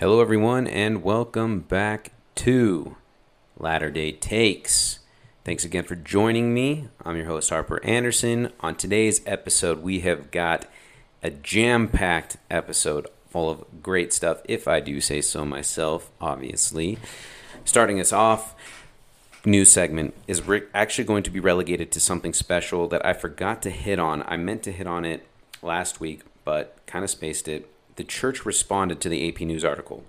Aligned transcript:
Hello, 0.00 0.22
everyone, 0.22 0.66
and 0.66 1.02
welcome 1.02 1.60
back 1.60 2.12
to 2.36 2.96
Latter 3.58 3.90
day 3.90 4.12
Takes. 4.12 5.00
Thanks 5.44 5.62
again 5.62 5.84
for 5.84 5.94
joining 5.94 6.54
me. 6.54 6.88
I'm 7.04 7.18
your 7.18 7.26
host, 7.26 7.50
Harper 7.50 7.84
Anderson. 7.84 8.50
On 8.60 8.74
today's 8.74 9.20
episode, 9.26 9.82
we 9.82 10.00
have 10.00 10.30
got 10.30 10.64
a 11.22 11.28
jam 11.28 11.86
packed 11.86 12.38
episode 12.50 13.08
full 13.28 13.50
of 13.50 13.82
great 13.82 14.14
stuff, 14.14 14.40
if 14.46 14.66
I 14.66 14.80
do 14.80 15.02
say 15.02 15.20
so 15.20 15.44
myself, 15.44 16.10
obviously. 16.18 16.96
Starting 17.66 18.00
us 18.00 18.10
off, 18.10 18.54
news 19.44 19.70
segment 19.70 20.14
is 20.26 20.40
actually 20.72 21.04
going 21.04 21.24
to 21.24 21.30
be 21.30 21.40
relegated 21.40 21.92
to 21.92 22.00
something 22.00 22.32
special 22.32 22.88
that 22.88 23.04
I 23.04 23.12
forgot 23.12 23.60
to 23.64 23.70
hit 23.70 23.98
on. 23.98 24.22
I 24.22 24.38
meant 24.38 24.62
to 24.62 24.72
hit 24.72 24.86
on 24.86 25.04
it 25.04 25.26
last 25.60 26.00
week, 26.00 26.22
but 26.42 26.78
kind 26.86 27.04
of 27.04 27.10
spaced 27.10 27.48
it. 27.48 27.69
The 27.96 28.04
church 28.04 28.46
responded 28.46 29.00
to 29.00 29.08
the 29.08 29.28
AP 29.28 29.40
News 29.40 29.64
article. 29.64 30.04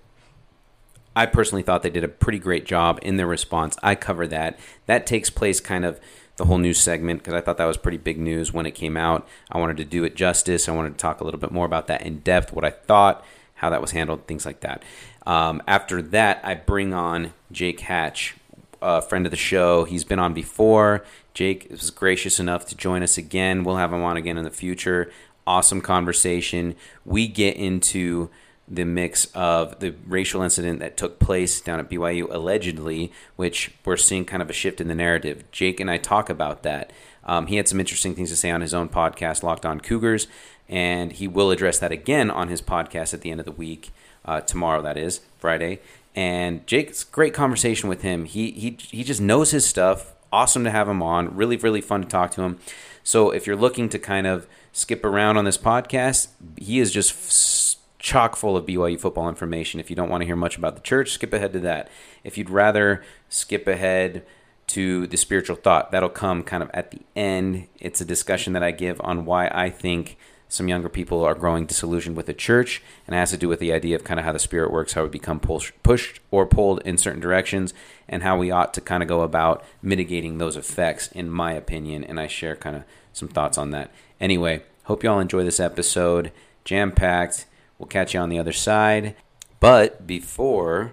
I 1.14 1.26
personally 1.26 1.62
thought 1.62 1.82
they 1.82 1.90
did 1.90 2.04
a 2.04 2.08
pretty 2.08 2.38
great 2.38 2.64
job 2.64 2.98
in 3.02 3.16
their 3.16 3.26
response. 3.26 3.76
I 3.82 3.94
cover 3.94 4.26
that. 4.28 4.58
That 4.86 5.06
takes 5.06 5.28
place 5.28 5.60
kind 5.60 5.84
of 5.84 6.00
the 6.36 6.46
whole 6.46 6.58
news 6.58 6.80
segment 6.80 7.20
because 7.20 7.34
I 7.34 7.40
thought 7.40 7.58
that 7.58 7.66
was 7.66 7.76
pretty 7.76 7.98
big 7.98 8.18
news 8.18 8.52
when 8.52 8.64
it 8.64 8.70
came 8.70 8.96
out. 8.96 9.28
I 9.50 9.58
wanted 9.58 9.76
to 9.78 9.84
do 9.84 10.04
it 10.04 10.16
justice. 10.16 10.68
I 10.68 10.72
wanted 10.72 10.92
to 10.92 10.98
talk 10.98 11.20
a 11.20 11.24
little 11.24 11.40
bit 11.40 11.50
more 11.50 11.66
about 11.66 11.86
that 11.88 12.02
in 12.02 12.20
depth, 12.20 12.52
what 12.52 12.64
I 12.64 12.70
thought, 12.70 13.24
how 13.56 13.68
that 13.70 13.82
was 13.82 13.90
handled, 13.90 14.26
things 14.26 14.46
like 14.46 14.60
that. 14.60 14.82
Um, 15.26 15.62
after 15.68 16.00
that, 16.02 16.40
I 16.42 16.54
bring 16.54 16.94
on 16.94 17.34
Jake 17.52 17.80
Hatch, 17.80 18.34
a 18.80 19.02
friend 19.02 19.26
of 19.26 19.30
the 19.30 19.36
show. 19.36 19.84
He's 19.84 20.04
been 20.04 20.18
on 20.18 20.32
before. 20.32 21.04
Jake 21.34 21.68
was 21.70 21.90
gracious 21.90 22.40
enough 22.40 22.66
to 22.66 22.76
join 22.76 23.02
us 23.02 23.16
again. 23.16 23.64
We'll 23.64 23.76
have 23.76 23.92
him 23.92 24.02
on 24.02 24.16
again 24.16 24.38
in 24.38 24.44
the 24.44 24.50
future. 24.50 25.12
Awesome 25.46 25.80
conversation. 25.80 26.76
We 27.04 27.28
get 27.28 27.56
into 27.56 28.30
the 28.68 28.84
mix 28.84 29.26
of 29.34 29.78
the 29.80 29.94
racial 30.06 30.40
incident 30.42 30.80
that 30.80 30.96
took 30.96 31.18
place 31.18 31.60
down 31.60 31.80
at 31.80 31.90
BYU 31.90 32.32
allegedly, 32.32 33.12
which 33.36 33.74
we're 33.84 33.96
seeing 33.96 34.24
kind 34.24 34.40
of 34.40 34.48
a 34.48 34.54
shift 34.54 34.80
in 34.80 34.88
the 34.88 34.94
narrative. 34.94 35.44
Jake 35.50 35.80
and 35.80 35.90
I 35.90 35.98
talk 35.98 36.30
about 36.30 36.62
that. 36.62 36.92
Um, 37.24 37.46
he 37.46 37.56
had 37.56 37.68
some 37.68 37.80
interesting 37.80 38.14
things 38.14 38.30
to 38.30 38.36
say 38.36 38.50
on 38.50 38.60
his 38.60 38.72
own 38.72 38.88
podcast, 38.88 39.42
Locked 39.42 39.66
On 39.66 39.80
Cougars, 39.80 40.26
and 40.68 41.12
he 41.12 41.28
will 41.28 41.50
address 41.50 41.78
that 41.80 41.92
again 41.92 42.30
on 42.30 42.48
his 42.48 42.62
podcast 42.62 43.12
at 43.12 43.20
the 43.20 43.30
end 43.30 43.40
of 43.40 43.46
the 43.46 43.52
week, 43.52 43.90
uh, 44.24 44.40
tomorrow, 44.40 44.80
that 44.80 44.96
is, 44.96 45.20
Friday. 45.38 45.80
And 46.14 46.66
Jake's 46.66 47.04
great 47.04 47.34
conversation 47.34 47.88
with 47.88 48.02
him. 48.02 48.24
He, 48.24 48.52
he, 48.52 48.76
he 48.80 49.04
just 49.04 49.20
knows 49.20 49.50
his 49.50 49.66
stuff. 49.66 50.14
Awesome 50.32 50.64
to 50.64 50.70
have 50.70 50.88
him 50.88 51.02
on. 51.02 51.36
Really, 51.36 51.56
really 51.56 51.80
fun 51.80 52.02
to 52.02 52.08
talk 52.08 52.30
to 52.32 52.42
him. 52.42 52.58
So 53.02 53.30
if 53.30 53.46
you're 53.46 53.56
looking 53.56 53.88
to 53.90 53.98
kind 53.98 54.26
of 54.26 54.46
skip 54.72 55.04
around 55.04 55.36
on 55.36 55.44
this 55.44 55.58
podcast, 55.58 56.28
he 56.56 56.80
is 56.80 56.90
just 56.90 57.78
chock 57.98 58.34
full 58.34 58.56
of 58.56 58.66
BYU 58.66 58.98
football 58.98 59.28
information. 59.28 59.78
If 59.78 59.90
you 59.90 59.96
don't 59.96 60.08
want 60.08 60.22
to 60.22 60.26
hear 60.26 60.34
much 60.34 60.56
about 60.56 60.74
the 60.74 60.82
church, 60.82 61.12
skip 61.12 61.32
ahead 61.32 61.52
to 61.52 61.60
that. 61.60 61.88
If 62.24 62.36
you'd 62.36 62.50
rather 62.50 63.04
skip 63.28 63.68
ahead 63.68 64.24
to 64.68 65.06
the 65.06 65.16
spiritual 65.16 65.56
thought, 65.56 65.92
that'll 65.92 66.08
come 66.08 66.42
kind 66.42 66.62
of 66.62 66.70
at 66.72 66.90
the 66.90 67.00
end. 67.14 67.68
It's 67.78 68.00
a 68.00 68.04
discussion 68.04 68.54
that 68.54 68.62
I 68.62 68.70
give 68.70 69.00
on 69.02 69.24
why 69.24 69.48
I 69.48 69.70
think 69.70 70.16
some 70.48 70.68
younger 70.68 70.88
people 70.88 71.22
are 71.22 71.34
growing 71.34 71.64
disillusioned 71.64 72.16
with 72.16 72.26
the 72.26 72.34
church, 72.34 72.82
and 73.06 73.14
it 73.14 73.18
has 73.18 73.30
to 73.30 73.36
do 73.38 73.48
with 73.48 73.58
the 73.58 73.72
idea 73.72 73.96
of 73.96 74.04
kind 74.04 74.20
of 74.20 74.26
how 74.26 74.32
the 74.32 74.38
spirit 74.38 74.70
works, 74.70 74.92
how 74.92 75.02
we 75.02 75.08
become 75.08 75.40
pushed 75.40 76.20
or 76.30 76.44
pulled 76.44 76.80
in 76.82 76.98
certain 76.98 77.20
directions, 77.20 77.72
and 78.08 78.22
how 78.22 78.36
we 78.36 78.50
ought 78.50 78.74
to 78.74 78.80
kind 78.80 79.02
of 79.02 79.08
go 79.08 79.22
about 79.22 79.64
mitigating 79.80 80.38
those 80.38 80.56
effects, 80.56 81.08
in 81.12 81.30
my 81.30 81.52
opinion. 81.52 82.04
And 82.04 82.20
I 82.20 82.26
share 82.26 82.54
kind 82.54 82.76
of 82.76 82.84
some 83.14 83.28
thoughts 83.28 83.56
on 83.56 83.70
that. 83.70 83.90
Anyway, 84.22 84.62
hope 84.84 85.04
you 85.04 85.10
all 85.10 85.20
enjoy 85.20 85.44
this 85.44 85.60
episode. 85.60 86.32
Jam 86.64 86.92
packed 86.92 87.44
We'll 87.82 87.88
catch 87.88 88.14
you 88.14 88.20
on 88.20 88.28
the 88.28 88.38
other 88.38 88.52
side. 88.52 89.16
But 89.58 90.06
before 90.06 90.92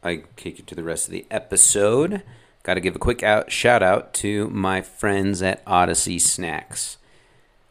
I 0.00 0.22
kick 0.36 0.58
you 0.58 0.64
to 0.66 0.76
the 0.76 0.84
rest 0.84 1.08
of 1.08 1.12
the 1.12 1.26
episode, 1.28 2.22
got 2.62 2.74
to 2.74 2.80
give 2.80 2.94
a 2.94 3.00
quick 3.00 3.24
out, 3.24 3.50
shout 3.50 3.82
out 3.82 4.14
to 4.14 4.48
my 4.50 4.80
friends 4.80 5.42
at 5.42 5.60
Odyssey 5.66 6.20
Snacks. 6.20 6.98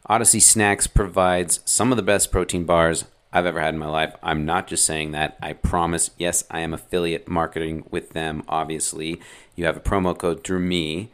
Odyssey 0.04 0.40
Snacks 0.40 0.86
provides 0.86 1.60
some 1.64 1.90
of 1.90 1.96
the 1.96 2.02
best 2.02 2.30
protein 2.30 2.64
bars 2.66 3.06
I've 3.32 3.46
ever 3.46 3.60
had 3.60 3.72
in 3.72 3.80
my 3.80 3.86
life. 3.86 4.14
I'm 4.22 4.44
not 4.44 4.66
just 4.66 4.84
saying 4.84 5.12
that. 5.12 5.38
I 5.40 5.54
promise. 5.54 6.10
Yes, 6.18 6.44
I 6.50 6.60
am 6.60 6.74
affiliate 6.74 7.28
marketing 7.28 7.86
with 7.90 8.10
them, 8.10 8.42
obviously. 8.46 9.22
You 9.56 9.64
have 9.64 9.78
a 9.78 9.80
promo 9.80 10.18
code 10.18 10.44
through 10.44 10.60
me. 10.60 11.10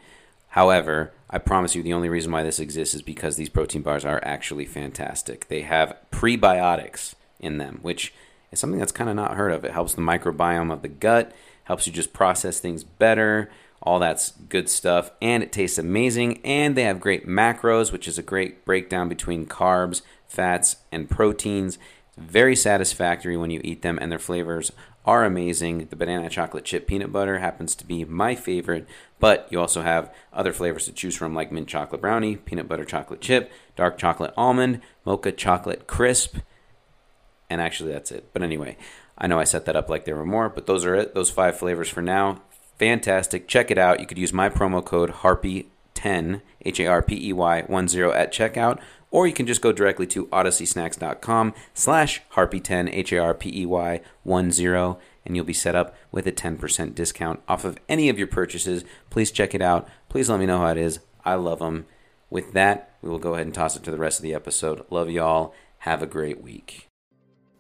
However, 0.49 1.13
I 1.29 1.39
promise 1.39 1.75
you 1.75 1.83
the 1.83 1.93
only 1.93 2.09
reason 2.09 2.31
why 2.31 2.43
this 2.43 2.61
exists 2.61 2.95
is 2.95 3.03
because 3.03 3.37
these 3.37 3.49
protein 3.49 3.83
bars 3.83 4.05
are 4.05 4.21
actually 4.25 4.65
fantastic. 4.65 5.49
They 5.49 5.63
have 5.63 5.97
prebiotics 6.13 7.15
in 7.41 7.59
them, 7.59 7.81
which 7.83 8.15
is 8.53 8.61
something 8.61 8.79
that's 8.79 8.93
kind 8.93 9.11
of 9.11 9.17
not 9.17 9.35
heard 9.35 9.53
of. 9.53 9.65
It 9.65 9.73
helps 9.73 9.95
the 9.95 10.03
microbiome 10.03 10.73
of 10.73 10.83
the 10.83 10.89
gut, 10.89 11.33
helps 11.65 11.87
you 11.87 11.93
just 11.93 12.13
process 12.13 12.61
things 12.61 12.85
better. 12.85 13.51
All 13.83 13.99
that's 13.99 14.33
good 14.49 14.69
stuff. 14.69 15.11
And 15.21 15.43
it 15.43 15.53
tastes 15.53 15.79
amazing. 15.79 16.41
And 16.45 16.77
they 16.77 16.85
have 16.85 17.01
great 17.01 17.27
macros, 17.27 17.93
which 17.93 18.07
is 18.07 18.19
a 18.19 18.23
great 18.23 18.65
breakdown 18.65 19.09
between 19.09 19.47
carbs, 19.47 20.03
fats, 20.29 20.77
and 20.93 21.11
proteins. 21.11 21.79
Very 22.17 22.57
satisfactory 22.57 23.37
when 23.37 23.51
you 23.51 23.61
eat 23.63 23.83
them, 23.83 23.99
and 24.01 24.11
their 24.11 24.19
flavors 24.19 24.73
are 25.05 25.25
amazing. 25.25 25.87
The 25.87 25.97
banana 25.97 26.31
chocolate 26.31 26.65
chip 26.65 26.87
peanut 26.87 27.13
butter 27.13 27.39
happens 27.39 27.75
to 27.77 27.87
be 27.87 28.05
my 28.05 28.35
favorite, 28.35 28.89
but 29.19 29.49
you 29.51 29.61
also 29.61 29.83
have 29.83 30.13
other 30.33 30.53
flavors 30.53 30.85
to 30.87 30.93
choose 30.93 31.17
from, 31.17 31.35
like 31.35 31.53
mint 31.53 31.69
chocolate 31.69 32.01
brownie, 32.01 32.37
peanut 32.37 32.69
butter 32.69 32.85
chocolate 32.85 33.21
chip, 33.21 33.53
dark 33.77 33.99
chocolate 33.99 34.35
almond, 34.37 34.81
mocha 35.05 35.33
chocolate 35.33 35.87
crisp 35.87 36.37
and 37.49 37.61
actually 37.61 37.93
that's 37.93 38.11
it. 38.11 38.31
But 38.33 38.43
anyway, 38.43 38.77
I 39.17 39.27
know 39.27 39.39
I 39.39 39.45
set 39.45 39.65
that 39.67 39.77
up 39.77 39.89
like 39.89 40.05
there 40.05 40.17
were 40.17 40.27
more, 40.27 40.49
but 40.49 40.67
those 40.67 40.85
are 40.85 40.95
it. 40.95 41.15
Those 41.15 41.31
five 41.31 41.59
flavors 41.59 41.89
for 41.89 42.03
now. 42.03 42.43
Fantastic. 42.79 43.49
Check 43.49 43.71
it 43.71 43.79
out. 43.79 44.01
You 44.01 44.07
could 44.07 44.19
use 44.19 44.33
my 44.33 44.49
promo 44.49 44.85
code 44.85 45.11
HARPEY10, 45.11 46.43
H 46.65 46.81
A 46.81 46.87
R 46.87 47.03
P 47.03 47.29
E 47.29 47.33
Y 47.33 47.61
10 47.63 47.79
at 48.11 48.33
checkout, 48.33 48.81
or 49.11 49.27
you 49.27 49.33
can 49.33 49.47
just 49.47 49.63
go 49.63 49.73
directly 49.73 50.07
to 50.09 50.27
odysseysnacks.com 50.27 51.55
slash 51.73 52.23
harpey10, 52.33 52.93
H 52.93 53.13
A 53.13 53.19
R 53.19 53.35
P 53.35 53.63
E 53.63 53.67
Y 53.67 54.01
10, 54.27 54.97
and 55.27 55.37
you'll 55.37 55.45
be 55.45 55.53
set 55.53 55.75
up 55.75 55.95
with 56.11 56.27
a 56.27 56.33
10% 56.33 56.95
discount 56.95 57.41
off 57.49 57.65
of 57.65 57.79
any 57.89 58.09
of 58.09 58.19
your 58.19 58.29
purchases. 58.29 58.85
Please 59.11 59.31
check 59.31 59.55
it 59.55 59.61
out. 59.61 59.89
Please 60.09 60.31
let 60.31 60.41
me 60.41 60.47
know 60.47 60.59
how 60.59 60.69
it 60.69 60.79
is. 60.79 61.01
I 61.25 61.35
love 61.35 61.59
them. 61.59 61.87
With 62.31 62.53
that, 62.55 62.95
we 63.03 63.11
will 63.11 63.19
go 63.19 63.35
ahead 63.35 63.47
and 63.47 63.55
toss 63.55 63.77
it 63.77 63.83
to 63.85 63.91
the 63.91 63.99
rest 63.99 64.19
of 64.19 64.23
the 64.23 64.35
episode. 64.35 64.85
Love 64.91 65.11
y'all. 65.11 65.53
Have 65.79 66.03
a 66.03 66.07
great 66.07 66.43
week. 66.43 66.89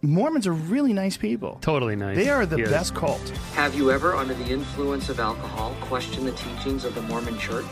Mormons 0.02 0.46
are 0.46 0.52
really 0.52 0.92
nice 0.92 1.16
people. 1.16 1.58
Totally 1.60 1.96
nice. 1.96 2.16
They 2.16 2.28
are 2.28 2.46
the 2.46 2.58
yes. 2.58 2.70
best 2.70 2.94
cult. 2.94 3.28
Have 3.54 3.74
you 3.74 3.90
ever, 3.90 4.14
under 4.14 4.34
the 4.34 4.46
influence 4.46 5.08
of 5.08 5.18
alcohol, 5.18 5.74
questioned 5.80 6.26
the 6.26 6.32
teachings 6.32 6.84
of 6.84 6.94
the 6.94 7.02
Mormon 7.02 7.38
church? 7.38 7.66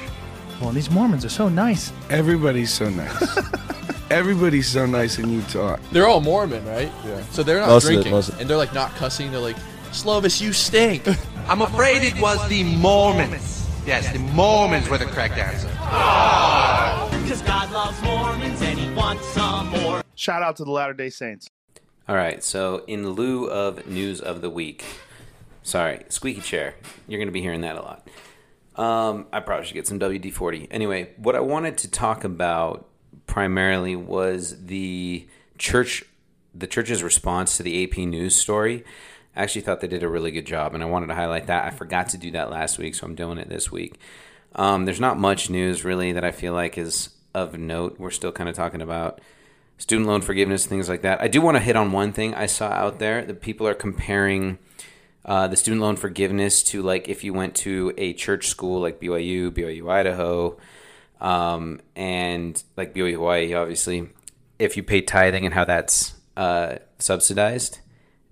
Well, 0.61 0.71
these 0.71 0.91
Mormons 0.91 1.25
are 1.25 1.31
so 1.31 1.49
nice. 1.49 1.93
Everybody's 2.11 2.73
so 2.73 2.89
nice. 2.89 3.39
Everybody's 4.11 4.69
so 4.69 4.87
nice 4.87 5.19
in 5.19 5.31
Utah. 5.31 5.77
They're 5.93 6.07
all 6.07 6.21
Mormon, 6.21 6.65
right? 6.67 6.91
Yeah. 7.05 7.23
So 7.31 7.43
they're 7.43 7.61
not 7.61 7.69
most 7.69 7.87
drinking. 7.87 8.15
It, 8.15 8.41
and 8.41 8.49
they're 8.49 8.57
like 8.57 8.75
not 8.75 8.95
cussing. 8.95 9.31
They're 9.31 9.41
like, 9.41 9.57
Slovis, 9.95 10.41
you 10.41 10.53
stink. 10.53 11.07
I'm 11.49 11.63
afraid 11.63 12.03
it 12.03 12.21
was 12.21 12.47
the 12.49 12.65
Mormons. 12.65 13.65
Yes, 13.87 14.13
the 14.13 14.19
Mormons 14.19 14.89
were 14.89 14.99
the 14.99 15.05
correct 15.05 15.39
answer. 15.39 15.69
Because 17.23 17.41
God 17.43 17.71
loves 17.71 18.03
Mormons 18.03 18.61
and 18.61 18.77
he 18.77 18.93
wants 18.93 19.25
some 19.29 19.69
more. 19.69 20.03
Shout 20.17 20.43
out 20.43 20.57
to 20.57 20.65
the 20.65 20.73
Latter 20.73 20.95
day 20.95 21.11
Saints. 21.11 21.49
All 22.09 22.17
right, 22.17 22.43
so 22.43 22.83
in 22.89 23.11
lieu 23.11 23.47
of 23.47 23.87
news 23.87 24.21
of 24.21 24.41
the 24.41 24.51
week, 24.51 24.85
sorry, 25.63 26.05
squeaky 26.09 26.41
chair. 26.41 26.75
You're 27.07 27.19
going 27.19 27.29
to 27.29 27.33
be 27.33 27.41
hearing 27.41 27.61
that 27.61 27.77
a 27.77 27.83
lot. 27.83 28.09
Um, 28.75 29.27
I 29.33 29.39
probably 29.39 29.65
should 29.65 29.75
get 29.75 29.87
some 29.87 30.01
WD 30.01 30.33
40. 30.33 30.69
Anyway, 30.73 31.13
what 31.19 31.37
I 31.37 31.41
wanted 31.41 31.79
to 31.79 31.91
talk 31.91 32.25
about 32.25 32.89
primarily 33.29 33.95
was 33.95 34.67
the 34.67 35.29
church, 35.57 36.05
the 36.53 36.67
church's 36.67 37.05
response 37.05 37.57
to 37.59 37.63
the 37.63 37.85
AP 37.85 37.99
News 37.99 38.35
story. 38.35 38.85
I 39.37 39.43
actually 39.43 39.63
thought 39.63 39.81
they 39.81 39.89
did 39.89 40.03
a 40.03 40.09
really 40.09 40.31
good 40.31 40.47
job, 40.47 40.75
and 40.75 40.83
I 40.83 40.87
wanted 40.87 41.09
to 41.09 41.15
highlight 41.15 41.49
that. 41.49 41.65
I 41.65 41.71
forgot 41.71 42.11
to 42.11 42.19
do 42.19 42.31
that 42.33 42.51
last 42.51 42.79
week, 42.79 42.95
so 42.95 43.07
I'm 43.07 43.15
doing 43.15 43.39
it 43.39 43.49
this 43.49 43.71
week. 43.73 43.99
Um, 44.55 44.85
there's 44.85 45.01
not 45.01 45.19
much 45.19 45.51
news 45.51 45.85
really 45.85 46.13
that 46.13 46.25
I 46.25 46.31
feel 46.31 46.53
like 46.53 46.79
is 46.79 47.11
of 47.35 47.59
note. 47.59 47.97
We're 47.99 48.11
still 48.11 48.33
kind 48.33 48.49
of 48.49 48.55
talking 48.55 48.81
about 48.81 49.21
student 49.79 50.09
loan 50.09 50.21
forgiveness, 50.21 50.67
things 50.67 50.89
like 50.89 51.03
that. 51.03 51.21
I 51.21 51.29
do 51.29 51.41
want 51.41 51.57
to 51.57 51.63
hit 51.63 51.77
on 51.77 51.93
one 51.93 52.13
thing 52.13 52.35
I 52.35 52.47
saw 52.47 52.69
out 52.69 52.99
there 52.99 53.25
that 53.25 53.41
people 53.41 53.67
are 53.67 53.75
comparing 53.75 54.59
uh, 55.25 55.49
the 55.49 55.57
student 55.57 55.83
loan 55.83 55.97
forgiveness 55.97 56.63
to 56.65 56.83
like 56.83 57.09
if 57.09 57.25
you 57.25 57.33
went 57.33 57.57
to 57.57 57.93
a 57.97 58.13
church 58.13 58.49
school 58.49 58.81
like 58.81 59.01
BYU, 59.01 59.51
BYU 59.51 59.91
Idaho, 59.91 60.59
um, 61.21 61.81
and 61.97 62.63
like 62.77 62.95
BYU 62.95 63.15
Hawaii, 63.15 63.55
obviously, 63.55 64.11
if 64.59 64.77
you 64.77 64.83
pay 64.83 65.01
tithing 65.01 65.45
and 65.45 65.55
how 65.55 65.65
that's 65.65 66.15
uh, 66.37 66.77
subsidized. 66.99 67.81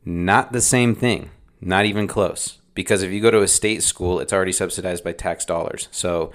Not 0.04 0.52
the 0.52 0.60
same 0.60 0.94
thing, 0.94 1.30
not 1.60 1.84
even 1.84 2.06
close. 2.06 2.58
Because 2.74 3.02
if 3.02 3.12
you 3.12 3.20
go 3.20 3.30
to 3.30 3.42
a 3.42 3.48
state 3.48 3.82
school, 3.82 4.18
it's 4.18 4.32
already 4.32 4.52
subsidized 4.52 5.04
by 5.04 5.12
tax 5.12 5.44
dollars. 5.44 5.88
So 5.90 6.32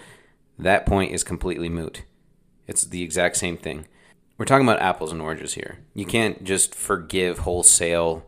that 0.59 0.85
point 0.85 1.11
is 1.11 1.23
completely 1.23 1.69
moot. 1.69 2.03
It's 2.67 2.83
the 2.83 3.01
exact 3.01 3.37
same 3.37 3.57
thing 3.57 3.87
we're 4.37 4.45
talking 4.45 4.67
about 4.67 4.81
apples 4.81 5.11
and 5.11 5.21
oranges 5.21 5.55
here. 5.55 5.79
You 5.93 6.05
can't 6.05 6.43
just 6.43 6.75
forgive 6.75 7.39
wholesale 7.39 8.25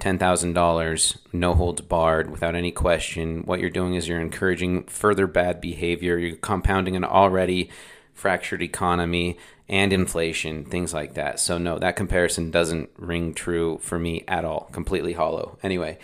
$10,000, 0.00 1.16
no 1.32 1.54
holds 1.54 1.80
barred, 1.80 2.30
without 2.30 2.54
any 2.54 2.70
question. 2.70 3.42
What 3.44 3.58
you're 3.60 3.70
doing 3.70 3.94
is 3.94 4.06
you're 4.06 4.20
encouraging 4.20 4.84
further 4.84 5.26
bad 5.26 5.60
behavior. 5.60 6.18
You're 6.18 6.36
compounding 6.36 6.94
an 6.96 7.04
already 7.04 7.70
fractured 8.14 8.62
economy 8.62 9.38
and 9.68 9.92
inflation, 9.92 10.64
things 10.64 10.94
like 10.94 11.14
that. 11.14 11.38
So, 11.38 11.58
no, 11.58 11.78
that 11.78 11.96
comparison 11.96 12.50
doesn't 12.50 12.90
ring 12.96 13.34
true 13.34 13.78
for 13.82 13.98
me 13.98 14.24
at 14.26 14.44
all. 14.44 14.68
Completely 14.72 15.12
hollow. 15.12 15.58
Anyway, 15.62 15.98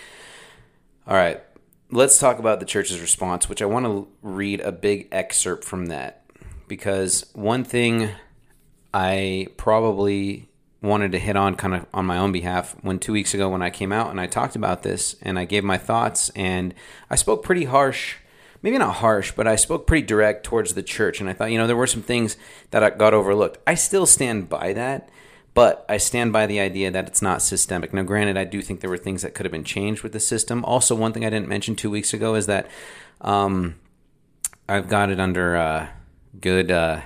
all 1.07 1.17
right, 1.17 1.43
let's 1.91 2.19
talk 2.19 2.39
about 2.39 2.61
the 2.61 2.67
church's 2.67 3.01
response, 3.01 3.49
which 3.49 3.63
I 3.63 3.67
want 3.67 3.87
to 3.87 4.09
read 4.23 4.61
a 4.61 4.73
big 4.73 5.09
excerpt 5.13 5.65
from 5.65 5.87
that 5.87 6.25
because 6.69 7.27
one 7.35 7.65
thing 7.65 8.11
I 8.93 9.49
probably 9.57 10.49
wanted 10.83 11.13
to 11.13 11.19
hit 11.19 11.37
on 11.37 11.55
kind 11.57 11.75
of 11.75 11.87
on 11.95 12.05
my 12.05 12.19
own 12.19 12.31
behalf 12.31 12.77
when 12.83 12.99
two 12.99 13.13
weeks 13.13 13.33
ago 13.33 13.49
when 13.49 13.63
I 13.63 13.71
came 13.71 13.91
out 13.91 14.11
and 14.11 14.21
I 14.21 14.27
talked 14.27 14.55
about 14.55 14.83
this 14.83 15.17
and 15.23 15.39
I 15.39 15.47
gave 15.47 15.65
my 15.65 15.79
thoughts 15.79 16.31
and 16.31 16.75
I 17.09 17.17
spoke 17.17 17.43
pretty 17.43 17.65
harsh, 17.65 18.17
maybe 18.65 18.79
not 18.79 18.95
harsh, 18.95 19.31
but 19.31 19.47
I 19.47 19.57
spoke 19.57 19.87
pretty 19.87 20.07
direct 20.07 20.43
towards 20.43 20.73
the 20.73 20.83
church 20.83 21.21
and 21.21 21.29
I 21.29 21.35
thought, 21.35 21.53
you 21.53 21.59
know, 21.59 21.67
there 21.67 21.77
were 21.77 21.87
some 21.87 22.01
things 22.01 22.39
that 22.71 22.97
got 22.97 23.13
overlooked. 23.13 23.59
I 23.67 23.75
still 23.75 24.07
stand 24.07 24.49
by 24.49 24.73
that, 24.73 25.11
but 25.53 25.85
I 25.87 25.99
stand 25.99 26.33
by 26.33 26.47
the 26.47 26.61
idea 26.61 26.91
that 26.91 27.07
it's 27.07 27.21
not 27.21 27.43
systemic. 27.43 27.93
Now, 27.93 28.05
granted, 28.05 28.39
I 28.39 28.45
do 28.45 28.63
think 28.63 28.81
there 28.81 28.89
were 28.89 28.97
things 28.97 29.21
that 29.21 29.35
could 29.35 29.45
have 29.45 29.53
been 29.53 29.65
changed 29.65 30.03
with 30.03 30.13
the 30.13 30.19
system. 30.19 30.65
Also, 30.65 30.95
one 30.95 31.13
thing 31.13 31.27
I 31.27 31.31
didn't 31.31 31.47
mention 31.47 31.77
two 31.77 31.91
weeks 31.91 32.15
ago 32.15 32.37
is 32.37 32.47
that 32.47 32.67
um, 33.21 33.75
I've 34.67 34.89
got 34.89 35.11
it 35.11 35.21
under 35.21 35.57
uh, 35.57 35.89
good, 36.41 36.71
uh, 36.71 37.03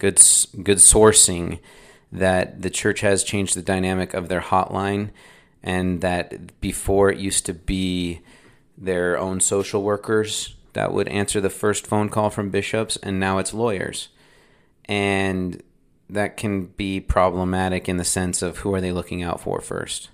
good, 0.00 0.16
good 0.64 0.78
sourcing 0.78 1.60
that 2.10 2.60
the 2.60 2.70
church 2.70 3.02
has 3.02 3.22
changed 3.22 3.54
the 3.54 3.62
dynamic 3.62 4.14
of 4.14 4.28
their 4.28 4.40
hotline 4.40 5.10
and 5.62 6.00
that 6.00 6.60
before 6.60 7.08
it 7.08 7.18
used 7.18 7.46
to 7.46 7.54
be 7.54 8.20
their 8.76 9.16
own 9.16 9.38
social 9.38 9.84
workers 9.84 10.56
that 10.72 10.92
would 10.92 11.08
answer 11.08 11.40
the 11.40 11.50
first 11.50 11.86
phone 11.86 12.08
call 12.08 12.30
from 12.30 12.50
bishops 12.50 12.96
and 13.02 13.18
now 13.18 13.38
it's 13.38 13.54
lawyers 13.54 14.08
and 14.86 15.62
that 16.10 16.36
can 16.36 16.66
be 16.66 17.00
problematic 17.00 17.88
in 17.88 17.96
the 17.96 18.04
sense 18.04 18.40
of 18.42 18.58
who 18.58 18.72
are 18.72 18.80
they 18.80 18.92
looking 18.92 19.22
out 19.22 19.40
for 19.40 19.60
first 19.60 20.10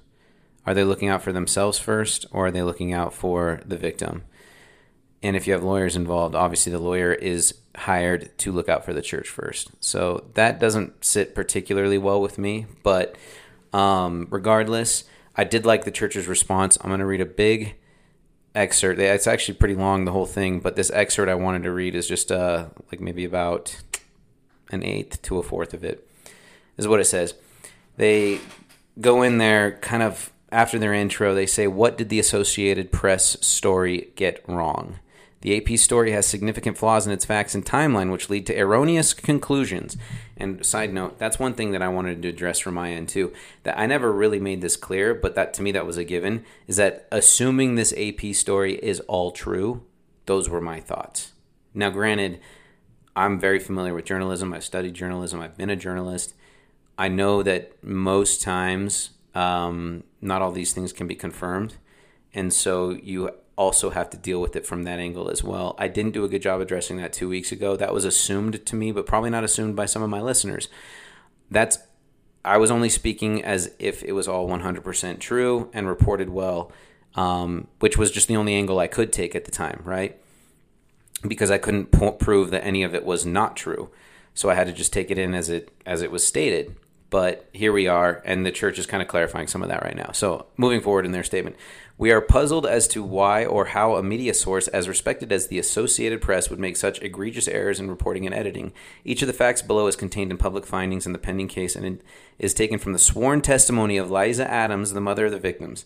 are 0.67 0.75
they 0.75 0.85
looking 0.85 1.09
out 1.09 1.23
for 1.23 1.33
themselves 1.33 1.79
first 1.79 2.27
or 2.31 2.47
are 2.47 2.51
they 2.51 2.63
looking 2.63 2.93
out 2.93 3.13
for 3.13 3.61
the 3.65 3.77
victim 3.77 4.23
and 5.23 5.37
if 5.37 5.47
you 5.47 5.53
have 5.53 5.63
lawyers 5.63 5.97
involved 5.97 6.35
obviously 6.35 6.73
the 6.73 6.79
lawyer 6.79 7.13
is 7.13 7.55
hired 7.77 8.37
to 8.39 8.53
look 8.53 8.69
out 8.69 8.85
for 8.85 8.93
the 8.93 9.03
church 9.03 9.29
first. 9.29 9.71
So 9.81 10.25
that 10.35 10.61
doesn't 10.61 11.05
sit 11.05 11.35
particularly 11.35 11.99
well 11.99 12.21
with 12.21 12.39
me. 12.39 12.67
But 12.83 13.17
um, 13.73 14.29
regardless, 14.31 15.05
I 15.37 15.45
did 15.45 15.67
like 15.67 15.85
the 15.85 15.91
church's 15.91 16.29
response. 16.29 16.79
I'm 16.81 16.91
going 16.91 17.01
to 17.01 17.07
read 17.07 17.21
a 17.21 17.27
big 17.27 17.75
excerpt. 18.55 19.01
It's 19.01 19.27
actually 19.27 19.55
pretty 19.55 19.75
long, 19.75 20.05
the 20.05 20.13
whole 20.13 20.27
thing, 20.27 20.61
but 20.61 20.77
this 20.77 20.91
excerpt 20.91 21.31
I 21.31 21.35
wanted 21.35 21.65
to 21.65 21.73
read 21.73 21.95
is 21.95 22.07
just 22.07 22.31
uh, 22.31 22.67
like 22.91 23.01
maybe 23.01 23.25
about 23.25 23.77
an 24.71 24.83
eighth 24.83 25.23
to 25.23 25.39
a 25.39 25.43
fourth 25.43 25.75
of 25.75 25.85
it. 25.85 26.09
Is 26.77 26.89
what 26.89 27.01
it 27.01 27.05
says. 27.05 27.35
They 27.97 28.41
go 29.01 29.23
in 29.23 29.39
there 29.39 29.79
kind 29.79 30.03
of 30.03 30.33
after 30.55 30.79
their 30.79 30.95
intro, 30.95 31.35
they 31.35 31.47
say, 31.47 31.67
What 31.67 31.99
did 31.99 32.09
the 32.09 32.21
Associated 32.21 32.93
Press 32.93 33.37
story 33.45 34.13
get 34.15 34.43
wrong? 34.49 35.01
The 35.45 35.59
AP 35.59 35.79
story 35.79 36.13
has 36.13 36.25
significant 36.25 36.79
flaws 36.79 37.07
in 37.07 37.13
its 37.13 37.27
facts 37.27 37.55
and 37.55 37.63
timeline, 37.63 38.11
which 38.11 38.31
lead 38.31 38.47
to 38.47 38.59
erroneous 38.59 39.13
conclusions. 39.13 39.95
And 40.39 40.65
side 40.65 40.91
note, 40.91 41.19
that's 41.19 41.39
one 41.39 41.53
thing 41.53 41.73
that 41.73 41.83
I 41.83 41.89
wanted 41.89 42.23
to 42.23 42.29
address 42.29 42.59
from 42.59 42.73
my 42.73 42.93
end 42.93 43.11
too. 43.11 43.31
That 43.63 43.79
I 43.79 43.85
never 43.85 44.11
really 44.11 44.41
made 44.41 44.63
this 44.63 44.75
clear, 44.75 45.15
but 45.15 45.35
that 45.35 45.53
to 45.55 45.63
me 45.63 45.71
that 45.73 45.85
was 45.85 45.99
a 45.99 46.05
given. 46.05 46.47
Is 46.67 46.77
that 46.77 47.07
assuming 47.13 47.75
this 47.75 47.93
AP 47.93 48.35
story 48.35 48.77
is 48.77 49.01
all 49.01 49.33
true? 49.33 49.85
Those 50.25 50.49
were 50.49 50.63
my 50.63 50.81
thoughts. 50.81 51.33
Now, 51.75 51.91
granted, 51.91 52.41
I'm 53.15 53.39
very 53.39 53.59
familiar 53.59 53.93
with 53.93 54.07
journalism. 54.07 54.55
I've 54.55 54.65
studied 54.65 54.95
journalism. 54.95 55.43
I've 55.43 55.59
been 55.59 55.69
a 55.69 55.77
journalist. 55.77 56.35
I 56.97 57.09
know 57.09 57.43
that 57.43 57.85
most 57.85 58.41
times, 58.41 59.11
um, 59.35 60.05
not 60.23 60.41
all 60.41 60.53
these 60.53 60.73
things 60.73 60.95
can 60.95 61.07
be 61.07 61.15
confirmed, 61.15 61.75
and 62.33 62.51
so 62.51 62.91
you 62.91 63.31
also 63.57 63.91
have 63.91 64.11
to 64.11 64.17
deal 64.17 64.41
with 64.41 64.57
it 64.57 64.67
from 64.67 64.83
that 64.83 64.99
angle 64.99 65.31
as 65.31 65.45
well. 65.45 65.75
I 65.79 65.89
didn't 65.89 66.13
do 66.13 66.25
a 66.25 66.29
good 66.29 66.43
job 66.43 66.61
addressing 66.61 66.97
that 66.99 67.13
two 67.13 67.29
weeks 67.29 67.53
ago. 67.53 67.77
That 67.77 67.95
was 67.95 68.05
assumed 68.05 68.65
to 68.67 68.77
me, 68.77 68.93
but 68.93 69.07
probably 69.07 69.31
not 69.31 69.45
assumed 69.45 69.77
by 69.77 69.87
some 69.87 70.03
of 70.03 70.11
my 70.11 70.21
listeners. 70.21 70.69
That's 71.51 71.79
I 72.45 72.59
was 72.59 72.71
only 72.71 72.91
speaking 72.91 73.43
as 73.43 73.73
if 73.79 74.03
it 74.03 74.13
was 74.13 74.29
all 74.29 74.49
100% 74.49 75.19
true 75.19 75.71
and 75.73 75.89
reported 75.89 76.29
well, 76.29 76.71
um, 77.15 77.69
which 77.79 77.97
was 77.97 78.11
just 78.11 78.29
the 78.29 78.37
only 78.37 78.55
angle 78.55 78.79
I 78.79 78.87
could 78.87 79.13
take 79.13 79.35
at 79.35 79.47
the 79.47 79.51
time, 79.51 79.81
right? 79.85 80.21
Because 81.27 81.51
I 81.51 81.57
couldn't 81.57 81.91
po- 81.91 82.13
prove 82.13 82.51
that 82.51 82.65
any 82.65 82.83
of 82.83 82.95
it 82.95 83.05
was 83.05 83.25
not 83.25 83.57
true, 83.57 83.89
so 84.35 84.51
I 84.51 84.55
had 84.55 84.67
to 84.67 84.75
just 84.75 84.93
take 84.93 85.11
it 85.11 85.17
in 85.17 85.35
as 85.35 85.49
it 85.49 85.71
as 85.87 86.03
it 86.03 86.11
was 86.11 86.27
stated. 86.27 86.77
But 87.15 87.49
here 87.53 87.73
we 87.73 87.87
are, 87.87 88.21
and 88.25 88.45
the 88.45 88.51
church 88.51 88.77
is 88.77 88.87
kind 88.87 89.01
of 89.01 89.07
clarifying 89.07 89.47
some 89.47 89.63
of 89.63 89.69
that 89.69 89.85
right 89.85 89.95
now. 89.95 90.11
So 90.11 90.47
moving 90.57 90.81
forward 90.81 91.07
in 91.07 91.13
their 91.13 91.23
statement. 91.23 91.55
We 91.97 92.11
are 92.11 92.21
puzzled 92.21 92.67
as 92.67 92.89
to 92.89 93.05
why 93.05 93.45
or 93.45 93.67
how 93.67 93.95
a 93.95 94.03
media 94.03 94.35
source 94.35 94.67
as 94.67 94.89
respected 94.89 95.31
as 95.31 95.47
the 95.47 95.61
Associated 95.61 96.21
Press 96.21 96.51
would 96.51 96.59
make 96.59 96.77
such 96.77 97.01
egregious 97.01 97.47
errors 97.47 97.79
in 97.79 97.89
reporting 97.89 98.27
and 98.27 98.35
editing. 98.35 98.73
Each 99.05 99.23
of 99.23 99.29
the 99.29 99.33
facts 99.33 99.63
below 99.63 99.87
is 99.87 99.95
contained 99.95 100.33
in 100.33 100.39
public 100.39 100.67
findings 100.67 101.07
in 101.07 101.13
the 101.13 101.21
pending 101.21 101.47
case 101.47 101.77
and 101.77 102.03
is 102.41 102.53
taken 102.53 102.81
from 102.81 102.95
the 102.95 102.99
sworn 102.99 103.43
testimony 103.43 103.97
of 103.97 104.09
Leizza 104.09 104.47
Adams, 104.47 104.93
the 104.93 105.01
mother 105.01 105.27
of 105.27 105.31
the 105.31 105.39
victims. 105.39 105.85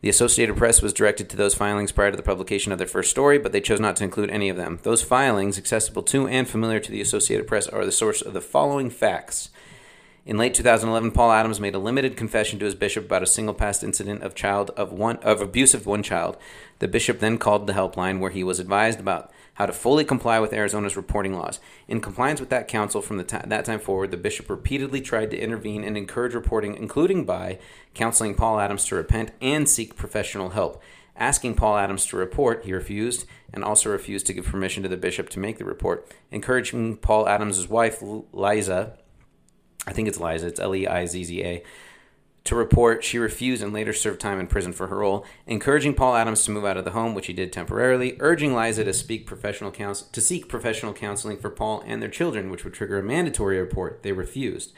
The 0.00 0.08
Associated 0.08 0.56
Press 0.56 0.82
was 0.82 0.92
directed 0.92 1.30
to 1.30 1.36
those 1.36 1.54
filings 1.54 1.92
prior 1.92 2.10
to 2.10 2.16
the 2.16 2.22
publication 2.24 2.72
of 2.72 2.78
their 2.78 2.88
first 2.88 3.12
story, 3.12 3.38
but 3.38 3.52
they 3.52 3.60
chose 3.60 3.78
not 3.78 3.94
to 3.98 4.04
include 4.04 4.30
any 4.30 4.48
of 4.48 4.56
them. 4.56 4.80
Those 4.82 5.04
filings, 5.04 5.56
accessible 5.56 6.02
to 6.02 6.26
and 6.26 6.48
familiar 6.48 6.80
to 6.80 6.90
the 6.90 7.00
Associated 7.00 7.46
Press, 7.46 7.68
are 7.68 7.84
the 7.84 7.92
source 7.92 8.22
of 8.22 8.32
the 8.32 8.40
following 8.40 8.90
facts. 8.90 9.50
In 10.28 10.36
late 10.36 10.52
2011, 10.52 11.12
Paul 11.12 11.32
Adams 11.32 11.58
made 11.58 11.74
a 11.74 11.78
limited 11.78 12.14
confession 12.14 12.58
to 12.58 12.66
his 12.66 12.74
bishop 12.74 13.06
about 13.06 13.22
a 13.22 13.26
single 13.26 13.54
past 13.54 13.82
incident 13.82 14.22
of 14.22 14.34
child 14.34 14.70
of 14.76 14.92
one 14.92 15.16
of 15.20 15.40
abuse 15.40 15.72
of 15.72 15.86
one 15.86 16.02
child. 16.02 16.36
The 16.80 16.86
bishop 16.86 17.20
then 17.20 17.38
called 17.38 17.66
the 17.66 17.72
helpline 17.72 18.20
where 18.20 18.30
he 18.30 18.44
was 18.44 18.60
advised 18.60 19.00
about 19.00 19.32
how 19.54 19.64
to 19.64 19.72
fully 19.72 20.04
comply 20.04 20.38
with 20.38 20.52
Arizona's 20.52 20.98
reporting 20.98 21.32
laws. 21.32 21.60
In 21.88 22.02
compliance 22.02 22.40
with 22.40 22.50
that 22.50 22.68
counsel 22.68 23.00
from 23.00 23.24
t- 23.24 23.38
that 23.42 23.64
time 23.64 23.80
forward, 23.80 24.10
the 24.10 24.18
bishop 24.18 24.50
repeatedly 24.50 25.00
tried 25.00 25.30
to 25.30 25.40
intervene 25.40 25.82
and 25.82 25.96
encourage 25.96 26.34
reporting, 26.34 26.74
including 26.74 27.24
by 27.24 27.58
counseling 27.94 28.34
Paul 28.34 28.60
Adams 28.60 28.84
to 28.84 28.96
repent 28.96 29.30
and 29.40 29.66
seek 29.66 29.96
professional 29.96 30.50
help. 30.50 30.82
Asking 31.16 31.54
Paul 31.54 31.78
Adams 31.78 32.04
to 32.04 32.18
report, 32.18 32.66
he 32.66 32.74
refused, 32.74 33.24
and 33.50 33.64
also 33.64 33.88
refused 33.88 34.26
to 34.26 34.34
give 34.34 34.44
permission 34.44 34.82
to 34.82 34.90
the 34.90 34.98
bishop 34.98 35.30
to 35.30 35.40
make 35.40 35.56
the 35.56 35.64
report. 35.64 36.06
Encouraging 36.30 36.98
Paul 36.98 37.26
Adams' 37.26 37.66
wife, 37.66 38.00
Leizza, 38.00 38.98
I 39.88 39.92
think 39.92 40.06
it's 40.06 40.18
Leizza, 40.18 40.44
it's 40.44 40.60
L 40.60 40.74
E 40.74 40.86
I 40.86 41.06
Z 41.06 41.24
Z 41.24 41.42
A, 41.42 41.62
to 42.44 42.54
report 42.54 43.02
she 43.02 43.18
refused 43.18 43.62
and 43.62 43.72
later 43.72 43.94
served 43.94 44.20
time 44.20 44.38
in 44.38 44.46
prison 44.46 44.74
for 44.74 44.88
her 44.88 44.98
role, 44.98 45.24
encouraging 45.46 45.94
Paul 45.94 46.14
Adams 46.14 46.44
to 46.44 46.50
move 46.50 46.66
out 46.66 46.76
of 46.76 46.84
the 46.84 46.90
home, 46.90 47.14
which 47.14 47.26
he 47.26 47.32
did 47.32 47.52
temporarily, 47.52 48.16
urging 48.20 48.52
Leizza 48.52 48.84
to 48.84 48.92
speak 48.92 49.26
professional 49.26 49.70
counsel 49.70 50.08
to 50.12 50.20
seek 50.20 50.46
professional 50.46 50.92
counseling 50.92 51.38
for 51.38 51.48
Paul 51.48 51.82
and 51.86 52.02
their 52.02 52.10
children, 52.10 52.50
which 52.50 52.64
would 52.64 52.74
trigger 52.74 52.98
a 52.98 53.02
mandatory 53.02 53.58
report. 53.58 54.02
They 54.02 54.12
refused. 54.12 54.74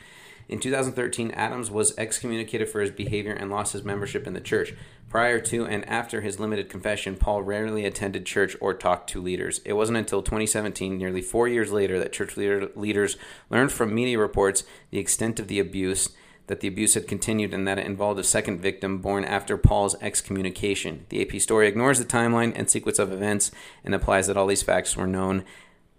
In 0.50 0.59
2013, 0.59 1.30
Adams 1.30 1.71
was 1.71 1.97
excommunicated 1.97 2.69
for 2.69 2.80
his 2.80 2.90
behavior 2.90 3.33
and 3.33 3.52
lost 3.52 3.73
his 3.73 3.85
membership 3.85 4.26
in 4.26 4.33
the 4.33 4.40
church. 4.40 4.75
Prior 5.09 5.38
to 5.38 5.64
and 5.64 5.88
after 5.88 6.23
his 6.23 6.40
limited 6.40 6.69
confession, 6.69 7.14
Paul 7.14 7.45
rarely 7.45 7.85
attended 7.85 8.26
church 8.26 8.57
or 8.61 8.75
talked 8.75 9.09
to 9.11 9.23
leaders. 9.23 9.61
It 9.64 9.75
wasn't 9.75 9.99
until 9.99 10.23
2017, 10.23 10.99
nearly 10.99 11.23
four 11.23 11.47
years 11.47 11.71
later, 11.71 12.00
that 12.00 12.12
church 12.12 12.37
leader, 12.37 12.69
leaders 12.75 13.16
learned 13.49 13.71
from 13.71 13.95
media 13.95 14.19
reports 14.19 14.64
the 14.90 14.99
extent 14.99 15.38
of 15.38 15.47
the 15.47 15.61
abuse, 15.61 16.09
that 16.49 16.59
the 16.59 16.69
abuse 16.69 16.95
had 16.95 17.07
continued, 17.07 17.54
and 17.54 17.69
that 17.69 17.78
it 17.78 17.87
involved 17.87 18.19
a 18.19 18.25
second 18.25 18.61
victim 18.61 18.99
born 18.99 19.25
after 19.25 19.57
Paul's 19.57 19.95
excommunication. 20.00 21.07
The 21.11 21.23
AP 21.23 21.40
story 21.40 21.69
ignores 21.69 22.00
the 22.00 22.04
timeline 22.04 22.54
and 22.57 22.69
sequence 22.69 22.99
of 22.99 23.12
events 23.12 23.52
and 23.85 23.95
implies 23.95 24.26
that 24.26 24.37
all 24.37 24.49
these 24.49 24.64
facts 24.64 24.97
were 24.97 25.07
known 25.07 25.45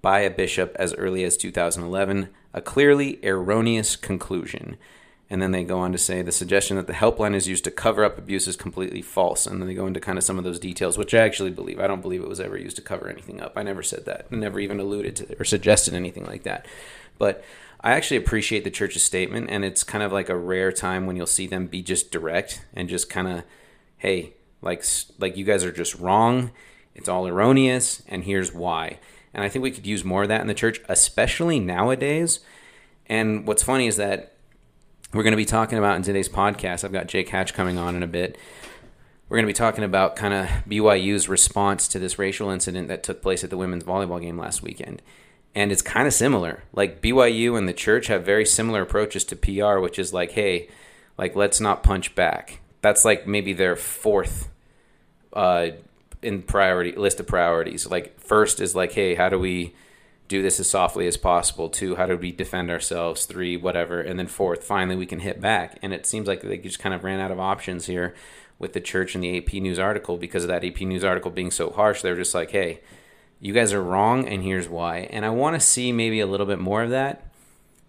by 0.01 0.19
a 0.19 0.29
bishop 0.29 0.75
as 0.77 0.93
early 0.95 1.23
as 1.23 1.37
2011 1.37 2.27
a 2.53 2.61
clearly 2.61 3.19
erroneous 3.25 3.95
conclusion. 3.95 4.77
And 5.29 5.41
then 5.41 5.51
they 5.51 5.63
go 5.63 5.79
on 5.79 5.93
to 5.93 5.97
say 5.97 6.21
the 6.21 6.31
suggestion 6.31 6.75
that 6.75 6.87
the 6.87 6.93
helpline 6.93 7.33
is 7.33 7.47
used 7.47 7.63
to 7.63 7.71
cover 7.71 8.03
up 8.03 8.17
abuse 8.17 8.47
is 8.47 8.57
completely 8.57 9.01
false. 9.01 9.47
And 9.47 9.61
then 9.61 9.67
they 9.67 9.73
go 9.73 9.87
into 9.87 10.01
kind 10.01 10.17
of 10.17 10.25
some 10.25 10.37
of 10.37 10.43
those 10.43 10.59
details, 10.59 10.97
which 10.97 11.13
I 11.13 11.19
actually 11.19 11.51
believe. 11.51 11.79
I 11.79 11.87
don't 11.87 12.01
believe 12.01 12.21
it 12.21 12.27
was 12.27 12.41
ever 12.41 12.57
used 12.57 12.75
to 12.75 12.81
cover 12.81 13.07
anything 13.07 13.39
up. 13.39 13.53
I 13.55 13.63
never 13.63 13.81
said 13.81 14.03
that. 14.05 14.27
I 14.29 14.35
never 14.35 14.59
even 14.59 14.81
alluded 14.81 15.15
to 15.17 15.39
or 15.39 15.45
suggested 15.45 15.93
anything 15.93 16.25
like 16.25 16.43
that. 16.43 16.65
But 17.17 17.45
I 17.79 17.93
actually 17.93 18.17
appreciate 18.17 18.63
the 18.63 18.69
church's 18.69 19.03
statement, 19.03 19.49
and 19.49 19.65
it's 19.65 19.83
kind 19.83 20.03
of 20.03 20.11
like 20.11 20.29
a 20.29 20.37
rare 20.37 20.71
time 20.71 21.05
when 21.05 21.15
you'll 21.15 21.25
see 21.25 21.47
them 21.47 21.65
be 21.65 21.81
just 21.81 22.11
direct 22.11 22.65
and 22.73 22.89
just 22.89 23.09
kind 23.09 23.27
of, 23.27 23.43
hey, 23.97 24.33
like 24.61 24.83
like 25.17 25.37
you 25.37 25.45
guys 25.45 25.63
are 25.63 25.71
just 25.71 25.95
wrong. 25.95 26.51
It's 26.93 27.09
all 27.09 27.25
erroneous, 27.25 28.03
and 28.07 28.23
here's 28.23 28.53
why. 28.53 28.99
And 29.33 29.43
I 29.43 29.49
think 29.49 29.63
we 29.63 29.71
could 29.71 29.87
use 29.87 30.03
more 30.03 30.23
of 30.23 30.27
that 30.29 30.41
in 30.41 30.47
the 30.47 30.53
church, 30.53 30.81
especially 30.89 31.59
nowadays. 31.59 32.39
And 33.05 33.47
what's 33.47 33.63
funny 33.63 33.87
is 33.87 33.97
that 33.97 34.33
we're 35.13 35.23
going 35.23 35.31
to 35.31 35.37
be 35.37 35.45
talking 35.45 35.77
about 35.77 35.95
in 35.97 36.03
today's 36.03 36.29
podcast. 36.29 36.83
I've 36.83 36.91
got 36.91 37.07
Jake 37.07 37.29
Hatch 37.29 37.53
coming 37.53 37.77
on 37.77 37.95
in 37.95 38.03
a 38.03 38.07
bit. 38.07 38.37
we're 39.27 39.37
going 39.37 39.45
to 39.45 39.53
be 39.53 39.53
talking 39.53 39.83
about 39.83 40.15
kind 40.15 40.33
of 40.33 40.47
BYU's 40.67 41.27
response 41.29 41.87
to 41.89 41.99
this 41.99 42.19
racial 42.19 42.49
incident 42.49 42.87
that 42.87 43.03
took 43.03 43.21
place 43.21 43.43
at 43.43 43.49
the 43.49 43.57
women's 43.57 43.83
volleyball 43.83 44.21
game 44.21 44.37
last 44.37 44.61
weekend. 44.61 45.01
And 45.53 45.71
it's 45.71 45.81
kind 45.81 46.07
of 46.07 46.13
similar. 46.13 46.63
Like 46.73 47.01
BYU 47.01 47.57
and 47.57 47.67
the 47.67 47.73
church 47.73 48.07
have 48.07 48.25
very 48.25 48.45
similar 48.45 48.81
approaches 48.81 49.23
to 49.25 49.35
PR, 49.35 49.79
which 49.79 49.99
is 49.99 50.13
like, 50.13 50.31
hey, 50.31 50.69
like 51.17 51.35
let's 51.35 51.59
not 51.59 51.83
punch 51.83 52.15
back. 52.15 52.61
That's 52.81 53.05
like 53.05 53.27
maybe 53.27 53.53
their 53.53 53.75
fourth 53.75 54.49
uh, 55.33 55.71
in 56.21 56.43
priority 56.43 56.93
list 56.93 57.19
of 57.19 57.27
priorities. 57.27 57.87
Like 57.87 58.19
first 58.19 58.59
is 58.59 58.75
like, 58.75 58.93
hey, 58.93 59.15
how 59.15 59.29
do 59.29 59.39
we 59.39 59.73
do 60.27 60.41
this 60.41 60.59
as 60.59 60.69
softly 60.69 61.07
as 61.07 61.17
possible? 61.17 61.69
Two, 61.69 61.95
how 61.95 62.05
do 62.05 62.15
we 62.15 62.31
defend 62.31 62.69
ourselves? 62.69 63.25
Three, 63.25 63.57
whatever, 63.57 63.99
and 63.99 64.17
then 64.17 64.27
fourth, 64.27 64.63
finally 64.63 64.95
we 64.95 65.05
can 65.05 65.19
hit 65.19 65.41
back. 65.41 65.77
And 65.81 65.93
it 65.93 66.05
seems 66.05 66.27
like 66.27 66.41
they 66.41 66.57
just 66.57 66.79
kind 66.79 66.95
of 66.95 67.03
ran 67.03 67.19
out 67.19 67.31
of 67.31 67.39
options 67.39 67.87
here 67.87 68.15
with 68.57 68.73
the 68.73 68.79
church 68.79 69.15
and 69.15 69.23
the 69.23 69.37
AP 69.37 69.53
News 69.53 69.79
article 69.79 70.17
because 70.17 70.43
of 70.43 70.47
that 70.49 70.63
AP 70.63 70.81
News 70.81 71.03
article 71.03 71.31
being 71.31 71.51
so 71.51 71.71
harsh. 71.71 72.01
They're 72.01 72.15
just 72.15 72.35
like, 72.35 72.51
hey, 72.51 72.79
you 73.39 73.53
guys 73.53 73.73
are 73.73 73.81
wrong, 73.81 74.27
and 74.27 74.43
here's 74.43 74.69
why. 74.69 74.99
And 75.09 75.25
I 75.25 75.31
want 75.31 75.55
to 75.55 75.59
see 75.59 75.91
maybe 75.91 76.19
a 76.19 76.27
little 76.27 76.45
bit 76.45 76.59
more 76.59 76.83
of 76.83 76.91
that, 76.91 77.25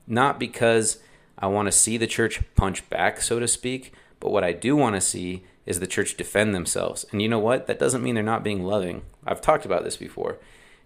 not 0.07 0.41
because 0.41 0.99
I 1.39 1.47
want 1.47 1.67
to 1.67 1.73
see 1.73 1.99
the 1.99 2.07
church 2.07 2.41
punch 2.57 2.89
back, 2.89 3.21
so 3.21 3.39
to 3.39 3.47
speak, 3.47 3.93
but 4.19 4.33
what 4.33 4.45
I 4.45 4.53
do 4.53 4.75
want 4.75 4.97
to 4.97 5.01
see 5.03 5.45
is 5.67 5.81
the 5.81 5.87
church 5.87 6.17
defend 6.17 6.55
themselves. 6.55 7.07
And 7.13 7.23
you 7.23 7.29
know 7.29 7.39
what? 7.39 7.67
That 7.67 7.79
doesn't 7.79 8.03
mean 8.03 8.15
they're 8.15 8.25
not 8.25 8.45
being 8.45 8.65
loving. 8.65 9.03
I've 9.27 9.41
talked 9.41 9.65
about 9.65 9.85
this 9.85 9.97
before. 9.97 10.39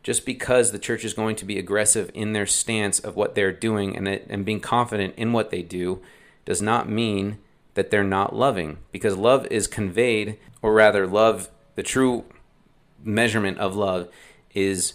Just 0.02 0.25
because 0.25 0.71
the 0.71 0.78
church 0.78 1.04
is 1.04 1.14
going 1.14 1.35
to 1.37 1.45
be 1.45 1.59
aggressive 1.59 2.11
in 2.14 2.33
their 2.33 2.47
stance 2.47 3.00
of 3.00 3.16
what 3.16 3.35
they're 3.35 3.52
doing 3.52 3.97
and, 3.97 4.06
it, 4.06 4.26
and 4.28 4.45
being 4.45 4.61
confident 4.61 5.14
in 5.16 5.33
what 5.33 5.50
they 5.50 5.62
do 5.62 6.00
does 6.45 6.62
not 6.62 6.88
mean 6.88 7.38
that 7.75 7.90
they're 7.90 8.04
not 8.04 8.35
loving 8.35 8.78
because 8.92 9.16
love 9.16 9.47
is 9.50 9.66
conveyed, 9.66 10.38
or 10.62 10.73
rather, 10.73 11.06
love, 11.06 11.49
the 11.75 11.83
true 11.83 12.25
measurement 13.02 13.59
of 13.59 13.76
love 13.76 14.09
is 14.54 14.95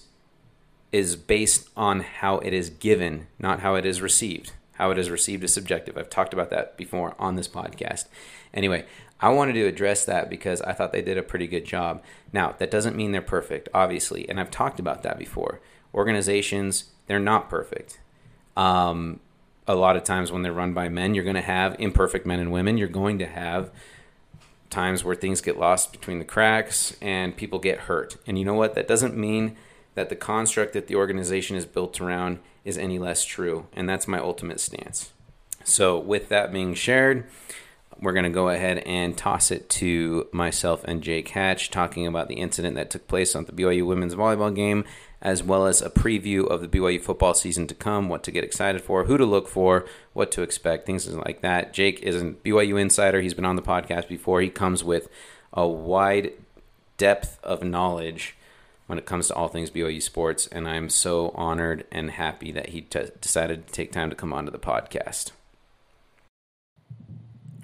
is 0.92 1.16
based 1.16 1.70
on 1.78 2.02
how 2.02 2.40
it 2.40 2.54
is 2.54 2.70
given, 2.70 3.28
not 3.40 3.62
how 3.62 3.76
it 3.76 3.86
is 3.86 4.02
received. 4.02 4.52
How 4.74 4.92
it 4.92 4.98
is 4.98 5.10
received 5.10 5.44
is 5.44 5.54
subjective. 5.54 5.98
I've 5.98 6.10
talked 6.10 6.34
about 6.34 6.50
that 6.50 6.76
before 6.76 7.16
on 7.18 7.36
this 7.36 7.48
podcast. 7.48 8.08
Anyway, 8.54 8.86
I 9.22 9.30
wanted 9.30 9.54
to 9.54 9.68
address 9.68 10.06
that 10.06 10.30
because 10.30 10.62
I 10.62 10.74
thought 10.74 10.92
they 10.92 11.02
did 11.02 11.18
a 11.18 11.24
pretty 11.24 11.48
good 11.48 11.66
job. 11.66 12.04
Now, 12.34 12.56
that 12.58 12.72
doesn't 12.72 12.96
mean 12.96 13.12
they're 13.12 13.22
perfect, 13.22 13.70
obviously, 13.74 14.28
and 14.28 14.40
I've 14.40 14.52
talked 14.52 14.80
about 14.80 15.04
that 15.04 15.20
before. 15.20 15.62
Organizations, 15.94 16.86
they're 17.08 17.20
not 17.20 17.50
perfect. 17.50 18.00
Um, 18.58 19.20
a 19.68 19.76
lot 19.76 19.96
of 19.96 20.04
times 20.04 20.32
when 20.32 20.42
they're 20.42 20.52
run 20.52 20.74
by 20.74 20.90
men, 20.90 21.14
you're 21.14 21.24
going 21.24 21.36
to 21.36 21.42
have 21.42 21.76
imperfect 21.80 22.26
men 22.26 22.40
and 22.40 22.52
women. 22.52 22.78
You're 22.78 22.88
going 22.88 23.20
to 23.20 23.28
have 23.28 23.72
times 24.70 25.04
where 25.04 25.16
things 25.16 25.42
get 25.42 25.60
lost 25.60 25.92
between 25.92 26.18
the 26.20 26.26
cracks 26.26 26.98
and 27.02 27.38
people 27.38 27.60
get 27.60 27.82
hurt. 27.82 28.18
And 28.26 28.40
you 28.40 28.46
know 28.46 28.54
what? 28.54 28.74
That 28.74 28.88
doesn't 28.88 29.16
mean 29.16 29.56
that 29.94 30.10
the 30.10 30.16
construct 30.16 30.74
that 30.74 30.88
the 30.88 30.96
organization 30.96 31.58
is 31.58 31.66
built 31.66 32.02
around 32.02 32.40
is 32.64 32.78
any 32.78 32.98
less 32.98 33.24
true. 33.26 33.68
And 33.74 33.88
that's 33.88 34.08
my 34.08 34.18
ultimate 34.18 34.60
stance. 34.60 35.12
So, 35.64 36.00
with 36.00 36.30
that 36.30 36.52
being 36.52 36.74
shared, 36.74 37.26
we're 38.02 38.14
going 38.14 38.24
to 38.24 38.30
go 38.30 38.50
ahead 38.50 38.80
and 38.80 39.18
toss 39.18 39.52
it 39.52 39.70
to 39.70 40.28
myself 40.32 40.84
and 40.86 41.04
Jake 41.04 41.30
Hatch 41.30 41.70
talking 41.70 42.08
about 42.08 42.28
the 42.28 42.36
incident 42.36 42.76
that 42.76 42.90
took 42.90 43.08
place 43.08 43.36
on 43.36 43.46
the 43.46 43.52
BYU 43.52 43.86
women's 43.86 44.16
volleyball 44.16 44.54
game 44.54 44.86
as 45.22 45.44
well 45.44 45.68
as 45.68 45.82
a 45.82 45.90
preview 45.90 46.48
of 46.48 46.62
the 46.62 46.68
BYU 46.68 47.00
football 47.00 47.36
season 47.36 47.68
to 47.68 47.76
come, 47.76 48.10
what 48.10 48.24
to 48.24 48.32
get 48.32 48.44
excited 48.44 48.82
for, 48.82 49.06
who 49.06 49.18
to 49.18 49.26
look 49.26 49.48
for, 49.48 49.86
what 50.14 50.32
to 50.32 50.42
expect, 50.42 50.88
things 50.88 51.08
like 51.08 51.42
that. 51.42 51.74
Jake 51.74 52.02
is 52.02 52.20
a 52.20 52.32
BYU 52.32 52.82
insider. 52.82 53.22
He's 53.22 53.36
been 53.36 53.46
on 53.46 53.56
the 53.56 53.62
podcast 53.62 54.08
before. 54.08 54.42
He 54.42 54.50
comes 54.50 54.84
with 54.84 55.10
a 55.54 55.68
wide 55.68 56.34
depth 56.98 57.40
of 57.44 57.64
knowledge 57.64 58.36
when 58.88 58.98
it 58.98 59.06
comes 59.06 59.28
to 59.28 59.36
all 59.36 59.48
things 59.48 59.70
BYU 59.70 60.02
sports, 60.02 60.48
and 60.48 60.68
I'm 60.68 60.90
so 60.90 61.30
honored 61.36 61.86
and 61.92 62.12
happy 62.12 62.52
that 62.52 62.70
he 62.70 62.82
t- 62.82 63.10
decided 63.22 63.68
to 63.68 63.74
take 63.74 63.92
time 63.92 64.10
to 64.10 64.16
come 64.16 64.34
onto 64.34 64.52
the 64.52 64.60
podcast. 64.60 65.32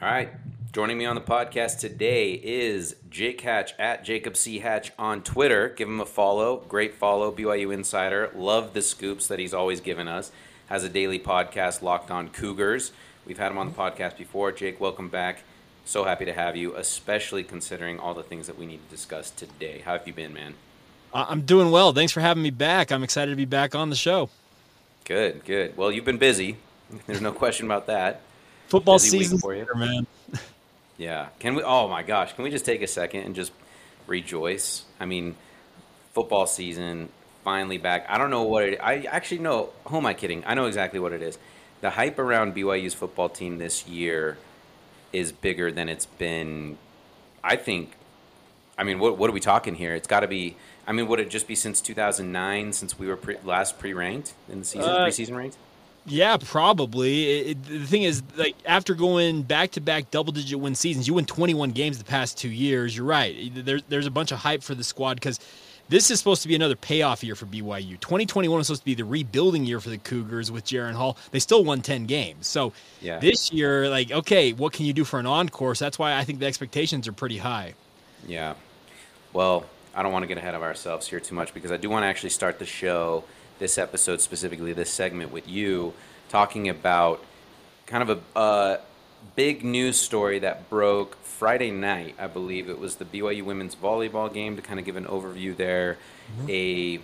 All 0.01 0.07
right, 0.07 0.29
Joining 0.73 0.99
me 0.99 1.05
on 1.05 1.15
the 1.15 1.21
podcast 1.21 1.79
today 1.79 2.33
is 2.33 2.95
Jake 3.09 3.41
Hatch 3.41 3.73
at 3.79 4.03
Jacob 4.03 4.37
C. 4.37 4.59
Hatch 4.59 4.91
on 4.99 5.23
Twitter. 5.23 5.69
Give 5.69 5.87
him 5.87 5.99
a 5.99 6.05
follow. 6.05 6.57
Great 6.67 6.93
follow, 6.93 7.31
BYU 7.31 7.73
Insider. 7.73 8.29
Love 8.35 8.73
the 8.75 8.83
scoops 8.83 9.25
that 9.27 9.39
he's 9.39 9.55
always 9.55 9.81
given 9.81 10.07
us. 10.07 10.31
Has 10.67 10.83
a 10.83 10.89
daily 10.89 11.17
podcast, 11.17 11.81
Locked 11.81 12.11
On 12.11 12.29
Cougars. 12.29 12.91
We've 13.25 13.39
had 13.39 13.51
him 13.51 13.57
on 13.57 13.69
the 13.69 13.73
podcast 13.73 14.17
before. 14.17 14.51
Jake, 14.51 14.79
welcome 14.79 15.09
back. 15.09 15.41
So 15.83 16.03
happy 16.03 16.25
to 16.25 16.33
have 16.33 16.55
you, 16.55 16.75
especially 16.75 17.43
considering 17.43 17.99
all 17.99 18.13
the 18.13 18.21
things 18.21 18.45
that 18.45 18.59
we 18.59 18.67
need 18.67 18.87
to 18.87 18.95
discuss 18.95 19.31
today. 19.31 19.81
How 19.83 19.93
have 19.93 20.05
you 20.05 20.13
been, 20.13 20.31
man? 20.31 20.53
I'm 21.11 21.41
doing 21.41 21.71
well. 21.71 21.91
Thanks 21.91 22.11
for 22.11 22.21
having 22.21 22.43
me 22.43 22.51
back. 22.51 22.91
I'm 22.91 23.01
excited 23.01 23.31
to 23.31 23.37
be 23.37 23.45
back 23.45 23.73
on 23.73 23.89
the 23.89 23.95
show. 23.95 24.29
Good, 25.05 25.43
good. 25.43 25.75
Well, 25.75 25.91
you've 25.91 26.05
been 26.05 26.19
busy. 26.19 26.57
There's 27.07 27.21
no 27.21 27.31
question 27.31 27.65
about 27.65 27.87
that. 27.87 28.21
Football 28.67 28.99
season 28.99 29.37
for 29.37 29.55
you, 29.55 29.65
man. 29.75 30.07
Yeah. 30.97 31.27
Can 31.37 31.53
we? 31.53 31.61
Oh 31.61 31.87
my 31.87 32.01
gosh! 32.01 32.33
Can 32.33 32.43
we 32.43 32.49
just 32.49 32.65
take 32.65 32.81
a 32.81 32.87
second 32.87 33.21
and 33.21 33.35
just 33.35 33.51
rejoice? 34.07 34.83
I 34.99 35.05
mean, 35.05 35.35
football 36.13 36.47
season 36.47 37.09
finally 37.43 37.77
back. 37.77 38.05
I 38.09 38.17
don't 38.17 38.29
know 38.31 38.43
what 38.43 38.63
it. 38.63 38.79
I 38.81 39.03
actually 39.03 39.39
know. 39.39 39.69
Who 39.85 39.97
am 39.97 40.05
I 40.05 40.13
kidding? 40.13 40.43
I 40.45 40.55
know 40.55 40.65
exactly 40.65 40.99
what 40.99 41.13
it 41.13 41.21
is. 41.21 41.37
The 41.81 41.91
hype 41.91 42.17
around 42.17 42.55
BYU's 42.55 42.95
football 42.95 43.29
team 43.29 43.59
this 43.59 43.87
year 43.87 44.37
is 45.13 45.31
bigger 45.31 45.71
than 45.71 45.87
it's 45.87 46.07
been. 46.07 46.77
I 47.43 47.55
think. 47.55 47.91
I 48.77 48.83
mean, 48.83 48.97
what 48.99 49.17
what 49.17 49.29
are 49.29 49.33
we 49.33 49.39
talking 49.39 49.75
here? 49.75 49.93
It's 49.93 50.07
got 50.07 50.21
to 50.21 50.27
be. 50.27 50.55
I 50.87 50.93
mean, 50.93 51.07
would 51.07 51.19
it 51.19 51.29
just 51.29 51.47
be 51.47 51.55
since 51.55 51.79
2009, 51.79 52.73
since 52.73 52.97
we 52.97 53.07
were 53.07 53.17
pre, 53.17 53.37
last 53.43 53.77
pre-ranked 53.77 54.33
in 54.49 54.59
the 54.59 54.65
season, 54.65 54.89
uh, 54.89 55.05
preseason 55.05 55.37
ranked? 55.37 55.57
Yeah, 56.07 56.37
probably. 56.37 57.49
It, 57.51 57.63
the 57.65 57.85
thing 57.85 58.03
is, 58.03 58.23
like 58.37 58.55
after 58.65 58.95
going 58.95 59.43
back 59.43 59.71
to 59.71 59.81
back 59.81 60.09
double 60.09 60.31
digit 60.31 60.59
win 60.59 60.73
seasons, 60.73 61.07
you 61.07 61.13
win 61.13 61.25
21 61.25 61.71
games 61.71 61.97
the 61.97 62.05
past 62.05 62.37
two 62.37 62.49
years. 62.49 62.95
You're 62.95 63.05
right. 63.05 63.51
There's 63.53 63.83
there's 63.89 64.07
a 64.07 64.11
bunch 64.11 64.31
of 64.31 64.39
hype 64.39 64.63
for 64.63 64.73
the 64.73 64.85
squad 64.85 65.15
because 65.15 65.39
this 65.89 66.09
is 66.09 66.19
supposed 66.19 66.41
to 66.41 66.47
be 66.47 66.55
another 66.55 66.75
payoff 66.75 67.23
year 67.23 67.35
for 67.35 67.45
BYU. 67.45 67.99
2021 67.99 68.57
was 68.57 68.67
supposed 68.67 68.81
to 68.81 68.85
be 68.85 68.95
the 68.95 69.05
rebuilding 69.05 69.65
year 69.65 69.79
for 69.79 69.89
the 69.89 69.97
Cougars 69.97 70.51
with 70.51 70.65
Jaren 70.65 70.93
Hall. 70.93 71.17
They 71.31 71.39
still 71.39 71.63
won 71.63 71.81
10 71.81 72.05
games. 72.05 72.47
So 72.47 72.73
yeah. 73.01 73.19
this 73.19 73.53
year, 73.53 73.89
like, 73.89 74.11
okay, 74.11 74.51
what 74.51 74.73
can 74.73 74.85
you 74.85 74.93
do 74.93 75.05
for 75.05 75.19
an 75.19 75.25
encore? 75.25 75.75
So 75.75 75.85
that's 75.85 75.97
why 75.97 76.17
I 76.17 76.25
think 76.25 76.39
the 76.39 76.45
expectations 76.45 77.07
are 77.07 77.13
pretty 77.13 77.37
high. 77.37 77.73
Yeah. 78.27 78.55
Well, 79.31 79.65
I 79.95 80.03
don't 80.03 80.11
want 80.11 80.23
to 80.23 80.27
get 80.27 80.37
ahead 80.37 80.55
of 80.55 80.61
ourselves 80.61 81.07
here 81.07 81.21
too 81.21 81.35
much 81.35 81.53
because 81.53 81.71
I 81.71 81.77
do 81.77 81.89
want 81.89 82.03
to 82.03 82.07
actually 82.07 82.31
start 82.31 82.59
the 82.59 82.65
show 82.65 83.23
this 83.59 83.77
episode 83.77 84.21
specifically, 84.21 84.73
this 84.73 84.91
segment 84.91 85.31
with 85.31 85.47
you, 85.47 85.93
talking 86.29 86.69
about 86.69 87.23
kind 87.85 88.09
of 88.09 88.21
a, 88.35 88.79
big 89.35 89.63
news 89.63 89.99
story 89.99 90.39
that 90.39 90.69
broke 90.69 91.15
Friday 91.23 91.71
night. 91.71 92.15
I 92.19 92.27
believe 92.27 92.69
it 92.69 92.79
was 92.79 92.95
the 92.95 93.05
BYU 93.05 93.43
women's 93.43 93.75
volleyball 93.75 94.33
game. 94.33 94.55
To 94.55 94.61
kind 94.61 94.79
of 94.79 94.85
give 94.85 94.95
an 94.95 95.05
overview, 95.05 95.55
there, 95.55 95.97
mm-hmm. 96.39 96.49
a 96.49 96.99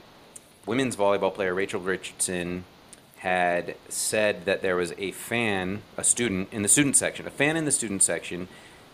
women's 0.66 0.96
volleyball 0.96 1.34
player, 1.34 1.54
Rachel 1.54 1.82
Richardson, 1.82 2.66
had 3.18 3.76
said 3.90 4.46
that 4.46 4.62
there 4.62 4.76
was 4.76 4.94
a 4.98 5.12
fan, 5.12 5.82
a 5.98 6.04
student 6.04 6.50
in 6.52 6.62
the 6.62 6.68
student 6.68 6.96
section, 6.96 7.26
a 7.28 7.32
fan 7.32 7.56
in 7.56 7.66
the 7.66 7.72
student 7.72 8.04
section 8.04 8.48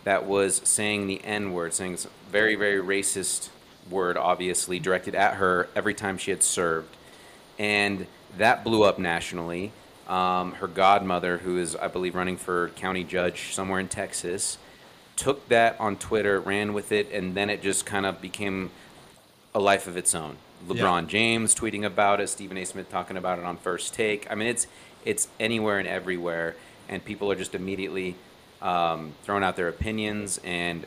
that 0.04 0.24
was 0.24 0.60
saying 0.64 1.06
the 1.06 1.22
N 1.24 1.52
word, 1.52 1.74
saying 1.74 1.98
very, 2.30 2.54
very 2.54 2.80
racist 2.80 3.48
word, 3.90 4.16
obviously 4.16 4.78
directed 4.78 5.14
at 5.14 5.34
her 5.34 5.68
every 5.74 5.94
time 5.94 6.16
she 6.16 6.30
had 6.30 6.42
served 6.42 6.96
and 7.60 8.06
that 8.38 8.64
blew 8.64 8.82
up 8.84 8.98
nationally. 8.98 9.70
Um, 10.08 10.52
her 10.52 10.66
godmother, 10.66 11.38
who 11.38 11.58
is, 11.58 11.76
I 11.76 11.88
believe, 11.88 12.14
running 12.14 12.38
for 12.38 12.70
county 12.70 13.04
judge 13.04 13.54
somewhere 13.54 13.78
in 13.78 13.86
Texas, 13.86 14.56
took 15.14 15.46
that 15.50 15.78
on 15.78 15.96
Twitter, 15.96 16.40
ran 16.40 16.72
with 16.72 16.90
it, 16.90 17.12
and 17.12 17.34
then 17.34 17.50
it 17.50 17.62
just 17.62 17.84
kind 17.84 18.06
of 18.06 18.22
became 18.22 18.70
a 19.54 19.60
life 19.60 19.86
of 19.86 19.98
its 19.98 20.14
own. 20.14 20.38
LeBron 20.66 21.02
yeah. 21.02 21.08
James 21.08 21.54
tweeting 21.54 21.84
about 21.84 22.20
it, 22.20 22.28
Stephen 22.28 22.56
A. 22.56 22.64
Smith 22.64 22.88
talking 22.90 23.18
about 23.18 23.38
it 23.38 23.44
on 23.44 23.58
First 23.58 23.92
Take. 23.92 24.26
I 24.30 24.34
mean, 24.34 24.48
it's 24.48 24.66
it's 25.04 25.28
anywhere 25.38 25.78
and 25.78 25.86
everywhere, 25.86 26.56
and 26.88 27.04
people 27.04 27.30
are 27.30 27.36
just 27.36 27.54
immediately 27.54 28.16
um, 28.62 29.12
throwing 29.22 29.44
out 29.44 29.56
their 29.56 29.68
opinions. 29.68 30.40
And 30.44 30.86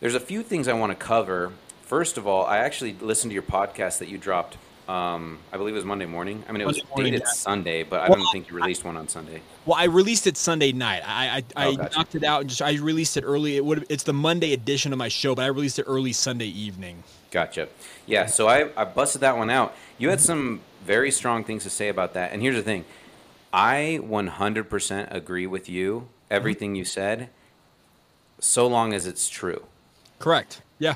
there's 0.00 0.14
a 0.14 0.20
few 0.20 0.42
things 0.42 0.68
I 0.68 0.74
want 0.74 0.92
to 0.92 0.96
cover. 0.96 1.52
First 1.82 2.18
of 2.18 2.26
all, 2.26 2.44
I 2.44 2.58
actually 2.58 2.94
listened 3.00 3.30
to 3.30 3.34
your 3.34 3.42
podcast 3.42 3.98
that 3.98 4.08
you 4.08 4.18
dropped 4.18 4.58
um, 4.88 5.38
I 5.52 5.56
believe 5.56 5.74
it 5.74 5.76
was 5.76 5.84
Monday 5.84 6.06
morning. 6.06 6.42
I 6.48 6.52
mean, 6.52 6.60
it 6.60 6.66
was 6.66 6.84
morning, 6.88 7.12
dated 7.12 7.20
yeah. 7.26 7.32
Sunday, 7.32 7.82
but 7.84 8.00
I 8.00 8.08
don't 8.08 8.26
think 8.32 8.50
you 8.50 8.56
released 8.56 8.84
one 8.84 8.96
on 8.96 9.06
Sunday. 9.06 9.40
Well, 9.64 9.78
I 9.78 9.84
released 9.84 10.26
it 10.26 10.36
Sunday 10.36 10.72
night. 10.72 11.02
I 11.06 11.36
I, 11.36 11.44
I 11.56 11.66
oh, 11.68 11.76
gotcha. 11.76 11.98
knocked 11.98 12.14
it 12.16 12.24
out 12.24 12.40
and 12.40 12.50
just 12.50 12.62
I 12.62 12.74
released 12.74 13.16
it 13.16 13.22
early. 13.22 13.56
It 13.56 13.64
would 13.64 13.86
it's 13.88 14.02
the 14.02 14.12
Monday 14.12 14.52
edition 14.52 14.92
of 14.92 14.98
my 14.98 15.08
show, 15.08 15.34
but 15.34 15.42
I 15.42 15.46
released 15.46 15.78
it 15.78 15.84
early 15.86 16.12
Sunday 16.12 16.46
evening. 16.46 17.04
Gotcha. 17.30 17.68
Yeah, 18.06 18.26
so 18.26 18.48
I, 18.48 18.70
I 18.76 18.84
busted 18.84 19.22
that 19.22 19.38
one 19.38 19.50
out. 19.50 19.74
You 19.98 20.10
had 20.10 20.20
some 20.20 20.60
very 20.84 21.10
strong 21.10 21.44
things 21.44 21.62
to 21.62 21.70
say 21.70 21.88
about 21.88 22.14
that, 22.14 22.32
and 22.32 22.42
here's 22.42 22.56
the 22.56 22.62
thing: 22.62 22.84
I 23.52 24.00
100% 24.02 25.14
agree 25.14 25.46
with 25.46 25.68
you. 25.68 26.08
Everything 26.30 26.74
you 26.74 26.84
said, 26.84 27.28
so 28.40 28.66
long 28.66 28.92
as 28.92 29.06
it's 29.06 29.28
true. 29.28 29.64
Correct. 30.18 30.62
Yeah. 30.78 30.94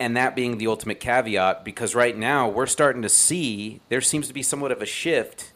And 0.00 0.16
that 0.16 0.34
being 0.34 0.56
the 0.56 0.66
ultimate 0.66 0.98
caveat, 0.98 1.62
because 1.62 1.94
right 1.94 2.16
now 2.16 2.48
we're 2.48 2.66
starting 2.66 3.02
to 3.02 3.08
see 3.10 3.82
there 3.90 4.00
seems 4.00 4.26
to 4.28 4.34
be 4.34 4.42
somewhat 4.42 4.72
of 4.72 4.80
a 4.80 4.86
shift 4.86 5.52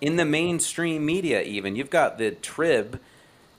in 0.00 0.16
the 0.16 0.24
mainstream 0.24 1.04
media, 1.04 1.42
even. 1.42 1.76
You've 1.76 1.90
got 1.90 2.16
the 2.16 2.30
Trib 2.30 2.98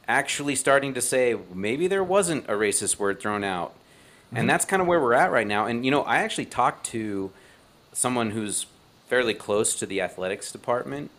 actually 0.07 0.55
starting 0.55 0.95
to 0.95 1.01
say 1.01 1.37
maybe 1.53 1.87
there 1.87 2.03
wasn't 2.03 2.45
a 2.45 2.53
racist 2.53 2.97
word 2.97 3.21
thrown 3.21 3.43
out. 3.43 3.69
Mm-hmm. 3.69 4.37
And 4.37 4.49
that's 4.49 4.65
kind 4.65 4.81
of 4.81 4.87
where 4.87 4.99
we're 4.99 5.13
at 5.13 5.31
right 5.31 5.47
now. 5.47 5.67
And, 5.67 5.85
you 5.85 5.91
know, 5.91 6.01
I 6.01 6.17
actually 6.17 6.45
talked 6.45 6.87
to 6.87 7.31
someone 7.93 8.31
who's 8.31 8.65
fairly 9.07 9.35
close 9.35 9.75
to 9.75 9.85
the 9.85 10.01
athletics 10.01 10.51
department 10.51 11.11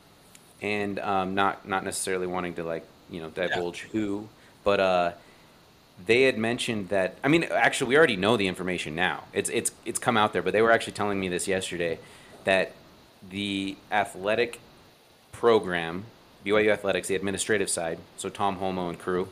and 0.61 0.99
um, 0.99 1.35
not, 1.37 1.68
not 1.68 1.85
necessarily 1.85 2.26
wanting 2.26 2.54
to, 2.54 2.64
like, 2.64 2.85
you 3.09 3.23
know, 3.23 3.30
divulge 3.30 3.85
yeah. 3.85 3.90
who, 3.92 4.28
but 4.64 4.80
uh, 4.80 5.12
they 6.07 6.23
had 6.23 6.39
mentioned 6.39 6.89
that. 6.89 7.17
I 7.23 7.29
mean, 7.29 7.45
actually, 7.45 7.89
we 7.89 7.97
already 7.97 8.17
know 8.17 8.37
the 8.37 8.49
information 8.49 8.95
now. 8.95 9.25
It's, 9.33 9.51
it's, 9.51 9.73
it's 9.85 9.99
come 9.99 10.17
out 10.17 10.33
there, 10.33 10.43
but 10.43 10.53
they 10.53 10.63
were 10.63 10.71
actually 10.71 10.95
telling 10.95 11.21
me 11.21 11.29
this 11.29 11.47
yesterday 11.49 11.99
that 12.45 12.73
the 13.31 13.77
athletic 13.91 14.61
program 15.33 16.05
BYU 16.45 16.71
Athletics, 16.71 17.09
the 17.09 17.15
administrative 17.15 17.71
side, 17.71 17.99
so 18.17 18.29
Tom 18.29 18.59
Holmoe 18.59 18.91
and 18.91 18.99
crew, 18.99 19.29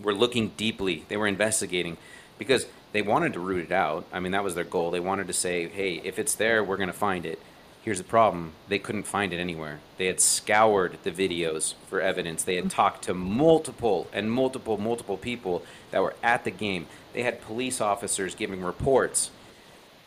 were 0.00 0.14
looking 0.14 0.48
deeply. 0.56 1.04
They 1.08 1.16
were 1.16 1.26
investigating 1.26 1.96
because 2.38 2.66
they 2.92 3.02
wanted 3.02 3.32
to 3.32 3.40
root 3.40 3.64
it 3.64 3.72
out. 3.72 4.06
I 4.12 4.20
mean, 4.20 4.32
that 4.32 4.44
was 4.44 4.54
their 4.54 4.64
goal. 4.64 4.90
They 4.90 5.00
wanted 5.00 5.26
to 5.26 5.32
say, 5.32 5.68
hey, 5.68 6.00
if 6.04 6.18
it's 6.18 6.34
there, 6.34 6.62
we're 6.62 6.76
going 6.76 6.88
to 6.88 6.92
find 6.92 7.26
it. 7.26 7.40
Here's 7.82 7.98
the 7.98 8.04
problem 8.04 8.52
they 8.68 8.78
couldn't 8.78 9.02
find 9.04 9.32
it 9.32 9.38
anywhere. 9.38 9.80
They 9.98 10.06
had 10.06 10.20
scoured 10.20 10.98
the 11.02 11.10
videos 11.10 11.74
for 11.88 12.00
evidence. 12.00 12.44
They 12.44 12.54
had 12.54 12.64
mm-hmm. 12.64 12.76
talked 12.76 13.02
to 13.04 13.14
multiple 13.14 14.06
and 14.12 14.30
multiple, 14.30 14.78
multiple 14.78 15.16
people 15.16 15.64
that 15.90 16.00
were 16.00 16.14
at 16.22 16.44
the 16.44 16.50
game. 16.50 16.86
They 17.12 17.22
had 17.22 17.42
police 17.42 17.80
officers 17.80 18.34
giving 18.34 18.62
reports, 18.62 19.30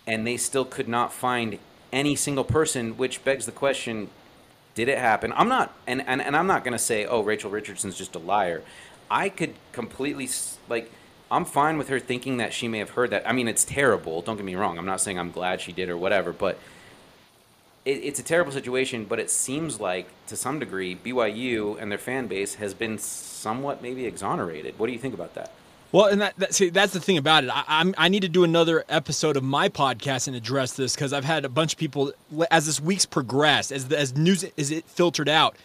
and 0.07 0.25
they 0.25 0.37
still 0.37 0.65
could 0.65 0.87
not 0.87 1.11
find 1.11 1.59
any 1.91 2.15
single 2.15 2.43
person, 2.43 2.97
which 2.97 3.23
begs 3.23 3.45
the 3.45 3.51
question 3.51 4.09
did 4.75 4.89
it 4.89 4.97
happen? 4.97 5.33
I'm 5.35 5.47
not, 5.47 5.73
and, 5.87 6.03
and, 6.05 6.21
and 6.21 6.35
I'm 6.35 6.47
not 6.47 6.65
going 6.65 6.73
to 6.73 6.79
say, 6.79 7.05
oh, 7.05 7.21
Rachel 7.21 7.49
Richardson's 7.49 7.97
just 7.97 8.13
a 8.13 8.19
liar. 8.19 8.61
I 9.09 9.29
could 9.29 9.53
completely, 9.71 10.27
like, 10.67 10.91
I'm 11.31 11.45
fine 11.45 11.77
with 11.77 11.87
her 11.87 11.99
thinking 11.99 12.37
that 12.37 12.51
she 12.53 12.67
may 12.67 12.79
have 12.79 12.91
heard 12.91 13.09
that. 13.11 13.27
I 13.27 13.31
mean, 13.31 13.47
it's 13.47 13.63
terrible. 13.63 14.21
Don't 14.21 14.35
get 14.35 14.45
me 14.45 14.55
wrong. 14.55 14.77
I'm 14.77 14.85
not 14.85 14.99
saying 14.99 15.17
I'm 15.17 15.31
glad 15.31 15.61
she 15.61 15.71
did 15.71 15.89
or 15.89 15.97
whatever, 15.97 16.33
but 16.33 16.59
it, 17.85 17.91
it's 17.91 18.19
a 18.19 18.23
terrible 18.23 18.51
situation. 18.51 19.05
But 19.05 19.19
it 19.19 19.29
seems 19.29 19.79
like, 19.79 20.07
to 20.27 20.35
some 20.35 20.59
degree, 20.59 20.95
BYU 20.95 21.81
and 21.81 21.91
their 21.91 21.99
fan 21.99 22.27
base 22.27 22.55
has 22.55 22.73
been 22.73 22.97
somewhat 22.97 23.81
maybe 23.81 24.05
exonerated. 24.05 24.77
What 24.77 24.87
do 24.87 24.93
you 24.93 24.99
think 24.99 25.13
about 25.13 25.35
that? 25.35 25.51
Well, 25.91 26.07
and 26.07 26.19
that, 26.21 26.37
that, 26.39 26.53
see, 26.53 26.69
that's 26.69 26.91
the 26.91 26.99
thing 26.99 27.17
about 27.17 27.45
it. 27.45 27.49
I, 27.49 27.63
I'm, 27.67 27.95
I 27.97 28.09
need 28.09 28.23
to 28.23 28.27
do 28.27 28.43
another 28.43 28.83
episode 28.89 29.37
of 29.37 29.43
my 29.43 29.69
podcast 29.69 30.27
and 30.27 30.35
address 30.35 30.73
this 30.73 30.93
because 30.93 31.13
I've 31.13 31.23
had 31.23 31.45
a 31.45 31.49
bunch 31.49 31.73
of 31.73 31.79
people 31.79 32.11
as 32.51 32.65
this 32.65 32.81
week's 32.81 33.05
progressed, 33.05 33.71
as 33.71 33.89
as 33.93 34.13
news 34.17 34.43
is 34.57 34.71
it 34.71 34.83
filtered 34.89 35.29
out 35.29 35.55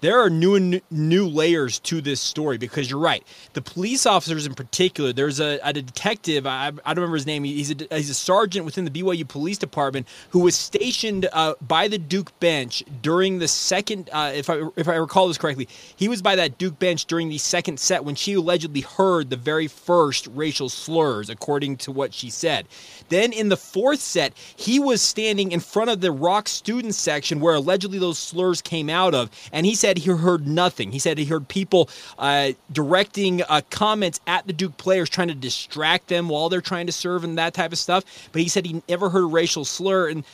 there 0.00 0.20
are 0.20 0.30
new 0.30 0.54
and 0.54 0.80
new 0.90 1.26
layers 1.26 1.78
to 1.80 2.00
this 2.00 2.20
story 2.20 2.58
because 2.58 2.90
you're 2.90 3.00
right. 3.00 3.24
The 3.54 3.62
police 3.62 4.06
officers, 4.06 4.46
in 4.46 4.54
particular, 4.54 5.12
there's 5.12 5.40
a, 5.40 5.58
a 5.62 5.72
detective. 5.72 6.46
I, 6.46 6.68
I, 6.84 6.94
don't 6.94 7.02
remember 7.02 7.16
his 7.16 7.26
name. 7.26 7.44
He's 7.44 7.70
a, 7.70 7.96
he's 7.96 8.10
a 8.10 8.14
sergeant 8.14 8.64
within 8.64 8.84
the 8.84 8.90
BYU 8.90 9.26
Police 9.26 9.58
Department 9.58 10.06
who 10.30 10.40
was 10.40 10.54
stationed 10.54 11.28
uh, 11.32 11.54
by 11.60 11.88
the 11.88 11.98
Duke 11.98 12.38
bench 12.40 12.84
during 13.02 13.38
the 13.38 13.48
second. 13.48 14.08
Uh, 14.12 14.32
if 14.34 14.48
I 14.48 14.62
if 14.76 14.88
I 14.88 14.94
recall 14.94 15.28
this 15.28 15.38
correctly, 15.38 15.68
he 15.96 16.08
was 16.08 16.22
by 16.22 16.36
that 16.36 16.58
Duke 16.58 16.78
bench 16.78 17.06
during 17.06 17.28
the 17.28 17.38
second 17.38 17.80
set 17.80 18.04
when 18.04 18.14
she 18.14 18.34
allegedly 18.34 18.82
heard 18.82 19.30
the 19.30 19.36
very 19.36 19.66
first 19.66 20.28
racial 20.28 20.68
slurs, 20.68 21.28
according 21.28 21.76
to 21.78 21.92
what 21.92 22.14
she 22.14 22.30
said. 22.30 22.66
Then 23.08 23.32
in 23.32 23.48
the 23.48 23.56
fourth 23.56 24.00
set, 24.00 24.32
he 24.56 24.78
was 24.78 25.02
standing 25.02 25.52
in 25.52 25.60
front 25.60 25.90
of 25.90 26.00
the 26.00 26.12
ROC 26.12 26.46
student 26.48 26.94
section 26.94 27.40
where 27.40 27.54
allegedly 27.54 27.98
those 27.98 28.18
slurs 28.18 28.60
came 28.60 28.90
out 28.90 29.14
of, 29.14 29.30
and 29.52 29.66
he 29.66 29.74
said 29.74 29.87
he 29.96 30.10
heard 30.10 30.46
nothing. 30.46 30.92
He 30.92 30.98
said 30.98 31.16
he 31.16 31.24
heard 31.24 31.48
people 31.48 31.88
uh, 32.18 32.50
directing 32.70 33.42
uh, 33.42 33.62
comments 33.70 34.20
at 34.26 34.46
the 34.46 34.52
Duke 34.52 34.76
players, 34.76 35.08
trying 35.08 35.28
to 35.28 35.34
distract 35.34 36.08
them 36.08 36.28
while 36.28 36.50
they're 36.50 36.60
trying 36.60 36.86
to 36.86 36.92
serve 36.92 37.24
and 37.24 37.38
that 37.38 37.54
type 37.54 37.72
of 37.72 37.78
stuff. 37.78 38.28
But 38.32 38.42
he 38.42 38.48
said 38.48 38.66
he 38.66 38.82
never 38.88 39.08
heard 39.08 39.22
a 39.22 39.26
racial 39.26 39.64
slur. 39.64 40.10
And 40.10 40.24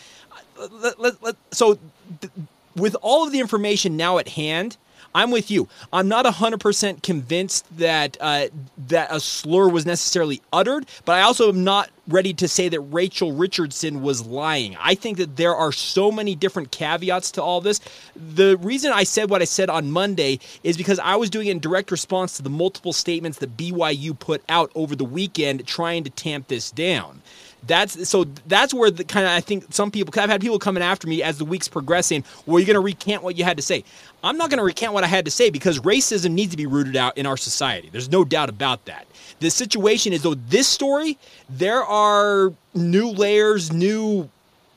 uh, 0.58 0.68
let, 0.72 0.98
let, 0.98 1.22
let, 1.22 1.36
so, 1.52 1.78
th- 2.20 2.32
with 2.74 2.96
all 3.02 3.24
of 3.24 3.30
the 3.30 3.38
information 3.38 3.96
now 3.96 4.18
at 4.18 4.28
hand, 4.28 4.76
I'm 5.14 5.30
with 5.30 5.50
you. 5.50 5.68
I'm 5.92 6.08
not 6.08 6.24
100% 6.24 7.02
convinced 7.02 7.64
that 7.78 8.16
uh, 8.20 8.48
that 8.88 9.08
a 9.12 9.20
slur 9.20 9.68
was 9.68 9.86
necessarily 9.86 10.42
uttered, 10.52 10.86
but 11.04 11.12
I 11.12 11.22
also 11.22 11.48
am 11.48 11.62
not 11.62 11.90
ready 12.08 12.34
to 12.34 12.48
say 12.48 12.68
that 12.68 12.80
Rachel 12.80 13.32
Richardson 13.32 14.02
was 14.02 14.26
lying. 14.26 14.76
I 14.80 14.94
think 14.94 15.18
that 15.18 15.36
there 15.36 15.54
are 15.54 15.72
so 15.72 16.10
many 16.10 16.34
different 16.34 16.70
caveats 16.70 17.30
to 17.32 17.42
all 17.42 17.60
this. 17.60 17.80
The 18.16 18.56
reason 18.58 18.92
I 18.92 19.04
said 19.04 19.30
what 19.30 19.40
I 19.40 19.46
said 19.46 19.70
on 19.70 19.90
Monday 19.90 20.40
is 20.64 20.76
because 20.76 20.98
I 20.98 21.16
was 21.16 21.30
doing 21.30 21.46
it 21.46 21.52
in 21.52 21.60
direct 21.60 21.90
response 21.90 22.36
to 22.36 22.42
the 22.42 22.50
multiple 22.50 22.92
statements 22.92 23.38
that 23.38 23.56
BYU 23.56 24.18
put 24.18 24.42
out 24.48 24.70
over 24.74 24.96
the 24.96 25.04
weekend 25.04 25.66
trying 25.66 26.04
to 26.04 26.10
tamp 26.10 26.48
this 26.48 26.70
down 26.70 27.22
that's 27.66 28.08
so 28.08 28.24
that's 28.46 28.74
where 28.74 28.90
the 28.90 29.04
kind 29.04 29.26
of 29.26 29.32
I 29.32 29.40
think 29.40 29.66
some 29.70 29.90
people 29.90 30.12
Cause 30.12 30.22
I've 30.22 30.30
had 30.30 30.40
people 30.40 30.58
coming 30.58 30.82
after 30.82 31.06
me 31.06 31.22
as 31.22 31.38
the 31.38 31.44
weeks 31.44 31.68
progressing. 31.68 32.24
Well, 32.46 32.58
you're 32.58 32.66
going 32.66 32.74
to 32.74 32.80
recant 32.80 33.22
what 33.22 33.36
you 33.36 33.44
had 33.44 33.56
to 33.56 33.62
say. 33.62 33.84
I'm 34.22 34.36
not 34.36 34.50
going 34.50 34.58
to 34.58 34.64
recant 34.64 34.92
what 34.92 35.04
I 35.04 35.06
had 35.06 35.24
to 35.24 35.30
say 35.30 35.50
because 35.50 35.78
racism 35.80 36.32
needs 36.32 36.50
to 36.52 36.56
be 36.56 36.66
rooted 36.66 36.96
out 36.96 37.16
in 37.18 37.26
our 37.26 37.36
society. 37.36 37.88
There's 37.90 38.10
no 38.10 38.24
doubt 38.24 38.48
about 38.48 38.84
that. 38.86 39.06
The 39.40 39.50
situation 39.50 40.12
is 40.12 40.22
though 40.22 40.34
this 40.34 40.68
story, 40.68 41.18
there 41.48 41.84
are 41.84 42.52
new 42.74 43.10
layers, 43.10 43.72
new 43.72 44.30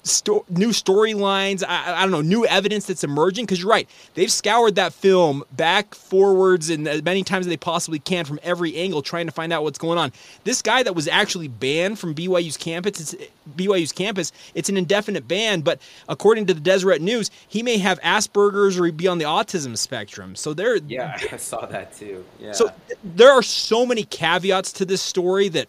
sto- 0.08 0.46
new 0.50 0.70
storylines. 0.70 1.64
I, 1.68 1.96
I, 1.98 2.02
don't 2.02 2.12
know, 2.12 2.22
new 2.22 2.46
evidence 2.46 2.86
that's 2.86 3.04
emerging. 3.04 3.46
Because 3.46 3.60
you're 3.60 3.70
right, 3.70 3.90
they've 4.14 4.32
scoured 4.32 4.76
that 4.76 4.94
film 4.94 5.44
back, 5.52 5.96
forwards, 5.96 6.70
and 6.70 6.88
as 6.88 7.04
many 7.04 7.24
times 7.24 7.46
as 7.46 7.50
they 7.50 7.58
possibly 7.58 8.00
can 8.00 8.26
from 8.26 8.40
every 8.44 8.76
angle, 8.76 9.02
trying 9.02 9.26
to 9.26 9.32
find 9.32 9.54
out 9.54 9.64
what's 9.64 9.78
going 9.78 9.98
on. 9.98 10.12
This 10.44 10.62
guy 10.62 10.84
that 10.84 10.96
was 10.96 11.08
actually 11.08 11.48
banned 11.48 12.00
from 12.00 12.16
BYU's 12.16 12.58
campus, 12.58 13.14
it's, 13.14 13.30
BYU's 13.56 13.92
campus, 13.92 14.32
it's 14.56 14.70
an 14.70 14.78
indefinite 14.78 15.28
ban. 15.28 15.62
But 15.62 15.82
according 16.10 16.46
to 16.48 16.54
the 16.54 16.62
Deseret 16.62 17.02
News, 17.02 17.32
he 17.48 17.64
may 17.64 17.78
have 17.78 18.00
Asperger's 18.02 18.80
or 18.80 18.92
be 18.92 19.08
on 19.08 19.18
the 19.18 19.26
autism 19.26 19.78
spectrum. 19.78 20.36
So 20.36 20.54
there, 20.54 20.78
yeah, 20.78 21.18
I 21.32 21.38
saw 21.38 21.66
that 21.66 21.94
too. 21.96 22.26
Yeah. 22.40 22.52
So 22.52 22.72
there 23.04 23.32
are 23.32 23.44
so 23.44 23.86
many 23.86 24.04
caveats 24.04 24.72
to 24.74 24.86
this 24.86 25.02
story 25.02 25.50
that 25.50 25.68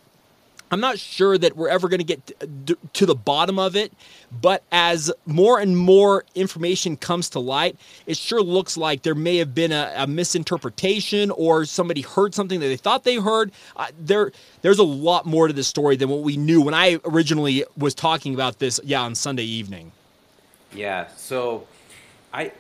I'm 0.71 0.81
not 0.81 0.99
sure 0.99 1.39
that 1.39 1.57
we're 1.57 1.69
ever 1.69 1.89
going 1.89 1.99
to 1.99 2.05
get 2.05 2.75
to 2.95 3.07
the 3.07 3.15
bottom 3.15 3.59
of 3.59 3.75
it, 3.75 3.93
but 4.41 4.63
as 4.71 5.11
more 5.25 5.59
and 5.59 5.77
more 5.77 6.25
information 6.35 6.97
comes 6.97 7.31
to 7.31 7.39
light, 7.39 7.77
it 8.07 8.17
sure 8.17 8.43
looks 8.43 8.77
like 8.77 9.03
there 9.03 9.15
may 9.15 9.39
have 9.39 9.55
been 9.55 9.73
a, 9.73 9.93
a 9.97 10.07
misinterpretation 10.07 11.31
or 11.31 11.65
somebody 11.65 12.03
heard 12.03 12.35
something 12.35 12.61
that 12.61 12.67
they 12.67 12.77
thought 12.77 13.05
they 13.05 13.17
heard. 13.17 13.51
Uh, 13.77 13.87
there, 13.99 14.33
there's 14.63 14.79
a 14.79 14.85
lot 14.85 15.25
more 15.25 15.47
to 15.47 15.55
this 15.55 15.69
story 15.69 15.97
than 15.97 16.09
what 16.09 16.21
we 16.21 16.37
knew 16.37 16.61
when 16.61 16.75
I 16.75 16.99
originally 17.05 17.65
was 17.77 17.95
talking 17.95 18.35
about 18.35 18.59
this. 18.59 18.79
Yeah, 18.85 19.03
on 19.03 19.15
Sunday 19.15 19.45
evening. 19.45 19.93
Yeah. 20.73 21.09
So, 21.17 21.67
I 22.33 22.53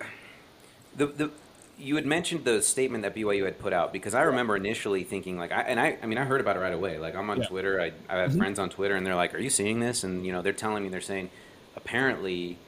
the 0.96 1.06
the 1.06 1.30
you 1.78 1.94
had 1.94 2.06
mentioned 2.06 2.44
the 2.44 2.60
statement 2.60 3.02
that 3.02 3.14
BYU 3.14 3.44
had 3.44 3.58
put 3.58 3.72
out 3.72 3.92
because 3.92 4.14
I 4.14 4.22
remember 4.22 4.56
initially 4.56 5.04
thinking 5.04 5.38
like 5.38 5.52
I 5.52 5.62
and 5.62 5.78
I 5.78 5.96
I 6.02 6.06
mean 6.06 6.18
I 6.18 6.24
heard 6.24 6.40
about 6.40 6.56
it 6.56 6.60
right 6.60 6.72
away. 6.72 6.98
Like 6.98 7.14
I'm 7.14 7.30
on 7.30 7.38
yeah. 7.38 7.46
Twitter, 7.46 7.80
I, 7.80 7.92
I 8.08 8.18
have 8.18 8.30
mm-hmm. 8.30 8.38
friends 8.38 8.58
on 8.58 8.70
Twitter, 8.70 8.96
and 8.96 9.06
they're 9.06 9.14
like, 9.14 9.34
"Are 9.34 9.38
you 9.38 9.50
seeing 9.50 9.80
this?" 9.80 10.04
And 10.04 10.26
you 10.26 10.32
know 10.32 10.42
they're 10.42 10.52
telling 10.52 10.82
me 10.82 10.88
they're 10.88 11.00
saying 11.00 11.30
apparently 11.76 12.58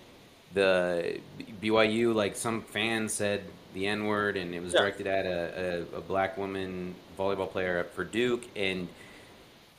the 0.54 1.20
BYU 1.62 2.14
like 2.14 2.36
some 2.36 2.62
fan 2.62 3.08
said 3.08 3.44
the 3.74 3.86
N 3.86 4.06
word 4.06 4.36
and 4.36 4.54
it 4.54 4.60
was 4.60 4.72
yeah. 4.72 4.80
directed 4.80 5.06
at 5.06 5.26
a, 5.26 5.86
a, 5.92 5.98
a 5.98 6.00
black 6.00 6.36
woman 6.36 6.94
volleyball 7.18 7.50
player 7.50 7.84
for 7.94 8.04
Duke 8.04 8.44
and 8.56 8.88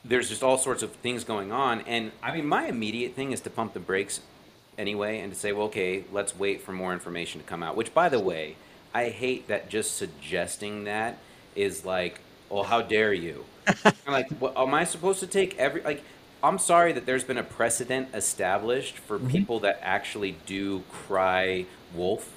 there's 0.04 0.30
just 0.30 0.44
all 0.44 0.58
sorts 0.58 0.82
of 0.82 0.91
things 0.94 1.24
going 1.24 1.52
on 1.52 1.82
and 1.82 2.12
I 2.24 2.34
mean 2.34 2.46
my 2.46 2.67
immediate 2.67 3.15
thing 3.15 3.32
is 3.32 3.41
to 3.41 3.50
pump 3.50 3.74
the 3.74 3.80
brakes 3.80 4.22
anyway 4.78 5.20
and 5.20 5.34
to 5.34 5.38
say 5.38 5.52
well 5.52 5.65
okay 5.67 6.06
let's 6.12 6.38
wait 6.38 6.62
for 6.62 6.72
more 6.72 6.94
information 6.94 7.41
to 7.41 7.48
come 7.48 7.62
out 7.62 7.76
which 7.76 7.94
by 7.94 8.08
the 8.08 8.20
way 8.20 8.56
I 8.93 9.10
hate 9.10 9.47
that 9.47 9.69
just 9.69 9.95
suggesting 9.95 10.86
that 10.86 11.17
is 11.56 11.86
like, 11.86 12.19
oh, 12.49 12.63
how 12.63 12.82
dare 12.82 13.13
you? 13.13 13.45
I'm 13.86 13.93
like, 14.08 14.30
well, 14.39 14.54
am 14.56 14.73
I 14.73 14.84
supposed 14.84 15.19
to 15.21 15.27
take 15.27 15.58
every 15.58 15.82
like? 15.82 16.04
I'm 16.43 16.58
sorry 16.58 16.91
that 16.93 17.06
there's 17.06 17.23
been 17.23 17.38
a 17.38 17.43
precedent 17.43 18.10
established 18.15 18.97
for 18.97 19.17
mm-hmm. 19.19 19.30
people 19.30 19.60
that 19.60 19.80
actually 19.84 20.36
do 20.45 20.84
cry 20.91 21.65
wolf. 21.93 22.32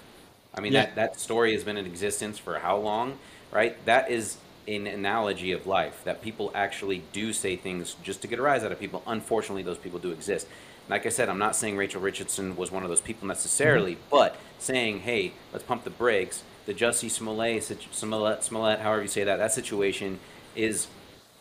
I 0.54 0.60
mean 0.60 0.72
yeah. 0.72 0.86
that 0.86 0.94
that 0.96 1.20
story 1.20 1.52
has 1.54 1.64
been 1.64 1.76
in 1.76 1.86
existence 1.86 2.38
for 2.38 2.58
how 2.58 2.76
long, 2.76 3.18
right? 3.50 3.82
That 3.86 4.10
is 4.10 4.36
an 4.68 4.86
analogy 4.86 5.52
of 5.52 5.66
life 5.66 6.02
that 6.04 6.22
people 6.22 6.50
actually 6.54 7.02
do 7.12 7.32
say 7.32 7.56
things 7.56 7.96
just 8.02 8.22
to 8.22 8.28
get 8.28 8.38
a 8.38 8.42
rise 8.42 8.62
out 8.62 8.72
of 8.72 8.80
people. 8.80 9.02
Unfortunately, 9.06 9.62
those 9.62 9.78
people 9.78 9.98
do 9.98 10.10
exist. 10.10 10.46
Like 10.88 11.06
I 11.06 11.08
said, 11.08 11.28
I'm 11.28 11.38
not 11.38 11.56
saying 11.56 11.76
Rachel 11.76 12.00
Richardson 12.00 12.56
was 12.56 12.70
one 12.70 12.82
of 12.82 12.88
those 12.88 13.00
people 13.00 13.26
necessarily, 13.26 13.94
mm-hmm. 13.94 14.10
but 14.10 14.36
saying, 14.58 15.00
hey, 15.00 15.32
let's 15.52 15.64
pump 15.64 15.84
the 15.84 15.90
brakes. 15.90 16.42
The 16.66 16.74
Jussie 16.74 17.10
Smollett, 17.10 17.62
Smollett, 17.92 18.42
Smollett, 18.42 18.80
however 18.80 19.02
you 19.02 19.08
say 19.08 19.24
that, 19.24 19.36
that 19.36 19.52
situation 19.52 20.18
is 20.56 20.86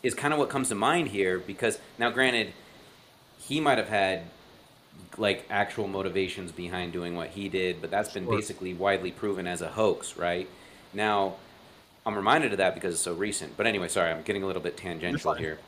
is 0.02 0.12
kind 0.14 0.34
of 0.34 0.38
what 0.38 0.50
comes 0.50 0.68
to 0.68 0.74
mind 0.74 1.08
here 1.08 1.38
because 1.38 1.78
now, 1.98 2.10
granted, 2.10 2.52
he 3.38 3.58
might 3.58 3.78
have 3.78 3.88
had 3.88 4.22
like 5.16 5.46
actual 5.48 5.88
motivations 5.88 6.52
behind 6.52 6.92
doing 6.92 7.16
what 7.16 7.30
he 7.30 7.48
did, 7.48 7.80
but 7.80 7.90
that's 7.90 8.12
been 8.12 8.24
sure. 8.24 8.36
basically 8.36 8.74
widely 8.74 9.10
proven 9.10 9.46
as 9.46 9.62
a 9.62 9.68
hoax, 9.68 10.16
right? 10.16 10.48
Now, 10.92 11.36
I'm 12.06 12.14
reminded 12.14 12.52
of 12.52 12.58
that 12.58 12.74
because 12.74 12.94
it's 12.94 13.02
so 13.02 13.14
recent. 13.14 13.56
But 13.56 13.66
anyway, 13.66 13.88
sorry, 13.88 14.10
I'm 14.10 14.22
getting 14.22 14.42
a 14.42 14.46
little 14.46 14.62
bit 14.62 14.76
tangential 14.76 15.32
here. 15.34 15.58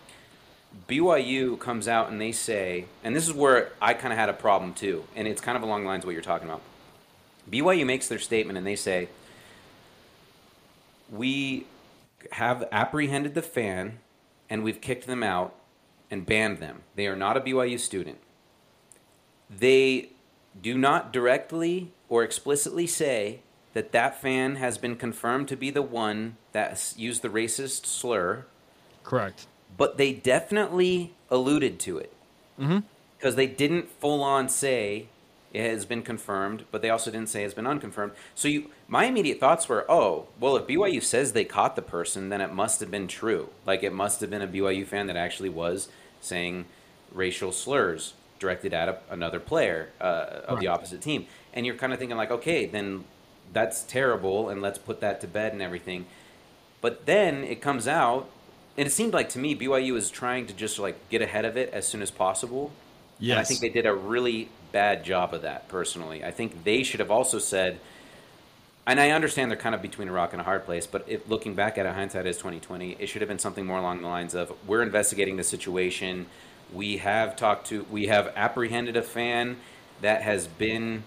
BYU 0.88 1.58
comes 1.58 1.88
out 1.88 2.10
and 2.10 2.20
they 2.20 2.32
say, 2.32 2.86
and 3.02 3.14
this 3.14 3.26
is 3.26 3.32
where 3.32 3.72
I 3.80 3.94
kind 3.94 4.12
of 4.12 4.18
had 4.18 4.28
a 4.28 4.34
problem 4.34 4.74
too, 4.74 5.04
and 5.14 5.26
it's 5.26 5.40
kind 5.40 5.56
of 5.56 5.62
along 5.62 5.82
the 5.82 5.88
lines 5.88 6.04
of 6.04 6.06
what 6.06 6.12
you're 6.12 6.22
talking 6.22 6.48
about. 6.48 6.62
BYU 7.50 7.86
makes 7.86 8.08
their 8.08 8.18
statement 8.18 8.58
and 8.58 8.66
they 8.66 8.76
say, 8.76 9.08
We 11.10 11.66
have 12.32 12.68
apprehended 12.72 13.34
the 13.34 13.42
fan 13.42 13.98
and 14.50 14.62
we've 14.62 14.80
kicked 14.80 15.06
them 15.06 15.22
out 15.22 15.54
and 16.10 16.26
banned 16.26 16.58
them. 16.58 16.82
They 16.94 17.06
are 17.06 17.16
not 17.16 17.36
a 17.36 17.40
BYU 17.40 17.78
student. 17.78 18.18
They 19.48 20.10
do 20.60 20.76
not 20.76 21.12
directly 21.12 21.92
or 22.08 22.22
explicitly 22.22 22.86
say 22.86 23.40
that 23.74 23.92
that 23.92 24.20
fan 24.20 24.56
has 24.56 24.78
been 24.78 24.96
confirmed 24.96 25.48
to 25.48 25.56
be 25.56 25.70
the 25.70 25.82
one 25.82 26.36
that 26.52 26.94
used 26.96 27.22
the 27.22 27.28
racist 27.28 27.86
slur. 27.86 28.46
Correct. 29.04 29.46
But 29.76 29.96
they 29.96 30.12
definitely 30.12 31.12
alluded 31.30 31.78
to 31.80 31.98
it. 31.98 32.12
Because 32.56 32.82
mm-hmm. 33.22 33.36
they 33.36 33.46
didn't 33.46 33.88
full 34.00 34.22
on 34.22 34.48
say 34.48 35.06
it 35.52 35.70
has 35.70 35.86
been 35.86 36.02
confirmed, 36.02 36.64
but 36.70 36.82
they 36.82 36.90
also 36.90 37.10
didn't 37.10 37.30
say 37.30 37.44
it's 37.44 37.54
been 37.54 37.66
unconfirmed. 37.66 38.12
So 38.34 38.48
you, 38.48 38.70
my 38.88 39.04
immediate 39.04 39.40
thoughts 39.40 39.68
were, 39.68 39.90
oh, 39.90 40.26
well, 40.38 40.56
if 40.56 40.66
BYU 40.66 41.02
says 41.02 41.32
they 41.32 41.44
caught 41.44 41.76
the 41.76 41.82
person, 41.82 42.28
then 42.28 42.40
it 42.40 42.52
must 42.52 42.80
have 42.80 42.90
been 42.90 43.08
true. 43.08 43.48
Like 43.64 43.82
it 43.82 43.92
must 43.92 44.20
have 44.20 44.28
been 44.28 44.42
a 44.42 44.48
BYU 44.48 44.86
fan 44.86 45.06
that 45.06 45.16
actually 45.16 45.48
was 45.48 45.88
saying 46.20 46.66
racial 47.12 47.52
slurs 47.52 48.14
directed 48.38 48.74
at 48.74 48.88
a, 48.88 48.98
another 49.08 49.40
player 49.40 49.88
uh, 50.00 50.04
of 50.44 50.54
right. 50.56 50.60
the 50.60 50.66
opposite 50.66 51.00
team. 51.00 51.26
And 51.54 51.64
you're 51.64 51.76
kind 51.76 51.92
of 51.92 51.98
thinking 51.98 52.16
like, 52.18 52.30
okay, 52.30 52.66
then 52.66 53.04
that's 53.52 53.82
terrible, 53.82 54.48
and 54.48 54.60
let's 54.60 54.78
put 54.78 55.00
that 55.00 55.20
to 55.22 55.26
bed 55.26 55.52
and 55.52 55.62
everything. 55.62 56.06
But 56.80 57.06
then 57.06 57.44
it 57.44 57.62
comes 57.62 57.88
out, 57.88 58.28
and 58.78 58.86
it 58.86 58.90
seemed 58.90 59.14
like 59.14 59.30
to 59.30 59.38
me 59.38 59.56
BYU 59.56 59.92
was 59.92 60.10
trying 60.10 60.46
to 60.46 60.54
just 60.54 60.78
like 60.78 61.08
get 61.08 61.22
ahead 61.22 61.44
of 61.44 61.56
it 61.56 61.70
as 61.72 61.86
soon 61.86 62.02
as 62.02 62.10
possible. 62.10 62.72
Yes. 63.18 63.36
And 63.36 63.40
I 63.40 63.44
think 63.44 63.60
they 63.60 63.68
did 63.68 63.86
a 63.86 63.94
really 63.94 64.50
bad 64.72 65.04
job 65.04 65.32
of 65.32 65.42
that 65.42 65.68
personally. 65.68 66.22
I 66.22 66.30
think 66.30 66.64
they 66.64 66.82
should 66.82 67.00
have 67.00 67.10
also 67.10 67.38
said, 67.38 67.80
and 68.86 69.00
I 69.00 69.10
understand 69.10 69.50
they're 69.50 69.56
kind 69.58 69.74
of 69.74 69.80
between 69.80 70.08
a 70.08 70.12
rock 70.12 70.32
and 70.32 70.40
a 70.40 70.44
hard 70.44 70.66
place, 70.66 70.86
but 70.86 71.04
if, 71.08 71.28
looking 71.28 71.54
back 71.54 71.78
at 71.78 71.86
it, 71.86 71.94
hindsight 71.94 72.26
is 72.26 72.36
twenty 72.36 72.60
twenty. 72.60 72.96
It 72.98 73.08
should 73.08 73.22
have 73.22 73.28
been 73.28 73.38
something 73.38 73.64
more 73.64 73.78
along 73.78 74.02
the 74.02 74.08
lines 74.08 74.34
of, 74.34 74.52
"We're 74.66 74.82
investigating 74.82 75.36
the 75.36 75.44
situation. 75.44 76.26
We 76.72 76.98
have 76.98 77.36
talked 77.36 77.68
to, 77.68 77.86
we 77.90 78.06
have 78.08 78.32
apprehended 78.36 78.96
a 78.96 79.02
fan 79.02 79.56
that 80.02 80.22
has 80.22 80.46
been 80.46 81.04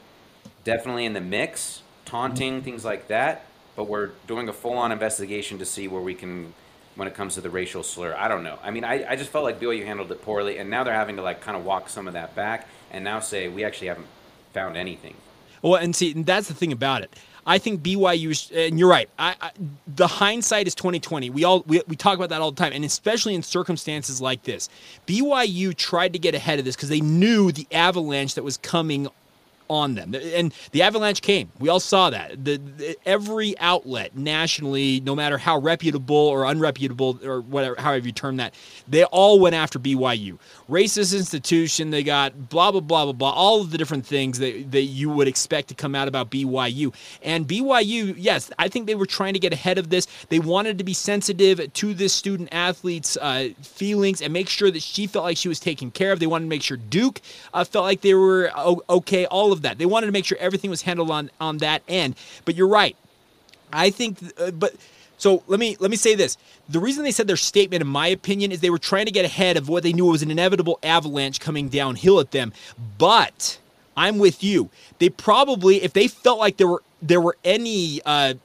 definitely 0.63 1.05
in 1.05 1.13
the 1.13 1.21
mix, 1.21 1.83
taunting 2.05 2.61
things 2.61 2.83
like 2.83 3.07
that. 3.09 3.45
But 3.75 3.87
we're 3.87 4.11
doing 4.27 4.49
a 4.49 4.53
full 4.53 4.77
on 4.77 4.91
investigation 4.91 5.59
to 5.59 5.65
see 5.65 5.87
where 5.87 6.01
we 6.01 6.15
can." 6.15 6.53
When 6.99 7.07
it 7.07 7.13
comes 7.13 7.35
to 7.35 7.41
the 7.41 7.49
racial 7.49 7.81
slur, 7.81 8.13
I 8.13 8.27
don't 8.27 8.43
know. 8.43 8.59
I 8.61 8.71
mean, 8.71 8.83
I, 8.83 9.09
I 9.09 9.15
just 9.15 9.29
felt 9.29 9.45
like 9.45 9.57
BYU 9.57 9.85
handled 9.85 10.11
it 10.11 10.21
poorly, 10.21 10.57
and 10.57 10.69
now 10.69 10.83
they're 10.83 10.93
having 10.93 11.15
to 11.15 11.21
like 11.21 11.39
kind 11.39 11.55
of 11.55 11.63
walk 11.63 11.87
some 11.87 12.09
of 12.09 12.13
that 12.13 12.35
back 12.35 12.67
and 12.91 13.05
now 13.05 13.21
say 13.21 13.47
we 13.47 13.63
actually 13.63 13.87
haven't 13.87 14.07
found 14.53 14.75
anything. 14.75 15.15
Well, 15.61 15.75
and 15.75 15.95
see, 15.95 16.11
and 16.11 16.25
that's 16.25 16.49
the 16.49 16.53
thing 16.53 16.73
about 16.73 17.03
it. 17.03 17.15
I 17.45 17.57
think 17.57 17.81
BYU, 17.81 18.51
and 18.67 18.77
you're 18.77 18.89
right. 18.89 19.09
I, 19.17 19.35
I, 19.39 19.51
the 19.87 20.07
hindsight 20.07 20.67
is 20.67 20.75
2020. 20.75 21.29
We 21.29 21.45
all 21.45 21.63
we, 21.65 21.81
we 21.87 21.95
talk 21.95 22.17
about 22.17 22.29
that 22.29 22.41
all 22.41 22.51
the 22.51 22.61
time, 22.61 22.73
and 22.73 22.83
especially 22.83 23.33
in 23.33 23.43
circumstances 23.43 24.19
like 24.19 24.43
this, 24.43 24.67
BYU 25.07 25.73
tried 25.75 26.11
to 26.13 26.19
get 26.19 26.35
ahead 26.35 26.59
of 26.59 26.65
this 26.65 26.75
because 26.75 26.89
they 26.89 26.99
knew 26.99 27.53
the 27.53 27.65
avalanche 27.71 28.35
that 28.35 28.43
was 28.43 28.57
coming 28.57 29.07
on 29.69 29.95
them. 29.95 30.15
And 30.15 30.53
the 30.71 30.81
avalanche 30.81 31.21
came. 31.21 31.51
We 31.59 31.69
all 31.69 31.79
saw 31.79 32.09
that. 32.09 32.43
The, 32.43 32.57
the, 32.57 32.97
every 33.05 33.57
outlet 33.59 34.15
nationally, 34.15 34.99
no 35.01 35.15
matter 35.15 35.37
how 35.37 35.59
reputable 35.59 36.15
or 36.15 36.43
unreputable 36.43 37.23
or 37.23 37.41
whatever, 37.41 37.75
however 37.79 38.07
you 38.07 38.11
term 38.11 38.37
that, 38.37 38.53
they 38.87 39.03
all 39.05 39.39
went 39.39 39.55
after 39.55 39.79
BYU. 39.79 40.39
Racist 40.69 41.15
institution. 41.15 41.91
They 41.91 42.03
got 42.03 42.49
blah 42.49 42.71
blah 42.71 42.81
blah 42.81 43.05
blah 43.05 43.13
blah. 43.13 43.31
All 43.31 43.61
of 43.61 43.71
the 43.71 43.77
different 43.77 44.05
things 44.05 44.39
that 44.39 44.71
that 44.71 44.83
you 44.83 45.09
would 45.09 45.27
expect 45.27 45.67
to 45.69 45.75
come 45.75 45.95
out 45.95 46.07
about 46.07 46.31
BYU. 46.31 46.93
And 47.21 47.47
BYU, 47.47 48.15
yes, 48.17 48.51
I 48.57 48.67
think 48.67 48.87
they 48.87 48.95
were 48.95 49.05
trying 49.05 49.33
to 49.33 49.39
get 49.39 49.53
ahead 49.53 49.77
of 49.77 49.89
this. 49.89 50.07
They 50.29 50.39
wanted 50.39 50.77
to 50.79 50.83
be 50.83 50.93
sensitive 50.93 51.71
to 51.73 51.93
this 51.93 52.13
student 52.13 52.49
athlete's 52.51 53.17
uh, 53.17 53.49
feelings 53.61 54.21
and 54.21 54.33
make 54.33 54.49
sure 54.49 54.71
that 54.71 54.81
she 54.81 55.07
felt 55.07 55.25
like 55.25 55.37
she 55.37 55.47
was 55.47 55.59
taken 55.59 55.91
care 55.91 56.11
of. 56.11 56.19
They 56.19 56.27
wanted 56.27 56.45
to 56.45 56.49
make 56.49 56.63
sure 56.63 56.77
Duke 56.77 57.21
uh, 57.53 57.63
felt 57.63 57.85
like 57.85 58.01
they 58.01 58.13
were 58.13 58.51
okay. 58.89 59.25
All 59.25 59.51
of 59.51 59.58
of 59.59 59.63
that. 59.63 59.77
They 59.77 59.85
wanted 59.85 60.07
to 60.07 60.11
make 60.11 60.25
sure 60.25 60.37
everything 60.39 60.69
was 60.69 60.81
handled 60.81 61.11
on 61.11 61.29
on 61.39 61.59
that 61.59 61.83
end. 61.87 62.15
But 62.45 62.55
you're 62.55 62.67
right. 62.67 62.95
I 63.71 63.89
think, 63.91 64.17
uh, 64.37 64.51
but. 64.51 64.73
So 65.17 65.43
let 65.47 65.59
me 65.59 65.75
let 65.81 65.91
me 65.91 65.97
say 65.97 66.15
this. 66.15 66.37
The 66.69 66.79
reason 66.79 67.03
they 67.03 67.11
said 67.11 67.27
their 67.27 67.35
statement, 67.35 67.81
in 67.81 67.87
my 67.87 68.07
opinion, 68.07 68.53
is 68.53 68.61
they 68.61 68.69
were 68.69 68.79
trying 68.79 69.05
to 69.05 69.11
get 69.11 69.25
ahead 69.25 69.57
of 69.57 69.67
what 69.67 69.83
they 69.83 69.91
knew 69.91 70.05
was 70.05 70.21
an 70.21 70.31
inevitable 70.31 70.79
avalanche 70.81 71.41
coming 71.41 71.67
downhill 71.67 72.21
at 72.21 72.31
them. 72.31 72.53
But 72.97 73.59
I'm 73.97 74.17
with 74.17 74.41
you. 74.45 74.69
They 74.99 75.09
probably, 75.09 75.83
if 75.83 75.91
they 75.91 76.07
felt 76.07 76.39
like 76.39 76.55
there 76.55 76.69
were 76.69 76.83
there 77.01 77.19
were 77.19 77.35
any 77.43 78.01
uh, 78.05 78.35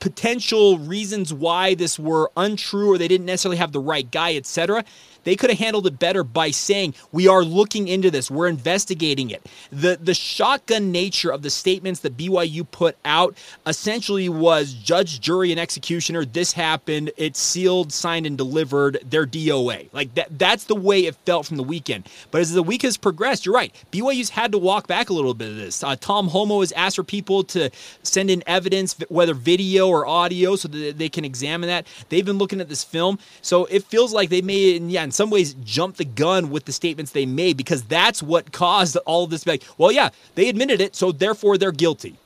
potential 0.00 0.78
reasons 0.78 1.32
why 1.32 1.74
this 1.74 1.98
were 1.98 2.30
untrue 2.36 2.92
or 2.92 2.98
they 2.98 3.08
didn't 3.08 3.26
necessarily 3.26 3.56
have 3.58 3.72
the 3.72 3.80
right 3.80 4.10
guy, 4.10 4.36
etc., 4.36 4.84
they 5.24 5.36
could 5.36 5.50
have 5.50 5.58
handled 5.58 5.86
it 5.86 5.98
better 5.98 6.24
by 6.24 6.50
saying, 6.50 6.94
"We 7.12 7.28
are 7.28 7.44
looking 7.44 7.86
into 7.86 8.10
this. 8.10 8.30
We're 8.30 8.48
investigating 8.48 9.28
it." 9.30 9.44
The 9.70 9.98
the 10.02 10.14
shotgun 10.14 10.90
nature 10.90 11.30
of 11.30 11.42
the 11.42 11.50
statements 11.50 12.00
that 12.00 12.16
BYU 12.16 12.64
put 12.64 12.96
out 13.04 13.36
essentially 13.66 14.30
was 14.30 14.72
judge, 14.72 15.20
jury, 15.20 15.50
and 15.50 15.60
executioner. 15.60 16.24
This 16.24 16.52
happened. 16.52 17.10
It's 17.18 17.38
sealed, 17.40 17.92
signed, 17.92 18.26
and 18.26 18.38
delivered. 18.38 19.00
Their 19.04 19.26
DOA. 19.26 19.88
Like 19.92 20.14
that. 20.14 20.38
That's 20.38 20.64
the 20.64 20.74
way 20.74 21.04
it 21.04 21.16
felt 21.26 21.46
from 21.46 21.58
the 21.58 21.62
weekend. 21.62 22.08
But 22.30 22.40
as 22.40 22.52
the 22.52 22.62
week 22.62 22.80
has 22.82 22.96
progressed, 22.96 23.44
you're 23.44 23.54
right. 23.54 23.74
BYU's 23.92 24.30
had 24.30 24.52
to 24.52 24.58
walk 24.58 24.86
back 24.86 25.10
a 25.10 25.12
little 25.12 25.34
bit 25.34 25.50
of 25.50 25.56
this. 25.56 25.84
Uh, 25.84 25.96
Tom 25.96 26.30
Holmoe 26.30 26.60
has 26.60 26.72
asked 26.72 26.96
for 26.96 27.04
people 27.04 27.44
to 27.44 27.70
send 28.02 28.30
in 28.30 28.42
evidence, 28.46 28.96
whether 29.08 29.34
video 29.34 29.87
or 29.88 30.06
audio, 30.06 30.56
so 30.56 30.68
that 30.68 30.98
they 30.98 31.08
can 31.08 31.24
examine 31.24 31.68
that. 31.68 31.86
They've 32.08 32.24
been 32.24 32.38
looking 32.38 32.60
at 32.60 32.68
this 32.68 32.84
film, 32.84 33.18
so 33.42 33.64
it 33.66 33.84
feels 33.84 34.12
like 34.12 34.30
they 34.30 34.42
may, 34.42 34.78
yeah, 34.78 35.04
in 35.04 35.10
some 35.10 35.30
ways 35.30 35.54
jump 35.64 35.96
the 35.96 36.04
gun 36.04 36.50
with 36.50 36.64
the 36.64 36.72
statements 36.72 37.12
they 37.12 37.26
made 37.26 37.56
because 37.56 37.82
that's 37.82 38.22
what 38.22 38.52
caused 38.52 38.96
all 38.98 39.24
of 39.24 39.30
this. 39.30 39.46
Like, 39.46 39.62
well, 39.76 39.92
yeah, 39.92 40.10
they 40.34 40.48
admitted 40.48 40.80
it, 40.80 40.94
so 40.94 41.12
therefore 41.12 41.58
they're 41.58 41.72
guilty. 41.72 42.16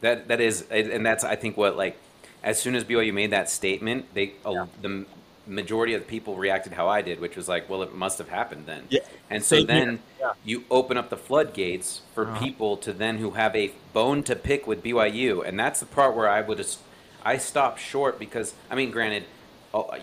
That 0.00 0.28
that 0.28 0.40
is, 0.40 0.62
and 0.70 1.06
that's 1.06 1.24
I 1.24 1.36
think 1.36 1.56
what 1.56 1.76
like 1.76 1.96
as 2.42 2.60
soon 2.60 2.74
as 2.74 2.84
BYU 2.84 3.12
made 3.12 3.30
that 3.30 3.48
statement, 3.48 4.12
they 4.14 4.32
yeah. 4.46 4.66
the 4.80 5.04
majority 5.46 5.94
of 5.94 6.00
the 6.00 6.06
people 6.06 6.36
reacted 6.36 6.72
how 6.72 6.88
I 6.88 7.02
did, 7.02 7.20
which 7.20 7.36
was 7.36 7.48
like, 7.48 7.68
well, 7.68 7.82
it 7.82 7.94
must 7.94 8.18
have 8.18 8.28
happened 8.28 8.66
then. 8.66 8.84
Yeah. 8.88 9.00
And 9.30 9.42
so 9.42 9.56
Same 9.56 9.66
then 9.66 9.98
yeah. 10.20 10.32
you 10.44 10.64
open 10.70 10.96
up 10.96 11.10
the 11.10 11.16
floodgates 11.16 12.02
for 12.14 12.26
uh-huh. 12.26 12.38
people 12.38 12.76
to 12.78 12.92
then 12.92 13.18
who 13.18 13.32
have 13.32 13.54
a 13.56 13.72
bone 13.92 14.22
to 14.24 14.36
pick 14.36 14.66
with 14.66 14.82
BYU, 14.82 15.46
and 15.46 15.58
that's 15.58 15.80
the 15.80 15.86
part 15.86 16.14
where 16.14 16.28
I 16.28 16.40
would 16.40 16.58
just 16.58 16.80
I 17.24 17.38
stopped 17.38 17.80
short 17.80 18.18
because 18.18 18.54
I 18.70 18.74
mean, 18.74 18.90
granted, 18.90 19.24
oh, 19.72 19.94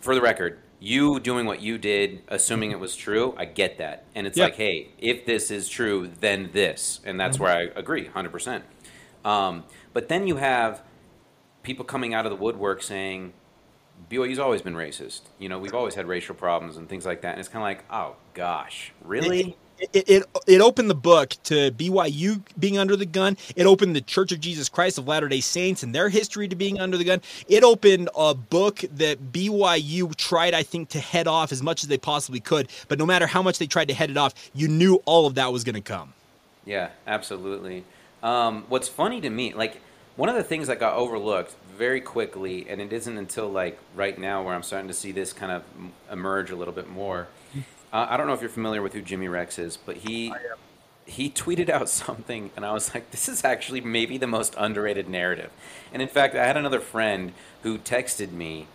for 0.00 0.14
the 0.14 0.20
record, 0.20 0.58
you 0.82 1.20
doing 1.20 1.46
what 1.46 1.62
you 1.62 1.78
did, 1.78 2.22
assuming 2.28 2.72
it 2.72 2.80
was 2.80 2.96
true, 2.96 3.34
I 3.38 3.44
get 3.44 3.78
that. 3.78 4.04
And 4.16 4.26
it's 4.26 4.36
yep. 4.36 4.50
like, 4.50 4.56
hey, 4.56 4.88
if 4.98 5.24
this 5.24 5.50
is 5.52 5.68
true, 5.68 6.10
then 6.20 6.50
this. 6.52 7.00
And 7.04 7.20
that's 7.20 7.36
mm-hmm. 7.36 7.44
where 7.44 7.56
I 7.56 7.78
agree 7.78 8.08
100%. 8.08 8.62
Um, 9.24 9.62
but 9.92 10.08
then 10.08 10.26
you 10.26 10.36
have 10.36 10.82
people 11.62 11.84
coming 11.84 12.14
out 12.14 12.26
of 12.26 12.30
the 12.30 12.36
woodwork 12.36 12.82
saying, 12.82 13.32
BYU's 14.10 14.38
always 14.38 14.62
been 14.62 14.74
racist. 14.74 15.22
You 15.38 15.48
know, 15.48 15.58
we've 15.58 15.74
always 15.74 15.94
had 15.94 16.06
racial 16.06 16.34
problems 16.34 16.76
and 16.76 16.88
things 16.88 17.06
like 17.06 17.22
that. 17.22 17.32
And 17.32 17.40
it's 17.40 17.48
kind 17.48 17.62
of 17.62 17.66
like, 17.66 17.84
oh, 17.90 18.16
gosh, 18.34 18.92
really? 19.04 19.56
it, 19.92 20.08
it, 20.08 20.24
it 20.46 20.60
opened 20.60 20.88
the 20.88 20.94
book 20.94 21.34
to 21.44 21.70
BYU 21.72 22.42
being 22.58 22.78
under 22.78 22.96
the 22.96 23.06
gun. 23.06 23.36
It 23.56 23.66
opened 23.66 23.96
the 23.96 24.00
Church 24.00 24.32
of 24.32 24.40
Jesus 24.40 24.68
Christ 24.68 24.98
of 24.98 25.08
Latter 25.08 25.28
Day 25.28 25.40
Saints 25.40 25.82
and 25.82 25.94
their 25.94 26.08
history 26.08 26.48
to 26.48 26.56
being 26.56 26.80
under 26.80 26.96
the 26.96 27.04
gun. 27.04 27.20
It 27.48 27.64
opened 27.64 28.08
a 28.16 28.34
book 28.34 28.78
that 28.92 29.32
BYU 29.32 30.14
tried, 30.16 30.54
I 30.54 30.62
think, 30.62 30.90
to 30.90 31.00
head 31.00 31.26
off 31.26 31.52
as 31.52 31.62
much 31.62 31.82
as 31.82 31.88
they 31.88 31.98
possibly 31.98 32.40
could. 32.40 32.68
But 32.88 32.98
no 32.98 33.06
matter 33.06 33.26
how 33.26 33.42
much 33.42 33.58
they 33.58 33.66
tried 33.66 33.88
to 33.88 33.94
head 33.94 34.10
it 34.10 34.16
off, 34.16 34.34
you 34.54 34.68
knew 34.68 35.02
all 35.04 35.26
of 35.26 35.34
that 35.34 35.52
was 35.52 35.64
going 35.64 35.74
to 35.74 35.80
come. 35.80 36.12
Yeah, 36.64 36.90
absolutely. 37.06 37.84
Um, 38.22 38.64
what's 38.68 38.88
funny 38.88 39.20
to 39.20 39.30
me, 39.30 39.52
like 39.52 39.80
one 40.14 40.28
of 40.28 40.36
the 40.36 40.44
things 40.44 40.68
that 40.68 40.78
got 40.78 40.94
overlooked 40.94 41.56
very 41.76 42.00
quickly, 42.00 42.66
and 42.68 42.80
it 42.80 42.92
isn't 42.92 43.16
until 43.18 43.48
like 43.48 43.78
right 43.94 44.18
now 44.18 44.42
where 44.42 44.54
I'm 44.54 44.62
starting 44.62 44.88
to 44.88 44.94
see 44.94 45.12
this 45.12 45.32
kind 45.32 45.52
of 45.52 45.62
emerge 46.10 46.50
a 46.50 46.56
little 46.56 46.74
bit 46.74 46.88
more 46.88 47.28
uh, 47.92 48.06
I 48.08 48.16
don't 48.16 48.26
know 48.26 48.32
if 48.32 48.40
you're 48.40 48.50
familiar 48.50 48.82
with 48.82 48.94
who 48.94 49.02
Jimmy 49.02 49.28
Rex 49.28 49.58
is, 49.58 49.76
but 49.76 49.98
he 49.98 50.32
he 51.04 51.28
tweeted 51.30 51.68
out 51.68 51.88
something, 52.02 52.50
and 52.56 52.64
I 52.64 52.72
was 52.72 52.94
like, 52.94 53.10
"This 53.10 53.28
is 53.28 53.44
actually 53.44 53.80
maybe 53.80 54.18
the 54.18 54.26
most 54.26 54.54
underrated 54.56 55.08
narrative." 55.08 55.50
And 55.92 56.00
in 56.00 56.08
fact, 56.08 56.34
I 56.34 56.46
had 56.46 56.56
another 56.56 56.80
friend 56.80 57.32
who 57.62 57.78
texted 57.78 58.32
me 58.32 58.66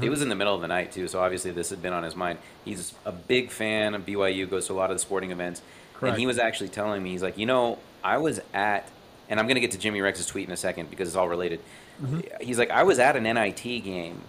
It 0.00 0.08
was 0.08 0.22
in 0.22 0.30
the 0.30 0.34
middle 0.34 0.54
of 0.54 0.62
the 0.62 0.68
night 0.68 0.92
too, 0.92 1.06
so 1.06 1.20
obviously 1.20 1.50
this 1.50 1.68
had 1.68 1.82
been 1.82 1.92
on 1.92 2.02
his 2.02 2.16
mind. 2.16 2.38
He's 2.64 2.94
a 3.04 3.12
big 3.12 3.50
fan 3.50 3.94
of 3.94 4.06
BYU, 4.06 4.48
goes 4.48 4.66
to 4.68 4.72
a 4.72 4.74
lot 4.74 4.90
of 4.90 4.96
the 4.96 5.00
sporting 5.00 5.32
events, 5.32 5.60
Correct. 5.92 6.12
and 6.12 6.20
he 6.20 6.26
was 6.26 6.38
actually 6.38 6.70
telling 6.70 7.02
me, 7.02 7.10
he's 7.10 7.22
like, 7.22 7.36
you 7.36 7.44
know, 7.44 7.78
I 8.02 8.16
was 8.16 8.40
at, 8.54 8.88
and 9.28 9.38
I'm 9.38 9.46
going 9.46 9.56
to 9.56 9.60
get 9.60 9.72
to 9.72 9.78
Jimmy 9.78 10.00
Rex's 10.00 10.24
tweet 10.24 10.46
in 10.46 10.52
a 10.52 10.56
second 10.56 10.88
because 10.88 11.08
it's 11.08 11.16
all 11.16 11.28
related. 11.28 11.60
Mm-hmm. 12.00 12.20
He's 12.40 12.58
like, 12.58 12.70
I 12.70 12.82
was 12.84 12.98
at 12.98 13.16
an 13.16 13.24
NIT 13.24 13.62
game, 13.62 14.20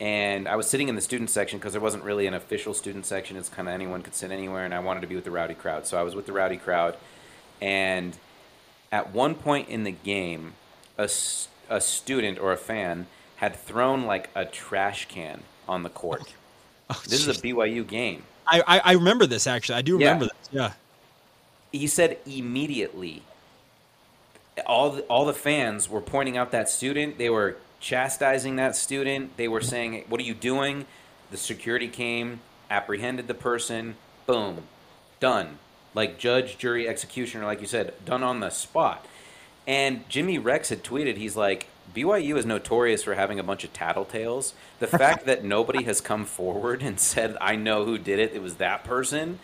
and 0.00 0.46
I 0.48 0.56
was 0.56 0.68
sitting 0.68 0.88
in 0.88 0.94
the 0.94 1.00
student 1.00 1.30
section 1.30 1.58
because 1.58 1.72
there 1.72 1.80
wasn't 1.80 2.04
really 2.04 2.26
an 2.26 2.34
official 2.34 2.74
student 2.74 3.06
section. 3.06 3.36
It's 3.36 3.48
kind 3.48 3.68
of 3.68 3.74
anyone 3.74 4.02
could 4.02 4.14
sit 4.14 4.30
anywhere, 4.30 4.64
and 4.64 4.74
I 4.74 4.78
wanted 4.80 5.00
to 5.00 5.06
be 5.06 5.14
with 5.14 5.24
the 5.24 5.30
rowdy 5.30 5.54
crowd, 5.54 5.86
so 5.86 5.98
I 5.98 6.02
was 6.02 6.14
with 6.14 6.26
the 6.26 6.32
rowdy 6.32 6.56
crowd, 6.56 6.96
and 7.60 8.16
at 8.92 9.12
one 9.12 9.34
point 9.34 9.68
in 9.68 9.84
the 9.84 9.90
game, 9.90 10.52
a, 10.98 11.08
a 11.68 11.80
student 11.80 12.38
or 12.38 12.52
a 12.52 12.56
fan 12.56 13.06
had 13.36 13.56
thrown 13.56 14.06
like 14.06 14.30
a 14.34 14.44
trash 14.44 15.06
can 15.08 15.42
on 15.68 15.82
the 15.82 15.90
court. 15.90 16.34
Oh, 16.90 17.00
this 17.08 17.26
is 17.26 17.38
a. 17.38 17.42
BYU 17.42 17.86
game. 17.86 18.24
I, 18.46 18.62
I 18.66 18.78
I 18.80 18.92
remember 18.92 19.24
this 19.26 19.46
actually. 19.46 19.76
I 19.76 19.80
do 19.82 19.92
Yeah. 19.98 20.08
remember 20.08 20.26
this. 20.26 20.48
Yeah. 20.52 20.72
He 21.72 21.86
said 21.86 22.18
immediately. 22.26 23.22
All 24.66 24.90
the, 24.90 25.02
all 25.02 25.24
the 25.24 25.34
fans 25.34 25.88
were 25.88 26.00
pointing 26.00 26.36
out 26.36 26.52
that 26.52 26.68
student. 26.68 27.18
They 27.18 27.30
were 27.30 27.56
chastising 27.80 28.56
that 28.56 28.76
student. 28.76 29.36
They 29.36 29.48
were 29.48 29.60
saying, 29.60 30.04
"What 30.08 30.20
are 30.20 30.24
you 30.24 30.34
doing?" 30.34 30.86
The 31.30 31.36
security 31.36 31.88
came, 31.88 32.40
apprehended 32.70 33.26
the 33.26 33.34
person. 33.34 33.96
Boom, 34.26 34.64
done. 35.20 35.58
Like 35.94 36.18
judge, 36.18 36.58
jury, 36.58 36.88
executioner, 36.88 37.44
like 37.44 37.60
you 37.60 37.66
said, 37.66 37.94
done 38.04 38.22
on 38.22 38.40
the 38.40 38.50
spot. 38.50 39.06
And 39.66 40.08
Jimmy 40.08 40.38
Rex 40.38 40.68
had 40.68 40.82
tweeted, 40.82 41.16
he's 41.16 41.36
like, 41.36 41.68
BYU 41.94 42.36
is 42.36 42.44
notorious 42.44 43.02
for 43.02 43.14
having 43.14 43.38
a 43.38 43.42
bunch 43.42 43.64
of 43.64 43.72
tattletales. 43.72 44.52
The 44.80 44.86
fact 44.86 45.26
that 45.26 45.44
nobody 45.44 45.84
has 45.84 46.00
come 46.00 46.24
forward 46.24 46.82
and 46.82 46.98
said, 47.00 47.36
I 47.40 47.56
know 47.56 47.84
who 47.84 47.98
did 47.98 48.18
it, 48.18 48.32
it 48.34 48.42
was 48.42 48.56
that 48.56 48.84
person, 48.84 49.38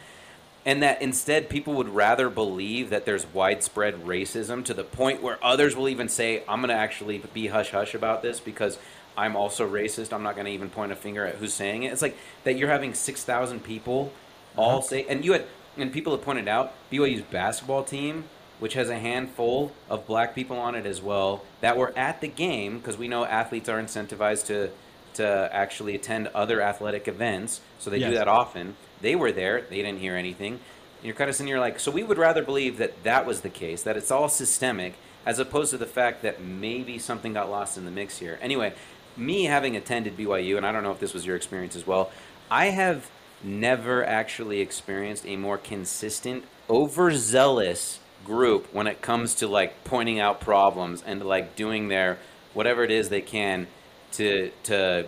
and 0.66 0.82
that 0.82 1.00
instead 1.00 1.48
people 1.48 1.74
would 1.74 1.88
rather 1.88 2.28
believe 2.28 2.90
that 2.90 3.06
there's 3.06 3.26
widespread 3.32 4.04
racism 4.04 4.64
to 4.66 4.74
the 4.74 4.84
point 4.84 5.22
where 5.22 5.42
others 5.42 5.74
will 5.74 5.88
even 5.88 6.08
say, 6.08 6.42
I'm 6.48 6.60
going 6.60 6.68
to 6.68 6.74
actually 6.74 7.22
be 7.32 7.46
hush 7.46 7.70
hush 7.70 7.94
about 7.94 8.22
this 8.22 8.40
because 8.40 8.78
I'm 9.16 9.36
also 9.36 9.68
racist. 9.68 10.12
I'm 10.12 10.22
not 10.22 10.34
going 10.34 10.46
to 10.46 10.52
even 10.52 10.70
point 10.70 10.92
a 10.92 10.96
finger 10.96 11.26
at 11.26 11.36
who's 11.36 11.54
saying 11.54 11.84
it. 11.84 11.92
It's 11.92 12.02
like 12.02 12.16
that 12.44 12.58
you're 12.58 12.68
having 12.68 12.94
6,000 12.94 13.64
people 13.64 14.12
all 14.56 14.78
uh-huh. 14.78 14.80
say, 14.82 15.06
and 15.08 15.24
you 15.24 15.32
had, 15.32 15.46
and 15.76 15.92
people 15.92 16.14
have 16.14 16.22
pointed 16.22 16.48
out, 16.48 16.74
BYU's 16.90 17.22
basketball 17.22 17.82
team, 17.82 18.24
which 18.58 18.74
has 18.74 18.90
a 18.90 18.98
handful 18.98 19.72
of 19.88 20.06
black 20.06 20.34
people 20.34 20.58
on 20.58 20.74
it 20.74 20.84
as 20.84 21.00
well, 21.00 21.42
that 21.62 21.78
were 21.78 21.96
at 21.96 22.20
the 22.20 22.28
game 22.28 22.78
because 22.78 22.98
we 22.98 23.08
know 23.08 23.24
athletes 23.24 23.68
are 23.68 23.80
incentivized 23.80 24.46
to 24.46 24.70
to 25.12 25.50
actually 25.52 25.96
attend 25.96 26.28
other 26.28 26.62
athletic 26.62 27.08
events, 27.08 27.60
so 27.80 27.90
they 27.90 27.98
do 27.98 28.12
that 28.14 28.28
often. 28.28 28.76
They 29.00 29.14
were 29.14 29.32
there; 29.32 29.62
they 29.62 29.76
didn't 29.76 30.00
hear 30.00 30.16
anything. 30.16 30.54
And 30.54 31.06
you're 31.06 31.14
kind 31.14 31.30
of 31.30 31.36
sitting 31.36 31.48
here 31.48 31.58
like, 31.58 31.80
so 31.80 31.90
we 31.90 32.02
would 32.02 32.18
rather 32.18 32.42
believe 32.42 32.76
that 32.78 33.02
that 33.04 33.24
was 33.24 33.40
the 33.40 33.48
case, 33.48 33.82
that 33.84 33.96
it's 33.96 34.10
all 34.10 34.28
systemic, 34.28 34.94
as 35.24 35.38
opposed 35.38 35.70
to 35.70 35.78
the 35.78 35.86
fact 35.86 36.22
that 36.22 36.42
maybe 36.42 36.98
something 36.98 37.32
got 37.32 37.50
lost 37.50 37.78
in 37.78 37.86
the 37.86 37.90
mix 37.90 38.18
here. 38.18 38.38
Anyway, 38.42 38.74
me 39.16 39.44
having 39.44 39.76
attended 39.76 40.16
BYU, 40.16 40.56
and 40.56 40.66
I 40.66 40.72
don't 40.72 40.82
know 40.82 40.92
if 40.92 41.00
this 41.00 41.14
was 41.14 41.24
your 41.24 41.36
experience 41.36 41.74
as 41.74 41.86
well, 41.86 42.10
I 42.50 42.66
have 42.66 43.10
never 43.42 44.04
actually 44.04 44.60
experienced 44.60 45.24
a 45.26 45.36
more 45.36 45.56
consistent, 45.56 46.44
overzealous 46.68 48.00
group 48.24 48.72
when 48.74 48.86
it 48.86 49.00
comes 49.00 49.34
to 49.36 49.46
like 49.46 49.84
pointing 49.84 50.20
out 50.20 50.40
problems 50.40 51.02
and 51.06 51.24
like 51.24 51.56
doing 51.56 51.88
their 51.88 52.18
whatever 52.52 52.84
it 52.84 52.90
is 52.90 53.08
they 53.08 53.22
can 53.22 53.66
to 54.12 54.50
to 54.64 55.06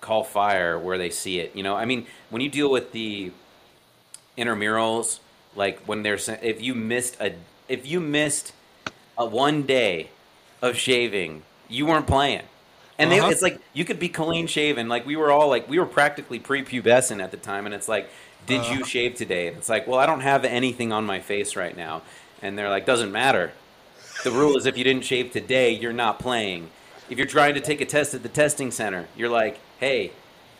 call 0.00 0.24
fire 0.24 0.78
where 0.78 0.98
they 0.98 1.10
see 1.10 1.40
it. 1.40 1.54
You 1.54 1.62
know, 1.62 1.74
I 1.76 1.84
mean, 1.84 2.06
when 2.30 2.42
you 2.42 2.48
deal 2.48 2.70
with 2.70 2.92
the 2.92 3.32
intramurals, 4.36 5.18
like 5.56 5.80
when 5.86 6.02
they're 6.02 6.18
sa- 6.18 6.36
if 6.42 6.60
you 6.62 6.74
missed 6.74 7.16
a 7.20 7.34
if 7.68 7.86
you 7.86 8.00
missed 8.00 8.52
a 9.16 9.26
one 9.26 9.62
day 9.62 10.10
of 10.62 10.76
shaving, 10.76 11.42
you 11.68 11.86
weren't 11.86 12.06
playing. 12.06 12.42
And 12.98 13.12
Uh-huh. 13.12 13.26
they, 13.26 13.32
it's 13.32 13.42
like 13.42 13.60
you 13.74 13.84
could 13.84 13.98
be 14.00 14.08
clean 14.08 14.46
shaven. 14.46 14.88
Like 14.88 15.06
we 15.06 15.16
were 15.16 15.30
all 15.30 15.48
like 15.48 15.68
we 15.68 15.78
were 15.78 15.86
practically 15.86 16.40
prepubescent 16.40 17.22
at 17.22 17.30
the 17.30 17.36
time, 17.36 17.66
and 17.66 17.74
it's 17.74 17.88
like, 17.88 18.08
did 18.46 18.66
you 18.66 18.84
shave 18.84 19.14
today? 19.14 19.48
And 19.48 19.56
it's 19.56 19.68
like, 19.68 19.86
well, 19.86 19.98
I 19.98 20.06
don't 20.06 20.20
have 20.20 20.44
anything 20.44 20.92
on 20.92 21.04
my 21.04 21.20
face 21.20 21.56
right 21.56 21.76
now. 21.76 22.02
And 22.42 22.56
they're 22.56 22.70
like, 22.70 22.86
doesn't 22.86 23.12
matter. 23.12 23.52
The 24.24 24.30
rule 24.30 24.56
is 24.56 24.66
if 24.66 24.76
you 24.76 24.84
didn't 24.84 25.04
shave 25.04 25.32
today, 25.32 25.70
you're 25.72 25.92
not 25.92 26.18
playing. 26.18 26.70
If 27.10 27.18
you're 27.18 27.26
trying 27.26 27.54
to 27.54 27.60
take 27.60 27.80
a 27.80 27.86
test 27.86 28.14
at 28.14 28.22
the 28.22 28.28
testing 28.28 28.70
center, 28.70 29.06
you're 29.16 29.28
like, 29.28 29.58
hey, 29.78 30.12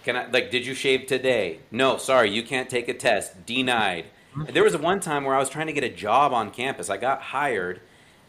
can 0.04 0.16
I 0.16 0.26
like 0.26 0.50
did 0.50 0.66
you 0.66 0.74
shave 0.74 1.06
today? 1.06 1.60
No, 1.70 1.96
sorry, 1.96 2.30
you 2.30 2.42
can't 2.42 2.70
take 2.70 2.88
a 2.88 2.94
test. 2.94 3.46
Denied. 3.46 4.06
There 4.52 4.62
was 4.62 4.76
one 4.76 5.00
time 5.00 5.24
where 5.24 5.34
I 5.34 5.38
was 5.38 5.50
trying 5.50 5.66
to 5.66 5.72
get 5.72 5.84
a 5.84 5.88
job 5.88 6.32
on 6.32 6.50
campus. 6.50 6.88
I 6.90 6.96
got 6.96 7.20
hired 7.20 7.80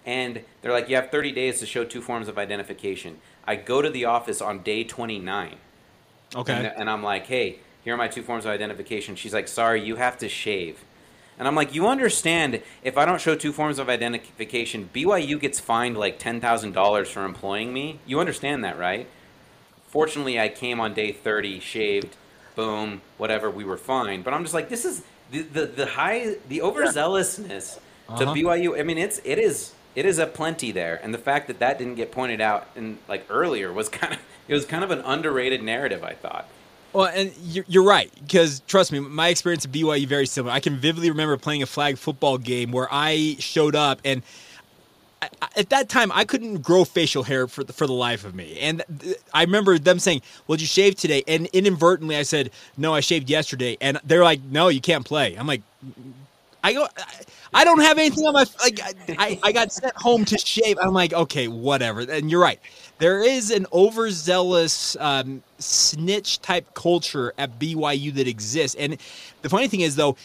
and 0.05 0.41
they're 0.62 0.71
like, 0.71 0.89
you 0.89 0.95
have 0.95 1.12
30 1.12 1.32
days 1.34 1.60
to 1.60 1.65
show 1.65 1.84
two 1.84 2.01
forms 2.01 2.27
of 2.27 2.38
identification. 2.38 3.19
I 3.45 3.55
go 3.55 3.82
to 3.82 3.89
the 3.89 4.05
office 4.05 4.41
on 4.41 4.63
day 4.63 4.84
29. 4.84 5.55
Okay. 6.36 6.53
And, 6.53 6.65
and 6.65 6.89
I'm 6.89 7.03
like, 7.03 7.27
hey, 7.27 7.60
here 7.84 7.93
are 7.93 7.97
my 7.97 8.08
two 8.08 8.23
forms 8.23 8.45
of 8.45 8.51
identification. 8.51 9.15
She's 9.15 9.34
like, 9.34 9.47
sorry, 9.47 9.84
you 9.84 9.97
have 9.97 10.17
to 10.19 10.29
shave. 10.29 10.84
And 11.39 11.47
I'm 11.47 11.56
like, 11.56 11.73
you 11.73 11.88
understand 11.88 12.62
if 12.84 12.97
I 12.97 13.06
don't 13.06 13.21
show 13.21 13.34
two 13.34 13.54
forms 13.54 13.80
of 13.80 13.89
identification, 13.89 14.89
BYU 14.93 15.39
gets 15.39 15.60
fined 15.60 15.97
like 15.97 16.19
$10,000 16.19 17.08
for 17.08 17.23
employing 17.23 17.73
me? 17.73 17.99
You 18.06 18.19
understand 18.19 18.65
that, 18.65 18.78
right? 18.78 19.08
Fortunately, 19.88 20.39
I 20.39 20.49
came 20.49 20.80
on 20.82 20.93
day 20.93 21.12
30, 21.13 21.62
shaved, 21.62 22.15
boom, 22.56 23.02
whatever, 23.17 23.49
we 23.49 23.63
were 23.63 23.78
fine. 23.78 24.21
But 24.21 24.34
I'm 24.34 24.43
just 24.43 24.54
like, 24.54 24.67
this 24.69 24.84
is 24.86 25.02
the, 25.32 25.41
the, 25.43 25.65
the 25.65 25.86
high, 25.86 26.36
the 26.49 26.60
overzealousness 26.60 27.80
to 28.08 28.13
Uh-huh. 28.23 28.34
BYU. 28.34 28.80
I 28.80 28.84
mean, 28.84 28.97
it's, 28.97 29.21
it 29.23 29.39
is, 29.39 29.73
it 29.95 30.06
is 30.06 30.19
a 30.19 30.28
plenty 30.28 30.71
there. 30.71 30.99
And 31.02 31.13
the 31.13 31.17
fact 31.19 31.47
that 31.47 31.60
that 31.60 31.78
didn't 31.78 31.95
get 31.95 32.12
pointed 32.12 32.41
out 32.41 32.67
in 32.75 32.97
like 33.08 33.25
earlier 33.30 33.71
was 33.71 33.88
kind 33.99 34.13
of, 34.13 34.19
it 34.47 34.54
was 34.54 34.65
kind 34.65 34.84
of 34.84 34.91
an 34.91 34.99
underrated 34.99 35.63
narrative, 35.63 36.04
I 36.04 36.13
thought. 36.13 36.49
Well, 36.93 37.06
and 37.06 37.32
you're, 37.43 37.84
right 37.84 38.12
because 38.21 38.62
trust 38.62 38.91
me, 38.91 38.99
my 38.99 39.28
experience 39.28 39.65
at 39.65 39.71
BYU 39.71 40.08
very 40.08 40.25
similar. 40.25 40.54
I 40.54 40.60
can 40.60 40.78
vividly 40.78 41.10
remember 41.10 41.38
playing 41.38 41.62
a 41.62 41.67
flag 41.67 41.97
football 41.97 42.38
game 42.38 42.71
where 42.71 42.88
I 42.91 43.36
showed 43.39 43.75
up 43.75 43.99
and. 44.04 44.23
At 45.58 45.69
that 45.71 45.89
time, 45.89 46.13
I 46.13 46.23
couldn't 46.23 46.62
grow 46.62 46.86
facial 46.86 47.23
hair 47.23 47.45
for 47.49 47.65
the, 47.65 47.73
for 47.73 47.86
the 47.86 47.91
life 47.91 48.23
of 48.23 48.34
me, 48.34 48.58
and 48.62 48.82
I 49.34 49.41
remember 49.41 49.78
them 49.78 49.99
saying, 49.99 50.21
"Well, 50.47 50.56
did 50.56 50.62
you 50.62 50.67
shave 50.67 50.95
today?" 50.95 51.25
And 51.28 51.47
inadvertently, 51.47 52.15
I 52.15 52.21
said, 52.23 52.52
"No, 52.78 52.93
I 52.93 53.02
shaved 53.02 53.30
yesterday." 53.30 53.75
And 53.82 53.99
they're 54.06 54.23
like, 54.23 54.41
"No, 54.43 54.69
you 54.69 54.80
can't 54.80 55.04
play." 55.04 55.36
I'm 55.36 55.45
like, 55.45 55.62
I 56.63 56.74
go, 56.74 56.88
I- 57.54 57.63
don't 57.63 57.80
have 57.80 57.98
anything 57.98 58.26
on 58.26 58.34
my 58.34 58.45
like. 58.62 58.80
I, 59.17 59.39
I 59.43 59.52
got 59.52 59.72
sent 59.72 59.95
home 59.95 60.26
to 60.26 60.38
shave. 60.38 60.78
I'm 60.82 60.93
like, 60.93 61.13
okay, 61.13 61.48
whatever. 61.48 62.02
And 62.02 62.30
you're 62.30 62.41
right. 62.41 62.60
There 63.00 63.24
is 63.24 63.52
an 63.52 63.65
overzealous 63.72 64.98
um, 65.00 65.41
snitch 65.58 66.41
type 66.41 66.74
culture 66.74 67.34
at 67.38 67.60
BYU 67.60 68.13
that 68.15 68.28
exists. 68.28 68.76
And 68.78 68.98
the 69.41 69.50
funny 69.50 69.67
thing 69.67 69.82
is, 69.82 69.95
though, 69.95 70.17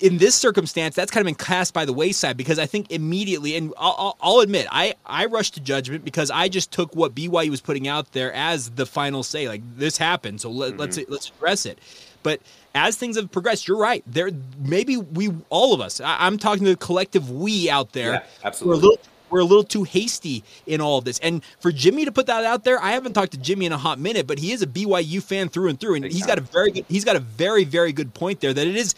in 0.00 0.18
this 0.18 0.34
circumstance, 0.34 0.94
that's 0.94 1.10
kind 1.10 1.22
of 1.22 1.26
been 1.26 1.44
cast 1.44 1.74
by 1.74 1.84
the 1.84 1.92
wayside 1.92 2.36
because 2.36 2.58
I 2.58 2.66
think 2.66 2.90
immediately, 2.90 3.56
and 3.56 3.72
I'll, 3.76 4.16
I'll, 4.20 4.40
admit, 4.40 4.66
I, 4.70 4.94
I 5.04 5.26
rushed 5.26 5.54
to 5.54 5.60
judgment 5.60 6.04
because 6.04 6.30
I 6.30 6.48
just 6.48 6.70
took 6.70 6.94
what 6.94 7.14
BYU 7.14 7.50
was 7.50 7.60
putting 7.60 7.88
out 7.88 8.12
there 8.12 8.32
as 8.32 8.70
the 8.70 8.86
final 8.86 9.22
say. 9.22 9.48
Like 9.48 9.62
this 9.76 9.96
happened, 9.96 10.40
so 10.40 10.50
let, 10.50 10.76
let's 10.76 10.98
let's 11.08 11.28
address 11.28 11.66
it. 11.66 11.78
But 12.22 12.40
as 12.74 12.96
things 12.96 13.16
have 13.16 13.30
progressed, 13.32 13.66
you're 13.66 13.78
right. 13.78 14.02
There, 14.06 14.30
maybe 14.58 14.96
we, 14.96 15.30
all 15.48 15.74
of 15.74 15.80
us, 15.80 16.00
I, 16.00 16.26
I'm 16.26 16.38
talking 16.38 16.64
to 16.64 16.70
the 16.70 16.76
collective 16.76 17.30
we 17.30 17.68
out 17.70 17.92
there. 17.92 18.12
Yeah, 18.12 18.18
We're 18.18 18.44
a 18.44 18.46
absolutely. 18.46 18.80
little, 18.82 18.98
we're 19.30 19.40
a 19.40 19.44
little 19.44 19.64
too 19.64 19.84
hasty 19.84 20.42
in 20.66 20.80
all 20.80 20.98
of 20.98 21.04
this. 21.04 21.18
And 21.20 21.42
for 21.60 21.70
Jimmy 21.72 22.04
to 22.04 22.12
put 22.12 22.26
that 22.26 22.44
out 22.44 22.64
there, 22.64 22.80
I 22.82 22.92
haven't 22.92 23.12
talked 23.12 23.32
to 23.32 23.38
Jimmy 23.38 23.66
in 23.66 23.72
a 23.72 23.78
hot 23.78 23.98
minute, 23.98 24.26
but 24.26 24.38
he 24.38 24.52
is 24.52 24.62
a 24.62 24.66
BYU 24.66 25.22
fan 25.22 25.48
through 25.48 25.68
and 25.68 25.78
through, 25.80 25.94
and 25.94 26.02
Big 26.04 26.12
he's 26.12 26.26
got 26.26 26.38
a 26.38 26.42
very 26.42 26.70
good, 26.72 26.84
he's 26.88 27.04
got 27.04 27.16
a 27.16 27.20
very 27.20 27.64
very 27.64 27.92
good 27.92 28.12
point 28.14 28.40
there 28.40 28.52
that 28.52 28.66
it 28.66 28.76
is 28.76 28.94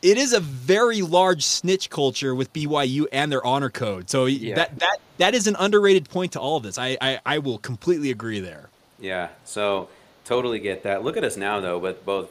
it 0.00 0.16
is 0.16 0.32
a 0.32 0.38
very 0.40 1.02
large 1.02 1.44
snitch 1.44 1.90
culture 1.90 2.34
with 2.34 2.52
BYU 2.52 3.06
and 3.10 3.32
their 3.32 3.44
honor 3.44 3.70
code. 3.70 4.08
So 4.10 4.26
Yeah. 4.26 4.54
that 4.54 4.78
that 4.78 4.96
that 5.18 5.34
is 5.34 5.46
an 5.46 5.56
underrated 5.58 6.08
point 6.08 6.32
to 6.32 6.40
all 6.40 6.56
of 6.58 6.62
this. 6.62 6.78
I, 6.78 6.96
I 7.00 7.20
I 7.26 7.38
will 7.38 7.58
completely 7.58 8.10
agree 8.10 8.40
there. 8.40 8.68
Yeah, 9.00 9.28
so 9.44 9.88
totally 10.28 10.58
get 10.58 10.82
that. 10.82 11.02
Look 11.02 11.16
at 11.16 11.24
us 11.24 11.36
now, 11.38 11.58
though, 11.60 11.78
with 11.78 12.04
both 12.04 12.28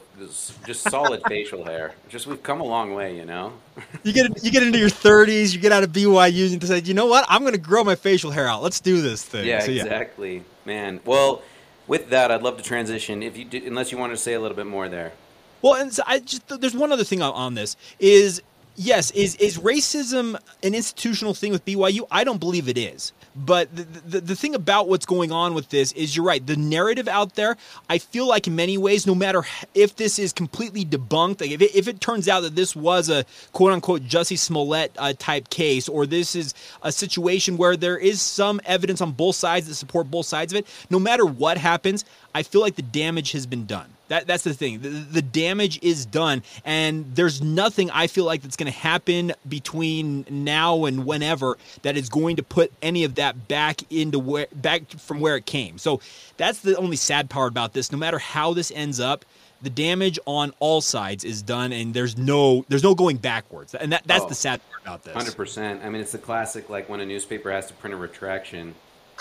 just 0.64 0.82
solid 0.82 1.20
facial 1.28 1.64
hair. 1.64 1.94
Just 2.08 2.28
we've 2.28 2.42
come 2.42 2.60
a 2.60 2.64
long 2.64 2.94
way, 2.94 3.16
you 3.16 3.24
know. 3.24 3.52
You 4.04 4.12
get 4.12 4.42
you 4.42 4.50
get 4.50 4.62
into 4.62 4.78
your 4.78 4.88
30s, 4.88 5.52
you 5.54 5.60
get 5.60 5.72
out 5.72 5.82
of 5.82 5.90
BYU, 5.90 6.50
and 6.50 6.60
decide, 6.60 6.86
you 6.88 6.94
know 6.94 7.06
what? 7.06 7.24
I'm 7.28 7.42
going 7.42 7.52
to 7.52 7.60
grow 7.60 7.84
my 7.84 7.94
facial 7.94 8.30
hair 8.30 8.48
out. 8.48 8.62
Let's 8.62 8.80
do 8.80 9.00
this 9.02 9.24
thing. 9.24 9.46
Yeah, 9.46 9.60
So, 9.60 9.70
exactly, 9.70 10.44
man. 10.64 11.00
Well, 11.04 11.42
with 11.86 12.10
that, 12.10 12.30
I'd 12.30 12.42
love 12.42 12.56
to 12.56 12.62
transition. 12.62 13.22
If 13.22 13.36
you 13.36 13.44
did, 13.44 13.64
unless 13.64 13.92
you 13.92 13.98
want 13.98 14.12
to 14.12 14.16
say 14.16 14.34
a 14.34 14.40
little 14.40 14.56
bit 14.56 14.66
more 14.66 14.88
there. 14.88 15.12
Well, 15.62 15.74
and 15.74 15.92
so 15.92 16.02
I 16.06 16.20
just 16.20 16.48
there's 16.60 16.76
one 16.76 16.92
other 16.92 17.04
thing 17.04 17.22
on 17.22 17.54
this 17.54 17.76
is 17.98 18.42
yes, 18.76 19.10
is 19.12 19.34
is 19.36 19.58
racism 19.58 20.36
an 20.62 20.74
institutional 20.74 21.34
thing 21.34 21.52
with 21.52 21.64
BYU? 21.64 22.06
I 22.10 22.24
don't 22.24 22.38
believe 22.40 22.68
it 22.68 22.78
is. 22.78 23.12
But 23.38 23.74
the, 23.74 23.84
the, 23.84 24.20
the 24.20 24.36
thing 24.36 24.54
about 24.54 24.88
what's 24.88 25.06
going 25.06 25.30
on 25.30 25.54
with 25.54 25.68
this 25.68 25.92
is 25.92 26.16
you're 26.16 26.24
right. 26.24 26.44
The 26.44 26.56
narrative 26.56 27.06
out 27.06 27.34
there, 27.36 27.56
I 27.88 27.98
feel 27.98 28.26
like 28.26 28.46
in 28.46 28.56
many 28.56 28.76
ways, 28.76 29.06
no 29.06 29.14
matter 29.14 29.44
if 29.74 29.96
this 29.96 30.18
is 30.18 30.32
completely 30.32 30.84
debunked, 30.84 31.40
like 31.40 31.50
if 31.50 31.62
it, 31.62 31.74
if 31.74 31.86
it 31.86 32.00
turns 32.00 32.28
out 32.28 32.40
that 32.40 32.56
this 32.56 32.74
was 32.74 33.08
a 33.08 33.24
quote 33.52 33.72
unquote 33.72 34.02
Jussie 34.02 34.38
Smollett 34.38 34.92
uh, 34.98 35.12
type 35.18 35.50
case, 35.50 35.88
or 35.88 36.04
this 36.06 36.34
is 36.34 36.54
a 36.82 36.90
situation 36.90 37.56
where 37.56 37.76
there 37.76 37.96
is 37.96 38.20
some 38.20 38.60
evidence 38.64 39.00
on 39.00 39.12
both 39.12 39.36
sides 39.36 39.68
that 39.68 39.74
support 39.74 40.10
both 40.10 40.26
sides 40.26 40.52
of 40.52 40.58
it, 40.58 40.66
no 40.90 40.98
matter 40.98 41.24
what 41.24 41.58
happens, 41.58 42.04
I 42.34 42.42
feel 42.42 42.60
like 42.60 42.76
the 42.76 42.82
damage 42.82 43.32
has 43.32 43.46
been 43.46 43.66
done. 43.66 43.88
That, 44.08 44.26
that's 44.26 44.44
the 44.44 44.54
thing. 44.54 44.80
The, 44.80 44.88
the, 44.88 45.22
damage 45.22 45.78
is 45.82 46.06
done, 46.06 46.42
and 46.64 47.14
there's 47.14 47.42
nothing 47.42 47.90
I 47.90 48.06
feel 48.06 48.24
like 48.24 48.42
that's 48.42 48.56
going 48.56 48.72
to 48.72 48.78
happen 48.78 49.32
between 49.46 50.24
now 50.30 50.86
and 50.86 51.04
whenever 51.04 51.58
that 51.82 51.96
is 51.96 52.08
going 52.08 52.36
to 52.36 52.42
put 52.42 52.72
any 52.80 53.04
of 53.04 53.16
that 53.16 53.48
back 53.48 53.80
into 53.92 54.18
where 54.18 54.46
back 54.54 54.88
from 54.90 55.20
where 55.20 55.36
it 55.36 55.44
came. 55.44 55.76
So 55.78 56.00
that's 56.38 56.60
the 56.60 56.76
only 56.76 56.96
sad 56.96 57.28
part 57.28 57.52
about 57.52 57.74
this. 57.74 57.92
No 57.92 57.98
matter 57.98 58.18
how 58.18 58.54
this 58.54 58.72
ends 58.74 58.98
up, 58.98 59.26
the 59.60 59.70
damage 59.70 60.18
on 60.24 60.52
all 60.58 60.80
sides 60.80 61.24
is 61.24 61.42
done, 61.42 61.72
and 61.72 61.92
there's 61.92 62.16
no 62.16 62.64
there's 62.68 62.84
no 62.84 62.94
going 62.94 63.18
backwards. 63.18 63.74
And 63.74 63.92
that 63.92 64.04
that's 64.06 64.24
oh, 64.24 64.28
the 64.28 64.34
sad 64.34 64.60
part 64.70 64.82
about 64.82 65.04
this. 65.04 65.14
Hundred 65.14 65.36
percent. 65.36 65.82
I 65.84 65.90
mean, 65.90 66.00
it's 66.00 66.12
the 66.12 66.18
classic 66.18 66.70
like 66.70 66.88
when 66.88 67.00
a 67.00 67.06
newspaper 67.06 67.50
has 67.50 67.66
to 67.66 67.74
print 67.74 67.92
a 67.92 67.96
retraction 67.98 68.74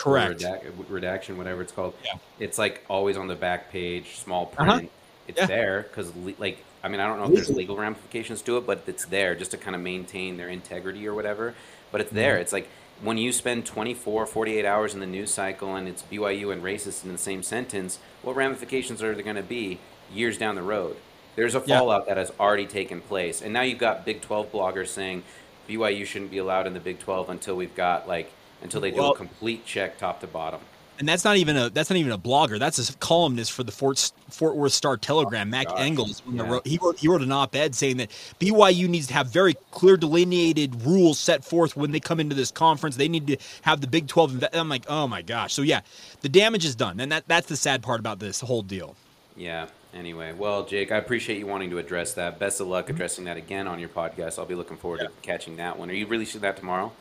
Correct. 0.07 0.41
Redac- 0.41 0.89
redaction, 0.89 1.37
whatever 1.37 1.61
it's 1.61 1.71
called. 1.71 1.93
Yeah. 2.03 2.13
It's 2.39 2.57
like 2.57 2.83
always 2.89 3.17
on 3.17 3.27
the 3.27 3.35
back 3.35 3.71
page, 3.71 4.17
small 4.17 4.53
uh-huh. 4.57 4.65
print. 4.65 4.85
Uh-huh. 4.85 4.93
It's 5.27 5.39
yeah. 5.39 5.45
there 5.45 5.81
because, 5.83 6.15
le- 6.15 6.33
like, 6.37 6.63
I 6.83 6.87
mean, 6.87 6.99
I 6.99 7.07
don't 7.07 7.19
know 7.19 7.25
if 7.25 7.33
there's 7.33 7.49
legal 7.49 7.75
ramifications 7.75 8.41
to 8.43 8.57
it, 8.57 8.65
but 8.65 8.83
it's 8.87 9.05
there 9.05 9.35
just 9.35 9.51
to 9.51 9.57
kind 9.57 9.75
of 9.75 9.81
maintain 9.81 10.37
their 10.37 10.49
integrity 10.49 11.07
or 11.07 11.13
whatever. 11.13 11.53
But 11.91 12.01
it's 12.01 12.11
there. 12.11 12.33
Mm-hmm. 12.33 12.41
It's 12.41 12.53
like 12.53 12.69
when 13.01 13.17
you 13.17 13.31
spend 13.31 13.65
24, 13.65 14.25
48 14.25 14.65
hours 14.65 14.93
in 14.93 14.99
the 14.99 15.05
news 15.05 15.31
cycle 15.31 15.75
and 15.75 15.87
it's 15.87 16.03
BYU 16.03 16.51
and 16.51 16.63
racist 16.63 17.03
in 17.03 17.11
the 17.11 17.17
same 17.17 17.43
sentence, 17.43 17.99
what 18.21 18.35
ramifications 18.35 19.03
are 19.03 19.13
there 19.13 19.23
going 19.23 19.35
to 19.35 19.43
be 19.43 19.79
years 20.13 20.37
down 20.37 20.55
the 20.55 20.63
road? 20.63 20.97
There's 21.35 21.53
a 21.53 21.61
fallout 21.61 22.05
yeah. 22.07 22.15
that 22.15 22.19
has 22.19 22.31
already 22.39 22.65
taken 22.65 23.01
place. 23.01 23.41
And 23.41 23.53
now 23.53 23.61
you've 23.61 23.77
got 23.77 24.05
Big 24.05 24.21
12 24.21 24.51
bloggers 24.51 24.87
saying 24.87 25.23
BYU 25.69 26.05
shouldn't 26.05 26.31
be 26.31 26.39
allowed 26.39 26.65
in 26.65 26.73
the 26.73 26.79
Big 26.79 26.99
12 26.99 27.29
until 27.29 27.55
we've 27.55 27.75
got 27.75 28.07
like 28.07 28.31
until 28.61 28.81
they 28.81 28.91
do 28.91 28.97
well, 28.97 29.11
a 29.11 29.15
complete 29.15 29.65
check 29.65 29.97
top 29.97 30.19
to 30.21 30.27
bottom. 30.27 30.59
And 30.99 31.07
that's 31.07 31.23
not 31.23 31.37
even 31.37 31.55
a 31.55 31.69
that's 31.69 31.91
not 31.91 31.97
even 31.97 32.11
a 32.11 32.17
blogger. 32.17 32.57
That's 32.57 32.89
a 32.89 32.93
columnist 32.97 33.51
for 33.51 33.63
the 33.63 33.71
Fort 33.71 34.11
Fort 34.31 34.55
Worth 34.55 34.71
Star 34.73 34.97
Telegram, 34.97 35.47
oh, 35.47 35.51
Mac 35.51 35.67
gosh. 35.67 35.79
Engels. 35.79 36.23
Yeah. 36.27 36.49
Wrote, 36.49 36.65
he 36.65 36.79
wrote 36.81 36.97
he 36.97 37.07
wrote 37.07 37.21
an 37.21 37.31
op-ed 37.31 37.75
saying 37.75 37.97
that 37.97 38.09
BYU 38.39 38.87
needs 38.87 39.05
to 39.07 39.13
have 39.13 39.27
very 39.27 39.55
clear 39.69 39.95
delineated 39.95 40.81
rules 40.81 41.19
set 41.19 41.45
forth 41.45 41.77
when 41.77 41.91
they 41.91 41.99
come 41.99 42.19
into 42.19 42.35
this 42.35 42.49
conference. 42.49 42.95
They 42.95 43.07
need 43.07 43.27
to 43.27 43.37
have 43.61 43.81
the 43.81 43.87
Big 43.87 44.07
Twelve. 44.07 44.31
Inve- 44.31 44.49
I'm 44.53 44.69
like, 44.69 44.85
oh 44.89 45.07
my 45.07 45.21
gosh. 45.21 45.53
So 45.53 45.61
yeah, 45.61 45.81
the 46.21 46.29
damage 46.29 46.65
is 46.65 46.75
done, 46.75 46.99
and 46.99 47.11
that 47.11 47.27
that's 47.27 47.47
the 47.47 47.57
sad 47.57 47.83
part 47.83 47.99
about 47.99 48.17
this 48.17 48.41
whole 48.41 48.63
deal. 48.63 48.95
Yeah. 49.35 49.67
Anyway, 49.93 50.33
well, 50.33 50.65
Jake, 50.65 50.91
I 50.91 50.97
appreciate 50.97 51.39
you 51.39 51.47
wanting 51.47 51.69
to 51.69 51.77
address 51.77 52.13
that. 52.15 52.39
Best 52.39 52.59
of 52.59 52.67
luck 52.67 52.85
mm-hmm. 52.85 52.95
addressing 52.95 53.25
that 53.25 53.37
again 53.37 53.67
on 53.67 53.79
your 53.79 53.89
podcast. 53.89 54.37
I'll 54.37 54.45
be 54.45 54.55
looking 54.55 54.77
forward 54.77 55.01
yeah. 55.01 55.07
to 55.07 55.13
catching 55.21 55.57
that 55.57 55.77
one. 55.77 55.89
Are 55.89 55.93
you 55.93 56.07
releasing 56.07 56.41
that 56.41 56.57
tomorrow? 56.57 56.91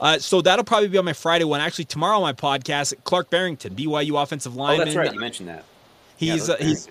Uh, 0.00 0.18
so 0.18 0.40
that'll 0.40 0.64
probably 0.64 0.88
be 0.88 0.98
on 0.98 1.04
my 1.04 1.12
Friday 1.12 1.44
one. 1.44 1.60
Actually, 1.60 1.84
tomorrow 1.84 2.16
on 2.16 2.22
my 2.22 2.32
podcast, 2.32 2.94
Clark 3.04 3.28
Barrington, 3.28 3.74
BYU 3.74 4.20
offensive 4.20 4.56
lineman. 4.56 4.80
Oh, 4.80 4.84
that's 4.86 4.96
right. 4.96 5.12
You 5.12 5.20
mentioned 5.20 5.50
that. 5.50 5.64
He's 6.16 6.48
yeah, 6.48 6.54
uh, 6.54 6.58
he's. 6.58 6.88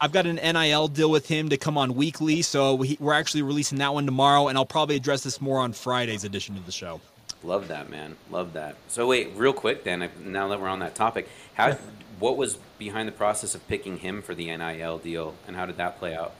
I've 0.00 0.12
got 0.12 0.26
an 0.26 0.36
NIL 0.36 0.88
deal 0.88 1.10
with 1.10 1.28
him 1.28 1.50
to 1.50 1.56
come 1.56 1.78
on 1.78 1.94
weekly, 1.94 2.42
so 2.42 2.74
we, 2.74 2.96
we're 2.98 3.12
actually 3.12 3.42
releasing 3.42 3.78
that 3.78 3.94
one 3.94 4.04
tomorrow, 4.04 4.48
and 4.48 4.58
I'll 4.58 4.66
probably 4.66 4.96
address 4.96 5.22
this 5.22 5.40
more 5.40 5.60
on 5.60 5.72
Friday's 5.72 6.24
edition 6.24 6.56
of 6.56 6.66
the 6.66 6.72
show. 6.72 7.00
Love 7.44 7.68
that, 7.68 7.88
man. 7.88 8.16
Love 8.28 8.54
that. 8.54 8.74
So 8.88 9.06
wait, 9.06 9.30
real 9.36 9.52
quick, 9.52 9.84
then. 9.84 10.08
Now 10.24 10.48
that 10.48 10.60
we're 10.60 10.68
on 10.68 10.80
that 10.80 10.96
topic, 10.96 11.28
how, 11.54 11.78
what 12.18 12.36
was 12.36 12.58
behind 12.78 13.06
the 13.06 13.12
process 13.12 13.54
of 13.54 13.66
picking 13.68 13.98
him 13.98 14.22
for 14.22 14.34
the 14.34 14.46
NIL 14.46 14.98
deal, 14.98 15.34
and 15.46 15.54
how 15.54 15.66
did 15.66 15.76
that 15.76 15.98
play 16.00 16.16
out? 16.16 16.34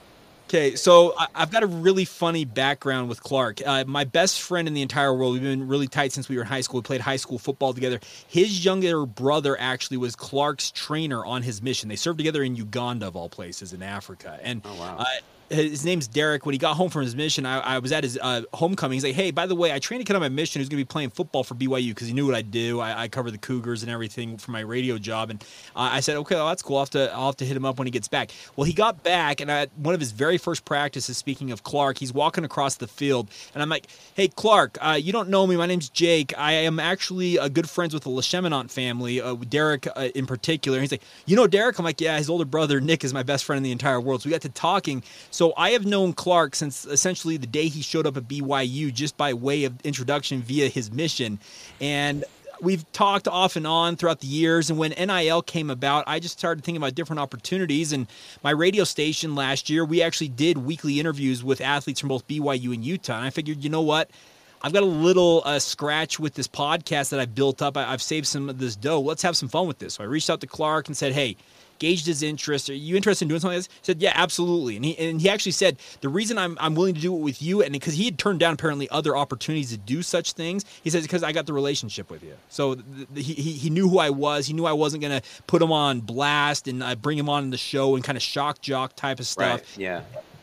Okay, 0.48 0.76
so 0.76 1.14
I've 1.34 1.50
got 1.50 1.62
a 1.62 1.66
really 1.66 2.04
funny 2.04 2.44
background 2.44 3.08
with 3.08 3.22
Clark. 3.22 3.60
Uh, 3.64 3.84
my 3.86 4.04
best 4.04 4.42
friend 4.42 4.68
in 4.68 4.74
the 4.74 4.82
entire 4.82 5.14
world. 5.14 5.32
We've 5.32 5.42
been 5.42 5.66
really 5.66 5.88
tight 5.88 6.12
since 6.12 6.28
we 6.28 6.36
were 6.36 6.42
in 6.42 6.48
high 6.48 6.60
school. 6.60 6.80
We 6.80 6.82
played 6.82 7.00
high 7.00 7.16
school 7.16 7.38
football 7.38 7.72
together. 7.72 8.00
His 8.28 8.62
younger 8.64 9.06
brother 9.06 9.56
actually 9.58 9.96
was 9.96 10.14
Clark's 10.14 10.70
trainer 10.70 11.24
on 11.24 11.42
his 11.42 11.62
mission. 11.62 11.88
They 11.88 11.96
served 11.96 12.18
together 12.18 12.42
in 12.42 12.54
Uganda, 12.54 13.06
of 13.06 13.16
all 13.16 13.30
places, 13.30 13.72
in 13.72 13.82
Africa. 13.82 14.38
And 14.42 14.60
oh, 14.64 14.74
wow. 14.74 14.96
uh, 14.98 15.04
his 15.52 15.84
name's 15.84 16.08
Derek. 16.08 16.46
When 16.46 16.52
he 16.52 16.58
got 16.58 16.76
home 16.76 16.90
from 16.90 17.02
his 17.02 17.14
mission, 17.14 17.46
I, 17.46 17.60
I 17.60 17.78
was 17.78 17.92
at 17.92 18.04
his 18.04 18.18
uh, 18.20 18.42
homecoming. 18.54 18.96
He's 18.96 19.04
like, 19.04 19.14
"Hey, 19.14 19.30
by 19.30 19.46
the 19.46 19.54
way, 19.54 19.72
I 19.72 19.78
trained 19.78 20.02
a 20.02 20.04
kid 20.04 20.16
on 20.16 20.20
my 20.20 20.28
mission 20.28 20.60
who's 20.60 20.68
going 20.68 20.78
to 20.78 20.84
be 20.84 20.88
playing 20.88 21.10
football 21.10 21.44
for 21.44 21.54
BYU 21.54 21.90
because 21.90 22.08
he 22.08 22.14
knew 22.14 22.26
what 22.26 22.34
I 22.34 22.42
do. 22.42 22.80
I, 22.80 23.02
I, 23.02 23.08
cover 23.08 23.30
the 23.30 23.38
Cougars 23.38 23.82
and 23.82 23.90
everything 23.90 24.38
for 24.38 24.50
my 24.50 24.60
radio 24.60 24.98
job." 24.98 25.30
And 25.30 25.42
uh, 25.76 25.90
I 25.92 26.00
said, 26.00 26.16
"Okay, 26.16 26.34
well, 26.34 26.48
that's 26.48 26.62
cool. 26.62 26.76
I'll 26.76 26.82
have 26.82 26.90
to 26.90 27.12
I'll 27.12 27.26
have 27.26 27.36
to 27.36 27.44
hit 27.44 27.56
him 27.56 27.64
up 27.64 27.78
when 27.78 27.86
he 27.86 27.90
gets 27.90 28.08
back." 28.08 28.30
Well, 28.56 28.64
he 28.64 28.72
got 28.72 29.02
back, 29.02 29.40
and 29.40 29.50
I, 29.50 29.66
one 29.76 29.94
of 29.94 30.00
his 30.00 30.12
very 30.12 30.38
first 30.38 30.64
practices. 30.64 31.16
Speaking 31.16 31.52
of 31.52 31.62
Clark, 31.62 31.98
he's 31.98 32.12
walking 32.12 32.44
across 32.44 32.76
the 32.76 32.88
field, 32.88 33.28
and 33.54 33.62
I'm 33.62 33.68
like, 33.68 33.86
"Hey, 34.14 34.28
Clark, 34.28 34.78
uh, 34.80 34.98
you 35.00 35.12
don't 35.12 35.28
know 35.28 35.46
me. 35.46 35.56
My 35.56 35.66
name's 35.66 35.88
Jake. 35.88 36.32
I 36.38 36.52
am 36.52 36.80
actually 36.80 37.36
a 37.36 37.48
good 37.48 37.68
friends 37.68 37.94
with 37.94 38.04
the 38.04 38.10
Lecheminant 38.10 38.70
family, 38.70 39.20
uh, 39.20 39.34
Derek 39.34 39.86
uh, 39.94 40.08
in 40.14 40.26
particular." 40.26 40.78
And 40.78 40.82
he's 40.82 40.92
like, 40.92 41.02
"You 41.26 41.36
know 41.36 41.46
Derek?" 41.46 41.78
I'm 41.78 41.84
like, 41.84 42.00
"Yeah, 42.00 42.16
his 42.16 42.30
older 42.30 42.44
brother 42.44 42.80
Nick 42.80 43.04
is 43.04 43.12
my 43.12 43.22
best 43.22 43.44
friend 43.44 43.58
in 43.58 43.62
the 43.62 43.72
entire 43.72 44.00
world." 44.00 44.22
So 44.22 44.28
we 44.28 44.32
got 44.32 44.42
to 44.42 44.48
talking. 44.48 45.02
So 45.30 45.41
I 45.56 45.70
have 45.70 45.84
known 45.84 46.12
Clark 46.12 46.54
since 46.54 46.84
essentially 46.84 47.36
the 47.36 47.46
day 47.46 47.66
he 47.66 47.82
showed 47.82 48.06
up 48.06 48.16
at 48.16 48.28
BYU, 48.28 48.92
just 48.92 49.16
by 49.16 49.34
way 49.34 49.64
of 49.64 49.80
introduction 49.82 50.42
via 50.42 50.68
his 50.68 50.92
mission. 50.92 51.40
And 51.80 52.24
we've 52.60 52.90
talked 52.92 53.26
off 53.26 53.56
and 53.56 53.66
on 53.66 53.96
throughout 53.96 54.20
the 54.20 54.26
years. 54.26 54.70
And 54.70 54.78
when 54.78 54.92
NIL 54.92 55.42
came 55.42 55.68
about, 55.68 56.04
I 56.06 56.20
just 56.20 56.38
started 56.38 56.64
thinking 56.64 56.80
about 56.80 56.94
different 56.94 57.20
opportunities. 57.20 57.92
And 57.92 58.06
my 58.42 58.52
radio 58.52 58.84
station 58.84 59.34
last 59.34 59.68
year, 59.68 59.84
we 59.84 60.00
actually 60.02 60.28
did 60.28 60.58
weekly 60.58 61.00
interviews 61.00 61.42
with 61.42 61.60
athletes 61.60 62.00
from 62.00 62.08
both 62.08 62.26
BYU 62.28 62.72
and 62.72 62.84
Utah. 62.84 63.16
And 63.16 63.26
I 63.26 63.30
figured, 63.30 63.64
you 63.64 63.70
know 63.70 63.82
what? 63.82 64.10
I've 64.64 64.72
got 64.72 64.84
a 64.84 64.86
little 64.86 65.42
uh, 65.44 65.58
scratch 65.58 66.20
with 66.20 66.34
this 66.34 66.46
podcast 66.46 67.10
that 67.10 67.18
I've 67.18 67.34
built 67.34 67.60
up. 67.62 67.76
I, 67.76 67.90
have 67.90 68.00
saved 68.00 68.28
some 68.28 68.48
of 68.48 68.58
this 68.58 68.76
dough. 68.76 69.00
Let's 69.00 69.22
have 69.22 69.36
some 69.36 69.48
fun 69.48 69.66
with 69.66 69.80
this. 69.80 69.94
So 69.94 70.04
I 70.04 70.06
reached 70.06 70.30
out 70.30 70.40
to 70.42 70.46
Clark 70.46 70.86
and 70.86 70.96
said, 70.96 71.12
hey, 71.12 71.36
gauged 71.82 72.06
his 72.06 72.22
interest. 72.22 72.70
Are 72.70 72.74
you 72.74 72.94
interested 72.96 73.24
in 73.24 73.28
doing 73.28 73.40
something 73.40 73.58
like 73.58 73.66
this? 73.66 73.74
He 73.74 73.84
said, 73.84 74.00
yeah, 74.00 74.12
absolutely. 74.14 74.76
And 74.76 74.84
he, 74.84 74.96
and 74.98 75.20
he 75.20 75.28
actually 75.28 75.52
said, 75.52 75.78
the 76.00 76.08
reason 76.08 76.38
I'm, 76.38 76.56
I'm 76.60 76.76
willing 76.76 76.94
to 76.94 77.00
do 77.00 77.12
it 77.14 77.18
with 77.20 77.42
you, 77.42 77.60
and 77.60 77.72
because 77.72 77.94
he 77.94 78.04
had 78.04 78.18
turned 78.18 78.38
down 78.38 78.54
apparently 78.54 78.88
other 78.90 79.16
opportunities 79.16 79.70
to 79.72 79.78
do 79.78 80.02
such 80.02 80.32
things, 80.34 80.64
he 80.84 80.90
says, 80.90 81.02
because 81.02 81.24
I 81.24 81.32
got 81.32 81.46
the 81.46 81.52
relationship 81.52 82.08
with 82.08 82.22
you. 82.22 82.36
So 82.48 82.76
he, 83.14 83.34
he, 83.34 83.52
he 83.52 83.70
knew 83.70 83.88
who 83.88 83.98
I 83.98 84.10
was. 84.10 84.46
He 84.46 84.52
knew 84.52 84.64
I 84.64 84.72
wasn't 84.72 85.02
going 85.02 85.20
to 85.20 85.28
put 85.48 85.60
him 85.60 85.72
on 85.72 86.00
blast 86.00 86.68
and 86.68 86.82
uh, 86.82 86.94
bring 86.94 87.18
him 87.18 87.28
on 87.28 87.50
the 87.50 87.58
show 87.58 87.96
and 87.96 88.04
kind 88.04 88.16
of 88.16 88.22
shock 88.22 88.60
jock 88.60 88.94
type 88.94 89.18
of 89.18 89.26
stuff. 89.26 89.60
Right. 89.60 89.78
Yeah. 89.78 90.02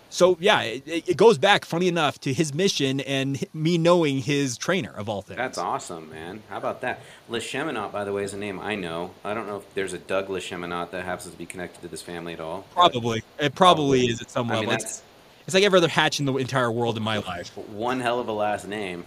So 0.10 0.38
yeah, 0.40 0.62
it, 0.62 0.88
it, 0.88 1.18
goes 1.18 1.38
back, 1.38 1.66
funny 1.66 1.88
enough, 1.88 2.20
to 2.22 2.34
his 2.34 2.54
mission 2.54 3.00
and 3.02 3.44
me 3.54 3.78
knowing 3.78 4.20
his 4.20 4.58
trainer 4.58 4.92
of 4.92 5.08
all 5.08 5.22
things. 5.22 5.38
That's 5.38 5.58
awesome, 5.58 6.10
man. 6.10 6.42
How 6.50 6.58
about 6.58 6.82
that? 6.82 7.02
Lecheminot, 7.30 7.92
by 7.92 8.04
the 8.04 8.12
way, 8.12 8.24
is 8.24 8.34
a 8.34 8.38
name 8.38 8.60
I 8.60 8.76
know. 8.76 9.12
I 9.24 9.34
don't 9.36 9.46
know 9.46 9.58
if 9.58 9.74
there's 9.76 9.94
a 9.94 10.00
Doug 10.00 10.28
Lecheminot 10.28 10.92
that 10.92 11.06
happens 11.06 11.32
to 11.32 11.38
be 11.38 11.46
connected 11.46 11.82
to 11.82 11.88
this 11.88 12.02
family 12.02 12.34
at 12.34 12.40
all. 12.40 12.66
Probably, 12.74 13.24
it 13.38 13.54
probably, 13.54 14.08
is 14.08 14.22
at 14.22 14.32
some 14.32 14.50
I 14.50 14.56
level. 14.56 14.72
Mean, 14.72 14.80
it's, 14.80 15.04
it's 15.46 15.54
like 15.54 15.64
every 15.64 15.78
other 15.78 15.88
hatch 15.88 16.20
in 16.20 16.26
the 16.26 16.34
entire 16.38 16.72
world 16.72 16.98
in 16.98 17.04
my 17.04 17.18
life. 17.18 17.56
One 17.56 18.00
hell 18.00 18.20
of 18.20 18.28
a 18.28 18.34
last 18.34 18.68
name. 18.68 19.06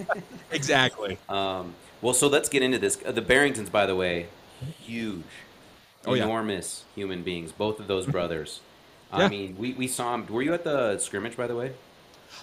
exactly. 0.50 1.18
Um, 1.28 1.74
well, 2.02 2.14
so 2.14 2.26
let's 2.26 2.48
get 2.48 2.62
into 2.62 2.78
this. 2.78 2.98
Uh, 3.04 3.12
the 3.12 3.22
Barringtons, 3.22 3.70
by 3.70 3.86
the 3.86 3.94
way, 3.94 4.26
huge, 4.80 5.22
oh, 6.06 6.14
enormous 6.14 6.84
yeah. 6.94 7.02
human 7.02 7.22
beings. 7.22 7.52
Both 7.52 7.78
of 7.78 7.86
those 7.86 8.06
brothers. 8.06 8.60
Yeah. 9.12 9.18
I 9.18 9.28
mean, 9.28 9.56
we, 9.58 9.72
we 9.74 9.88
saw 9.88 10.14
him. 10.14 10.26
Were 10.26 10.42
you 10.42 10.54
at 10.54 10.64
the 10.64 10.98
scrimmage, 10.98 11.36
by 11.36 11.46
the 11.46 11.56
way? 11.56 11.72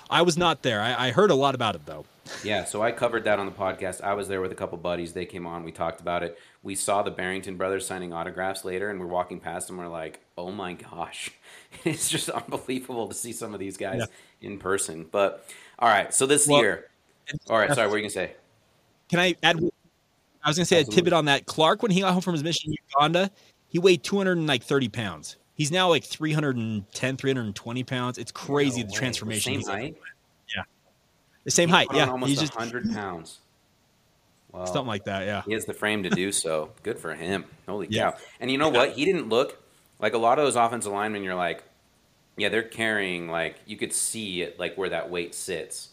I 0.09 0.21
was 0.21 0.37
not 0.37 0.61
there. 0.63 0.81
I, 0.81 1.07
I 1.07 1.11
heard 1.11 1.31
a 1.31 1.35
lot 1.35 1.55
about 1.55 1.75
it, 1.75 1.85
though. 1.85 2.05
yeah, 2.43 2.65
so 2.65 2.81
I 2.81 2.91
covered 2.91 3.23
that 3.25 3.39
on 3.39 3.45
the 3.45 3.51
podcast. 3.51 4.01
I 4.01 4.13
was 4.13 4.27
there 4.27 4.41
with 4.41 4.51
a 4.51 4.55
couple 4.55 4.77
buddies. 4.77 5.13
They 5.13 5.25
came 5.25 5.45
on. 5.45 5.63
We 5.63 5.71
talked 5.71 6.01
about 6.01 6.23
it. 6.23 6.37
We 6.63 6.75
saw 6.75 7.01
the 7.03 7.11
Barrington 7.11 7.57
brothers 7.57 7.85
signing 7.85 8.13
autographs 8.13 8.65
later, 8.65 8.89
and 8.89 8.99
we're 8.99 9.07
walking 9.07 9.39
past 9.39 9.67
them. 9.67 9.77
We're 9.77 9.87
like, 9.87 10.19
oh 10.37 10.51
my 10.51 10.73
gosh. 10.73 11.31
it's 11.85 12.09
just 12.09 12.29
unbelievable 12.29 13.07
to 13.07 13.13
see 13.13 13.31
some 13.31 13.53
of 13.53 13.59
these 13.59 13.77
guys 13.77 13.99
yeah. 13.99 14.47
in 14.47 14.59
person. 14.59 15.05
But, 15.09 15.45
all 15.79 15.89
right, 15.89 16.13
so 16.13 16.25
this 16.25 16.47
well, 16.47 16.59
year. 16.59 16.89
All 17.49 17.57
right, 17.57 17.73
sorry, 17.73 17.87
what 17.87 17.95
are 17.95 17.97
you 17.97 18.03
going 18.03 18.09
to 18.09 18.15
say? 18.15 18.31
Can 19.09 19.19
I 19.19 19.35
add? 19.43 19.57
I 20.43 20.49
was 20.49 20.57
going 20.57 20.63
to 20.63 20.65
say 20.65 20.79
Absolutely. 20.79 20.93
a 20.93 20.95
tidbit 20.95 21.13
on 21.13 21.25
that. 21.25 21.45
Clark, 21.45 21.81
when 21.81 21.91
he 21.91 22.01
got 22.01 22.13
home 22.13 22.21
from 22.21 22.33
his 22.33 22.43
mission 22.43 22.71
in 22.71 22.77
Uganda, 22.93 23.31
he 23.67 23.79
weighed 23.79 24.03
230 24.03 24.89
pounds. 24.89 25.35
He's 25.57 25.71
now 25.71 25.89
like 25.89 26.03
310, 26.03 27.17
320 27.17 27.83
pounds. 27.83 28.19
It's 28.19 28.31
crazy 28.31 28.83
no 28.83 28.89
the 28.89 28.93
transformation. 28.93 29.55
The 29.55 29.61
same 29.63 29.75
height. 29.75 29.97
Yeah, 30.55 30.63
the 31.43 31.51
same 31.51 31.69
height. 31.69 31.87
Yeah, 31.91 32.09
almost 32.09 32.29
he's 32.29 32.39
just 32.39 32.55
100 32.55 32.93
pounds. 32.93 33.39
Wow. 34.51 34.65
Something 34.65 34.85
like 34.85 35.05
that. 35.05 35.25
Yeah, 35.25 35.41
he 35.47 35.53
has 35.53 35.65
the 35.65 35.73
frame 35.73 36.03
to 36.03 36.11
do 36.11 36.31
so. 36.31 36.71
Good 36.83 36.99
for 36.99 37.15
him. 37.15 37.45
Holy 37.67 37.87
yeah. 37.89 38.11
cow! 38.11 38.17
And 38.39 38.51
you 38.51 38.59
know 38.59 38.71
yeah. 38.71 38.77
what? 38.77 38.91
He 38.91 39.03
didn't 39.03 39.29
look 39.29 39.61
like 39.99 40.13
a 40.13 40.19
lot 40.19 40.37
of 40.37 40.45
those 40.45 40.55
offensive 40.55 40.91
linemen. 40.91 41.23
You're 41.23 41.33
like, 41.33 41.63
yeah, 42.37 42.49
they're 42.49 42.61
carrying 42.61 43.27
like 43.27 43.55
you 43.65 43.77
could 43.77 43.93
see 43.93 44.43
it 44.43 44.59
like 44.59 44.77
where 44.77 44.89
that 44.89 45.09
weight 45.09 45.33
sits. 45.33 45.89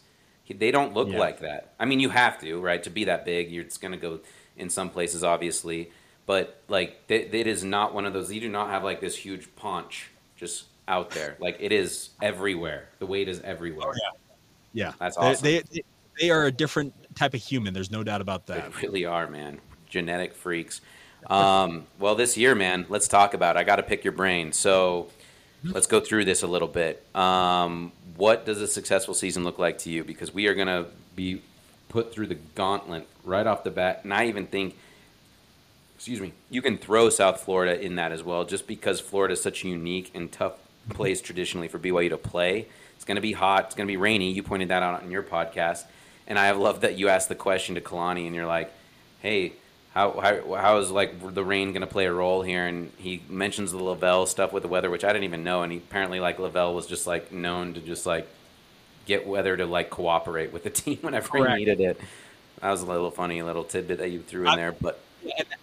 They 0.47 0.69
don't 0.69 0.93
look 0.93 1.09
yeah. 1.09 1.17
like 1.17 1.39
that. 1.39 1.73
I 1.79 1.85
mean, 1.85 1.99
you 1.99 2.09
have 2.09 2.39
to, 2.41 2.61
right? 2.61 2.83
To 2.83 2.91
be 2.91 3.05
that 3.05 3.25
big, 3.25 3.49
you're 3.49 3.63
it's 3.63 3.79
gonna 3.79 3.97
go 3.97 4.19
in 4.57 4.69
some 4.69 4.91
places, 4.91 5.23
obviously. 5.23 5.89
But 6.25 6.61
like, 6.67 6.99
it, 7.07 7.33
it 7.33 7.47
is 7.47 7.63
not 7.63 7.93
one 7.93 8.05
of 8.05 8.13
those. 8.13 8.31
You 8.31 8.41
do 8.41 8.49
not 8.49 8.69
have 8.69 8.83
like 8.83 8.99
this 8.99 9.15
huge 9.15 9.47
paunch 9.55 10.09
just 10.37 10.65
out 10.87 11.11
there. 11.11 11.35
Like 11.39 11.57
it 11.59 11.71
is 11.71 12.09
everywhere. 12.21 12.89
The 12.99 13.05
weight 13.05 13.27
is 13.27 13.41
everywhere. 13.41 13.89
Oh, 13.89 13.93
yeah, 13.93 14.85
yeah, 14.85 14.93
that's 14.99 15.17
awesome. 15.17 15.43
They, 15.43 15.61
they, 15.71 15.83
they 16.19 16.29
are 16.31 16.45
a 16.45 16.51
different 16.51 16.93
type 17.15 17.33
of 17.33 17.41
human. 17.41 17.73
There's 17.73 17.91
no 17.91 18.03
doubt 18.03 18.21
about 18.21 18.47
that. 18.47 18.73
They 18.73 18.87
really 18.87 19.05
are, 19.05 19.27
man. 19.27 19.59
Genetic 19.89 20.33
freaks. 20.33 20.81
Um, 21.27 21.87
well, 21.99 22.15
this 22.15 22.37
year, 22.37 22.55
man, 22.55 22.85
let's 22.89 23.07
talk 23.07 23.33
about. 23.33 23.55
It. 23.55 23.59
I 23.59 23.63
got 23.63 23.77
to 23.77 23.83
pick 23.83 24.03
your 24.03 24.13
brain. 24.13 24.51
So 24.51 25.09
let's 25.63 25.87
go 25.87 25.99
through 25.99 26.25
this 26.25 26.43
a 26.43 26.47
little 26.47 26.67
bit. 26.67 27.03
Um, 27.15 27.91
what 28.15 28.45
does 28.45 28.61
a 28.61 28.67
successful 28.67 29.13
season 29.13 29.43
look 29.43 29.57
like 29.57 29.79
to 29.79 29.89
you? 29.89 30.03
Because 30.03 30.33
we 30.33 30.47
are 30.47 30.53
going 30.53 30.67
to 30.67 30.85
be 31.15 31.41
put 31.89 32.13
through 32.13 32.27
the 32.27 32.37
gauntlet 32.55 33.07
right 33.23 33.47
off 33.47 33.63
the 33.63 33.71
bat, 33.71 34.01
and 34.03 34.13
I 34.13 34.27
even 34.27 34.47
think, 34.47 34.75
excuse 36.05 36.21
me, 36.21 36.33
you 36.51 36.61
can 36.61 36.77
throw 36.77 37.09
South 37.09 37.41
Florida 37.41 37.81
in 37.83 37.95
that 37.95 38.11
as 38.11 38.21
well, 38.23 38.45
just 38.45 38.67
because 38.67 38.99
Florida 38.99 39.31
is 39.31 39.41
such 39.41 39.63
a 39.63 39.67
unique 39.67 40.11
and 40.13 40.31
tough 40.31 40.53
place 40.89 41.19
traditionally 41.19 41.67
for 41.67 41.79
BYU 41.79 42.09
to 42.09 42.17
play. 42.17 42.67
It's 42.95 43.05
going 43.05 43.15
to 43.15 43.21
be 43.21 43.31
hot. 43.31 43.65
It's 43.65 43.75
going 43.75 43.87
to 43.87 43.91
be 43.91 43.97
rainy. 43.97 44.31
You 44.31 44.43
pointed 44.43 44.67
that 44.67 44.83
out 44.83 45.01
in 45.01 45.09
your 45.09 45.23
podcast, 45.23 45.85
and 46.27 46.37
I 46.37 46.45
have 46.45 46.59
loved 46.59 46.83
that 46.83 46.99
you 46.99 47.09
asked 47.09 47.27
the 47.27 47.33
question 47.33 47.73
to 47.73 47.81
Kalani, 47.81 48.27
and 48.27 48.35
you're 48.35 48.45
like, 48.45 48.71
"Hey, 49.23 49.53
how 49.95 50.11
how 50.19 50.53
how 50.53 50.77
is 50.77 50.91
like 50.91 51.33
the 51.33 51.43
rain 51.43 51.69
going 51.69 51.81
to 51.81 51.87
play 51.87 52.05
a 52.05 52.13
role 52.13 52.43
here?" 52.43 52.67
And 52.67 52.91
he 52.99 53.23
mentions 53.27 53.71
the 53.71 53.83
LaVelle 53.83 54.27
stuff 54.27 54.53
with 54.53 54.61
the 54.61 54.69
weather, 54.69 54.91
which 54.91 55.03
I 55.03 55.11
didn't 55.11 55.23
even 55.23 55.43
know. 55.43 55.63
And 55.63 55.71
he, 55.71 55.79
apparently, 55.79 56.19
like 56.19 56.37
LaVelle 56.37 56.75
was 56.75 56.85
just 56.85 57.07
like 57.07 57.31
known 57.31 57.73
to 57.73 57.79
just 57.79 58.05
like 58.05 58.27
get 59.07 59.25
weather 59.25 59.57
to 59.57 59.65
like 59.65 59.89
cooperate 59.89 60.53
with 60.53 60.65
the 60.65 60.69
team 60.83 60.99
whenever 61.01 61.29
Correct. 61.29 61.57
he 61.57 61.65
needed 61.65 61.81
it. 61.81 61.99
That 62.61 62.69
was 62.69 62.83
a 62.83 62.85
little 62.85 63.09
funny, 63.09 63.39
a 63.39 63.45
little 63.45 63.63
tidbit 63.63 63.97
that 63.97 64.11
you 64.11 64.21
threw 64.21 64.47
in 64.47 64.55
there, 64.55 64.71
but 64.71 64.99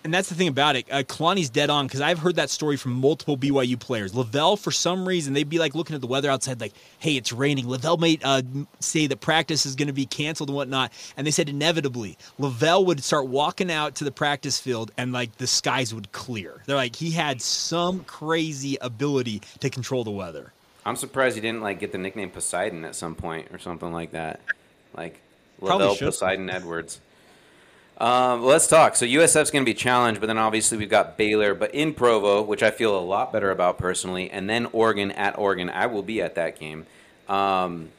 and 0.04 0.12
that's 0.12 0.28
the 0.28 0.34
thing 0.34 0.48
about 0.48 0.76
it. 0.76 0.86
Uh, 0.90 1.02
Kalani's 1.02 1.50
dead 1.50 1.70
on 1.70 1.86
because 1.86 2.00
I've 2.00 2.18
heard 2.18 2.36
that 2.36 2.50
story 2.50 2.76
from 2.76 2.92
multiple 2.92 3.36
BYU 3.36 3.78
players. 3.78 4.14
LaVelle, 4.14 4.56
for 4.56 4.70
some 4.70 5.06
reason, 5.06 5.32
they'd 5.32 5.48
be 5.48 5.58
like 5.58 5.74
looking 5.74 5.94
at 5.94 6.00
the 6.00 6.06
weather 6.06 6.30
outside, 6.30 6.60
like, 6.60 6.74
"Hey, 6.98 7.16
it's 7.16 7.32
raining." 7.32 7.68
LaVelle 7.68 7.98
may 7.98 8.18
uh, 8.22 8.42
say 8.80 9.06
that 9.06 9.20
practice 9.20 9.64
is 9.66 9.76
going 9.76 9.88
to 9.88 9.92
be 9.92 10.06
canceled 10.06 10.48
and 10.48 10.56
whatnot, 10.56 10.92
and 11.16 11.26
they 11.26 11.30
said 11.30 11.48
inevitably 11.48 12.18
LaVelle 12.38 12.84
would 12.84 13.02
start 13.02 13.28
walking 13.28 13.70
out 13.70 13.94
to 13.96 14.04
the 14.04 14.12
practice 14.12 14.58
field 14.58 14.90
and 14.96 15.12
like 15.12 15.36
the 15.38 15.46
skies 15.46 15.94
would 15.94 16.12
clear. 16.12 16.62
They're 16.66 16.76
like 16.76 16.96
he 16.96 17.10
had 17.10 17.40
some 17.40 18.04
crazy 18.04 18.76
ability 18.80 19.42
to 19.60 19.70
control 19.70 20.04
the 20.04 20.10
weather. 20.10 20.52
I'm 20.84 20.96
surprised 20.96 21.36
he 21.36 21.40
didn't 21.40 21.62
like 21.62 21.78
get 21.78 21.92
the 21.92 21.98
nickname 21.98 22.30
Poseidon 22.30 22.84
at 22.84 22.96
some 22.96 23.14
point 23.14 23.48
or 23.52 23.58
something 23.58 23.92
like 23.92 24.12
that, 24.12 24.40
like 24.96 25.20
LaVelle 25.60 25.96
Poseidon 25.96 26.50
Edwards. 26.50 27.00
Um, 28.02 28.42
let's 28.42 28.66
talk. 28.66 28.96
So 28.96 29.06
USF's 29.06 29.52
going 29.52 29.64
to 29.64 29.70
be 29.70 29.74
challenged, 29.74 30.20
but 30.20 30.26
then 30.26 30.36
obviously 30.36 30.76
we've 30.76 30.90
got 30.90 31.16
Baylor, 31.16 31.54
but 31.54 31.72
in 31.72 31.94
Provo, 31.94 32.42
which 32.42 32.60
I 32.60 32.72
feel 32.72 32.98
a 32.98 33.00
lot 33.00 33.32
better 33.32 33.52
about 33.52 33.78
personally, 33.78 34.28
and 34.28 34.50
then 34.50 34.66
Oregon 34.72 35.12
at 35.12 35.38
Oregon. 35.38 35.70
I 35.70 35.86
will 35.86 36.02
be 36.02 36.20
at 36.20 36.34
that 36.34 36.58
game. 36.58 36.84
Um, 37.28 37.90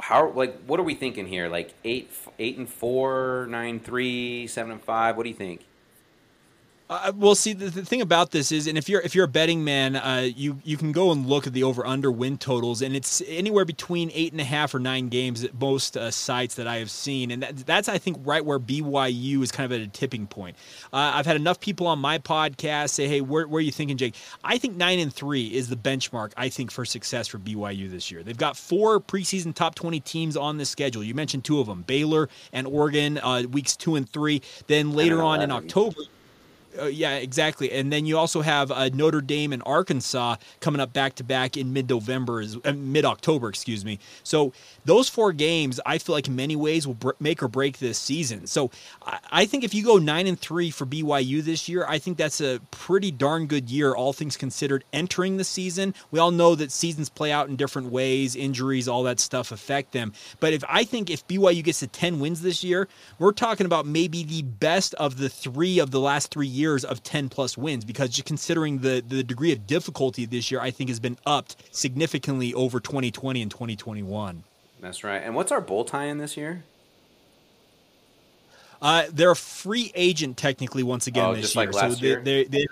how 0.00 0.30
like 0.30 0.58
what 0.64 0.80
are 0.80 0.84
we 0.84 0.94
thinking 0.94 1.26
here? 1.26 1.50
Like 1.50 1.74
eight, 1.84 2.10
eight 2.38 2.56
and 2.56 2.66
four, 2.66 3.46
nine 3.50 3.78
three, 3.78 4.46
seven 4.46 4.72
and 4.72 4.82
five. 4.82 5.18
What 5.18 5.24
do 5.24 5.28
you 5.28 5.36
think? 5.36 5.66
Uh, 6.90 7.10
well, 7.16 7.34
see, 7.34 7.54
the, 7.54 7.70
the, 7.70 7.82
thing 7.82 8.02
about 8.02 8.30
this 8.30 8.52
is, 8.52 8.66
and 8.66 8.76
if 8.76 8.90
you're 8.90 9.00
if 9.00 9.14
you're 9.14 9.24
a 9.24 9.28
betting 9.28 9.64
man, 9.64 9.96
uh, 9.96 10.28
you 10.36 10.60
you 10.64 10.76
can 10.76 10.92
go 10.92 11.12
and 11.12 11.26
look 11.26 11.46
at 11.46 11.54
the 11.54 11.62
over 11.62 11.86
under 11.86 12.12
win 12.12 12.36
totals, 12.36 12.82
and 12.82 12.94
it's 12.94 13.22
anywhere 13.26 13.64
between 13.64 14.10
eight 14.12 14.32
and 14.32 14.40
a 14.40 14.44
half 14.44 14.74
or 14.74 14.78
nine 14.78 15.08
games 15.08 15.42
at 15.42 15.58
most 15.58 15.96
uh, 15.96 16.10
sites 16.10 16.56
that 16.56 16.66
I 16.66 16.76
have 16.76 16.90
seen, 16.90 17.30
and 17.30 17.42
that, 17.42 17.56
that's 17.64 17.88
I 17.88 17.96
think 17.96 18.18
right 18.22 18.44
where 18.44 18.60
BYU 18.60 19.42
is 19.42 19.50
kind 19.50 19.64
of 19.64 19.72
at 19.72 19.80
a 19.80 19.90
tipping 19.90 20.26
point. 20.26 20.56
Uh, 20.92 21.12
I've 21.14 21.24
had 21.24 21.36
enough 21.36 21.58
people 21.58 21.86
on 21.86 22.00
my 22.00 22.18
podcast 22.18 22.90
say, 22.90 23.08
"Hey, 23.08 23.22
where, 23.22 23.48
where 23.48 23.60
are 23.60 23.62
you 23.62 23.72
thinking, 23.72 23.96
Jake?" 23.96 24.14
I 24.44 24.58
think 24.58 24.76
nine 24.76 24.98
and 24.98 25.12
three 25.12 25.46
is 25.46 25.70
the 25.70 25.76
benchmark. 25.76 26.32
I 26.36 26.50
think 26.50 26.70
for 26.70 26.84
success 26.84 27.26
for 27.28 27.38
BYU 27.38 27.90
this 27.90 28.10
year. 28.10 28.22
They've 28.22 28.36
got 28.36 28.58
four 28.58 29.00
preseason 29.00 29.54
top 29.54 29.74
twenty 29.74 30.00
teams 30.00 30.36
on 30.36 30.58
the 30.58 30.66
schedule. 30.66 31.02
You 31.02 31.14
mentioned 31.14 31.44
two 31.44 31.60
of 31.60 31.66
them, 31.66 31.80
Baylor 31.80 32.28
and 32.52 32.66
Oregon, 32.66 33.16
uh, 33.16 33.44
weeks 33.50 33.74
two 33.74 33.96
and 33.96 34.06
three. 34.06 34.42
Then 34.66 34.92
later 34.92 35.22
on 35.22 35.40
in 35.40 35.50
October. 35.50 36.02
Uh, 36.78 36.86
yeah, 36.86 37.16
exactly. 37.16 37.70
And 37.72 37.92
then 37.92 38.06
you 38.06 38.18
also 38.18 38.40
have 38.40 38.70
uh, 38.70 38.88
Notre 38.92 39.20
Dame 39.20 39.52
and 39.52 39.62
Arkansas 39.64 40.36
coming 40.60 40.80
up 40.80 40.92
back 40.92 41.14
to 41.16 41.24
back 41.24 41.56
in 41.56 41.72
mid 41.72 41.88
November, 41.88 42.42
uh, 42.64 42.72
mid 42.72 43.04
October, 43.04 43.48
excuse 43.48 43.84
me. 43.84 43.98
So 44.22 44.52
those 44.84 45.08
four 45.08 45.32
games, 45.32 45.80
I 45.86 45.98
feel 45.98 46.14
like 46.14 46.26
in 46.26 46.36
many 46.36 46.56
ways 46.56 46.86
will 46.86 46.94
br- 46.94 47.10
make 47.20 47.42
or 47.42 47.48
break 47.48 47.78
this 47.78 47.98
season. 47.98 48.46
So 48.46 48.70
I-, 49.06 49.18
I 49.30 49.46
think 49.46 49.62
if 49.64 49.72
you 49.74 49.84
go 49.84 49.98
nine 49.98 50.26
and 50.26 50.38
three 50.38 50.70
for 50.70 50.84
BYU 50.86 51.42
this 51.42 51.68
year, 51.68 51.84
I 51.88 51.98
think 51.98 52.18
that's 52.18 52.40
a 52.40 52.60
pretty 52.70 53.10
darn 53.10 53.46
good 53.46 53.70
year, 53.70 53.94
all 53.94 54.12
things 54.12 54.36
considered. 54.36 54.84
Entering 54.92 55.36
the 55.36 55.44
season, 55.44 55.94
we 56.10 56.18
all 56.18 56.30
know 56.32 56.54
that 56.54 56.72
seasons 56.72 57.08
play 57.08 57.30
out 57.30 57.48
in 57.48 57.56
different 57.56 57.90
ways, 57.90 58.34
injuries, 58.34 58.88
all 58.88 59.04
that 59.04 59.20
stuff 59.20 59.52
affect 59.52 59.92
them. 59.92 60.12
But 60.40 60.52
if 60.52 60.64
I 60.68 60.84
think 60.84 61.10
if 61.10 61.26
BYU 61.28 61.62
gets 61.62 61.80
to 61.80 61.86
ten 61.86 62.18
wins 62.18 62.42
this 62.42 62.64
year, 62.64 62.88
we're 63.18 63.32
talking 63.32 63.66
about 63.66 63.86
maybe 63.86 64.24
the 64.24 64.42
best 64.42 64.94
of 64.94 65.18
the 65.18 65.28
three 65.28 65.78
of 65.78 65.90
the 65.92 66.00
last 66.00 66.30
three 66.32 66.46
years 66.46 66.63
years 66.64 66.84
of 66.84 67.02
10 67.02 67.28
plus 67.28 67.58
wins 67.58 67.84
because 67.84 68.10
just 68.10 68.24
considering 68.24 68.78
the, 68.78 69.04
the 69.06 69.22
degree 69.22 69.52
of 69.52 69.66
difficulty 69.66 70.24
this 70.24 70.50
year, 70.50 70.60
I 70.60 70.70
think 70.70 70.88
has 70.88 71.00
been 71.00 71.18
upped 71.26 71.56
significantly 71.70 72.54
over 72.54 72.80
2020 72.80 73.42
and 73.42 73.50
2021. 73.50 74.42
That's 74.80 75.04
right. 75.04 75.22
And 75.22 75.34
what's 75.34 75.52
our 75.52 75.60
bowl 75.60 75.84
tie 75.84 76.06
in 76.06 76.18
this 76.18 76.36
year? 76.36 76.64
Uh, 78.80 79.04
they're 79.12 79.30
a 79.30 79.36
free 79.36 79.92
agent 79.94 80.36
technically 80.36 80.82
once 80.82 81.06
again 81.06 81.24
oh, 81.24 81.34
this 81.34 81.54
year. 81.54 81.70
Like 81.70 81.92
so 81.92 82.00
they, 82.00 82.14
they, 82.16 82.44
they, 82.44 82.66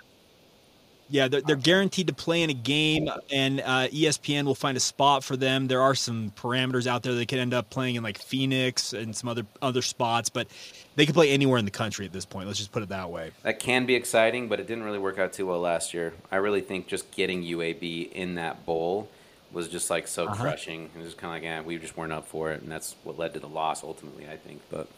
yeah, 1.12 1.28
they're, 1.28 1.42
they're 1.42 1.56
guaranteed 1.56 2.06
to 2.06 2.14
play 2.14 2.42
in 2.42 2.48
a 2.48 2.54
game, 2.54 3.06
and 3.30 3.60
uh, 3.60 3.88
ESPN 3.88 4.44
will 4.44 4.54
find 4.54 4.78
a 4.78 4.80
spot 4.80 5.22
for 5.22 5.36
them. 5.36 5.68
There 5.68 5.82
are 5.82 5.94
some 5.94 6.32
parameters 6.36 6.86
out 6.86 7.02
there 7.02 7.14
they 7.14 7.26
could 7.26 7.38
end 7.38 7.52
up 7.52 7.68
playing 7.68 7.96
in 7.96 8.02
like 8.02 8.16
Phoenix 8.16 8.94
and 8.94 9.14
some 9.14 9.28
other 9.28 9.44
other 9.60 9.82
spots, 9.82 10.30
but 10.30 10.48
they 10.96 11.04
could 11.04 11.14
play 11.14 11.30
anywhere 11.30 11.58
in 11.58 11.66
the 11.66 11.70
country 11.70 12.06
at 12.06 12.14
this 12.14 12.24
point. 12.24 12.46
Let's 12.46 12.58
just 12.58 12.72
put 12.72 12.82
it 12.82 12.88
that 12.88 13.10
way. 13.10 13.30
That 13.42 13.60
can 13.60 13.84
be 13.84 13.94
exciting, 13.94 14.48
but 14.48 14.58
it 14.58 14.66
didn't 14.66 14.84
really 14.84 14.98
work 14.98 15.18
out 15.18 15.34
too 15.34 15.44
well 15.44 15.60
last 15.60 15.92
year. 15.92 16.14
I 16.30 16.36
really 16.36 16.62
think 16.62 16.86
just 16.86 17.12
getting 17.12 17.42
UAB 17.42 18.10
in 18.12 18.36
that 18.36 18.64
bowl 18.64 19.10
was 19.52 19.68
just 19.68 19.90
like 19.90 20.08
so 20.08 20.28
uh-huh. 20.28 20.42
crushing. 20.42 20.88
It 20.98 21.02
was 21.02 21.12
kind 21.12 21.30
of 21.30 21.36
like, 21.36 21.42
yeah, 21.42 21.60
we 21.60 21.76
just 21.76 21.94
weren't 21.94 22.12
up 22.14 22.26
for 22.26 22.52
it, 22.52 22.62
and 22.62 22.72
that's 22.72 22.96
what 23.04 23.18
led 23.18 23.34
to 23.34 23.40
the 23.40 23.48
loss 23.48 23.84
ultimately. 23.84 24.26
I 24.26 24.38
think, 24.38 24.62
but 24.70 24.88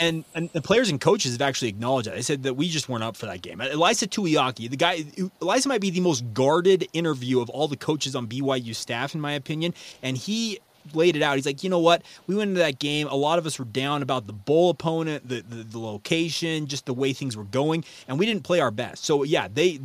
and, 0.00 0.24
and 0.34 0.50
the 0.50 0.62
players 0.62 0.90
and 0.90 1.00
coaches 1.00 1.32
have 1.32 1.42
actually 1.42 1.68
acknowledged 1.68 2.08
that. 2.08 2.14
They 2.14 2.22
said 2.22 2.42
that 2.44 2.54
we 2.54 2.68
just 2.68 2.88
weren't 2.88 3.04
up 3.04 3.16
for 3.16 3.26
that 3.26 3.42
game. 3.42 3.58
Ilaisa 3.58 4.08
Tuiaki, 4.08 4.68
the 4.68 4.76
guy, 4.76 5.02
Ilaisa 5.02 5.66
might 5.66 5.80
be 5.80 5.90
the 5.90 6.00
most 6.00 6.24
guarded 6.34 6.88
interview 6.92 7.40
of 7.40 7.50
all 7.50 7.68
the 7.68 7.76
coaches 7.76 8.14
on 8.14 8.26
BYU 8.26 8.74
staff, 8.74 9.14
in 9.14 9.20
my 9.20 9.32
opinion. 9.32 9.74
And 10.02 10.16
he 10.16 10.60
laid 10.94 11.16
it 11.16 11.22
out. 11.22 11.36
He's 11.36 11.46
like, 11.46 11.62
you 11.64 11.70
know 11.70 11.78
what? 11.78 12.02
We 12.26 12.34
went 12.34 12.50
into 12.50 12.60
that 12.60 12.78
game. 12.78 13.08
A 13.08 13.14
lot 13.14 13.38
of 13.38 13.46
us 13.46 13.58
were 13.58 13.64
down 13.64 14.02
about 14.02 14.26
the 14.26 14.32
bowl 14.32 14.70
opponent, 14.70 15.28
the, 15.28 15.42
the, 15.42 15.64
the 15.64 15.78
location, 15.78 16.66
just 16.66 16.86
the 16.86 16.94
way 16.94 17.12
things 17.12 17.36
were 17.36 17.44
going, 17.44 17.84
and 18.08 18.18
we 18.18 18.26
didn't 18.26 18.44
play 18.44 18.60
our 18.60 18.70
best. 18.70 19.04
So 19.04 19.22
yeah, 19.22 19.48
they 19.52 19.80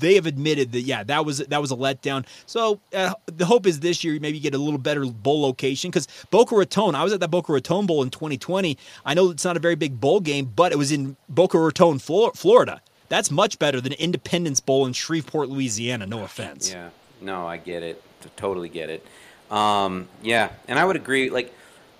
they 0.00 0.14
have 0.14 0.26
admitted 0.26 0.72
that 0.72 0.82
yeah 0.82 1.04
that 1.04 1.24
was 1.24 1.38
that 1.38 1.60
was 1.60 1.70
a 1.70 1.76
letdown. 1.76 2.26
So 2.46 2.80
uh, 2.94 3.14
the 3.26 3.46
hope 3.46 3.66
is 3.66 3.80
this 3.80 4.02
year 4.02 4.18
maybe 4.20 4.40
get 4.40 4.54
a 4.54 4.58
little 4.58 4.78
better 4.78 5.04
bowl 5.06 5.42
location 5.42 5.90
because 5.90 6.08
Boca 6.30 6.54
Raton. 6.54 6.94
I 6.94 7.04
was 7.04 7.12
at 7.12 7.20
that 7.20 7.30
Boca 7.30 7.52
Raton 7.52 7.86
Bowl 7.86 8.02
in 8.02 8.10
2020. 8.10 8.76
I 9.04 9.14
know 9.14 9.30
it's 9.30 9.44
not 9.44 9.56
a 9.56 9.60
very 9.60 9.74
big 9.74 10.00
bowl 10.00 10.20
game, 10.20 10.50
but 10.54 10.72
it 10.72 10.78
was 10.78 10.92
in 10.92 11.16
Boca 11.28 11.58
Raton, 11.58 11.98
Florida. 11.98 12.80
That's 13.08 13.30
much 13.30 13.58
better 13.58 13.80
than 13.80 13.92
Independence 13.94 14.60
Bowl 14.60 14.86
in 14.86 14.92
Shreveport, 14.92 15.48
Louisiana. 15.48 16.06
No 16.06 16.22
offense. 16.22 16.70
Yeah, 16.70 16.90
no, 17.20 17.46
I 17.46 17.56
get 17.56 17.82
it. 17.82 18.02
Totally 18.36 18.68
get 18.68 18.88
it. 18.88 19.04
Um, 19.50 20.08
yeah, 20.22 20.50
and 20.68 20.78
I 20.78 20.84
would 20.84 20.96
agree. 20.96 21.28
Like, 21.28 21.52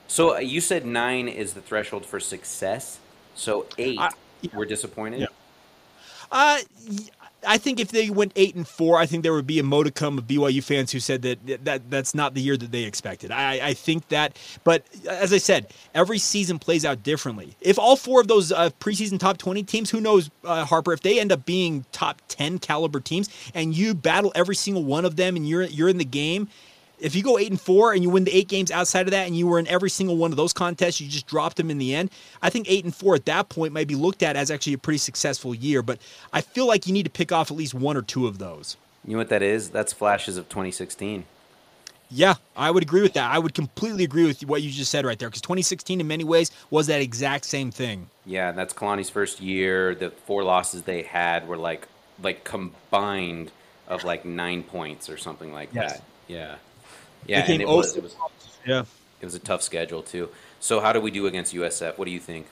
so 0.07 0.39
you 0.39 0.61
said 0.61 0.87
nine 0.87 1.27
is 1.27 1.53
the 1.55 1.61
threshold 1.61 2.07
for 2.07 2.21
success. 2.21 3.01
So 3.35 3.67
eight, 3.77 3.99
I, 3.99 4.11
yeah. 4.41 4.51
we're 4.55 4.67
disappointed. 4.67 5.21
Yeah. 5.21 5.27
Uh, 6.31 6.59
I 7.47 7.59
think 7.59 7.80
if 7.80 7.91
they 7.91 8.11
went 8.11 8.32
eight 8.36 8.55
and 8.55 8.66
four, 8.66 8.99
I 8.99 9.07
think 9.07 9.22
there 9.22 9.32
would 9.32 9.47
be 9.47 9.59
a 9.59 9.62
modicum 9.62 10.18
of 10.18 10.26
BYU 10.26 10.62
fans 10.62 10.93
who 10.93 11.01
said 11.01 11.22
that, 11.22 11.64
that 11.64 11.91
that's 11.91 12.14
not 12.14 12.34
the 12.34 12.41
year 12.41 12.57
that 12.57 12.70
they 12.70 12.84
expected. 12.84 13.30
I, 13.30 13.68
I 13.68 13.74
think 13.74 14.09
that, 14.09 14.38
but 14.64 14.84
as 15.09 15.32
I 15.32 15.38
said, 15.38 15.72
every 15.95 16.18
season 16.18 16.59
plays 16.59 16.84
out 16.84 17.03
differently. 17.03 17.57
If 17.61 17.78
all 17.78 17.97
four 17.97 18.20
of 18.20 18.28
those 18.28 18.53
uh, 18.53 18.70
preseason 18.80 19.18
top 19.18 19.38
twenty 19.38 19.62
teams, 19.62 19.91
who 19.91 20.01
knows, 20.01 20.30
uh, 20.45 20.64
Harper, 20.64 20.93
if 20.93 21.01
they 21.01 21.18
end 21.20 21.32
up 21.32 21.47
being 21.47 21.84
top 21.93 22.20
ten 22.28 22.59
caliber 22.59 23.01
teams, 23.01 23.28
and 23.55 23.74
you 23.74 23.95
battle 23.95 24.32
every 24.34 24.55
single 24.55 24.84
one 24.84 25.05
of 25.05 25.16
them, 25.16 25.36
and 25.36 25.49
you're 25.49 25.62
you're 25.62 25.88
in 25.88 25.99
the 25.99 26.05
game, 26.05 26.49
if 27.01 27.15
you 27.15 27.23
go 27.23 27.39
eight 27.39 27.51
and 27.51 27.61
four 27.61 27.93
and 27.93 28.03
you 28.03 28.11
win 28.11 28.25
the 28.25 28.35
eight 28.35 28.49
games 28.49 28.71
outside 28.71 29.07
of 29.07 29.11
that 29.13 29.27
and 29.27 29.37
you 29.37 29.47
were 29.47 29.59
in 29.59 29.67
every 29.67 29.91
single 29.91 30.17
one 30.17 30.31
of 30.31 30.37
those 30.37 30.53
contests, 30.53 31.01
you 31.01 31.09
just 31.09 31.27
dropped 31.27 31.57
them 31.57 31.71
in 31.71 31.79
the 31.79 31.95
end. 31.95 32.11
I 32.43 32.51
think 32.51 32.71
eight 32.71 32.85
and 32.85 32.95
four 32.95 33.15
at 33.15 33.25
that 33.27 33.49
point 33.49 33.73
might 33.73 33.89
be 33.89 33.95
looked 33.95 34.23
at 34.23 34.37
as 34.37 34.51
actually 34.51 34.75
a 34.75 34.79
pretty 34.79 34.99
successful 34.99 35.55
year, 35.55 35.83
but 35.83 35.99
I 36.33 36.41
feel 36.41 36.67
like 36.67 36.87
you 36.87 36.93
need 36.93 37.05
to 37.05 37.11
pick 37.11 37.33
off 37.33 37.51
at 37.51 37.57
least 37.57 37.75
one 37.75 37.97
or 37.97 38.03
two 38.03 38.27
of 38.27 38.39
those. 38.39 38.77
You 39.05 39.13
know 39.13 39.19
what 39.19 39.31
that 39.31 39.43
is? 39.43 39.71
That's 39.71 39.93
flashes 39.93 40.37
of 40.37 40.49
2016. 40.49 41.25
Yeah, 42.13 42.35
I 42.57 42.71
would 42.71 42.83
agree 42.83 43.03
with 43.03 43.13
that. 43.15 43.31
I 43.31 43.39
would 43.39 43.55
completely 43.55 44.03
agree 44.03 44.27
with 44.27 44.45
what 44.45 44.63
you 44.63 44.71
just 44.71 44.91
said 44.91 45.07
right 45.07 45.19
there 45.19 45.29
because 45.29 45.43
2016, 45.43 46.01
in 46.01 46.09
many 46.09 46.25
ways, 46.25 46.51
was 46.69 46.89
that 46.89 47.01
exact 47.01 47.45
same 47.45 47.71
thing. 47.71 48.11
Yeah, 48.27 48.51
that's 48.51 48.75
Kalani's 48.75 49.09
first 49.09 49.41
year. 49.41 49.95
The 49.95 50.11
four 50.11 50.43
losses 50.43 50.83
they 50.83 51.03
had 51.03 51.47
were 51.47 51.57
like 51.57 51.87
like 52.21 52.43
combined 52.43 53.53
of 53.87 54.03
like 54.03 54.25
nine 54.25 54.65
points 54.65 55.09
or 55.09 55.17
something 55.17 55.53
like 55.53 55.71
yes. 55.73 55.93
that. 55.93 56.03
Yeah, 56.27 56.57
yeah, 57.27 57.45
and 57.47 57.62
it 57.62 57.68
was, 57.68 57.97
it 57.97 58.03
was 58.03 58.16
yeah 58.66 58.85
it 59.21 59.25
was 59.25 59.35
a 59.35 59.39
tough 59.39 59.62
schedule 59.62 60.03
too. 60.03 60.29
So 60.61 60.81
how 60.81 60.93
do 60.93 61.01
we 61.01 61.11
do 61.11 61.27
against 61.27 61.55
USF? 61.55 61.99
What 61.99 62.05
do 62.07 62.11
you 62.11 62.21
think? 62.21 62.47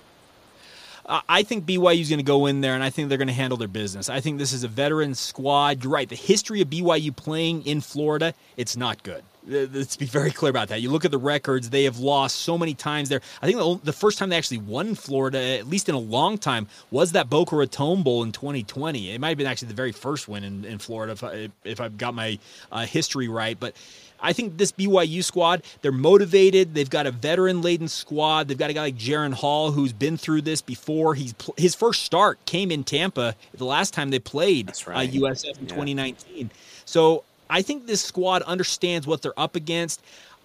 I 1.10 1.42
think 1.42 1.64
BYU 1.64 2.02
is 2.02 2.10
going 2.10 2.18
to 2.18 2.24
go 2.24 2.44
in 2.44 2.60
there, 2.60 2.74
and 2.74 2.84
I 2.84 2.90
think 2.90 3.08
they're 3.08 3.16
going 3.16 3.28
to 3.28 3.34
handle 3.34 3.56
their 3.56 3.66
business. 3.66 4.10
I 4.10 4.20
think 4.20 4.38
this 4.38 4.52
is 4.52 4.62
a 4.62 4.68
veteran 4.68 5.14
squad. 5.14 5.82
You're 5.82 5.92
right. 5.92 6.06
The 6.06 6.14
history 6.14 6.60
of 6.60 6.68
BYU 6.68 7.16
playing 7.16 7.64
in 7.64 7.80
Florida, 7.80 8.34
it's 8.58 8.76
not 8.76 9.02
good. 9.02 9.24
Let's 9.46 9.96
be 9.96 10.04
very 10.04 10.30
clear 10.30 10.50
about 10.50 10.68
that. 10.68 10.82
You 10.82 10.90
look 10.90 11.06
at 11.06 11.10
the 11.10 11.16
records; 11.16 11.70
they 11.70 11.84
have 11.84 11.98
lost 11.98 12.36
so 12.36 12.58
many 12.58 12.74
times 12.74 13.08
there. 13.08 13.22
I 13.40 13.46
think 13.46 13.58
the, 13.58 13.80
the 13.84 13.92
first 13.94 14.18
time 14.18 14.28
they 14.28 14.36
actually 14.36 14.58
won 14.58 14.94
Florida, 14.94 15.40
at 15.40 15.66
least 15.66 15.88
in 15.88 15.94
a 15.94 15.98
long 15.98 16.36
time, 16.36 16.66
was 16.90 17.12
that 17.12 17.30
Boca 17.30 17.56
Raton 17.56 18.02
Bowl 18.02 18.22
in 18.22 18.32
2020. 18.32 19.10
It 19.10 19.18
might 19.18 19.30
have 19.30 19.38
been 19.38 19.46
actually 19.46 19.68
the 19.68 19.74
very 19.74 19.92
first 19.92 20.28
win 20.28 20.44
in, 20.44 20.66
in 20.66 20.78
Florida, 20.78 21.12
if, 21.12 21.24
I, 21.24 21.48
if 21.64 21.80
I've 21.80 21.96
got 21.96 22.12
my 22.12 22.38
uh, 22.70 22.84
history 22.84 23.28
right. 23.28 23.58
But 23.58 23.74
I 24.20 24.32
think 24.32 24.58
this 24.58 24.72
BYU 24.72 25.22
squad, 25.22 25.62
they're 25.82 25.92
motivated. 25.92 26.74
They've 26.74 26.90
got 26.90 27.06
a 27.06 27.10
veteran 27.10 27.62
laden 27.62 27.88
squad. 27.88 28.48
They've 28.48 28.58
got 28.58 28.70
a 28.70 28.72
guy 28.72 28.82
like 28.82 28.96
Jaren 28.96 29.32
Hall 29.32 29.70
who's 29.70 29.92
been 29.92 30.16
through 30.16 30.42
this 30.42 30.60
before. 30.60 31.14
He's 31.14 31.34
his 31.56 31.74
first 31.74 32.02
start 32.02 32.44
came 32.46 32.70
in 32.70 32.84
Tampa 32.84 33.34
the 33.54 33.64
last 33.64 33.94
time 33.94 34.10
they 34.10 34.18
played 34.18 34.72
right. 34.86 35.08
uh, 35.08 35.12
USF 35.12 35.58
in 35.58 35.64
yeah. 35.64 35.74
2019. 35.74 36.50
So 36.84 37.24
I 37.50 37.62
think 37.62 37.86
this 37.86 38.02
squad 38.02 38.42
understands 38.42 39.06
what 39.06 39.22
they're 39.22 39.38
up 39.38 39.56
against 39.56 40.02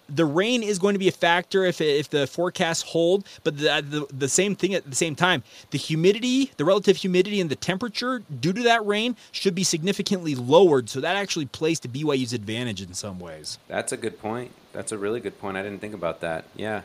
the 0.08 0.24
rain 0.24 0.62
is 0.62 0.78
going 0.78 0.94
to 0.94 0.98
be 0.98 1.08
a 1.08 1.12
factor 1.12 1.64
if, 1.64 1.80
if 1.80 2.10
the 2.10 2.26
forecasts 2.26 2.82
hold, 2.82 3.24
but 3.42 3.56
the, 3.56 3.84
the, 3.88 4.06
the 4.14 4.28
same 4.28 4.54
thing 4.54 4.74
at 4.74 4.88
the 4.88 4.96
same 4.96 5.14
time, 5.14 5.42
the 5.70 5.78
humidity, 5.78 6.52
the 6.56 6.64
relative 6.64 6.96
humidity 6.96 7.40
and 7.40 7.50
the 7.50 7.56
temperature 7.56 8.22
due 8.40 8.52
to 8.52 8.62
that 8.62 8.84
rain 8.86 9.16
should 9.32 9.54
be 9.54 9.64
significantly 9.64 10.34
lowered. 10.34 10.88
So 10.88 11.00
that 11.00 11.16
actually 11.16 11.46
plays 11.46 11.80
to 11.80 11.88
BYU's 11.88 12.32
advantage 12.32 12.82
in 12.82 12.94
some 12.94 13.18
ways. 13.18 13.58
That's 13.68 13.92
a 13.92 13.96
good 13.96 14.20
point. 14.20 14.52
That's 14.72 14.92
a 14.92 14.98
really 14.98 15.20
good 15.20 15.38
point. 15.38 15.56
I 15.56 15.62
didn't 15.62 15.80
think 15.80 15.94
about 15.94 16.20
that. 16.20 16.44
Yeah. 16.56 16.82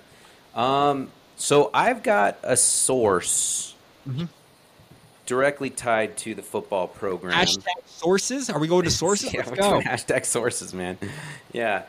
Um, 0.56 1.12
so 1.36 1.70
I've 1.74 2.04
got 2.04 2.38
a 2.44 2.56
source 2.56 3.76
mm-hmm. 4.08 4.26
directly 5.26 5.70
tied 5.70 6.18
to 6.18 6.36
the 6.36 6.42
football 6.42 6.88
program. 6.88 7.34
Hashtag 7.34 7.66
sources? 7.86 8.50
Are 8.50 8.60
we 8.60 8.68
going 8.68 8.86
to 8.86 8.92
sources? 8.92 9.34
yeah, 9.34 9.42
Let's 9.46 9.60
go. 9.60 9.82
Hashtag 9.82 10.26
sources, 10.26 10.74
man. 10.74 10.98
yeah 11.52 11.84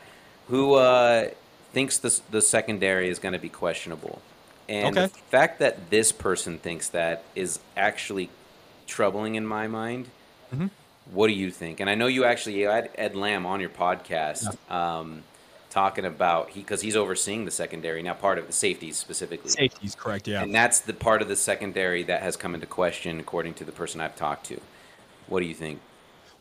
who 0.51 0.75
uh, 0.75 1.29
thinks 1.71 1.97
the 1.97 2.19
the 2.29 2.41
secondary 2.41 3.09
is 3.09 3.17
going 3.17 3.33
to 3.33 3.39
be 3.39 3.49
questionable, 3.49 4.21
and 4.69 4.97
okay. 4.97 5.07
the 5.07 5.19
fact 5.29 5.59
that 5.59 5.89
this 5.89 6.11
person 6.11 6.59
thinks 6.59 6.89
that 6.89 7.23
is 7.35 7.59
actually 7.75 8.29
troubling 8.85 9.35
in 9.35 9.47
my 9.47 9.67
mind. 9.67 10.07
Mm-hmm. 10.53 10.67
What 11.11 11.27
do 11.27 11.33
you 11.33 11.51
think? 11.51 11.79
And 11.79 11.89
I 11.89 11.95
know 11.95 12.07
you 12.07 12.25
actually 12.25 12.61
had 12.61 12.89
Ed 12.95 13.15
Lamb 13.15 13.45
on 13.45 13.59
your 13.59 13.69
podcast. 13.69 14.45
Yeah. 14.69 14.99
Um, 14.99 15.23
talking 15.69 16.03
about 16.03 16.49
he 16.49 16.59
because 16.59 16.81
he's 16.81 16.97
overseeing 16.97 17.45
the 17.45 17.51
secondary 17.51 18.03
now 18.03 18.13
part 18.13 18.37
of 18.37 18.45
the 18.45 18.51
safeties 18.51 18.97
specifically 18.97 19.49
safeties 19.49 19.95
correct 19.95 20.27
yeah 20.27 20.43
and 20.43 20.53
that's 20.53 20.81
the 20.81 20.91
part 20.93 21.21
of 21.21 21.29
the 21.29 21.35
secondary 21.37 22.03
that 22.03 22.21
has 22.21 22.35
come 22.35 22.53
into 22.53 22.67
question 22.67 23.21
according 23.21 23.53
to 23.53 23.63
the 23.63 23.71
person 23.71 24.01
i've 24.01 24.13
talked 24.17 24.45
to 24.45 24.59
what 25.27 25.39
do 25.39 25.45
you 25.45 25.53
think 25.53 25.79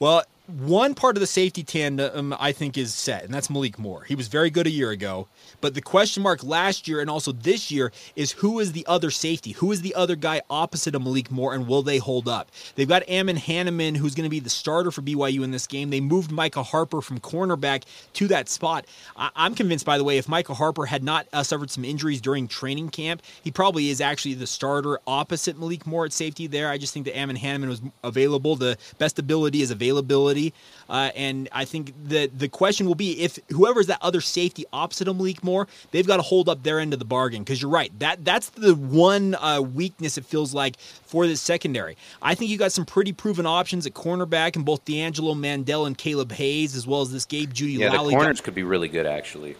well 0.00 0.24
one 0.58 0.94
part 0.94 1.16
of 1.16 1.20
the 1.20 1.26
safety 1.26 1.62
tandem 1.62 2.34
I 2.38 2.52
think 2.52 2.76
is 2.76 2.92
set, 2.92 3.24
and 3.24 3.32
that's 3.32 3.50
Malik 3.50 3.78
Moore. 3.78 4.04
He 4.04 4.14
was 4.14 4.28
very 4.28 4.50
good 4.50 4.66
a 4.66 4.70
year 4.70 4.90
ago, 4.90 5.28
but 5.60 5.74
the 5.74 5.80
question 5.80 6.22
mark 6.22 6.42
last 6.42 6.88
year 6.88 7.00
and 7.00 7.08
also 7.08 7.32
this 7.32 7.70
year 7.70 7.92
is 8.16 8.32
who 8.32 8.58
is 8.58 8.72
the 8.72 8.84
other 8.86 9.10
safety? 9.10 9.52
Who 9.52 9.70
is 9.72 9.82
the 9.82 9.94
other 9.94 10.16
guy 10.16 10.42
opposite 10.50 10.94
of 10.94 11.02
Malik 11.02 11.30
Moore, 11.30 11.54
and 11.54 11.68
will 11.68 11.82
they 11.82 11.98
hold 11.98 12.28
up? 12.28 12.50
They've 12.74 12.88
got 12.88 13.08
Ammon 13.08 13.36
Hannemann, 13.36 13.96
who's 13.96 14.14
going 14.14 14.24
to 14.24 14.30
be 14.30 14.40
the 14.40 14.50
starter 14.50 14.90
for 14.90 15.02
BYU 15.02 15.42
in 15.42 15.50
this 15.50 15.66
game. 15.66 15.90
They 15.90 16.00
moved 16.00 16.30
Micah 16.30 16.62
Harper 16.62 17.00
from 17.00 17.20
cornerback 17.20 17.84
to 18.14 18.26
that 18.28 18.48
spot. 18.48 18.86
I- 19.16 19.30
am 19.36 19.54
convinced, 19.54 19.84
by 19.86 19.98
the 19.98 20.04
way, 20.04 20.18
if 20.18 20.28
Micah 20.28 20.54
Harper 20.54 20.86
had 20.86 21.04
not 21.04 21.26
uh, 21.32 21.42
suffered 21.42 21.70
some 21.70 21.84
injuries 21.84 22.20
during 22.20 22.48
training 22.48 22.90
camp, 22.90 23.22
he 23.42 23.50
probably 23.50 23.90
is 23.90 24.00
actually 24.00 24.34
the 24.34 24.46
starter 24.46 24.98
opposite 25.06 25.58
Malik 25.58 25.86
Moore 25.86 26.06
at 26.06 26.12
safety 26.12 26.46
there. 26.46 26.68
I 26.68 26.78
just 26.78 26.92
think 26.92 27.06
that 27.06 27.16
Ammon 27.16 27.36
Hannemann 27.36 27.68
was 27.68 27.82
available. 28.02 28.56
The 28.56 28.76
best 28.98 29.18
ability 29.18 29.62
is 29.62 29.70
availability. 29.70 30.39
Uh, 30.88 31.10
and 31.14 31.48
I 31.52 31.64
think 31.64 31.92
that 32.08 32.38
the 32.38 32.48
question 32.48 32.86
will 32.86 32.94
be 32.94 33.20
if 33.20 33.38
whoever's 33.50 33.86
that 33.86 33.98
other 34.02 34.20
safety 34.20 34.64
opposite 34.72 35.08
of 35.08 35.16
Malik 35.16 35.44
Moore, 35.44 35.68
they've 35.92 36.06
got 36.06 36.16
to 36.16 36.22
hold 36.22 36.48
up 36.48 36.62
their 36.62 36.80
end 36.80 36.92
of 36.92 36.98
the 36.98 37.04
bargain. 37.04 37.42
Because 37.42 37.62
you're 37.62 37.70
right, 37.70 37.96
that 38.00 38.24
that's 38.24 38.50
the 38.50 38.74
one 38.74 39.34
uh, 39.36 39.60
weakness 39.60 40.18
it 40.18 40.24
feels 40.24 40.52
like 40.52 40.78
for 40.80 41.26
this 41.26 41.40
secondary. 41.40 41.96
I 42.22 42.34
think 42.34 42.50
you 42.50 42.58
got 42.58 42.72
some 42.72 42.84
pretty 42.84 43.12
proven 43.12 43.46
options 43.46 43.86
at 43.86 43.94
cornerback 43.94 44.56
in 44.56 44.62
both 44.62 44.84
D'Angelo 44.84 45.34
Mandell 45.34 45.86
and 45.86 45.96
Caleb 45.96 46.32
Hayes, 46.32 46.74
as 46.74 46.86
well 46.86 47.02
as 47.02 47.12
this 47.12 47.24
Gabe 47.24 47.52
Jeudy. 47.52 47.78
Yeah, 47.78 47.92
Lally 47.92 48.14
the 48.14 48.18
corners 48.18 48.40
could 48.40 48.54
be 48.54 48.62
really 48.62 48.88
good 48.88 49.06
actually. 49.06 49.56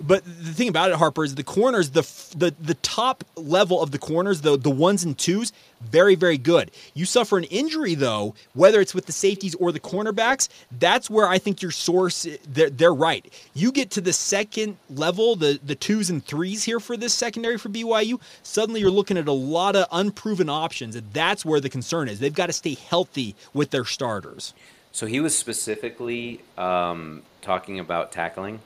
But 0.00 0.24
the 0.24 0.52
thing 0.52 0.68
about 0.68 0.90
it, 0.90 0.96
Harper, 0.96 1.24
is 1.24 1.34
the 1.34 1.42
corners, 1.42 1.90
the 1.90 2.02
the 2.36 2.54
the 2.60 2.74
top 2.74 3.24
level 3.34 3.82
of 3.82 3.90
the 3.90 3.98
corners, 3.98 4.42
the 4.42 4.56
the 4.56 4.70
ones 4.70 5.02
and 5.02 5.18
twos, 5.18 5.52
very 5.80 6.14
very 6.14 6.38
good. 6.38 6.70
You 6.94 7.04
suffer 7.04 7.36
an 7.36 7.44
injury 7.44 7.94
though, 7.94 8.34
whether 8.54 8.80
it's 8.80 8.94
with 8.94 9.06
the 9.06 9.12
safeties 9.12 9.56
or 9.56 9.72
the 9.72 9.80
cornerbacks, 9.80 10.48
that's 10.78 11.10
where 11.10 11.26
I 11.26 11.38
think 11.38 11.62
your 11.62 11.72
source 11.72 12.28
they're, 12.46 12.70
they're 12.70 12.94
right. 12.94 13.26
You 13.54 13.72
get 13.72 13.90
to 13.92 14.00
the 14.00 14.12
second 14.12 14.76
level, 14.88 15.34
the 15.34 15.58
the 15.64 15.74
twos 15.74 16.10
and 16.10 16.24
threes 16.24 16.62
here 16.62 16.78
for 16.78 16.96
this 16.96 17.12
secondary 17.12 17.58
for 17.58 17.68
BYU, 17.68 18.20
suddenly 18.44 18.80
you're 18.80 18.90
looking 18.90 19.18
at 19.18 19.26
a 19.26 19.32
lot 19.32 19.74
of 19.74 19.86
unproven 19.90 20.48
options, 20.48 20.94
and 20.94 21.12
that's 21.12 21.44
where 21.44 21.60
the 21.60 21.68
concern 21.68 22.08
is. 22.08 22.20
They've 22.20 22.32
got 22.32 22.46
to 22.46 22.52
stay 22.52 22.74
healthy 22.74 23.34
with 23.52 23.70
their 23.70 23.84
starters. 23.84 24.54
So 24.92 25.06
he 25.06 25.20
was 25.20 25.36
specifically 25.36 26.40
um, 26.56 27.22
talking 27.42 27.78
about 27.78 28.12
tackling 28.12 28.60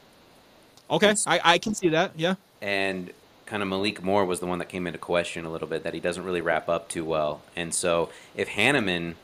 Okay, 0.92 1.14
I, 1.26 1.40
I 1.42 1.58
can 1.58 1.74
see 1.74 1.88
that. 1.88 2.12
Yeah. 2.16 2.34
And 2.60 3.12
kind 3.46 3.62
of 3.62 3.68
Malik 3.68 4.02
Moore 4.02 4.24
was 4.24 4.40
the 4.40 4.46
one 4.46 4.58
that 4.58 4.68
came 4.68 4.86
into 4.86 4.98
question 4.98 5.44
a 5.44 5.50
little 5.50 5.66
bit 5.66 5.82
that 5.84 5.94
he 5.94 6.00
doesn't 6.00 6.22
really 6.22 6.40
wrap 6.40 6.68
up 6.68 6.88
too 6.88 7.04
well. 7.04 7.42
And 7.56 7.74
so 7.74 8.10
if 8.34 8.50
Hannemann, 8.50 9.14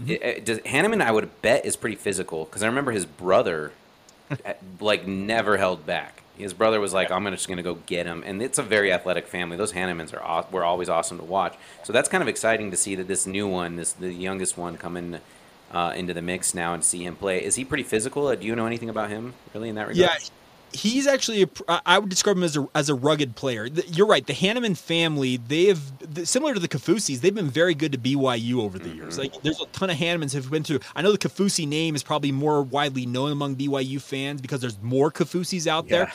mm-hmm. 0.00 0.10
it, 0.10 0.44
does, 0.44 0.58
Hannemann, 0.60 1.02
I 1.02 1.12
would 1.12 1.42
bet 1.42 1.64
is 1.64 1.76
pretty 1.76 1.96
physical 1.96 2.46
because 2.46 2.62
I 2.62 2.66
remember 2.66 2.92
his 2.92 3.06
brother, 3.06 3.72
like 4.80 5.06
never 5.06 5.58
held 5.58 5.86
back. 5.86 6.22
His 6.36 6.52
brother 6.52 6.80
was 6.80 6.92
like, 6.92 7.12
"I'm 7.12 7.24
just 7.26 7.46
going 7.46 7.58
to 7.58 7.62
go 7.62 7.76
get 7.86 8.06
him," 8.06 8.24
and 8.26 8.42
it's 8.42 8.58
a 8.58 8.62
very 8.62 8.92
athletic 8.92 9.28
family. 9.28 9.56
Those 9.56 9.72
Hannemanns 9.72 10.12
are 10.20 10.46
were 10.50 10.64
always 10.64 10.88
awesome 10.88 11.18
to 11.18 11.24
watch. 11.24 11.54
So 11.84 11.92
that's 11.92 12.08
kind 12.08 12.22
of 12.22 12.28
exciting 12.28 12.72
to 12.72 12.76
see 12.76 12.96
that 12.96 13.06
this 13.06 13.24
new 13.24 13.46
one, 13.46 13.76
this 13.76 13.92
the 13.92 14.12
youngest 14.12 14.58
one, 14.58 14.76
come 14.76 14.96
in 14.96 15.20
uh, 15.70 15.92
into 15.94 16.12
the 16.12 16.22
mix 16.22 16.52
now 16.52 16.74
and 16.74 16.82
see 16.82 17.04
him 17.04 17.14
play. 17.14 17.44
Is 17.44 17.54
he 17.54 17.64
pretty 17.64 17.84
physical? 17.84 18.34
Do 18.34 18.44
you 18.44 18.56
know 18.56 18.66
anything 18.66 18.88
about 18.88 19.10
him 19.10 19.34
really 19.54 19.68
in 19.68 19.76
that 19.76 19.86
regard? 19.86 19.96
Yeah, 19.96 20.28
he's 20.74 21.06
actually 21.06 21.42
a, 21.42 21.48
I 21.86 21.98
would 21.98 22.10
describe 22.10 22.36
him 22.36 22.42
as 22.42 22.56
a 22.56 22.68
as 22.74 22.88
a 22.88 22.94
rugged 22.94 23.36
player. 23.36 23.66
You're 23.66 24.06
right. 24.06 24.26
The 24.26 24.32
Hannemann 24.32 24.76
family, 24.76 25.36
they 25.36 25.66
have 25.66 25.80
similar 26.24 26.54
to 26.54 26.60
the 26.60 26.68
Kafusis, 26.68 27.20
they've 27.20 27.34
been 27.34 27.50
very 27.50 27.74
good 27.74 27.92
to 27.92 27.98
BYU 27.98 28.60
over 28.60 28.78
the 28.78 28.88
mm-hmm. 28.88 28.98
years. 28.98 29.18
Like 29.18 29.40
there's 29.42 29.60
a 29.60 29.66
ton 29.66 29.90
of 29.90 29.96
Hannemanns 29.96 30.34
who've 30.34 30.50
been 30.50 30.64
through. 30.64 30.80
I 30.94 31.02
know 31.02 31.12
the 31.12 31.18
Kafusi 31.18 31.66
name 31.66 31.94
is 31.94 32.02
probably 32.02 32.32
more 32.32 32.62
widely 32.62 33.06
known 33.06 33.32
among 33.32 33.56
BYU 33.56 34.00
fans 34.00 34.40
because 34.40 34.60
there's 34.60 34.80
more 34.82 35.10
Kafusis 35.10 35.66
out 35.66 35.86
yeah. 35.86 36.10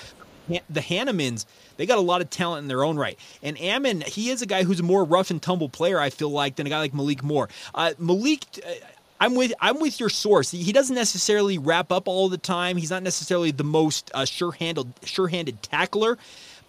there. 0.48 0.62
The 0.70 0.82
Hannemanns, 0.82 1.46
they 1.78 1.86
got 1.86 2.00
a 2.00 2.02
lot 2.02 2.22
of 2.22 2.32
talent 2.32 2.64
in 2.64 2.68
their 2.68 2.84
own 2.84 2.98
right. 2.98 3.20
And 3.44 3.60
Ammon, 3.62 4.02
he 4.02 4.32
is 4.32 4.42
a 4.42 4.48
guy 4.48 4.64
who's 4.64 4.80
a 4.80 4.84
more 4.84 5.04
rough 5.04 5.30
and 5.30 5.40
tumble 5.40 5.70
player, 5.70 6.00
I 6.00 6.10
feel 6.10 6.32
like, 6.32 6.56
than 6.56 6.66
a 6.66 6.72
guy 6.72 6.80
like 6.80 6.92
Malik 6.92 7.22
Moore. 7.22 7.50
Uh, 7.76 7.94
Malik, 8.00 8.46
uh, 8.66 8.72
I'm 9.20 9.36
with 9.36 9.54
I'm 9.60 9.80
with 9.80 10.00
your 10.00 10.10
source. 10.10 10.52
He 10.52 10.72
doesn't 10.72 10.96
necessarily 10.96 11.58
wrap 11.58 11.92
up 11.92 12.08
all 12.08 12.30
the 12.30 12.38
time. 12.38 12.78
He's 12.78 12.92
not 12.92 13.04
necessarily 13.04 13.52
the 13.52 13.64
most 13.64 14.12
uh, 14.14 14.26
sure-handled 14.26 14.94
sure-handed 15.04 15.62
tackler, 15.62 16.18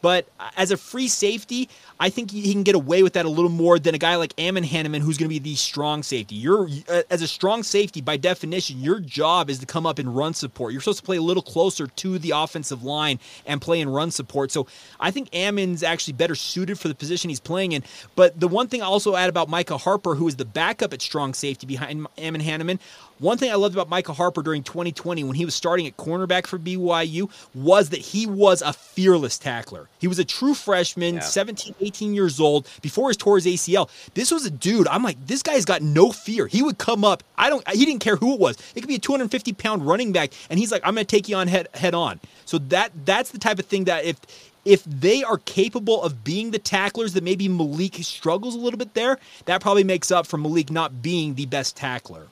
but 0.02 0.28
as 0.56 0.70
a 0.70 0.76
free 0.76 1.08
safety, 1.08 1.68
I 1.98 2.10
think 2.10 2.30
he 2.30 2.52
can 2.52 2.62
get 2.62 2.74
away 2.74 3.02
with 3.02 3.14
that 3.14 3.26
a 3.26 3.28
little 3.28 3.50
more 3.50 3.78
than 3.78 3.94
a 3.94 3.98
guy 3.98 4.16
like 4.16 4.32
Ammon 4.38 4.64
Hannemann, 4.64 5.00
who's 5.00 5.18
going 5.18 5.28
to 5.28 5.34
be 5.34 5.38
the 5.38 5.54
strong 5.54 6.02
safety. 6.02 6.34
You're 6.34 6.68
uh, 6.88 7.02
as 7.10 7.22
a 7.22 7.28
strong 7.28 7.62
safety 7.62 8.00
by 8.00 8.16
definition, 8.16 8.80
your 8.80 9.00
job 9.00 9.50
is 9.50 9.58
to 9.58 9.66
come 9.66 9.86
up 9.86 9.98
and 9.98 10.14
run 10.16 10.34
support. 10.34 10.72
You're 10.72 10.80
supposed 10.80 11.00
to 11.00 11.04
play 11.04 11.16
a 11.16 11.22
little 11.22 11.42
closer 11.42 11.86
to 11.86 12.18
the 12.18 12.30
offensive 12.30 12.82
line 12.82 13.18
and 13.46 13.60
play 13.60 13.80
in 13.80 13.88
run 13.88 14.10
support. 14.10 14.50
So 14.50 14.66
I 14.98 15.10
think 15.10 15.34
Ammon's 15.34 15.82
actually 15.82 16.14
better 16.14 16.34
suited 16.34 16.78
for 16.78 16.88
the 16.88 16.94
position 16.94 17.28
he's 17.28 17.40
playing 17.40 17.72
in. 17.72 17.84
But 18.16 18.38
the 18.38 18.48
one 18.48 18.68
thing 18.68 18.82
I 18.82 18.86
also 18.86 19.16
add 19.16 19.28
about 19.28 19.48
Micah 19.48 19.78
Harper, 19.78 20.14
who 20.14 20.26
is 20.28 20.36
the 20.36 20.44
backup 20.44 20.92
at 20.92 21.02
strong 21.02 21.34
safety 21.34 21.66
behind 21.66 22.06
Ammon 22.16 22.40
Hannemann, 22.40 22.78
One 23.20 23.36
thing 23.36 23.52
I 23.52 23.54
loved 23.56 23.74
about 23.74 23.90
Micah 23.90 24.14
Harper 24.14 24.42
during 24.42 24.62
2020 24.62 25.24
when 25.24 25.34
he 25.34 25.44
was 25.44 25.54
starting 25.54 25.86
at 25.86 25.98
cornerback 25.98 26.46
for 26.46 26.58
BYU 26.58 27.30
was 27.54 27.90
that 27.90 28.00
he 28.00 28.26
was 28.26 28.62
a 28.62 28.72
fearless 28.72 29.36
tackler. 29.36 29.90
He 29.98 30.08
was 30.08 30.18
a 30.18 30.24
true 30.24 30.54
freshman, 30.54 31.16
yeah. 31.16 31.20
17, 31.20 31.74
18 31.82 32.14
years 32.14 32.40
old, 32.40 32.66
before 32.80 33.10
he 33.10 33.14
tore 33.14 33.36
his 33.36 33.44
ACL. 33.44 33.90
This 34.14 34.30
was 34.30 34.46
a 34.46 34.50
dude, 34.50 34.88
I'm 34.88 35.02
like, 35.02 35.26
this 35.26 35.42
guy's 35.42 35.66
got 35.66 35.82
no 35.82 36.12
fear. 36.12 36.46
He 36.46 36.62
would 36.62 36.78
come 36.78 37.04
up, 37.04 37.22
I 37.36 37.50
don't 37.50 37.62
he 37.68 37.84
didn't 37.84 38.00
care 38.00 38.16
who 38.16 38.32
it 38.32 38.40
was. 38.40 38.56
It 38.74 38.80
could 38.80 38.88
be 38.88 38.94
a 38.94 38.98
250 38.98 39.52
pound 39.52 39.86
running 39.86 40.12
back, 40.12 40.32
and 40.48 40.58
he's 40.58 40.72
like, 40.72 40.80
I'm 40.82 40.94
gonna 40.94 41.04
take 41.04 41.28
you 41.28 41.36
on 41.36 41.46
head 41.46 41.68
head 41.74 41.94
on. 41.94 42.20
So 42.46 42.56
that 42.56 42.90
that's 43.04 43.32
the 43.32 43.38
type 43.38 43.58
of 43.58 43.66
thing 43.66 43.84
that 43.84 44.06
if 44.06 44.16
if 44.64 44.82
they 44.84 45.22
are 45.22 45.38
capable 45.44 46.02
of 46.02 46.24
being 46.24 46.52
the 46.52 46.58
tacklers 46.58 47.12
that 47.12 47.22
maybe 47.22 47.48
Malik 47.48 47.96
struggles 47.96 48.54
a 48.54 48.58
little 48.58 48.78
bit 48.78 48.94
there, 48.94 49.18
that 49.44 49.60
probably 49.60 49.84
makes 49.84 50.10
up 50.10 50.26
for 50.26 50.38
Malik 50.38 50.70
not 50.70 51.02
being 51.02 51.34
the 51.34 51.44
best 51.44 51.76
tackler. 51.76 52.28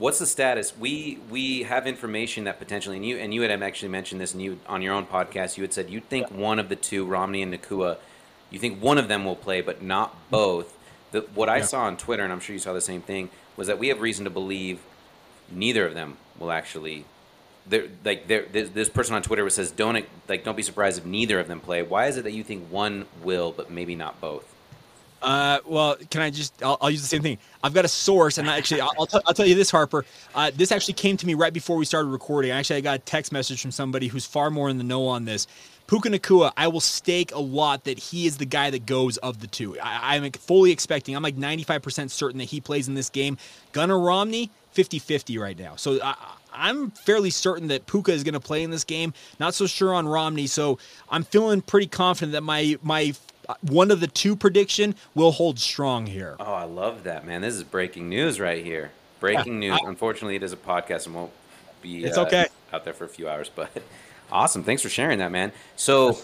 What's 0.00 0.18
the 0.18 0.24
status? 0.24 0.74
We 0.78 1.18
we 1.28 1.64
have 1.64 1.86
information 1.86 2.44
that 2.44 2.58
potentially, 2.58 2.96
and 2.96 3.04
you 3.04 3.18
and 3.18 3.34
you 3.34 3.42
had 3.42 3.62
actually 3.62 3.90
mentioned 3.90 4.18
this, 4.18 4.32
and 4.32 4.40
you 4.40 4.58
on 4.66 4.80
your 4.80 4.94
own 4.94 5.04
podcast, 5.04 5.58
you 5.58 5.62
had 5.62 5.74
said 5.74 5.90
you 5.90 6.00
think 6.00 6.30
one 6.30 6.58
of 6.58 6.70
the 6.70 6.76
two, 6.76 7.04
Romney 7.04 7.42
and 7.42 7.52
Nacua, 7.52 7.98
you 8.48 8.58
think 8.58 8.82
one 8.82 8.96
of 8.96 9.08
them 9.08 9.26
will 9.26 9.36
play, 9.36 9.60
but 9.60 9.82
not 9.82 10.16
both. 10.30 10.74
The, 11.10 11.20
what 11.34 11.50
I 11.50 11.58
yeah. 11.58 11.64
saw 11.64 11.82
on 11.82 11.98
Twitter, 11.98 12.24
and 12.24 12.32
I'm 12.32 12.40
sure 12.40 12.54
you 12.54 12.60
saw 12.60 12.72
the 12.72 12.80
same 12.80 13.02
thing, 13.02 13.28
was 13.58 13.66
that 13.66 13.78
we 13.78 13.88
have 13.88 14.00
reason 14.00 14.24
to 14.24 14.30
believe 14.30 14.80
neither 15.50 15.86
of 15.86 15.92
them 15.92 16.16
will 16.38 16.50
actually 16.50 17.04
there 17.66 17.88
like 18.02 18.26
there 18.26 18.46
this 18.46 18.88
person 18.88 19.14
on 19.14 19.20
Twitter 19.20 19.50
says 19.50 19.70
don't 19.70 20.02
like 20.28 20.44
don't 20.44 20.56
be 20.56 20.62
surprised 20.62 20.96
if 20.96 21.04
neither 21.04 21.38
of 21.38 21.46
them 21.46 21.60
play. 21.60 21.82
Why 21.82 22.06
is 22.06 22.16
it 22.16 22.24
that 22.24 22.32
you 22.32 22.42
think 22.42 22.72
one 22.72 23.04
will 23.22 23.52
but 23.52 23.70
maybe 23.70 23.94
not 23.94 24.18
both? 24.18 24.49
Uh, 25.22 25.58
well, 25.66 25.96
can 26.10 26.22
I 26.22 26.30
just? 26.30 26.62
I'll, 26.62 26.78
I'll, 26.80 26.90
use 26.90 27.02
the 27.02 27.08
same 27.08 27.22
thing. 27.22 27.38
I've 27.62 27.74
got 27.74 27.84
a 27.84 27.88
source, 27.88 28.38
and 28.38 28.48
actually, 28.48 28.80
I'll, 28.80 28.92
I'll, 28.98 29.06
t- 29.06 29.20
I'll 29.26 29.34
tell 29.34 29.46
you 29.46 29.54
this, 29.54 29.70
Harper. 29.70 30.06
Uh, 30.34 30.50
this 30.54 30.72
actually 30.72 30.94
came 30.94 31.16
to 31.18 31.26
me 31.26 31.34
right 31.34 31.52
before 31.52 31.76
we 31.76 31.84
started 31.84 32.08
recording. 32.08 32.50
Actually, 32.50 32.76
I 32.76 32.80
got 32.80 32.96
a 32.96 33.00
text 33.00 33.30
message 33.30 33.60
from 33.60 33.70
somebody 33.70 34.08
who's 34.08 34.24
far 34.24 34.50
more 34.50 34.70
in 34.70 34.78
the 34.78 34.84
know 34.84 35.06
on 35.06 35.26
this. 35.26 35.46
Puka 35.90 36.08
Nacua, 36.08 36.52
I 36.56 36.68
will 36.68 36.80
stake 36.80 37.34
a 37.34 37.40
lot 37.40 37.82
that 37.84 37.98
he 37.98 38.24
is 38.24 38.36
the 38.38 38.44
guy 38.44 38.70
that 38.70 38.86
goes 38.86 39.16
of 39.18 39.40
the 39.40 39.48
two. 39.48 39.76
I, 39.80 40.14
am 40.14 40.30
fully 40.30 40.70
expecting. 40.70 41.16
I'm 41.16 41.22
like 41.22 41.36
95% 41.36 42.10
certain 42.10 42.38
that 42.38 42.44
he 42.44 42.60
plays 42.60 42.86
in 42.86 42.94
this 42.94 43.10
game. 43.10 43.36
Gunnar 43.72 43.98
Romney, 43.98 44.50
50-50 44.76 45.40
right 45.40 45.58
now. 45.58 45.74
So 45.74 45.98
I, 46.00 46.14
I'm 46.52 46.92
fairly 46.92 47.30
certain 47.30 47.68
that 47.68 47.86
Puka 47.86 48.12
is 48.12 48.22
going 48.22 48.34
to 48.34 48.40
play 48.40 48.62
in 48.62 48.70
this 48.70 48.84
game. 48.84 49.12
Not 49.40 49.54
so 49.54 49.66
sure 49.66 49.92
on 49.92 50.06
Romney, 50.06 50.46
so 50.46 50.78
I'm 51.08 51.24
feeling 51.24 51.60
pretty 51.60 51.88
confident 51.88 52.32
that 52.32 52.42
my 52.42 52.78
my 52.82 53.12
one 53.60 53.90
of 53.90 54.00
the 54.00 54.06
two 54.06 54.36
prediction 54.36 54.94
will 55.14 55.32
hold 55.32 55.58
strong 55.58 56.06
here. 56.06 56.36
Oh, 56.40 56.52
I 56.52 56.64
love 56.64 57.04
that, 57.04 57.26
man! 57.26 57.42
This 57.42 57.54
is 57.54 57.64
breaking 57.64 58.08
news 58.08 58.40
right 58.40 58.64
here. 58.64 58.92
Breaking 59.20 59.62
yeah, 59.62 59.70
news. 59.70 59.80
I, 59.84 59.88
Unfortunately, 59.88 60.36
it 60.36 60.42
is 60.42 60.52
a 60.52 60.56
podcast 60.56 61.06
and 61.06 61.14
won't 61.14 61.32
be 61.82 62.04
it's 62.04 62.16
uh, 62.16 62.22
okay. 62.22 62.46
out 62.72 62.84
there 62.84 62.94
for 62.94 63.04
a 63.04 63.08
few 63.08 63.28
hours, 63.28 63.48
but 63.54 63.70
awesome. 64.32 64.62
Thanks 64.62 64.82
for 64.82 64.88
sharing 64.88 65.18
that, 65.18 65.30
man. 65.30 65.52
So, 65.76 66.18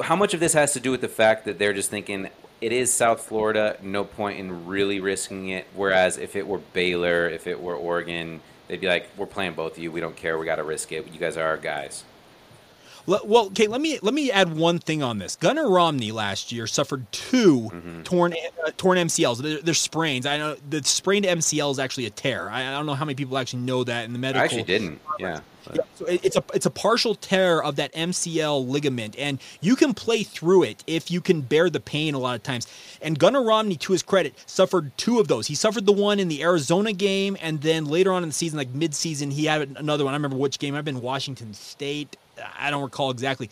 how 0.00 0.16
much 0.16 0.34
of 0.34 0.40
this 0.40 0.52
has 0.54 0.72
to 0.74 0.80
do 0.80 0.90
with 0.90 1.00
the 1.00 1.08
fact 1.08 1.44
that 1.44 1.58
they're 1.58 1.74
just 1.74 1.90
thinking 1.90 2.28
it 2.60 2.72
is 2.72 2.92
South 2.92 3.20
Florida, 3.20 3.76
no 3.82 4.04
point 4.04 4.38
in 4.38 4.66
really 4.66 5.00
risking 5.00 5.48
it. 5.48 5.66
Whereas 5.74 6.16
if 6.16 6.36
it 6.36 6.46
were 6.46 6.58
Baylor, 6.58 7.28
if 7.28 7.46
it 7.46 7.60
were 7.60 7.74
Oregon, 7.74 8.40
they'd 8.68 8.80
be 8.80 8.86
like, 8.86 9.08
"We're 9.16 9.26
playing 9.26 9.52
both 9.52 9.72
of 9.72 9.78
you. 9.78 9.92
We 9.92 10.00
don't 10.00 10.16
care. 10.16 10.38
We 10.38 10.46
got 10.46 10.56
to 10.56 10.64
risk 10.64 10.92
it. 10.92 11.06
You 11.12 11.20
guys 11.20 11.36
are 11.36 11.46
our 11.46 11.58
guys." 11.58 12.04
Well, 13.06 13.46
okay. 13.46 13.66
Let 13.68 13.80
me 13.80 13.98
let 14.02 14.14
me 14.14 14.30
add 14.30 14.56
one 14.56 14.78
thing 14.78 15.02
on 15.02 15.18
this. 15.18 15.36
Gunnar 15.36 15.70
Romney 15.70 16.12
last 16.12 16.50
year 16.50 16.66
suffered 16.66 17.10
2 17.12 17.60
mm-hmm. 17.60 18.02
torn 18.02 18.34
uh, 18.34 18.70
torn 18.76 18.98
MCLs. 18.98 19.38
They're, 19.42 19.60
they're, 19.60 19.74
sprains. 19.74 20.26
I 20.26 20.38
know 20.38 20.56
the 20.68 20.82
sprained 20.82 21.24
MCL 21.24 21.70
is 21.70 21.78
actually 21.78 22.06
a 22.06 22.10
tear. 22.10 22.50
I, 22.50 22.66
I, 22.66 22.72
don't 22.72 22.86
know 22.86 22.94
how 22.94 23.04
many 23.04 23.14
people 23.14 23.38
actually 23.38 23.62
know 23.62 23.84
that 23.84 24.04
in 24.04 24.12
the 24.12 24.18
medical. 24.18 24.42
I 24.42 24.44
actually 24.44 24.64
didn't. 24.64 25.00
Yeah. 25.18 25.28
yeah 25.28 25.40
so 25.94 26.04
it, 26.06 26.24
it's 26.24 26.36
a 26.36 26.44
it's 26.54 26.66
a 26.66 26.70
partial 26.70 27.14
tear 27.14 27.62
of 27.62 27.76
that 27.76 27.92
MCL 27.92 28.68
ligament, 28.68 29.16
and 29.18 29.38
you 29.60 29.76
can 29.76 29.94
play 29.94 30.22
through 30.22 30.64
it 30.64 30.82
if 30.86 31.10
you 31.10 31.20
can 31.20 31.40
bear 31.40 31.70
the 31.70 31.80
pain. 31.80 32.14
A 32.14 32.18
lot 32.18 32.34
of 32.34 32.42
times, 32.42 32.66
and 33.00 33.18
Gunnar 33.18 33.42
Romney, 33.42 33.76
to 33.76 33.92
his 33.92 34.02
credit, 34.02 34.34
suffered 34.46 34.96
two 34.96 35.18
of 35.20 35.28
those. 35.28 35.46
He 35.46 35.54
suffered 35.54 35.86
the 35.86 35.92
one 35.92 36.20
in 36.20 36.28
the 36.28 36.42
Arizona 36.42 36.92
game, 36.92 37.36
and 37.40 37.60
then 37.60 37.84
later 37.86 38.12
on 38.12 38.22
in 38.22 38.28
the 38.28 38.34
season, 38.34 38.58
like 38.58 38.70
mid-season, 38.70 39.30
he 39.30 39.46
had 39.46 39.76
another 39.76 40.04
one. 40.04 40.14
I 40.14 40.16
remember 40.16 40.36
which 40.36 40.58
game. 40.58 40.74
I've 40.74 40.84
been 40.84 41.00
Washington 41.00 41.54
State 41.54 42.16
I 42.58 42.70
don't 42.70 42.82
recall 42.82 43.10
exactly, 43.10 43.50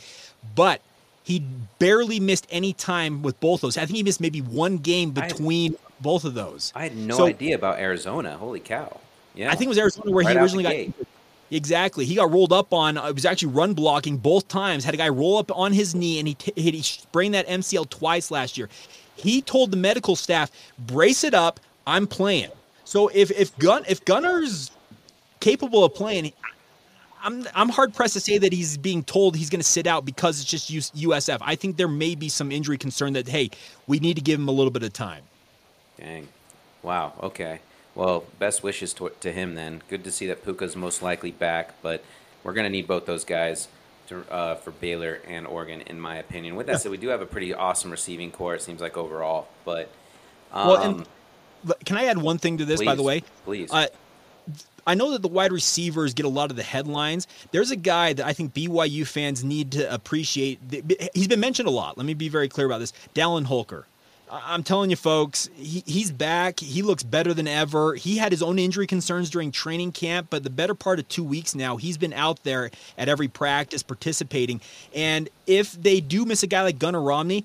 but 0.54 0.80
he 1.22 1.42
barely 1.78 2.20
missed 2.20 2.46
any 2.50 2.72
time 2.72 3.22
with 3.22 3.38
both 3.40 3.62
those. 3.62 3.76
I 3.76 3.86
think 3.86 3.96
he 3.96 4.02
missed 4.02 4.20
maybe 4.20 4.40
one 4.40 4.78
game 4.78 5.10
between 5.10 5.76
both 6.00 6.24
of 6.24 6.34
those. 6.34 6.72
I 6.74 6.84
had 6.84 6.96
no 6.96 7.16
so, 7.16 7.26
idea 7.26 7.54
about 7.54 7.78
Arizona. 7.78 8.36
Holy 8.36 8.60
cow! 8.60 9.00
Yeah, 9.34 9.50
I 9.50 9.54
think 9.54 9.66
it 9.66 9.70
was 9.70 9.78
Arizona 9.78 10.10
where 10.10 10.24
right 10.24 10.36
he 10.36 10.42
originally 10.42 10.92
got. 10.94 11.06
Exactly. 11.50 12.04
He 12.04 12.14
got 12.14 12.30
rolled 12.30 12.52
up 12.52 12.72
on. 12.72 12.98
Uh, 12.98 13.08
it 13.08 13.14
was 13.14 13.24
actually 13.24 13.52
run 13.52 13.74
blocking 13.74 14.16
both 14.16 14.48
times. 14.48 14.84
Had 14.84 14.94
a 14.94 14.96
guy 14.96 15.08
roll 15.08 15.38
up 15.38 15.50
on 15.56 15.72
his 15.72 15.94
knee, 15.94 16.18
and 16.18 16.28
he 16.28 16.34
t- 16.34 16.52
he 16.56 16.82
sprained 16.82 17.34
that 17.34 17.46
MCL 17.46 17.88
twice 17.90 18.30
last 18.30 18.58
year. 18.58 18.68
He 19.16 19.40
told 19.40 19.70
the 19.70 19.76
medical 19.76 20.16
staff, 20.16 20.50
"Brace 20.78 21.24
it 21.24 21.34
up. 21.34 21.60
I'm 21.86 22.06
playing." 22.06 22.50
So 22.84 23.08
if 23.08 23.30
if 23.30 23.56
Gun 23.58 23.84
if 23.88 24.04
Gunnar's 24.04 24.70
capable 25.40 25.84
of 25.84 25.94
playing, 25.94 26.32
I'm 27.24 27.46
I'm 27.54 27.68
hard 27.70 27.94
pressed 27.94 28.14
to 28.14 28.20
say 28.20 28.38
that 28.38 28.52
he's 28.52 28.76
being 28.76 29.02
told 29.02 29.34
he's 29.34 29.50
going 29.50 29.60
to 29.60 29.66
sit 29.66 29.86
out 29.86 30.04
because 30.04 30.40
it's 30.40 30.48
just 30.50 30.94
USF. 30.94 31.38
I 31.40 31.56
think 31.56 31.76
there 31.76 31.88
may 31.88 32.14
be 32.14 32.28
some 32.28 32.52
injury 32.52 32.78
concern 32.78 33.14
that 33.14 33.26
hey, 33.26 33.50
we 33.86 33.98
need 33.98 34.14
to 34.14 34.22
give 34.22 34.38
him 34.38 34.48
a 34.48 34.52
little 34.52 34.70
bit 34.70 34.82
of 34.82 34.92
time. 34.92 35.22
Dang, 35.98 36.28
wow. 36.82 37.14
Okay. 37.22 37.60
Well, 37.94 38.24
best 38.38 38.62
wishes 38.62 38.92
to, 38.94 39.10
to 39.20 39.32
him 39.32 39.54
then. 39.54 39.82
Good 39.88 40.04
to 40.04 40.10
see 40.10 40.26
that 40.26 40.44
Puka's 40.44 40.74
most 40.74 41.00
likely 41.00 41.30
back, 41.30 41.74
but 41.80 42.04
we're 42.42 42.52
going 42.52 42.64
to 42.64 42.70
need 42.70 42.88
both 42.88 43.06
those 43.06 43.24
guys 43.24 43.68
to, 44.08 44.30
uh, 44.30 44.56
for 44.56 44.72
Baylor 44.72 45.20
and 45.26 45.46
Oregon, 45.46 45.80
in 45.82 46.00
my 46.00 46.16
opinion. 46.16 46.56
With 46.56 46.66
that 46.66 46.72
yeah. 46.72 46.78
said, 46.78 46.90
we 46.90 46.98
do 46.98 47.08
have 47.08 47.20
a 47.20 47.26
pretty 47.26 47.54
awesome 47.54 47.90
receiving 47.90 48.32
corps. 48.32 48.56
It 48.56 48.62
seems 48.62 48.80
like 48.80 48.96
overall, 48.96 49.48
but 49.64 49.90
um, 50.52 50.68
well, 50.68 50.82
and 50.82 51.06
um, 51.66 51.74
can 51.84 51.96
I 51.96 52.06
add 52.06 52.18
one 52.18 52.38
thing 52.38 52.58
to 52.58 52.64
this? 52.64 52.80
Please, 52.80 52.86
by 52.86 52.94
the 52.96 53.02
way, 53.02 53.22
please. 53.44 53.70
Uh, 53.72 53.86
I 54.86 54.94
know 54.94 55.12
that 55.12 55.22
the 55.22 55.28
wide 55.28 55.52
receivers 55.52 56.14
get 56.14 56.26
a 56.26 56.28
lot 56.28 56.50
of 56.50 56.56
the 56.56 56.62
headlines. 56.62 57.26
There's 57.52 57.70
a 57.70 57.76
guy 57.76 58.12
that 58.12 58.26
I 58.26 58.32
think 58.32 58.52
BYU 58.52 59.06
fans 59.06 59.42
need 59.42 59.72
to 59.72 59.92
appreciate. 59.92 60.60
He's 61.14 61.28
been 61.28 61.40
mentioned 61.40 61.68
a 61.68 61.72
lot. 61.72 61.96
Let 61.96 62.06
me 62.06 62.14
be 62.14 62.28
very 62.28 62.48
clear 62.48 62.66
about 62.66 62.78
this. 62.78 62.92
Dallin 63.14 63.44
Holker. 63.44 63.86
I'm 64.30 64.62
telling 64.62 64.90
you, 64.90 64.96
folks, 64.96 65.48
he, 65.54 65.84
he's 65.86 66.10
back. 66.10 66.58
He 66.58 66.82
looks 66.82 67.02
better 67.02 67.34
than 67.34 67.46
ever. 67.46 67.94
He 67.94 68.16
had 68.16 68.32
his 68.32 68.42
own 68.42 68.58
injury 68.58 68.86
concerns 68.86 69.30
during 69.30 69.52
training 69.52 69.92
camp, 69.92 70.28
but 70.30 70.42
the 70.42 70.50
better 70.50 70.74
part 70.74 70.98
of 70.98 71.08
two 71.08 71.22
weeks 71.22 71.54
now, 71.54 71.76
he's 71.76 71.98
been 71.98 72.12
out 72.12 72.42
there 72.42 72.70
at 72.98 73.08
every 73.08 73.28
practice 73.28 73.82
participating. 73.82 74.60
And 74.94 75.28
if 75.46 75.72
they 75.72 76.00
do 76.00 76.24
miss 76.24 76.42
a 76.42 76.46
guy 76.46 76.62
like 76.62 76.78
Gunnar 76.78 77.02
Romney, 77.02 77.44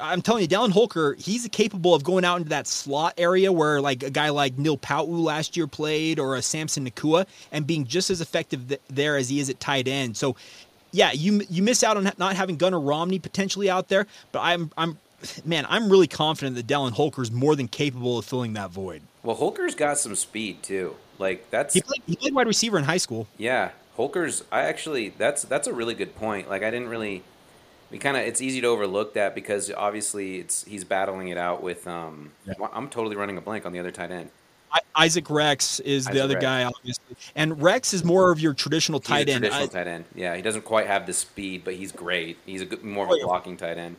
I'm 0.00 0.22
telling 0.22 0.42
you, 0.42 0.48
Dallin 0.48 0.70
Holker, 0.70 1.14
he's 1.18 1.48
capable 1.48 1.94
of 1.94 2.04
going 2.04 2.24
out 2.24 2.36
into 2.36 2.50
that 2.50 2.66
slot 2.66 3.14
area 3.16 3.50
where 3.52 3.80
like 3.80 4.02
a 4.02 4.10
guy 4.10 4.28
like 4.28 4.58
Neil 4.58 4.76
Pau'u 4.76 5.22
last 5.22 5.56
year 5.56 5.66
played 5.66 6.18
or 6.18 6.36
a 6.36 6.42
Samson 6.42 6.88
Nacua 6.88 7.26
and 7.52 7.66
being 7.66 7.84
just 7.84 8.10
as 8.10 8.20
effective 8.20 8.68
th- 8.68 8.80
there 8.88 9.16
as 9.16 9.28
he 9.28 9.40
is 9.40 9.48
at 9.48 9.60
tight 9.60 9.88
end. 9.88 10.16
So, 10.16 10.36
yeah, 10.92 11.12
you 11.12 11.42
you 11.48 11.62
miss 11.62 11.84
out 11.84 11.96
on 11.96 12.10
not 12.18 12.36
having 12.36 12.56
Gunnar 12.56 12.80
Romney 12.80 13.18
potentially 13.18 13.70
out 13.70 13.88
there, 13.88 14.06
but 14.32 14.40
I'm 14.40 14.70
I'm 14.76 14.98
man, 15.44 15.66
I'm 15.68 15.90
really 15.90 16.08
confident 16.08 16.56
that 16.56 16.66
Dallin 16.66 16.92
Holker 16.92 17.22
is 17.22 17.30
more 17.30 17.54
than 17.54 17.68
capable 17.68 18.18
of 18.18 18.24
filling 18.24 18.54
that 18.54 18.70
void. 18.70 19.02
Well, 19.22 19.36
Holker's 19.36 19.74
got 19.74 19.98
some 19.98 20.16
speed 20.16 20.62
too. 20.62 20.96
Like 21.18 21.50
that's 21.50 21.74
he 21.74 21.82
played, 21.82 22.02
he 22.06 22.16
played 22.16 22.34
wide 22.34 22.46
receiver 22.46 22.78
in 22.78 22.84
high 22.84 22.96
school. 22.96 23.28
Yeah, 23.36 23.70
Holker's. 23.94 24.44
I 24.50 24.62
actually 24.62 25.10
that's 25.10 25.42
that's 25.42 25.66
a 25.66 25.72
really 25.72 25.94
good 25.94 26.16
point. 26.16 26.48
Like 26.48 26.62
I 26.62 26.70
didn't 26.70 26.88
really 26.88 27.22
we 27.90 27.98
kind 27.98 28.16
of 28.16 28.24
it's 28.24 28.40
easy 28.40 28.60
to 28.60 28.66
overlook 28.68 29.14
that 29.14 29.34
because 29.34 29.70
obviously 29.72 30.38
it's 30.38 30.64
he's 30.64 30.84
battling 30.84 31.28
it 31.28 31.38
out 31.38 31.62
with 31.62 31.86
um 31.86 32.32
yeah. 32.46 32.54
I'm 32.72 32.88
totally 32.88 33.16
running 33.16 33.36
a 33.36 33.40
blank 33.40 33.66
on 33.66 33.72
the 33.72 33.78
other 33.78 33.90
tight 33.90 34.10
end. 34.10 34.30
Isaac 34.94 35.28
Rex 35.30 35.80
is 35.80 36.06
Isaac 36.06 36.14
the 36.14 36.24
other 36.24 36.34
Rex. 36.34 36.44
guy, 36.44 36.64
obviously, 36.64 37.16
and 37.34 37.60
Rex 37.60 37.92
is 37.92 38.04
more 38.04 38.30
of 38.30 38.38
your 38.38 38.54
traditional 38.54 39.00
tight 39.00 39.28
end. 39.28 39.44
Traditional 39.44 39.64
I, 39.64 39.66
tight 39.66 39.86
end, 39.86 40.04
yeah. 40.14 40.36
He 40.36 40.42
doesn't 40.42 40.62
quite 40.62 40.86
have 40.86 41.06
the 41.06 41.12
speed, 41.12 41.64
but 41.64 41.74
he's 41.74 41.90
great. 41.90 42.38
He's 42.46 42.62
a 42.62 42.66
good, 42.66 42.84
more 42.84 43.06
of 43.06 43.10
a 43.10 43.14
oh, 43.14 43.26
blocking 43.26 43.56
tight 43.56 43.78
end. 43.78 43.96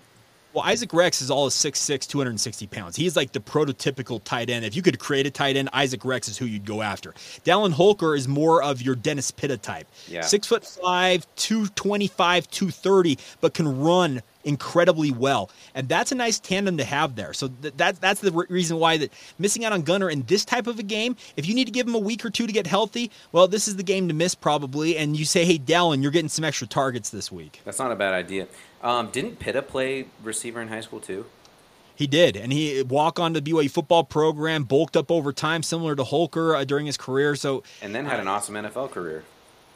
Well, 0.54 0.64
Isaac 0.66 0.94
Rex 0.94 1.22
is 1.22 1.32
all 1.32 1.46
of 1.46 1.54
6'6", 1.54 2.08
260 2.08 2.68
pounds. 2.68 2.96
He's 2.96 3.16
like 3.16 3.32
the 3.32 3.40
prototypical 3.40 4.22
tight 4.24 4.50
end. 4.50 4.66
If 4.66 4.76
you 4.76 4.82
could 4.82 5.00
create 5.00 5.26
a 5.26 5.32
tight 5.32 5.56
end, 5.56 5.70
Isaac 5.72 6.04
Rex 6.04 6.28
is 6.28 6.38
who 6.38 6.46
you'd 6.46 6.66
go 6.66 6.82
after. 6.82 7.14
Dallin 7.46 7.72
Holker 7.72 8.16
is 8.16 8.28
more 8.28 8.62
of 8.62 8.82
your 8.82 8.96
Dennis 8.96 9.32
Pitta 9.32 9.58
type. 9.58 9.88
Yeah. 10.08 10.22
Six 10.22 10.48
foot 10.48 10.66
five, 10.66 11.26
225, 11.38 12.50
230, 12.50 13.18
but 13.40 13.54
can 13.54 13.80
run 13.80 14.22
incredibly 14.44 15.12
well. 15.12 15.50
And 15.76 15.88
that's 15.88 16.12
a 16.12 16.16
nice 16.16 16.40
tandem 16.40 16.78
to 16.78 16.84
have 16.84 17.16
there. 17.16 17.34
So 17.34 17.50
th- 17.62 17.76
that, 17.78 18.02
that's 18.02 18.22
the 18.22 18.32
re- 18.32 18.46
reason 18.50 18.78
why 18.78 18.98
that 18.98 19.14
missing 19.40 19.66
out 19.66 19.72
on 19.72 19.84
Gunnar 19.84 20.10
in 20.10 20.24
this 20.24 20.46
type 20.46 20.68
of 20.68 20.80
a 20.80 20.84
game, 20.84 21.16
if 21.38 21.48
you 21.48 21.56
need 21.56 21.66
to 21.66 21.72
give 21.72 21.88
him 21.88 21.96
a 21.96 22.00
week 22.00 22.26
or 22.26 22.30
two 22.30 22.48
to 22.48 22.54
get 22.54 22.68
healthy, 22.68 23.12
well, 23.32 23.48
this 23.48 23.68
is 23.68 23.76
the 23.76 23.84
game 23.84 24.08
to 24.08 24.14
miss 24.14 24.36
probably. 24.36 24.98
And 24.98 25.18
you 25.18 25.26
say, 25.26 25.46
hey, 25.46 25.58
Dallin, 25.60 26.02
you're 26.02 26.12
getting 26.12 26.30
some 26.30 26.46
extra 26.46 26.68
targets 26.68 27.10
this 27.10 27.32
week. 27.32 27.62
That's 27.64 27.80
not 27.80 27.92
a 27.92 27.96
bad 27.96 28.14
idea. 28.14 28.48
Um, 28.84 29.10
didn't 29.12 29.40
Pitta 29.40 29.62
play 29.62 30.06
receiver 30.24 30.62
in 30.62 30.68
high 30.68 30.82
school 30.82 31.00
too? 31.00 31.26
He 31.96 32.08
did, 32.08 32.36
and 32.36 32.52
he 32.52 32.82
walk 32.82 33.20
on 33.20 33.34
the 33.34 33.42
BYU 33.42 33.70
football 33.70 34.04
program, 34.04 34.64
bulked 34.64 34.98
up 34.98 35.12
over 35.12 35.32
time, 35.32 35.62
similar 35.62 35.96
to 35.96 36.04
Holker 36.04 36.56
uh, 36.56 36.64
during 36.64 36.88
his 36.88 36.98
career. 36.98 37.36
So, 37.36 37.64
and 37.82 37.94
then 37.94 38.06
had 38.06 38.20
an 38.20 38.28
awesome 38.28 38.56
NFL 38.56 38.92
career. 38.92 39.24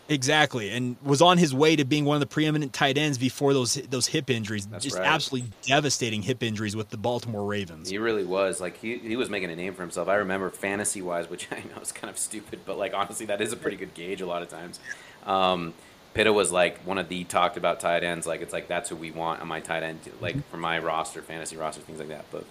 Exactly, 0.07 0.69
and 0.69 0.97
was 1.03 1.21
on 1.21 1.37
his 1.39 1.53
way 1.53 1.75
to 1.75 1.83
being 1.83 2.05
one 2.05 2.15
of 2.15 2.19
the 2.19 2.27
preeminent 2.27 2.73
tight 2.73 2.97
ends 2.97 3.17
before 3.17 3.53
those 3.53 3.73
those 3.73 4.07
hip 4.07 4.29
injuries. 4.29 4.67
That's 4.67 4.83
Just 4.83 4.97
right. 4.97 5.07
absolutely 5.07 5.51
devastating 5.63 6.21
hip 6.21 6.43
injuries 6.43 6.75
with 6.75 6.89
the 6.89 6.97
Baltimore 6.97 7.43
Ravens. 7.43 7.89
He 7.89 7.97
really 7.97 8.23
was. 8.23 8.61
Like 8.61 8.77
he, 8.77 8.97
he 8.97 9.15
was 9.15 9.29
making 9.29 9.49
a 9.49 9.55
name 9.55 9.73
for 9.73 9.81
himself. 9.81 10.07
I 10.07 10.15
remember 10.15 10.51
fantasy 10.51 11.01
wise, 11.01 11.27
which 11.29 11.47
I 11.51 11.63
know 11.75 11.81
is 11.81 11.91
kind 11.91 12.09
of 12.09 12.19
stupid, 12.19 12.59
but 12.65 12.77
like 12.77 12.93
honestly, 12.93 13.25
that 13.27 13.41
is 13.41 13.51
a 13.51 13.55
pretty 13.55 13.77
good 13.77 13.93
gauge 13.95 14.21
a 14.21 14.27
lot 14.27 14.43
of 14.43 14.49
times. 14.49 14.79
Um, 15.25 15.73
Pitta 16.15 16.31
was 16.31 16.49
like 16.49 16.79
one 16.79 16.97
of 16.97 17.09
the 17.09 17.25
talked 17.25 17.57
about 17.57 17.81
tight 17.81 18.03
ends. 18.03 18.25
Like 18.25 18.41
it's 18.41 18.53
like 18.53 18.67
that's 18.69 18.89
who 18.89 18.95
we 18.95 19.11
want 19.11 19.41
on 19.41 19.47
my 19.49 19.59
tight 19.59 19.83
end, 19.83 19.99
like 20.21 20.49
for 20.49 20.57
my 20.57 20.79
roster, 20.79 21.21
fantasy 21.21 21.57
roster, 21.57 21.81
things 21.81 21.99
like 21.99 22.07
that. 22.07 22.25
But 22.31 22.45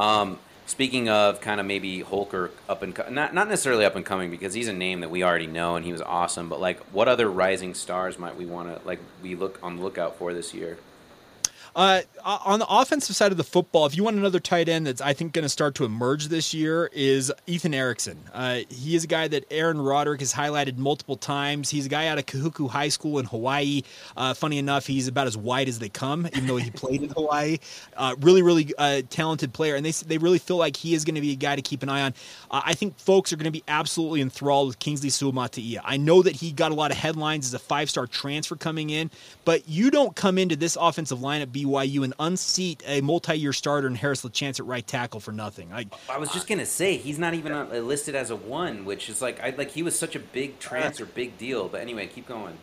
um, 0.00 0.38
speaking 0.66 1.08
of 1.08 1.40
kind 1.40 1.58
of 1.58 1.66
maybe 1.66 2.00
Holker 2.00 2.52
up 2.68 2.80
and 2.82 2.94
co- 2.94 3.10
not 3.10 3.34
not 3.34 3.48
necessarily 3.48 3.84
up 3.84 3.96
and 3.96 4.06
coming 4.06 4.30
because 4.30 4.54
he's 4.54 4.68
a 4.68 4.72
name 4.72 5.00
that 5.00 5.10
we 5.10 5.24
already 5.24 5.48
know 5.48 5.74
and 5.74 5.84
he 5.84 5.90
was 5.90 6.00
awesome. 6.00 6.48
But 6.48 6.60
like, 6.60 6.78
what 6.92 7.08
other 7.08 7.28
rising 7.28 7.74
stars 7.74 8.20
might 8.20 8.36
we 8.36 8.46
want 8.46 8.68
to 8.68 8.86
like 8.86 9.00
we 9.20 9.34
look 9.34 9.58
on 9.64 9.76
the 9.76 9.82
lookout 9.82 10.16
for 10.16 10.32
this 10.32 10.54
year? 10.54 10.78
Uh, 11.74 12.02
on 12.24 12.58
the 12.58 12.66
offensive 12.68 13.16
side 13.16 13.32
of 13.32 13.38
the 13.38 13.44
football, 13.44 13.86
if 13.86 13.96
you 13.96 14.04
want 14.04 14.16
another 14.16 14.40
tight 14.40 14.68
end 14.68 14.86
that's 14.86 15.00
I 15.00 15.12
think 15.14 15.32
going 15.32 15.44
to 15.44 15.48
start 15.48 15.74
to 15.76 15.84
emerge 15.84 16.28
this 16.28 16.52
year, 16.52 16.90
is 16.92 17.32
Ethan 17.46 17.72
Erickson. 17.72 18.18
Uh, 18.32 18.60
he 18.68 18.94
is 18.94 19.04
a 19.04 19.06
guy 19.06 19.26
that 19.28 19.44
Aaron 19.50 19.80
Roderick 19.80 20.20
has 20.20 20.32
highlighted 20.32 20.76
multiple 20.76 21.16
times. 21.16 21.70
He's 21.70 21.86
a 21.86 21.88
guy 21.88 22.08
out 22.08 22.18
of 22.18 22.26
Kahuku 22.26 22.68
High 22.68 22.88
School 22.88 23.18
in 23.18 23.26
Hawaii. 23.26 23.82
Uh, 24.16 24.34
funny 24.34 24.58
enough, 24.58 24.86
he's 24.86 25.08
about 25.08 25.26
as 25.26 25.36
white 25.36 25.68
as 25.68 25.78
they 25.78 25.88
come, 25.88 26.26
even 26.26 26.46
though 26.46 26.56
he 26.56 26.70
played 26.82 27.02
in 27.02 27.08
Hawaii. 27.10 27.58
Uh, 27.96 28.16
really, 28.20 28.42
really 28.42 28.72
uh, 28.76 29.02
talented 29.08 29.52
player, 29.52 29.74
and 29.74 29.84
they 29.84 29.92
they 29.92 30.18
really 30.18 30.38
feel 30.38 30.58
like 30.58 30.76
he 30.76 30.94
is 30.94 31.04
going 31.04 31.14
to 31.14 31.20
be 31.20 31.32
a 31.32 31.36
guy 31.36 31.56
to 31.56 31.62
keep 31.62 31.82
an 31.82 31.88
eye 31.88 32.02
on. 32.02 32.14
Uh, 32.50 32.60
I 32.64 32.74
think 32.74 32.98
folks 32.98 33.32
are 33.32 33.36
going 33.36 33.44
to 33.44 33.50
be 33.50 33.64
absolutely 33.66 34.20
enthralled 34.20 34.68
with 34.68 34.78
Kingsley 34.78 35.08
Suamataia. 35.08 35.80
I 35.84 35.96
know 35.96 36.22
that 36.22 36.36
he 36.36 36.52
got 36.52 36.70
a 36.70 36.74
lot 36.74 36.90
of 36.90 36.98
headlines 36.98 37.46
as 37.46 37.54
a 37.54 37.58
five 37.58 37.88
star 37.88 38.06
transfer 38.06 38.56
coming 38.56 38.90
in, 38.90 39.10
but 39.44 39.68
you 39.68 39.90
don't 39.90 40.14
come 40.14 40.36
into 40.36 40.56
this 40.56 40.76
offensive 40.78 41.18
lineup. 41.18 41.61
BYU 41.64 42.04
and 42.04 42.14
unseat 42.18 42.82
a 42.86 43.00
multi-year 43.00 43.52
starter 43.52 43.86
in 43.86 43.94
Harris 43.94 44.22
LaChance 44.22 44.60
at 44.60 44.66
right 44.66 44.86
tackle 44.86 45.20
for 45.20 45.32
nothing. 45.32 45.72
I, 45.72 45.86
I 46.08 46.18
was 46.18 46.32
just 46.32 46.48
gonna 46.48 46.66
say 46.66 46.96
he's 46.96 47.18
not 47.18 47.34
even 47.34 47.52
uh, 47.52 47.64
listed 47.66 48.14
as 48.14 48.30
a 48.30 48.36
one, 48.36 48.84
which 48.84 49.08
is 49.08 49.22
like 49.22 49.40
I 49.40 49.50
like 49.50 49.70
he 49.70 49.82
was 49.82 49.98
such 49.98 50.16
a 50.16 50.20
big 50.20 50.58
transfer, 50.58 51.04
big 51.04 51.38
deal. 51.38 51.68
But 51.68 51.80
anyway, 51.80 52.06
keep 52.06 52.26
going. 52.26 52.56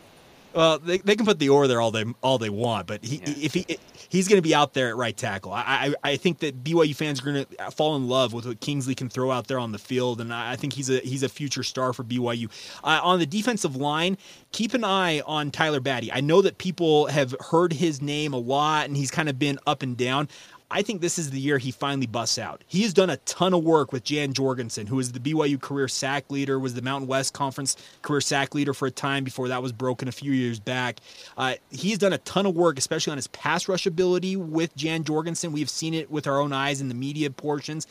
Well, 0.52 0.78
they, 0.80 0.98
they 0.98 1.16
can 1.16 1.26
put 1.26 1.38
the 1.38 1.48
or 1.48 1.68
there 1.68 1.80
all 1.80 1.90
they 1.90 2.04
all 2.22 2.38
they 2.38 2.50
want, 2.50 2.86
but 2.86 3.04
he, 3.04 3.16
Yeah. 3.16 3.34
if 3.40 3.54
he 3.54 3.66
he's 4.08 4.26
going 4.26 4.38
to 4.38 4.42
be 4.42 4.54
out 4.54 4.74
there 4.74 4.88
at 4.88 4.96
right 4.96 5.16
tackle. 5.16 5.52
I, 5.52 5.94
I 6.02 6.10
I 6.12 6.16
think 6.16 6.40
that 6.40 6.64
BYU 6.64 6.94
fans 6.96 7.20
are 7.20 7.24
going 7.24 7.44
to 7.44 7.70
fall 7.70 7.94
in 7.96 8.08
love 8.08 8.32
with 8.32 8.46
what 8.46 8.60
Kingsley 8.60 8.94
can 8.96 9.08
throw 9.08 9.30
out 9.30 9.46
there 9.46 9.58
on 9.58 9.72
the 9.72 9.78
field, 9.78 10.20
and 10.20 10.34
I 10.34 10.52
I 10.52 10.56
think 10.56 10.72
he's 10.72 10.90
a 10.90 10.98
he's 10.98 11.22
a 11.22 11.28
future 11.28 11.62
star 11.62 11.92
for 11.92 12.02
BYU. 12.02 12.50
Uh, 12.82 13.00
on 13.02 13.20
the 13.20 13.26
defensive 13.26 13.76
line, 13.76 14.18
keep 14.52 14.74
an 14.74 14.82
eye 14.84 15.20
on 15.20 15.50
Tyler 15.52 15.80
Batty. 15.80 16.12
I 16.12 16.20
know 16.20 16.42
that 16.42 16.58
people 16.58 17.06
have 17.06 17.34
heard 17.50 17.72
his 17.72 18.02
name 18.02 18.32
a 18.32 18.38
lot, 18.38 18.86
and 18.86 18.96
he's 18.96 19.10
kind 19.12 19.28
of 19.28 19.38
been 19.38 19.58
up 19.66 19.82
and 19.82 19.96
down. 19.96 20.28
I 20.72 20.82
think 20.82 21.00
this 21.00 21.18
is 21.18 21.30
the 21.30 21.40
year 21.40 21.58
he 21.58 21.72
finally 21.72 22.06
busts 22.06 22.38
out. 22.38 22.62
He 22.68 22.82
has 22.82 22.94
done 22.94 23.10
a 23.10 23.16
ton 23.18 23.54
of 23.54 23.64
work 23.64 23.92
with 23.92 24.04
Jan 24.04 24.32
Jorgensen, 24.32 24.86
who 24.86 25.00
is 25.00 25.10
the 25.10 25.18
BYU 25.18 25.60
career 25.60 25.88
sack 25.88 26.30
leader, 26.30 26.60
was 26.60 26.74
the 26.74 26.82
Mountain 26.82 27.08
West 27.08 27.34
Conference 27.34 27.76
career 28.02 28.20
sack 28.20 28.54
leader 28.54 28.72
for 28.72 28.86
a 28.86 28.90
time 28.90 29.24
before 29.24 29.48
that 29.48 29.62
was 29.62 29.72
broken 29.72 30.06
a 30.06 30.12
few 30.12 30.32
years 30.32 30.60
back. 30.60 31.00
Uh, 31.36 31.54
he's 31.70 31.98
done 31.98 32.12
a 32.12 32.18
ton 32.18 32.46
of 32.46 32.54
work, 32.54 32.78
especially 32.78 33.10
on 33.10 33.18
his 33.18 33.26
pass 33.28 33.68
rush 33.68 33.86
ability 33.86 34.36
with 34.36 34.74
Jan 34.76 35.02
Jorgensen. 35.02 35.50
We've 35.52 35.70
seen 35.70 35.92
it 35.92 36.08
with 36.10 36.28
our 36.28 36.40
own 36.40 36.52
eyes 36.52 36.80
in 36.80 36.88
the 36.88 36.94
media 36.94 37.30
portions. 37.30 37.88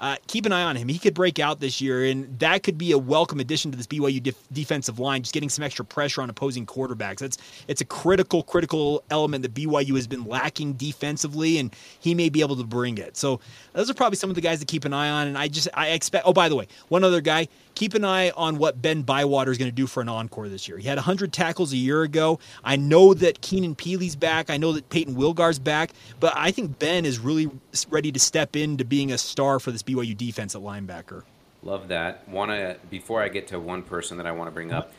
Uh, 0.00 0.16
keep 0.28 0.46
an 0.46 0.52
eye 0.52 0.62
on 0.62 0.76
him. 0.76 0.88
He 0.88 0.98
could 0.98 1.14
break 1.14 1.40
out 1.40 1.58
this 1.58 1.80
year, 1.80 2.04
and 2.04 2.38
that 2.38 2.62
could 2.62 2.78
be 2.78 2.92
a 2.92 2.98
welcome 2.98 3.40
addition 3.40 3.72
to 3.72 3.76
this 3.76 3.86
BYU 3.86 4.22
def- 4.22 4.48
defensive 4.52 5.00
line. 5.00 5.22
Just 5.22 5.34
getting 5.34 5.48
some 5.48 5.64
extra 5.64 5.84
pressure 5.84 6.22
on 6.22 6.30
opposing 6.30 6.66
quarterbacks. 6.66 7.18
That's 7.18 7.38
it's 7.66 7.80
a 7.80 7.84
critical, 7.84 8.44
critical 8.44 9.02
element 9.10 9.42
that 9.42 9.54
BYU 9.54 9.96
has 9.96 10.06
been 10.06 10.24
lacking 10.24 10.74
defensively, 10.74 11.58
and 11.58 11.74
he 11.98 12.14
may 12.14 12.28
be 12.28 12.40
able 12.42 12.54
to 12.56 12.64
bring 12.64 12.98
it. 12.98 13.16
So 13.16 13.40
those 13.72 13.90
are 13.90 13.94
probably 13.94 14.16
some 14.16 14.30
of 14.30 14.36
the 14.36 14.40
guys 14.40 14.60
to 14.60 14.66
keep 14.66 14.84
an 14.84 14.92
eye 14.92 15.10
on. 15.10 15.26
And 15.26 15.36
I 15.36 15.48
just 15.48 15.68
I 15.74 15.88
expect. 15.88 16.26
Oh, 16.26 16.32
by 16.32 16.48
the 16.48 16.54
way, 16.54 16.68
one 16.88 17.02
other 17.02 17.20
guy. 17.20 17.48
Keep 17.78 17.94
an 17.94 18.04
eye 18.04 18.30
on 18.30 18.58
what 18.58 18.82
Ben 18.82 19.02
Bywater 19.02 19.52
is 19.52 19.56
going 19.56 19.70
to 19.70 19.74
do 19.74 19.86
for 19.86 20.00
an 20.00 20.08
encore 20.08 20.48
this 20.48 20.66
year. 20.66 20.78
He 20.78 20.88
had 20.88 20.96
100 20.98 21.32
tackles 21.32 21.72
a 21.72 21.76
year 21.76 22.02
ago. 22.02 22.40
I 22.64 22.74
know 22.74 23.14
that 23.14 23.40
Keenan 23.40 23.76
Pili's 23.76 24.16
back. 24.16 24.50
I 24.50 24.56
know 24.56 24.72
that 24.72 24.88
Payton 24.90 25.14
Wilgar's 25.14 25.60
back, 25.60 25.92
but 26.18 26.32
I 26.34 26.50
think 26.50 26.80
Ben 26.80 27.04
is 27.04 27.20
really 27.20 27.48
ready 27.88 28.10
to 28.10 28.18
step 28.18 28.56
into 28.56 28.84
being 28.84 29.12
a 29.12 29.16
star 29.16 29.60
for 29.60 29.70
this 29.70 29.84
BYU 29.84 30.16
defense 30.16 30.56
at 30.56 30.60
linebacker. 30.60 31.22
Love 31.62 31.86
that. 31.86 32.28
Want 32.28 32.50
to 32.50 32.78
before 32.90 33.22
I 33.22 33.28
get 33.28 33.46
to 33.46 33.60
one 33.60 33.84
person 33.84 34.16
that 34.16 34.26
I 34.26 34.32
want 34.32 34.48
to 34.48 34.52
bring 34.52 34.72
up, 34.72 34.92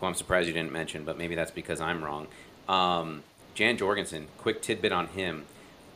who 0.00 0.06
I'm 0.06 0.14
surprised 0.14 0.48
you 0.48 0.54
didn't 0.54 0.72
mention, 0.72 1.04
but 1.04 1.16
maybe 1.16 1.36
that's 1.36 1.52
because 1.52 1.80
I'm 1.80 2.02
wrong. 2.02 2.26
Um, 2.68 3.22
Jan 3.54 3.76
Jorgensen. 3.76 4.26
Quick 4.38 4.60
tidbit 4.60 4.90
on 4.90 5.06
him. 5.06 5.44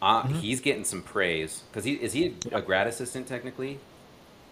Uh, 0.01 0.29
He's 0.29 0.61
getting 0.61 0.85
some 0.85 1.03
praise 1.03 1.65
because 1.73 1.85
he 1.85 1.95
is 1.95 2.13
he 2.13 2.37
a 2.53 2.63
grad 2.63 2.87
assistant 2.87 3.27
technically. 3.27 3.81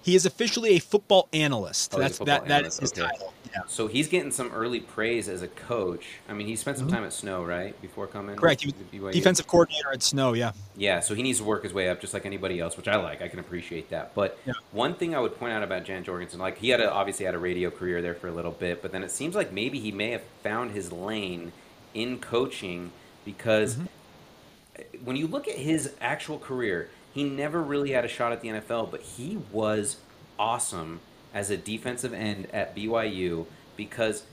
He 0.06 0.14
is 0.14 0.24
officially 0.24 0.76
a 0.76 0.78
football 0.78 1.28
analyst. 1.32 1.92
Oh, 1.92 1.98
That's 1.98 2.18
football 2.18 2.38
that. 2.38 2.46
That 2.46 2.64
is 2.64 2.78
analyst, 2.78 2.80
his 2.80 2.92
okay. 2.92 3.02
title. 3.10 3.34
Yeah. 3.52 3.62
So 3.66 3.88
he's 3.88 4.06
getting 4.06 4.30
some 4.30 4.52
early 4.52 4.78
praise 4.78 5.28
as 5.28 5.42
a 5.42 5.48
coach. 5.48 6.04
I 6.28 6.32
mean, 6.32 6.46
he 6.46 6.54
spent 6.54 6.78
some 6.78 6.86
Mhm. 6.86 6.92
time 6.92 7.02
at 7.04 7.12
Snow, 7.12 7.42
right, 7.42 7.74
before 7.82 8.06
coming. 8.06 8.36
Correct. 8.36 8.62
He 8.92 9.00
was 9.00 9.12
defensive 9.16 9.48
coordinator 9.48 9.92
at 9.92 10.04
Snow. 10.04 10.34
Yeah. 10.34 10.52
Yeah, 10.76 11.00
so 11.00 11.16
he 11.16 11.24
needs 11.24 11.38
to 11.38 11.44
work 11.44 11.64
his 11.64 11.72
way 11.72 11.88
up 11.88 12.00
just 12.00 12.14
like 12.14 12.24
anybody 12.24 12.60
else, 12.60 12.76
which 12.76 12.86
I 12.86 12.94
like. 12.94 13.20
I 13.20 13.26
can 13.26 13.40
appreciate 13.40 13.90
that. 13.90 14.14
But 14.14 14.38
Yeah. 14.46 14.52
one 14.70 14.94
thing 14.94 15.12
I 15.12 15.18
would 15.18 15.36
point 15.40 15.52
out 15.52 15.64
about 15.64 15.82
Jan 15.82 16.04
Jorgensen, 16.04 16.38
like 16.38 16.58
he 16.58 16.68
had 16.68 16.80
a, 16.80 16.88
obviously 16.88 17.26
had 17.26 17.34
a 17.34 17.38
radio 17.38 17.68
career 17.72 18.00
there 18.00 18.14
for 18.14 18.28
a 18.28 18.32
little 18.32 18.52
bit, 18.52 18.82
but 18.82 18.92
then 18.92 19.02
it 19.02 19.10
seems 19.10 19.34
like 19.34 19.52
maybe 19.52 19.80
he 19.80 19.90
may 19.90 20.10
have 20.12 20.22
found 20.44 20.70
his 20.70 20.92
lane 20.92 21.50
in 21.94 22.20
coaching 22.20 22.92
because 23.24 23.74
Mm-hmm. 23.74 25.04
when 25.04 25.16
you 25.16 25.26
look 25.26 25.48
at 25.48 25.56
his 25.56 25.90
actual 26.00 26.38
career, 26.38 26.90
he 27.16 27.24
never 27.24 27.62
really 27.62 27.92
had 27.92 28.04
a 28.04 28.08
shot 28.08 28.30
at 28.30 28.42
the 28.42 28.48
NFL, 28.48 28.90
but 28.90 29.00
he 29.00 29.38
was 29.50 29.96
awesome 30.38 31.00
as 31.32 31.48
a 31.48 31.56
defensive 31.56 32.12
end 32.12 32.46
at 32.52 32.76
BYU 32.76 33.46
because 33.74 34.24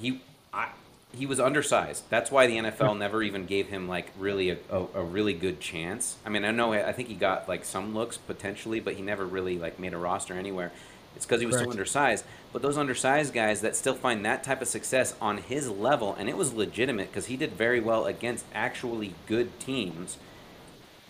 he 0.00 0.22
I, 0.50 0.70
he 1.14 1.26
was 1.26 1.38
undersized. 1.38 2.04
That's 2.08 2.30
why 2.30 2.46
the 2.46 2.56
NFL 2.56 2.94
hmm. 2.94 2.98
never 2.98 3.22
even 3.22 3.44
gave 3.44 3.68
him 3.68 3.86
like 3.88 4.10
really 4.18 4.48
a, 4.48 4.56
a, 4.70 4.86
a 4.94 5.04
really 5.04 5.34
good 5.34 5.60
chance. 5.60 6.16
I 6.24 6.30
mean, 6.30 6.46
I 6.46 6.50
know 6.50 6.72
I 6.72 6.92
think 6.92 7.08
he 7.08 7.14
got 7.14 7.46
like 7.46 7.62
some 7.62 7.94
looks 7.94 8.16
potentially, 8.16 8.80
but 8.80 8.94
he 8.94 9.02
never 9.02 9.26
really 9.26 9.58
like 9.58 9.78
made 9.78 9.92
a 9.92 9.98
roster 9.98 10.32
anywhere. 10.32 10.72
It's 11.16 11.26
because 11.26 11.42
he 11.42 11.46
was 11.46 11.58
so 11.58 11.70
undersized. 11.70 12.24
But 12.54 12.62
those 12.62 12.78
undersized 12.78 13.34
guys 13.34 13.60
that 13.60 13.76
still 13.76 13.94
find 13.94 14.24
that 14.24 14.44
type 14.44 14.62
of 14.62 14.68
success 14.68 15.14
on 15.20 15.38
his 15.38 15.68
level, 15.68 16.14
and 16.18 16.26
it 16.30 16.38
was 16.38 16.54
legitimate 16.54 17.08
because 17.08 17.26
he 17.26 17.36
did 17.36 17.52
very 17.52 17.80
well 17.80 18.06
against 18.06 18.46
actually 18.54 19.12
good 19.26 19.60
teams. 19.60 20.16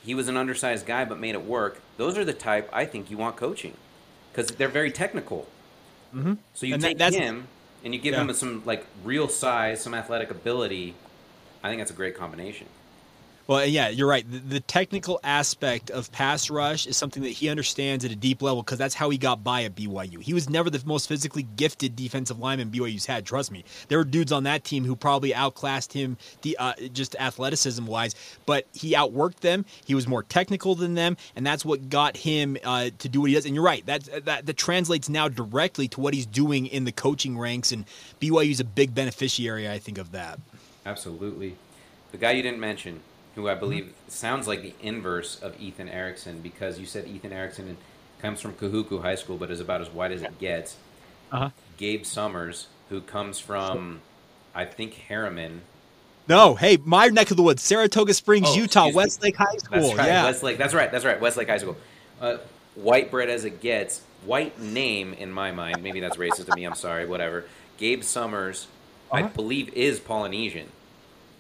He 0.03 0.15
was 0.15 0.29
an 0.29 0.37
undersized 0.37 0.87
guy, 0.87 1.05
but 1.05 1.19
made 1.19 1.35
it 1.35 1.45
work. 1.45 1.81
Those 1.97 2.17
are 2.17 2.25
the 2.25 2.33
type 2.33 2.69
I 2.73 2.85
think 2.87 3.11
you 3.11 3.19
want 3.19 3.37
coaching 3.37 3.75
because 4.33 4.49
they're 4.53 4.69
very 4.69 4.91
technical. 4.91 5.47
Mm-hmm. 6.15 6.35
So 6.55 6.67
you 6.67 6.75
And 6.75 6.83
that- 6.83 6.89
take 6.89 6.99
that's- 6.99 7.21
him 7.23 7.49
and 7.85 7.95
you 7.95 8.01
give 8.01 8.15
Yeah. 8.15 8.23
him 8.23 8.33
some 8.35 8.63
like 8.65 8.87
real 9.05 9.29
size, 9.29 9.81
some 9.83 9.95
athletic 9.95 10.31
ability. 10.31 10.95
I 11.63 11.69
think 11.69 11.81
that's 11.81 11.91
a 11.91 11.95
great 11.95 12.17
combination. 12.17 12.67
Well, 13.51 13.67
yeah, 13.67 13.89
you're 13.89 14.07
right. 14.07 14.25
The, 14.31 14.39
the 14.39 14.61
technical 14.61 15.19
aspect 15.25 15.91
of 15.91 16.13
pass 16.13 16.51
rush 16.51 16.87
is 16.87 16.97
something 16.97 17.25
that 17.25 17.31
he 17.31 17.49
understands 17.49 18.05
at 18.05 18.13
a 18.13 18.15
deep 18.15 18.43
level 18.43 18.63
because 18.63 18.79
that's 18.79 18.95
how 18.95 19.11
he 19.11 19.19
got 19.19 19.43
by 19.43 19.65
at 19.65 19.75
BYU. 19.75 20.23
He 20.23 20.33
was 20.33 20.49
never 20.49 20.71
the 20.71 20.81
most 20.87 21.09
physically 21.09 21.43
gifted 21.57 21.97
defensive 21.97 22.39
lineman 22.39 22.71
BYU's 22.71 23.07
had. 23.07 23.27
Trust 23.27 23.51
me, 23.51 23.65
there 23.89 23.99
were 23.99 24.05
dudes 24.05 24.31
on 24.31 24.45
that 24.45 24.63
team 24.63 24.85
who 24.85 24.95
probably 24.95 25.35
outclassed 25.35 25.93
him, 25.93 26.17
the 26.43 26.57
uh, 26.61 26.75
just 26.93 27.17
athleticism 27.17 27.85
wise, 27.87 28.15
but 28.47 28.69
he 28.73 28.93
outworked 28.93 29.41
them. 29.41 29.65
He 29.85 29.97
was 29.97 30.07
more 30.07 30.23
technical 30.23 30.77
than 30.77 30.95
them, 30.95 31.17
and 31.35 31.45
that's 31.45 31.65
what 31.65 31.91
got 31.91 32.17
him 32.19 32.57
uh, 32.63 32.91
to 33.01 33.09
do 33.09 33.21
what 33.21 33.31
he 33.31 33.35
does. 33.35 33.47
And 33.47 33.57
you're 33.57 33.65
right. 33.65 33.85
That, 33.85 34.27
that 34.27 34.47
that 34.47 34.57
translates 34.59 35.09
now 35.09 35.27
directly 35.27 35.89
to 35.89 36.01
what 36.01 36.15
he's 36.15 36.27
doing 36.27 36.69
in 36.69 36.85
the 36.85 36.93
coaching 36.93 37.37
ranks, 37.37 37.73
and 37.73 37.85
BYU's 38.21 38.61
a 38.61 38.65
big 38.65 38.95
beneficiary, 38.95 39.69
I 39.69 39.81
think, 39.81 39.99
of 39.99 40.13
that. 40.13 40.39
Absolutely. 40.87 41.57
The 42.13 42.17
guy 42.17 42.31
you 42.31 42.43
didn't 42.43 42.61
mention, 42.61 43.01
who 43.35 43.49
I 43.49 43.55
believe 43.55 43.93
sounds 44.09 44.47
like 44.49 44.63
the 44.63 44.75
inverse 44.83 45.41
of 45.41 45.59
Ethan 45.61 45.89
Erickson, 45.89 46.41
because 46.41 46.79
you 46.79 46.87
said 46.87 47.07
Ethan 47.07 47.33
Erickson 47.33 47.77
comes 48.21 48.41
from 48.41 48.55
Kahuku 48.55 49.03
High 49.03 49.15
School, 49.15 49.37
but 49.39 49.51
is 49.51 49.61
about 49.61 49.81
as 49.81 49.89
white 49.91 50.13
as 50.13 50.23
it 50.23 50.39
gets. 50.39 50.77
Uh-huh. 51.33 51.51
Gabe 51.77 52.05
Summers, 52.05 52.67
who 52.89 53.01
comes 53.01 53.39
from, 53.39 54.01
I 54.55 54.65
think, 54.65 54.95
Herriman. 55.09 55.61
No, 56.29 56.55
hey, 56.55 56.77
my 56.85 57.07
neck 57.07 57.31
of 57.31 57.37
the 57.37 57.43
woods, 57.43 57.63
Saratoga 57.63 58.13
Springs, 58.15 58.49
Oh, 58.51 58.55
Utah, 58.57 58.87
excuse 58.87 58.95
me. 58.95 58.97
Westlake 58.97 59.37
High 59.37 59.57
School. 59.57 59.81
That's 59.81 59.95
right, 59.97 60.07
yeah, 60.07 60.25
Westlake. 60.25 60.59
That's 60.59 60.75
right. 60.75 60.93
That's 60.93 61.05
right. 61.05 61.21
Westlake 61.21 61.49
High 61.49 61.59
School. 61.59 61.77
Uh, 62.21 62.37
white 62.75 63.11
bread 63.11 63.31
as 63.31 63.45
it 63.45 63.61
gets. 63.61 64.03
White 64.27 64.61
name 64.61 65.15
in 65.15 65.33
my 65.33 65.51
mind. 65.51 65.83
Maybe 65.83 66.01
that's 66.01 66.17
racist 66.19 66.47
to 66.47 66.55
me. 66.55 66.65
I'm 66.65 66.75
sorry. 66.75 67.07
Whatever. 67.07 67.45
Gabe 67.79 68.03
Summers, 68.03 68.67
I 69.11 69.21
Uh-huh. 69.23 69.31
believe, 69.35 69.73
is 69.73 69.99
Polynesian. 69.99 70.69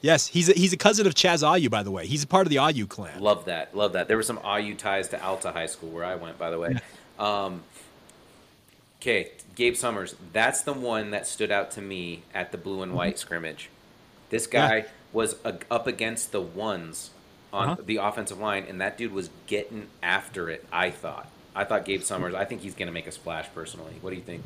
Yes, 0.02 0.28
he's 0.28 0.48
a, 0.48 0.52
he's 0.52 0.72
a 0.72 0.76
cousin 0.76 1.06
of 1.06 1.14
Chaz 1.14 1.42
Ayu, 1.42 1.70
by 1.70 1.82
the 1.82 1.90
way. 1.90 2.06
He's 2.06 2.22
a 2.22 2.26
part 2.26 2.46
of 2.46 2.50
the 2.50 2.56
Ayu 2.56 2.88
clan. 2.88 3.20
Love 3.20 3.44
that. 3.44 3.76
Love 3.76 3.92
that. 3.92 4.08
There 4.08 4.16
were 4.16 4.22
some 4.22 4.38
Ayu 4.38 4.76
ties 4.76 5.08
to 5.08 5.22
Alta 5.22 5.52
High 5.52 5.66
School 5.66 5.90
where 5.90 6.04
I 6.04 6.14
went, 6.14 6.38
by 6.38 6.50
the 6.50 6.58
way. 6.58 6.76
Um, 7.18 7.62
okay, 9.00 9.32
Gabe 9.54 9.76
Summers. 9.76 10.14
That's 10.32 10.62
the 10.62 10.72
one 10.72 11.10
that 11.10 11.26
stood 11.26 11.50
out 11.50 11.70
to 11.72 11.82
me 11.82 12.22
at 12.32 12.50
the 12.50 12.58
blue 12.58 12.82
and 12.82 12.94
white 12.94 13.14
mm-hmm. 13.14 13.18
scrimmage. 13.18 13.68
This 14.30 14.46
guy 14.46 14.76
yeah. 14.76 14.84
was 15.12 15.36
a, 15.44 15.58
up 15.70 15.86
against 15.86 16.32
the 16.32 16.40
ones 16.40 17.10
on 17.52 17.70
uh-huh. 17.70 17.82
the 17.84 17.96
offensive 17.96 18.38
line, 18.38 18.64
and 18.68 18.80
that 18.80 18.96
dude 18.96 19.12
was 19.12 19.28
getting 19.46 19.88
after 20.02 20.48
it. 20.48 20.64
I 20.72 20.90
thought. 20.90 21.28
I 21.54 21.64
thought 21.64 21.84
Gabe 21.84 22.02
Summers. 22.02 22.32
I 22.32 22.44
think 22.44 22.62
he's 22.62 22.74
going 22.74 22.86
to 22.86 22.92
make 22.92 23.06
a 23.06 23.12
splash. 23.12 23.48
Personally, 23.54 23.94
what 24.00 24.10
do 24.10 24.16
you 24.16 24.22
think? 24.22 24.44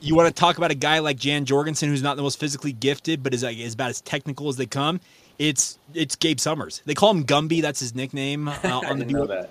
You 0.00 0.14
want 0.14 0.28
to 0.28 0.34
talk 0.34 0.58
about 0.58 0.70
a 0.70 0.76
guy 0.76 1.00
like 1.00 1.18
Jan 1.18 1.44
Jorgensen, 1.44 1.88
who's 1.88 2.02
not 2.02 2.16
the 2.16 2.22
most 2.22 2.38
physically 2.38 2.72
gifted, 2.72 3.22
but 3.22 3.34
is, 3.34 3.42
like, 3.42 3.58
is 3.58 3.74
about 3.74 3.90
as 3.90 4.00
technical 4.00 4.48
as 4.48 4.56
they 4.56 4.66
come. 4.66 5.00
It's 5.38 5.78
it's 5.94 6.16
Gabe 6.16 6.40
Summers. 6.40 6.82
They 6.84 6.94
call 6.94 7.10
him 7.10 7.24
Gumby. 7.24 7.62
That's 7.62 7.80
his 7.80 7.94
nickname 7.94 8.48
uh, 8.48 8.54
on 8.64 8.98
the 8.98 9.04
know 9.06 9.26
that. 9.26 9.50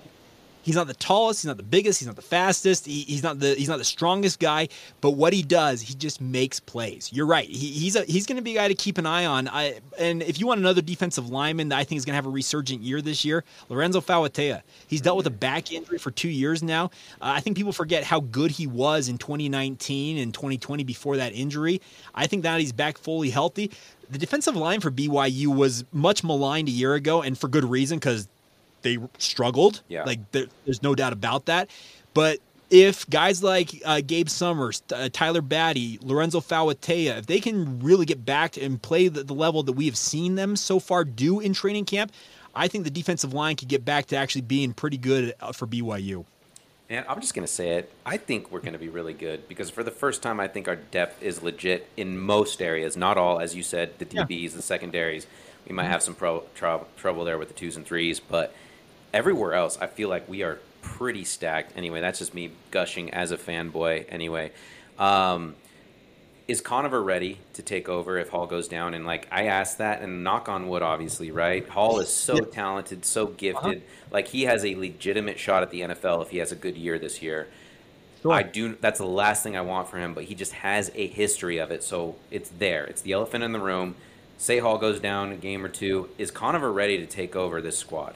He's 0.68 0.76
not 0.76 0.86
the 0.86 0.92
tallest, 0.92 1.40
he's 1.40 1.46
not 1.46 1.56
the 1.56 1.62
biggest, 1.62 1.98
he's 1.98 2.06
not 2.06 2.16
the 2.16 2.20
fastest, 2.20 2.84
he, 2.84 3.00
he's 3.00 3.22
not 3.22 3.40
the 3.40 3.54
he's 3.54 3.70
not 3.70 3.78
the 3.78 3.84
strongest 3.84 4.38
guy. 4.38 4.68
But 5.00 5.12
what 5.12 5.32
he 5.32 5.42
does, 5.42 5.80
he 5.80 5.94
just 5.94 6.20
makes 6.20 6.60
plays. 6.60 7.08
You're 7.10 7.24
right. 7.24 7.48
He, 7.48 7.68
he's 7.68 7.96
a 7.96 8.04
he's 8.04 8.26
going 8.26 8.36
to 8.36 8.42
be 8.42 8.50
a 8.50 8.56
guy 8.56 8.68
to 8.68 8.74
keep 8.74 8.98
an 8.98 9.06
eye 9.06 9.24
on. 9.24 9.48
I, 9.48 9.80
and 9.98 10.22
if 10.22 10.38
you 10.38 10.46
want 10.46 10.60
another 10.60 10.82
defensive 10.82 11.30
lineman 11.30 11.70
that 11.70 11.78
I 11.78 11.84
think 11.84 11.96
is 11.96 12.04
going 12.04 12.12
to 12.12 12.16
have 12.16 12.26
a 12.26 12.28
resurgent 12.28 12.82
year 12.82 13.00
this 13.00 13.24
year, 13.24 13.44
Lorenzo 13.70 14.02
Fauatea. 14.02 14.60
He's 14.88 15.00
dealt 15.00 15.16
with 15.16 15.26
a 15.26 15.30
back 15.30 15.72
injury 15.72 15.96
for 15.96 16.10
two 16.10 16.28
years 16.28 16.62
now. 16.62 16.90
Uh, 17.18 17.32
I 17.36 17.40
think 17.40 17.56
people 17.56 17.72
forget 17.72 18.04
how 18.04 18.20
good 18.20 18.50
he 18.50 18.66
was 18.66 19.08
in 19.08 19.16
2019 19.16 20.18
and 20.18 20.34
2020 20.34 20.84
before 20.84 21.16
that 21.16 21.32
injury. 21.32 21.80
I 22.14 22.26
think 22.26 22.44
now 22.44 22.58
he's 22.58 22.72
back 22.72 22.98
fully 22.98 23.30
healthy 23.30 23.70
the 24.10 24.18
defensive 24.18 24.56
line 24.56 24.80
for 24.80 24.90
BYU 24.90 25.54
was 25.54 25.84
much 25.92 26.24
maligned 26.24 26.68
a 26.68 26.70
year 26.70 26.94
ago, 26.94 27.20
and 27.20 27.36
for 27.36 27.46
good 27.46 27.64
reason 27.64 27.98
because 27.98 28.26
they 28.82 28.98
struggled. 29.18 29.82
Yeah. 29.88 30.04
Like 30.04 30.30
there, 30.32 30.46
there's 30.64 30.82
no 30.82 30.94
doubt 30.94 31.12
about 31.12 31.46
that. 31.46 31.70
But 32.14 32.38
if 32.70 33.08
guys 33.08 33.42
like 33.42 33.70
uh, 33.84 34.00
Gabe 34.04 34.28
Summers, 34.28 34.82
uh, 34.92 35.08
Tyler 35.12 35.40
Batty, 35.40 35.98
Lorenzo 36.02 36.40
Fauatea, 36.40 37.18
if 37.18 37.26
they 37.26 37.40
can 37.40 37.80
really 37.80 38.06
get 38.06 38.24
back 38.24 38.56
and 38.56 38.80
play 38.80 39.08
the, 39.08 39.24
the, 39.24 39.34
level 39.34 39.62
that 39.62 39.72
we 39.72 39.86
have 39.86 39.96
seen 39.96 40.34
them 40.34 40.56
so 40.56 40.78
far 40.78 41.04
do 41.04 41.40
in 41.40 41.52
training 41.52 41.86
camp, 41.86 42.12
I 42.54 42.68
think 42.68 42.84
the 42.84 42.90
defensive 42.90 43.32
line 43.32 43.56
could 43.56 43.68
get 43.68 43.84
back 43.84 44.06
to 44.06 44.16
actually 44.16 44.42
being 44.42 44.72
pretty 44.72 44.98
good 44.98 45.34
uh, 45.40 45.52
for 45.52 45.66
BYU. 45.66 46.24
And 46.90 47.04
I'm 47.06 47.20
just 47.20 47.34
going 47.34 47.46
to 47.46 47.52
say 47.52 47.72
it. 47.72 47.92
I 48.06 48.16
think 48.16 48.50
we're 48.50 48.60
going 48.60 48.72
to 48.72 48.78
be 48.78 48.88
really 48.88 49.12
good 49.12 49.46
because 49.46 49.68
for 49.68 49.82
the 49.82 49.90
first 49.90 50.22
time, 50.22 50.40
I 50.40 50.48
think 50.48 50.68
our 50.68 50.76
depth 50.76 51.22
is 51.22 51.42
legit 51.42 51.88
in 51.98 52.18
most 52.18 52.62
areas. 52.62 52.96
Not 52.96 53.18
all, 53.18 53.40
as 53.40 53.54
you 53.54 53.62
said, 53.62 53.98
the 53.98 54.06
DBs, 54.06 54.42
yeah. 54.42 54.56
the 54.56 54.62
secondaries. 54.62 55.26
We 55.68 55.74
might 55.74 55.84
have 55.84 56.02
some 56.02 56.14
pro, 56.14 56.44
trouble 56.54 57.24
there 57.24 57.36
with 57.36 57.48
the 57.48 57.54
twos 57.54 57.76
and 57.76 57.86
threes, 57.86 58.20
but– 58.20 58.54
everywhere 59.12 59.54
else, 59.54 59.78
I 59.80 59.86
feel 59.86 60.08
like 60.08 60.28
we 60.28 60.42
are 60.42 60.58
pretty 60.82 61.24
stacked. 61.24 61.76
Anyway, 61.76 62.00
that's 62.00 62.18
just 62.18 62.34
me 62.34 62.50
gushing 62.70 63.10
as 63.10 63.30
a 63.30 63.36
fanboy. 63.36 64.06
Anyway, 64.08 64.52
um, 64.98 65.54
is 66.46 66.62
Conover 66.62 67.02
ready 67.02 67.38
to 67.52 67.62
take 67.62 67.88
over 67.88 68.16
if 68.18 68.30
Hall 68.30 68.46
goes 68.46 68.68
down? 68.68 68.94
And 68.94 69.04
like 69.04 69.28
I 69.30 69.46
asked 69.46 69.78
that, 69.78 70.00
and 70.00 70.24
knock 70.24 70.48
on 70.48 70.68
wood, 70.68 70.82
obviously, 70.82 71.30
right? 71.30 71.68
Hall 71.68 72.00
is 72.00 72.08
so 72.08 72.38
talented, 72.40 73.04
so 73.04 73.26
gifted. 73.26 73.78
Uh-huh. 73.78 74.08
Like 74.10 74.28
he 74.28 74.44
has 74.44 74.64
a 74.64 74.74
legitimate 74.74 75.38
shot 75.38 75.62
at 75.62 75.70
the 75.70 75.82
NFL 75.82 76.22
if 76.22 76.30
he 76.30 76.38
has 76.38 76.50
a 76.50 76.56
good 76.56 76.76
year 76.76 76.98
this 76.98 77.20
year. 77.20 77.48
Sure. 78.22 78.32
I 78.32 78.42
do. 78.42 78.76
That's 78.80 78.98
the 78.98 79.06
last 79.06 79.42
thing 79.42 79.56
I 79.56 79.60
want 79.60 79.88
for 79.88 79.98
him, 79.98 80.14
but 80.14 80.24
he 80.24 80.34
just 80.34 80.52
has 80.52 80.90
a 80.94 81.06
history 81.06 81.58
of 81.58 81.70
it, 81.70 81.84
so 81.84 82.16
it's 82.30 82.48
there. 82.48 82.84
It's 82.84 83.02
the 83.02 83.12
elephant 83.12 83.44
in 83.44 83.52
the 83.52 83.60
room. 83.60 83.94
Say 84.38 84.58
Hall 84.58 84.78
goes 84.78 85.00
down 85.00 85.32
a 85.32 85.36
game 85.36 85.64
or 85.64 85.68
two. 85.68 86.08
Is 86.16 86.30
Conover 86.30 86.72
ready 86.72 86.98
to 86.98 87.06
take 87.06 87.36
over 87.36 87.60
this 87.60 87.76
squad? 87.76 88.14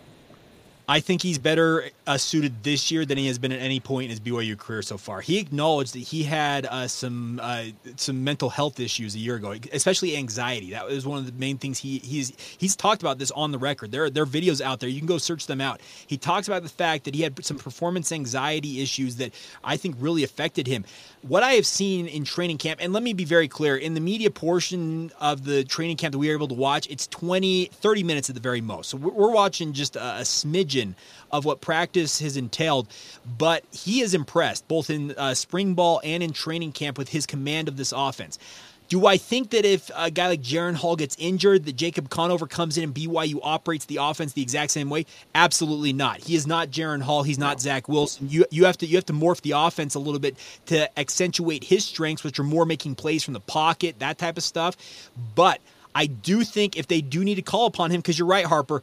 I 0.92 1.00
think 1.00 1.22
he's 1.22 1.38
better 1.38 1.88
uh, 2.06 2.18
suited 2.18 2.62
this 2.62 2.90
year 2.90 3.06
than 3.06 3.16
he 3.16 3.26
has 3.28 3.38
been 3.38 3.50
at 3.50 3.60
any 3.60 3.80
point 3.80 4.04
in 4.04 4.10
his 4.10 4.20
BYU 4.20 4.58
career 4.58 4.82
so 4.82 4.98
far. 4.98 5.22
He 5.22 5.38
acknowledged 5.38 5.94
that 5.94 6.00
he 6.00 6.22
had 6.22 6.66
uh, 6.66 6.86
some 6.86 7.40
uh, 7.42 7.64
some 7.96 8.22
mental 8.22 8.50
health 8.50 8.78
issues 8.78 9.14
a 9.14 9.18
year 9.18 9.36
ago, 9.36 9.54
especially 9.72 10.18
anxiety. 10.18 10.72
That 10.72 10.86
was 10.86 11.06
one 11.06 11.18
of 11.18 11.24
the 11.24 11.32
main 11.32 11.56
things 11.56 11.78
he 11.78 11.96
he's 12.00 12.34
he's 12.58 12.76
talked 12.76 13.00
about 13.00 13.18
this 13.18 13.30
on 13.30 13.52
the 13.52 13.58
record. 13.58 13.90
There 13.90 14.10
there 14.10 14.24
are 14.24 14.26
videos 14.26 14.60
out 14.60 14.80
there. 14.80 14.88
You 14.90 14.98
can 14.98 15.06
go 15.06 15.16
search 15.16 15.46
them 15.46 15.62
out. 15.62 15.80
He 16.06 16.18
talks 16.18 16.46
about 16.46 16.62
the 16.62 16.68
fact 16.68 17.04
that 17.04 17.14
he 17.14 17.22
had 17.22 17.42
some 17.42 17.56
performance 17.56 18.12
anxiety 18.12 18.82
issues 18.82 19.16
that 19.16 19.32
I 19.64 19.78
think 19.78 19.96
really 19.98 20.24
affected 20.24 20.66
him. 20.66 20.84
What 21.22 21.44
I 21.44 21.52
have 21.52 21.66
seen 21.66 22.08
in 22.08 22.24
training 22.24 22.58
camp, 22.58 22.80
and 22.82 22.92
let 22.92 23.04
me 23.04 23.12
be 23.12 23.24
very 23.24 23.46
clear, 23.46 23.76
in 23.76 23.94
the 23.94 24.00
media 24.00 24.28
portion 24.28 25.12
of 25.20 25.44
the 25.44 25.62
training 25.62 25.96
camp 25.96 26.10
that 26.12 26.18
we 26.18 26.26
were 26.26 26.34
able 26.34 26.48
to 26.48 26.54
watch, 26.54 26.88
it's 26.90 27.06
20, 27.06 27.66
30 27.66 28.02
minutes 28.02 28.28
at 28.28 28.34
the 28.34 28.40
very 28.40 28.60
most. 28.60 28.90
So 28.90 28.96
we're 28.96 29.30
watching 29.30 29.72
just 29.72 29.94
a, 29.94 30.00
a 30.00 30.22
smidgen 30.22 30.94
of 31.30 31.44
what 31.44 31.60
practice 31.60 32.18
has 32.18 32.36
entailed, 32.36 32.88
but 33.38 33.62
he 33.70 34.00
is 34.00 34.14
impressed 34.14 34.66
both 34.66 34.90
in 34.90 35.12
uh, 35.12 35.34
spring 35.34 35.74
ball 35.74 36.00
and 36.02 36.24
in 36.24 36.32
training 36.32 36.72
camp 36.72 36.98
with 36.98 37.10
his 37.10 37.24
command 37.24 37.68
of 37.68 37.76
this 37.76 37.92
offense. 37.96 38.36
Do 38.92 39.06
I 39.06 39.16
think 39.16 39.52
that 39.52 39.64
if 39.64 39.90
a 39.96 40.10
guy 40.10 40.28
like 40.28 40.42
Jaren 40.42 40.74
Hall 40.74 40.96
gets 40.96 41.16
injured, 41.18 41.64
that 41.64 41.76
Jacob 41.76 42.10
Conover 42.10 42.46
comes 42.46 42.76
in 42.76 42.84
and 42.84 42.94
BYU 42.94 43.40
operates 43.42 43.86
the 43.86 43.96
offense 43.96 44.34
the 44.34 44.42
exact 44.42 44.70
same 44.70 44.90
way? 44.90 45.06
Absolutely 45.34 45.94
not. 45.94 46.18
He 46.18 46.34
is 46.34 46.46
not 46.46 46.68
Jaren 46.68 47.00
Hall. 47.00 47.22
He's 47.22 47.38
not 47.38 47.58
Zach 47.58 47.88
Wilson. 47.88 48.28
You 48.28 48.44
you 48.50 48.66
have 48.66 48.76
to 48.76 48.86
you 48.86 48.96
have 48.96 49.06
to 49.06 49.14
morph 49.14 49.40
the 49.40 49.52
offense 49.52 49.94
a 49.94 49.98
little 49.98 50.20
bit 50.20 50.36
to 50.66 50.98
accentuate 50.98 51.64
his 51.64 51.86
strengths, 51.86 52.22
which 52.22 52.38
are 52.38 52.42
more 52.42 52.66
making 52.66 52.96
plays 52.96 53.24
from 53.24 53.32
the 53.32 53.40
pocket, 53.40 53.98
that 54.00 54.18
type 54.18 54.36
of 54.36 54.42
stuff. 54.42 54.76
But 55.34 55.62
I 55.94 56.04
do 56.04 56.44
think 56.44 56.76
if 56.76 56.86
they 56.86 57.00
do 57.00 57.24
need 57.24 57.36
to 57.36 57.42
call 57.42 57.64
upon 57.64 57.90
him, 57.90 58.02
because 58.02 58.18
you're 58.18 58.28
right, 58.28 58.44
Harper 58.44 58.82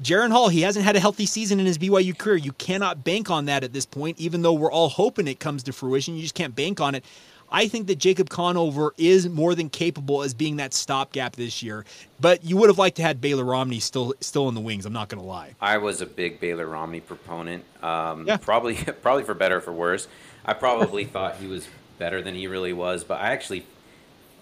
Jaren 0.00 0.30
Hall, 0.30 0.48
he 0.48 0.60
hasn't 0.60 0.84
had 0.84 0.94
a 0.94 1.00
healthy 1.00 1.26
season 1.26 1.58
in 1.58 1.66
his 1.66 1.78
BYU 1.78 2.16
career. 2.16 2.36
You 2.36 2.52
cannot 2.52 3.02
bank 3.02 3.28
on 3.28 3.46
that 3.46 3.64
at 3.64 3.72
this 3.72 3.86
point, 3.86 4.20
even 4.20 4.42
though 4.42 4.52
we're 4.52 4.70
all 4.70 4.88
hoping 4.88 5.26
it 5.26 5.40
comes 5.40 5.64
to 5.64 5.72
fruition. 5.72 6.14
You 6.14 6.22
just 6.22 6.36
can't 6.36 6.54
bank 6.54 6.80
on 6.80 6.94
it. 6.94 7.04
I 7.50 7.68
think 7.68 7.86
that 7.86 7.98
Jacob 7.98 8.28
Conover 8.28 8.94
is 8.98 9.28
more 9.28 9.54
than 9.54 9.70
capable 9.70 10.22
as 10.22 10.34
being 10.34 10.56
that 10.56 10.74
stopgap 10.74 11.36
this 11.36 11.62
year. 11.62 11.84
But 12.20 12.44
you 12.44 12.56
would 12.56 12.68
have 12.68 12.78
liked 12.78 12.96
to 12.96 13.02
have 13.02 13.20
Baylor 13.20 13.44
Romney 13.44 13.80
still 13.80 14.14
still 14.20 14.48
in 14.48 14.54
the 14.54 14.60
wings. 14.60 14.86
I'm 14.86 14.92
not 14.92 15.08
going 15.08 15.20
to 15.20 15.26
lie. 15.26 15.54
I 15.60 15.78
was 15.78 16.00
a 16.00 16.06
big 16.06 16.40
Baylor 16.40 16.66
Romney 16.66 17.00
proponent. 17.00 17.64
Um, 17.82 18.26
yeah. 18.26 18.36
Probably 18.36 18.74
probably 19.02 19.24
for 19.24 19.34
better 19.34 19.58
or 19.58 19.60
for 19.60 19.72
worse. 19.72 20.08
I 20.44 20.54
probably 20.54 21.04
thought 21.04 21.36
he 21.36 21.46
was 21.46 21.68
better 21.98 22.22
than 22.22 22.34
he 22.34 22.46
really 22.46 22.72
was, 22.72 23.04
but 23.04 23.20
I 23.20 23.32
actually 23.32 23.64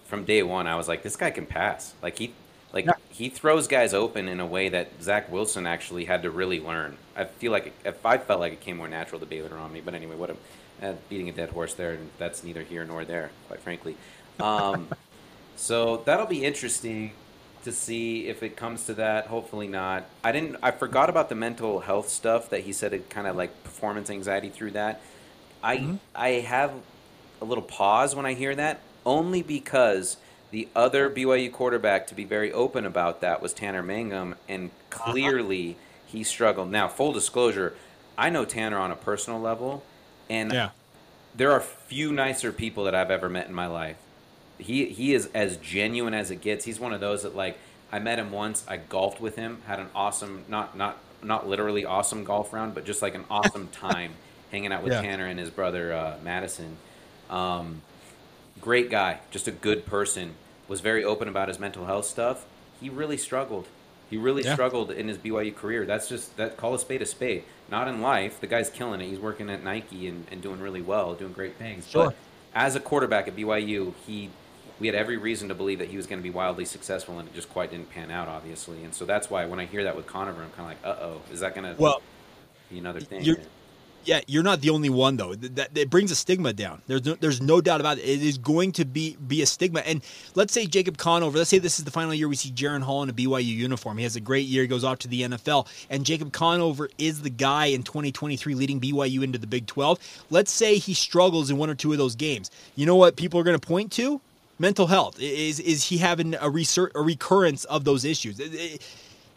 from 0.05 0.23
day 0.23 0.43
one 0.43 0.67
I 0.67 0.75
was 0.75 0.87
like, 0.87 1.03
this 1.03 1.15
guy 1.15 1.31
can 1.31 1.45
pass. 1.45 1.93
Like 2.01 2.17
he 2.17 2.33
like 2.73 2.85
yeah. 2.85 2.93
he 3.09 3.29
throws 3.29 3.67
guys 3.67 3.93
open 3.93 4.27
in 4.27 4.39
a 4.39 4.45
way 4.45 4.69
that 4.69 4.89
Zach 5.01 5.31
Wilson 5.31 5.65
actually 5.65 6.05
had 6.05 6.23
to 6.23 6.31
really 6.31 6.59
learn. 6.59 6.97
I 7.15 7.25
feel 7.25 7.51
like 7.51 7.73
if 7.85 8.05
I 8.05 8.17
felt 8.17 8.39
like 8.39 8.53
it 8.53 8.61
came 8.61 8.77
more 8.77 8.87
natural 8.87 9.19
to 9.19 9.25
Baylor 9.25 9.49
Romney, 9.49 9.81
but 9.81 9.93
anyway, 9.93 10.15
what 10.15 10.29
a 10.29 10.35
uh, 10.81 10.93
beating 11.09 11.29
a 11.29 11.31
dead 11.31 11.49
horse 11.49 11.73
there, 11.73 11.93
and 11.93 12.09
that's 12.17 12.43
neither 12.43 12.61
here 12.61 12.85
nor 12.85 13.05
there, 13.05 13.31
quite 13.47 13.61
frankly. 13.61 13.95
Um, 14.39 14.87
so 15.55 15.97
that'll 16.05 16.25
be 16.27 16.43
interesting 16.43 17.11
to 17.63 17.71
see 17.71 18.27
if 18.27 18.43
it 18.43 18.55
comes 18.55 18.85
to 18.85 18.93
that. 18.95 19.27
Hopefully 19.27 19.67
not. 19.67 20.05
I 20.23 20.31
didn't. 20.31 20.57
I 20.61 20.71
forgot 20.71 21.09
about 21.09 21.29
the 21.29 21.35
mental 21.35 21.79
health 21.79 22.09
stuff 22.09 22.49
that 22.51 22.61
he 22.61 22.73
said 22.73 22.93
it 22.93 23.09
kind 23.09 23.27
of 23.27 23.35
like 23.35 23.63
performance 23.63 24.09
anxiety 24.09 24.49
through 24.49 24.71
that. 24.71 25.01
I 25.63 25.77
mm-hmm. 25.77 25.95
I 26.15 26.29
have 26.29 26.71
a 27.41 27.45
little 27.45 27.63
pause 27.63 28.15
when 28.15 28.25
I 28.25 28.33
hear 28.33 28.55
that 28.55 28.81
only 29.05 29.41
because 29.41 30.17
the 30.51 30.67
other 30.75 31.09
BYU 31.09 31.51
quarterback 31.51 32.07
to 32.07 32.15
be 32.15 32.23
very 32.23 32.51
open 32.53 32.85
about 32.85 33.21
that 33.21 33.41
was 33.41 33.53
Tanner 33.53 33.83
Mangum, 33.83 34.35
and 34.47 34.69
uh-huh. 34.69 35.11
clearly 35.11 35.71
uh-huh. 35.71 35.79
he 36.07 36.23
struggled. 36.23 36.71
Now, 36.71 36.87
full 36.87 37.13
disclosure, 37.13 37.73
I 38.17 38.29
know 38.29 38.45
Tanner 38.45 38.77
on 38.77 38.91
a 38.91 38.95
personal 38.95 39.39
level, 39.39 39.83
and 40.29 40.51
yeah. 40.51 40.69
there 41.35 41.51
are 41.51 41.61
few 41.61 42.11
nicer 42.11 42.51
people 42.51 42.83
that 42.85 42.95
I've 42.95 43.11
ever 43.11 43.29
met 43.29 43.47
in 43.47 43.53
my 43.53 43.67
life. 43.67 43.97
He 44.57 44.85
he 44.85 45.13
is 45.13 45.29
as 45.33 45.57
genuine 45.57 46.13
as 46.13 46.31
it 46.31 46.41
gets. 46.41 46.65
He's 46.65 46.79
one 46.79 46.93
of 46.93 46.99
those 46.99 47.23
that 47.23 47.35
like 47.35 47.57
I 47.91 47.99
met 47.99 48.19
him 48.19 48.31
once. 48.31 48.63
I 48.67 48.77
golfed 48.77 49.21
with 49.21 49.35
him, 49.35 49.61
had 49.67 49.79
an 49.79 49.87
awesome 49.95 50.45
not 50.47 50.75
not 50.75 50.97
not 51.23 51.47
literally 51.47 51.85
awesome 51.85 52.23
golf 52.23 52.53
round, 52.53 52.73
but 52.73 52.85
just 52.85 53.01
like 53.01 53.15
an 53.15 53.25
awesome 53.29 53.67
time 53.71 54.13
hanging 54.51 54.71
out 54.71 54.83
with 54.83 54.93
yeah. 54.93 55.01
Tanner 55.01 55.25
and 55.25 55.39
his 55.39 55.49
brother 55.49 55.93
uh, 55.93 56.17
Madison. 56.23 56.77
Um, 57.29 57.81
great 58.61 58.89
guy, 58.89 59.19
just 59.31 59.47
a 59.47 59.51
good 59.51 59.85
person. 59.85 60.35
Was 60.67 60.81
very 60.81 61.03
open 61.03 61.27
about 61.27 61.47
his 61.47 61.59
mental 61.59 61.85
health 61.85 62.05
stuff. 62.05 62.45
He 62.81 62.89
really 62.89 63.17
struggled. 63.17 63.67
He 64.09 64.17
really 64.17 64.43
yeah. 64.43 64.53
struggled 64.53 64.91
in 64.91 65.07
his 65.07 65.17
BYU 65.17 65.55
career. 65.55 65.85
That's 65.85 66.07
just 66.07 66.37
that 66.37 66.57
call 66.57 66.73
a 66.73 66.79
spade 66.79 67.01
a 67.01 67.05
spade. 67.05 67.43
Not 67.69 67.87
in 67.87 68.01
life. 68.01 68.39
The 68.39 68.47
guy's 68.47 68.69
killing 68.69 69.01
it. 69.01 69.07
He's 69.07 69.19
working 69.19 69.49
at 69.49 69.63
Nike 69.63 70.07
and, 70.07 70.25
and 70.31 70.41
doing 70.41 70.61
really 70.61 70.81
well, 70.81 71.13
doing 71.13 71.33
great 71.33 71.55
things. 71.55 71.87
Sure. 71.87 72.07
But 72.07 72.15
as 72.53 72.75
a 72.75 72.79
quarterback 72.79 73.27
at 73.27 73.35
BYU, 73.35 73.93
he 74.05 74.29
we 74.79 74.87
had 74.87 74.95
every 74.95 75.17
reason 75.17 75.49
to 75.49 75.55
believe 75.55 75.79
that 75.79 75.89
he 75.89 75.97
was 75.97 76.05
going 76.05 76.19
to 76.19 76.23
be 76.23 76.29
wildly 76.29 76.65
successful, 76.65 77.19
and 77.19 77.27
it 77.27 77.33
just 77.33 77.49
quite 77.49 77.71
didn't 77.71 77.89
pan 77.89 78.11
out, 78.11 78.27
obviously. 78.27 78.83
And 78.83 78.93
so 78.93 79.05
that's 79.05 79.29
why 79.29 79.45
when 79.45 79.59
I 79.59 79.65
hear 79.65 79.83
that 79.83 79.95
with 79.95 80.05
Conover, 80.05 80.43
I'm 80.43 80.51
kind 80.51 80.71
of 80.71 80.83
like, 80.83 80.97
uh 80.99 81.03
oh, 81.03 81.21
is 81.31 81.39
that 81.39 81.55
going 81.55 81.75
to 81.75 81.81
well, 81.81 82.01
be 82.69 82.77
another 82.77 82.99
thing? 82.99 83.37
Yeah, 84.07 84.21
you're 84.25 84.41
not 84.41 84.61
the 84.61 84.69
only 84.69 84.89
one 84.89 85.17
though. 85.17 85.35
That, 85.35 85.77
it 85.77 85.89
brings 85.89 86.11
a 86.11 86.15
stigma 86.15 86.53
down. 86.53 86.81
There's 86.87 87.03
no, 87.05 87.15
there's 87.15 87.41
no 87.41 87.59
doubt 87.59 87.81
about 87.81 87.97
it. 87.97 88.05
It 88.05 88.23
is 88.23 88.37
going 88.37 88.71
to 88.73 88.85
be 88.85 89.17
be 89.27 89.41
a 89.41 89.45
stigma. 89.45 89.81
And 89.81 90.01
let's 90.33 90.53
say 90.53 90.65
Jacob 90.65 90.97
Conover. 90.97 91.37
Let's 91.37 91.49
say 91.49 91.59
this 91.59 91.77
is 91.77 91.83
the 91.83 91.91
final 91.91 92.13
year 92.13 92.29
we 92.29 92.37
see 92.37 92.49
Jaren 92.49 92.81
Hall 92.81 93.03
in 93.03 93.09
a 93.09 93.13
BYU 93.13 93.43
uniform. 93.43 93.97
He 93.97 94.03
has 94.03 94.15
a 94.15 94.21
great 94.21 94.47
year. 94.47 94.61
He 94.61 94.67
goes 94.69 94.85
off 94.85 94.99
to 94.99 95.09
the 95.09 95.23
NFL, 95.23 95.67
and 95.89 96.05
Jacob 96.05 96.31
Conover 96.31 96.89
is 96.97 97.21
the 97.21 97.29
guy 97.29 97.65
in 97.65 97.83
2023 97.83 98.55
leading 98.55 98.79
BYU 98.79 99.23
into 99.23 99.37
the 99.37 99.47
Big 99.47 99.67
12. 99.67 99.99
Let's 100.29 100.51
say 100.51 100.77
he 100.77 100.93
struggles 100.93 101.49
in 101.49 101.57
one 101.57 101.69
or 101.69 101.75
two 101.75 101.91
of 101.91 101.97
those 101.97 102.15
games. 102.15 102.49
You 102.77 102.85
know 102.85 102.95
what 102.95 103.17
people 103.17 103.41
are 103.41 103.43
going 103.43 103.59
to 103.59 103.67
point 103.67 103.91
to? 103.93 104.21
Mental 104.57 104.87
health. 104.87 105.19
Is 105.19 105.59
is 105.59 105.83
he 105.83 105.97
having 105.97 106.33
a, 106.35 106.49
recur- 106.49 106.91
a 106.95 107.01
recurrence 107.01 107.65
of 107.65 107.83
those 107.83 108.05
issues? 108.05 108.39
It, 108.39 108.53
it, 108.53 108.81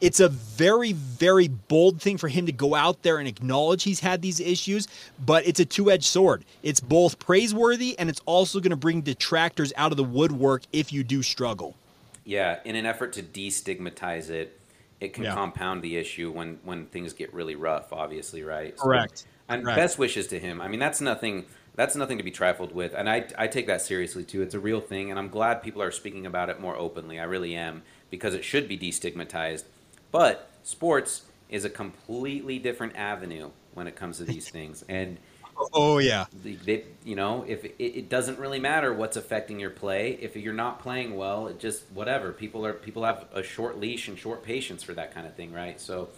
it's 0.00 0.20
a 0.20 0.28
very, 0.28 0.92
very 0.92 1.48
bold 1.48 2.00
thing 2.00 2.16
for 2.16 2.28
him 2.28 2.46
to 2.46 2.52
go 2.52 2.74
out 2.74 3.02
there 3.02 3.18
and 3.18 3.28
acknowledge 3.28 3.82
he's 3.82 4.00
had 4.00 4.22
these 4.22 4.40
issues, 4.40 4.88
but 5.24 5.46
it's 5.46 5.60
a 5.60 5.64
two 5.64 5.90
edged 5.90 6.04
sword. 6.04 6.44
It's 6.62 6.80
both 6.80 7.18
praiseworthy 7.18 7.98
and 7.98 8.08
it's 8.08 8.20
also 8.26 8.60
going 8.60 8.70
to 8.70 8.76
bring 8.76 9.02
detractors 9.02 9.72
out 9.76 9.90
of 9.90 9.96
the 9.96 10.04
woodwork 10.04 10.62
if 10.72 10.92
you 10.92 11.04
do 11.04 11.22
struggle. 11.22 11.76
Yeah, 12.24 12.60
in 12.64 12.76
an 12.76 12.86
effort 12.86 13.12
to 13.14 13.22
destigmatize 13.22 14.30
it, 14.30 14.58
it 15.00 15.14
can 15.14 15.24
yeah. 15.24 15.34
compound 15.34 15.82
the 15.82 15.96
issue 15.96 16.30
when, 16.30 16.58
when 16.64 16.86
things 16.86 17.12
get 17.12 17.32
really 17.32 17.54
rough, 17.54 17.92
obviously, 17.92 18.42
right? 18.42 18.76
Correct. 18.76 19.18
So, 19.18 19.26
and 19.48 19.64
Correct. 19.64 19.76
best 19.76 19.98
wishes 19.98 20.28
to 20.28 20.38
him. 20.38 20.60
I 20.60 20.68
mean, 20.68 20.80
that's 20.80 21.00
nothing. 21.00 21.46
That's 21.74 21.96
nothing 21.96 22.18
to 22.18 22.24
be 22.24 22.30
trifled 22.30 22.74
with, 22.74 22.94
and 22.94 23.08
I, 23.08 23.26
I 23.38 23.46
take 23.46 23.66
that 23.68 23.80
seriously 23.80 24.24
too. 24.24 24.42
It's 24.42 24.54
a 24.54 24.60
real 24.60 24.80
thing, 24.80 25.10
and 25.10 25.18
I'm 25.18 25.28
glad 25.28 25.62
people 25.62 25.80
are 25.80 25.90
speaking 25.90 26.26
about 26.26 26.50
it 26.50 26.60
more 26.60 26.76
openly. 26.76 27.18
I 27.18 27.24
really 27.24 27.54
am 27.54 27.82
because 28.10 28.34
it 28.34 28.44
should 28.44 28.68
be 28.68 28.76
destigmatized 28.76 29.64
but 30.12 30.50
sports 30.62 31.22
is 31.48 31.64
a 31.64 31.70
completely 31.70 32.58
different 32.58 32.96
avenue 32.96 33.50
when 33.74 33.86
it 33.86 33.96
comes 33.96 34.18
to 34.18 34.24
these 34.24 34.48
things. 34.56 34.84
And 34.88 35.18
oh 35.74 35.98
yeah, 35.98 36.26
they, 36.42 36.84
you 37.04 37.16
know, 37.16 37.44
if 37.46 37.64
it, 37.64 37.74
it, 37.78 38.08
doesn't 38.08 38.38
really 38.38 38.60
matter 38.60 38.92
what's 38.92 39.16
affecting 39.16 39.60
your 39.60 39.70
play, 39.70 40.18
if 40.20 40.36
you're 40.36 40.54
not 40.54 40.80
playing 40.80 41.16
well, 41.16 41.48
it 41.48 41.58
just 41.58 41.82
whatever. 41.92 42.32
People 42.32 42.64
are 42.64 42.72
people 42.72 43.04
have 43.04 43.26
a 43.32 43.42
short 43.42 43.78
leash 43.78 44.08
and 44.08 44.18
short 44.18 44.42
patience 44.42 44.82
for 44.82 44.94
that 44.94 45.14
kind 45.14 45.26
of 45.26 45.34
thing, 45.34 45.52
right? 45.52 45.80
So. 45.80 46.08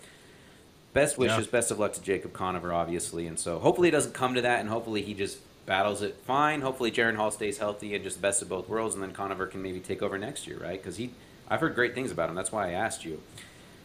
Best 0.95 1.17
wishes, 1.17 1.47
yeah. 1.47 1.53
best 1.53 1.71
of 1.71 1.79
luck 1.79 1.95
to 1.95 2.03
Jacob 2.03 2.35
Conover, 2.35 2.71
obviously, 2.71 3.27
and 3.27 3.39
so 3.39 3.59
hopefully 3.59 3.89
it 3.89 3.93
doesn't 3.93 4.13
come 4.13 4.35
to 4.35 4.43
that, 4.43 4.61
and 4.61 4.69
hopefully 4.69 5.01
he 5.01 5.15
just 5.15 5.39
battles 5.65 6.03
it 6.03 6.17
fine. 6.27 6.61
Hopefully 6.61 6.91
Jaren 6.91 7.17
Hall 7.17 7.31
stays 7.31 7.59
healthy 7.59 7.95
and 7.95 8.05
just 8.05 8.21
best 8.21 8.43
of 8.43 8.49
both 8.51 8.69
worlds, 8.69 8.95
and 8.95 9.03
then 9.03 9.13
Conover 9.13 9.47
can 9.47 9.63
maybe 9.63 9.81
take 9.81 10.03
over 10.03 10.19
next 10.19 10.47
year, 10.47 10.59
right? 10.59 10.81
Because 10.81 10.97
he, 10.97 11.13
I've 11.49 11.61
heard 11.61 11.75
great 11.75 11.95
things 11.95 12.11
about 12.11 12.29
him. 12.29 12.35
That's 12.35 12.53
why 12.53 12.69
I 12.69 12.73
asked 12.73 13.07
you. 13.07 13.23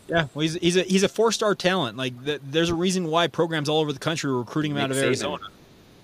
Yeah, 0.07 0.27
well, 0.33 0.41
he's 0.41 0.53
he's 0.55 0.77
a 0.77 0.83
he's 0.83 1.03
a 1.03 1.09
four 1.09 1.31
star 1.31 1.55
talent. 1.55 1.97
Like 1.97 2.23
the, 2.23 2.39
there's 2.43 2.69
a 2.69 2.75
reason 2.75 3.07
why 3.07 3.27
programs 3.27 3.69
all 3.69 3.79
over 3.79 3.91
the 3.91 3.99
country 3.99 4.29
are 4.29 4.37
recruiting 4.37 4.71
him 4.71 4.77
Nick 4.77 4.83
out 4.85 4.91
of 4.91 4.97
Saban. 4.97 5.03
Arizona. 5.03 5.43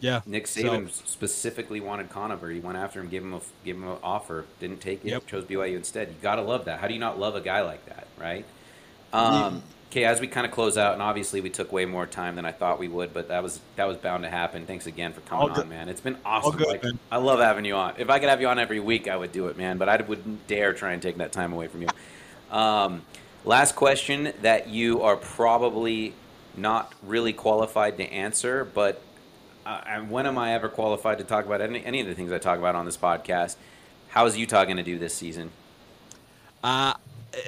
Yeah, 0.01 0.21
Nick 0.25 0.45
Saban 0.45 0.91
so. 0.91 1.03
specifically 1.05 1.79
wanted 1.79 2.09
Conover. 2.09 2.49
He 2.49 2.59
went 2.59 2.77
after 2.77 2.99
him, 2.99 3.07
gave 3.07 3.23
him 3.23 3.33
a 3.33 3.39
gave 3.63 3.75
him 3.75 3.87
an 3.87 3.97
offer, 4.03 4.45
didn't 4.59 4.81
take 4.81 5.05
it, 5.05 5.11
yep. 5.11 5.25
chose 5.27 5.45
BYU 5.45 5.77
instead. 5.77 6.09
You 6.09 6.15
gotta 6.21 6.41
love 6.41 6.65
that. 6.65 6.79
How 6.79 6.87
do 6.87 6.93
you 6.93 6.99
not 6.99 7.17
love 7.17 7.35
a 7.35 7.41
guy 7.41 7.61
like 7.61 7.85
that, 7.85 8.07
right? 8.19 8.45
Um, 9.13 9.63
okay, 9.89 10.03
as 10.03 10.19
we 10.19 10.27
kind 10.27 10.45
of 10.45 10.51
close 10.51 10.77
out, 10.77 10.93
and 10.93 11.01
obviously 11.01 11.39
we 11.39 11.49
took 11.49 11.71
way 11.71 11.85
more 11.85 12.05
time 12.05 12.35
than 12.35 12.45
I 12.45 12.51
thought 12.51 12.79
we 12.79 12.89
would, 12.89 13.13
but 13.13 13.29
that 13.29 13.43
was 13.43 13.61
that 13.77 13.87
was 13.87 13.95
bound 13.95 14.23
to 14.23 14.29
happen. 14.29 14.65
Thanks 14.65 14.87
again 14.87 15.13
for 15.13 15.21
coming 15.21 15.51
on, 15.51 15.69
man. 15.69 15.87
It's 15.87 16.01
been 16.01 16.17
awesome. 16.25 16.57
Good, 16.57 16.67
like, 16.67 16.83
I 17.09 17.17
love 17.17 17.39
having 17.39 17.63
you 17.63 17.75
on. 17.75 17.93
If 17.97 18.09
I 18.09 18.19
could 18.19 18.27
have 18.27 18.41
you 18.41 18.47
on 18.47 18.59
every 18.59 18.81
week, 18.81 19.07
I 19.07 19.15
would 19.15 19.31
do 19.31 19.47
it, 19.47 19.57
man. 19.57 19.77
But 19.77 19.87
I 19.87 20.01
wouldn't 20.01 20.47
dare 20.47 20.73
try 20.73 20.91
and 20.91 21.01
take 21.01 21.17
that 21.17 21.31
time 21.31 21.53
away 21.53 21.67
from 21.67 21.83
you. 21.83 21.87
Um, 22.51 23.03
Last 23.45 23.75
question 23.75 24.31
that 24.41 24.69
you 24.69 25.01
are 25.01 25.17
probably 25.17 26.13
not 26.55 26.93
really 27.03 27.33
qualified 27.33 27.97
to 27.97 28.03
answer, 28.03 28.63
but 28.63 29.01
uh, 29.65 29.99
when 30.01 30.25
am 30.25 30.37
I 30.37 30.53
ever 30.53 30.69
qualified 30.69 31.17
to 31.17 31.25
talk 31.25 31.45
about 31.45 31.59
any, 31.59 31.83
any 31.83 31.99
of 31.99 32.07
the 32.07 32.15
things 32.15 32.31
I 32.31 32.37
talk 32.37 32.57
about 32.57 32.75
on 32.75 32.85
this 32.85 32.95
podcast? 32.95 33.57
How 34.09 34.25
is 34.27 34.37
Utah 34.37 34.63
going 34.63 34.77
to 34.77 34.83
do 34.83 34.97
this 34.97 35.13
season? 35.13 35.51
Uh, 36.63 36.93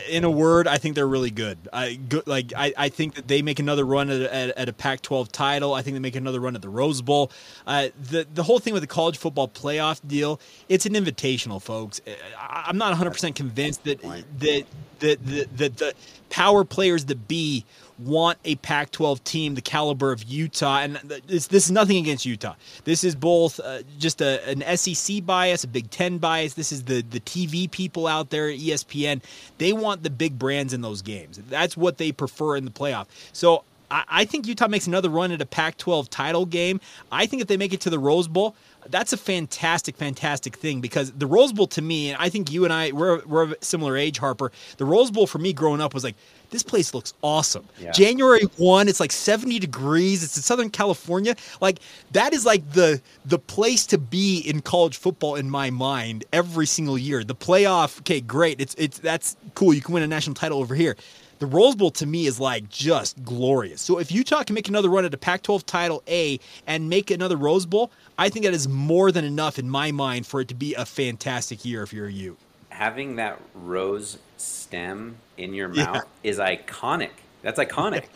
in 0.10 0.24
a 0.24 0.30
word, 0.30 0.68
I 0.68 0.78
think 0.78 0.96
they're 0.96 1.08
really 1.08 1.32
good. 1.32 1.58
I 1.72 2.00
like 2.26 2.54
I, 2.56 2.74
I 2.78 2.90
think 2.90 3.16
that 3.16 3.28
they 3.28 3.42
make 3.42 3.60
another 3.60 3.86
run 3.86 4.10
at, 4.10 4.22
at, 4.22 4.58
at, 4.58 4.70
a 4.70 4.74
Pac-12 4.74 5.32
title. 5.32 5.74
I 5.74 5.82
think 5.82 5.96
they 5.96 6.00
make 6.00 6.16
another 6.16 6.40
run 6.40 6.56
at 6.56 6.62
the 6.62 6.70
Rose 6.70 7.02
Bowl. 7.02 7.32
Uh, 7.68 7.90
the 8.10 8.28
the 8.34 8.44
whole 8.44 8.60
thing 8.60 8.74
with 8.74 8.84
the 8.84 8.88
college 8.88 9.18
football 9.18 9.48
playoff 9.48 10.02
deal, 10.08 10.40
it's 10.70 10.86
an 10.86 10.94
invitational, 10.94 11.62
folks. 11.62 12.02
I'm 12.40 12.78
not 12.78 12.90
100 12.90 13.12
percent 13.12 13.36
convinced 13.36 13.84
that 13.84 14.02
that 14.02 14.66
that 15.00 15.26
the, 15.26 15.48
the, 15.56 15.70
the 15.70 15.94
power 16.30 16.64
players 16.64 17.06
that 17.06 17.28
be 17.28 17.66
want 18.00 18.38
a 18.46 18.56
Pac 18.58 18.92
12 18.92 19.24
team 19.24 19.56
the 19.56 19.62
caliber 19.62 20.12
of 20.12 20.24
Utah. 20.24 20.80
And 20.80 20.96
this, 21.28 21.48
this 21.48 21.66
is 21.66 21.72
nothing 21.72 21.98
against 21.98 22.26
Utah. 22.26 22.56
This 22.84 23.04
is 23.04 23.16
both 23.16 23.60
uh, 23.60 23.84
just 23.98 24.22
a, 24.22 24.48
an 24.50 24.78
SEC 24.78 25.26
bias, 25.26 25.64
a 25.64 25.68
Big 25.68 25.90
Ten 25.90 26.18
bias. 26.18 26.54
This 26.54 26.72
is 26.72 26.84
the, 26.84 27.02
the 27.02 27.20
TV 27.22 27.70
people 27.70 28.08
out 28.08 28.30
there 28.30 28.50
at 28.50 28.60
ESPN. 28.60 29.22
They 29.58 29.74
want 29.74 30.04
the 30.04 30.10
big 30.10 30.38
brands 30.38 30.74
in 30.74 30.82
those 30.82 31.02
games. 31.02 31.40
That's 31.50 31.78
what 31.78 31.98
they 31.98 32.12
prefer 32.12 32.56
in 32.56 32.66
the 32.66 32.72
playoff. 32.72 33.08
So 33.34 33.64
I 33.92 34.26
think 34.26 34.48
Utah 34.48 34.68
makes 34.68 34.88
another 34.88 35.10
run 35.10 35.32
at 35.32 35.42
a 35.42 35.46
Pac 35.46 35.78
12 35.78 36.10
title 36.10 36.46
game. 36.46 36.82
I 37.12 37.28
think 37.28 37.42
if 37.42 37.48
they 37.48 37.58
make 37.58 37.72
it 37.72 37.82
to 37.82 37.90
the 37.90 38.00
Rose 38.00 38.28
Bowl, 38.28 38.56
that's 38.90 39.14
a 39.14 39.18
fantastic, 39.18 39.96
fantastic 39.96 40.56
thing 40.56 40.82
because 40.82 41.12
the 41.12 41.28
Rose 41.28 41.54
Bowl 41.54 41.68
to 41.68 41.82
me, 41.82 42.10
and 42.10 42.18
I 42.22 42.30
think 42.30 42.52
you 42.52 42.64
and 42.64 42.74
I, 42.74 42.92
we're, 42.92 43.24
we're 43.26 43.52
a 43.52 43.56
similar 43.62 43.98
age, 43.98 44.18
Harper. 44.18 44.52
The 44.78 44.86
Rose 44.86 45.12
Bowl 45.12 45.28
for 45.28 45.40
me 45.40 45.54
growing 45.54 45.82
up 45.82 45.94
was 45.94 46.04
like, 46.04 46.16
this 46.52 46.64
place 46.64 46.94
looks 46.94 47.14
awesome. 47.22 47.66
Yeah. 47.80 47.92
January 47.92 48.44
1, 48.58 48.88
it's 48.88 49.00
like 49.00 49.12
70 49.12 49.60
degrees. 49.60 50.24
It's 50.24 50.38
in 50.38 50.44
Southern 50.44 50.70
California. 50.70 51.36
Like 51.60 51.80
that 52.12 52.34
is 52.34 52.46
like 52.46 52.72
the 52.72 53.02
the 53.26 53.40
place 53.40 53.86
to 53.88 53.98
be 53.98 54.40
in 54.40 54.62
college 54.62 54.98
football 54.98 55.36
in 55.36 55.50
my 55.50 55.70
mind 55.70 56.24
every 56.32 56.68
single 56.68 56.98
year. 56.98 57.24
The 57.24 57.36
playoff, 57.36 58.00
okay, 58.02 58.22
great. 58.22 58.62
It's 58.62 58.76
it's 58.76 59.00
that's 59.00 59.36
cool. 59.56 59.74
You 59.74 59.82
can 59.82 59.94
win 59.94 60.04
a 60.04 60.08
national 60.08 60.36
title 60.36 60.60
over 60.60 60.76
here 60.76 60.96
the 61.40 61.46
Rose 61.46 61.76
Bowl 61.76 61.92
to 61.92 62.06
me 62.06 62.26
is 62.26 62.40
like 62.40 62.70
just 62.70 63.24
glorious. 63.24 63.82
So 63.82 64.00
if 64.00 64.12
Utah 64.12 64.44
can 64.44 64.54
make 64.54 64.70
another 64.70 64.90
run 64.90 65.06
at 65.06 65.14
a 65.14 65.18
Pac 65.18 65.44
12 65.44 65.66
title 65.66 66.04
A 66.08 66.40
and 66.68 66.90
make 66.90 67.12
another 67.12 67.38
Rose 67.38 67.66
Bowl, 67.66 67.92
I 68.18 68.30
think 68.30 68.46
that 68.46 68.54
is 68.54 68.68
more 68.68 69.12
than 69.12 69.26
enough 69.26 69.60
in 69.60 69.70
my 69.70 69.92
mind 69.92 70.26
for 70.28 70.42
it 70.42 70.48
to 70.50 70.56
be 70.56 70.74
a 70.74 70.86
fantastic 70.86 71.66
year 71.66 71.84
if 71.84 71.94
you're 71.94 72.08
a 72.08 72.12
Ute. 72.12 72.38
Having 72.70 73.18
that 73.18 73.40
rose 73.54 74.18
stem 74.38 75.18
in 75.38 75.54
your 75.54 75.70
mouth 75.70 76.06
yeah. 76.24 76.30
is 76.30 76.40
iconic. 76.40 77.12
That's 77.42 77.60
iconic. 77.60 78.06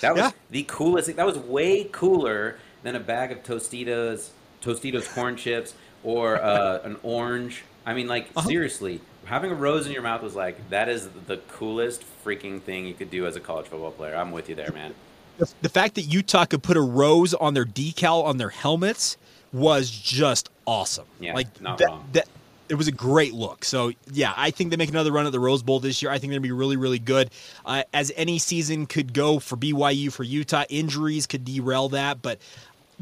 That 0.00 0.14
was 0.14 0.22
yeah. 0.22 0.30
the 0.50 0.64
coolest. 0.64 1.14
That 1.14 1.24
was 1.24 1.38
way 1.38 1.84
cooler 1.84 2.58
than 2.82 2.96
a 2.96 3.00
bag 3.00 3.30
of 3.30 3.44
Tostitos, 3.44 4.30
Tostitos 4.60 5.12
corn 5.14 5.36
chips, 5.36 5.74
or 6.02 6.42
uh, 6.42 6.80
an 6.82 6.96
orange. 7.04 7.62
I 7.86 7.94
mean, 7.94 8.08
like 8.08 8.28
uh-huh. 8.34 8.48
seriously, 8.48 9.00
having 9.24 9.50
a 9.50 9.54
rose 9.54 9.86
in 9.86 9.92
your 9.92 10.02
mouth 10.02 10.22
was 10.22 10.34
like 10.34 10.70
that 10.70 10.88
is 10.88 11.08
the 11.26 11.38
coolest 11.48 12.04
freaking 12.24 12.60
thing 12.60 12.86
you 12.86 12.94
could 12.94 13.10
do 13.10 13.26
as 13.26 13.36
a 13.36 13.40
college 13.40 13.66
football 13.66 13.90
player. 13.90 14.14
I'm 14.14 14.32
with 14.32 14.48
you 14.48 14.54
there, 14.54 14.72
man. 14.72 14.94
The, 15.38 15.52
the 15.62 15.68
fact 15.68 15.96
that 15.96 16.02
Utah 16.02 16.44
could 16.44 16.62
put 16.62 16.76
a 16.76 16.80
rose 16.80 17.34
on 17.34 17.54
their 17.54 17.64
decal 17.64 18.24
on 18.24 18.36
their 18.36 18.50
helmets 18.50 19.16
was 19.52 19.90
just 19.90 20.50
awesome. 20.66 21.06
Yeah, 21.20 21.34
like 21.34 21.60
not 21.60 21.78
that, 21.78 21.88
wrong. 21.88 22.08
That, 22.12 22.28
it 22.68 22.76
was 22.76 22.88
a 22.88 22.92
great 22.92 23.34
look. 23.34 23.64
So 23.64 23.92
yeah, 24.10 24.32
I 24.36 24.50
think 24.50 24.70
they 24.70 24.76
make 24.76 24.90
another 24.90 25.12
run 25.12 25.26
at 25.26 25.32
the 25.32 25.40
Rose 25.40 25.62
Bowl 25.62 25.80
this 25.80 26.02
year. 26.02 26.10
I 26.10 26.18
think 26.18 26.30
they're 26.30 26.38
gonna 26.38 26.48
be 26.48 26.52
really, 26.52 26.76
really 26.76 26.98
good. 26.98 27.30
Uh, 27.64 27.82
as 27.92 28.12
any 28.16 28.38
season 28.38 28.86
could 28.86 29.12
go 29.12 29.38
for 29.38 29.56
BYU, 29.56 30.12
for 30.12 30.24
Utah, 30.24 30.64
injuries 30.68 31.26
could 31.26 31.44
derail 31.44 31.88
that, 31.90 32.22
but. 32.22 32.38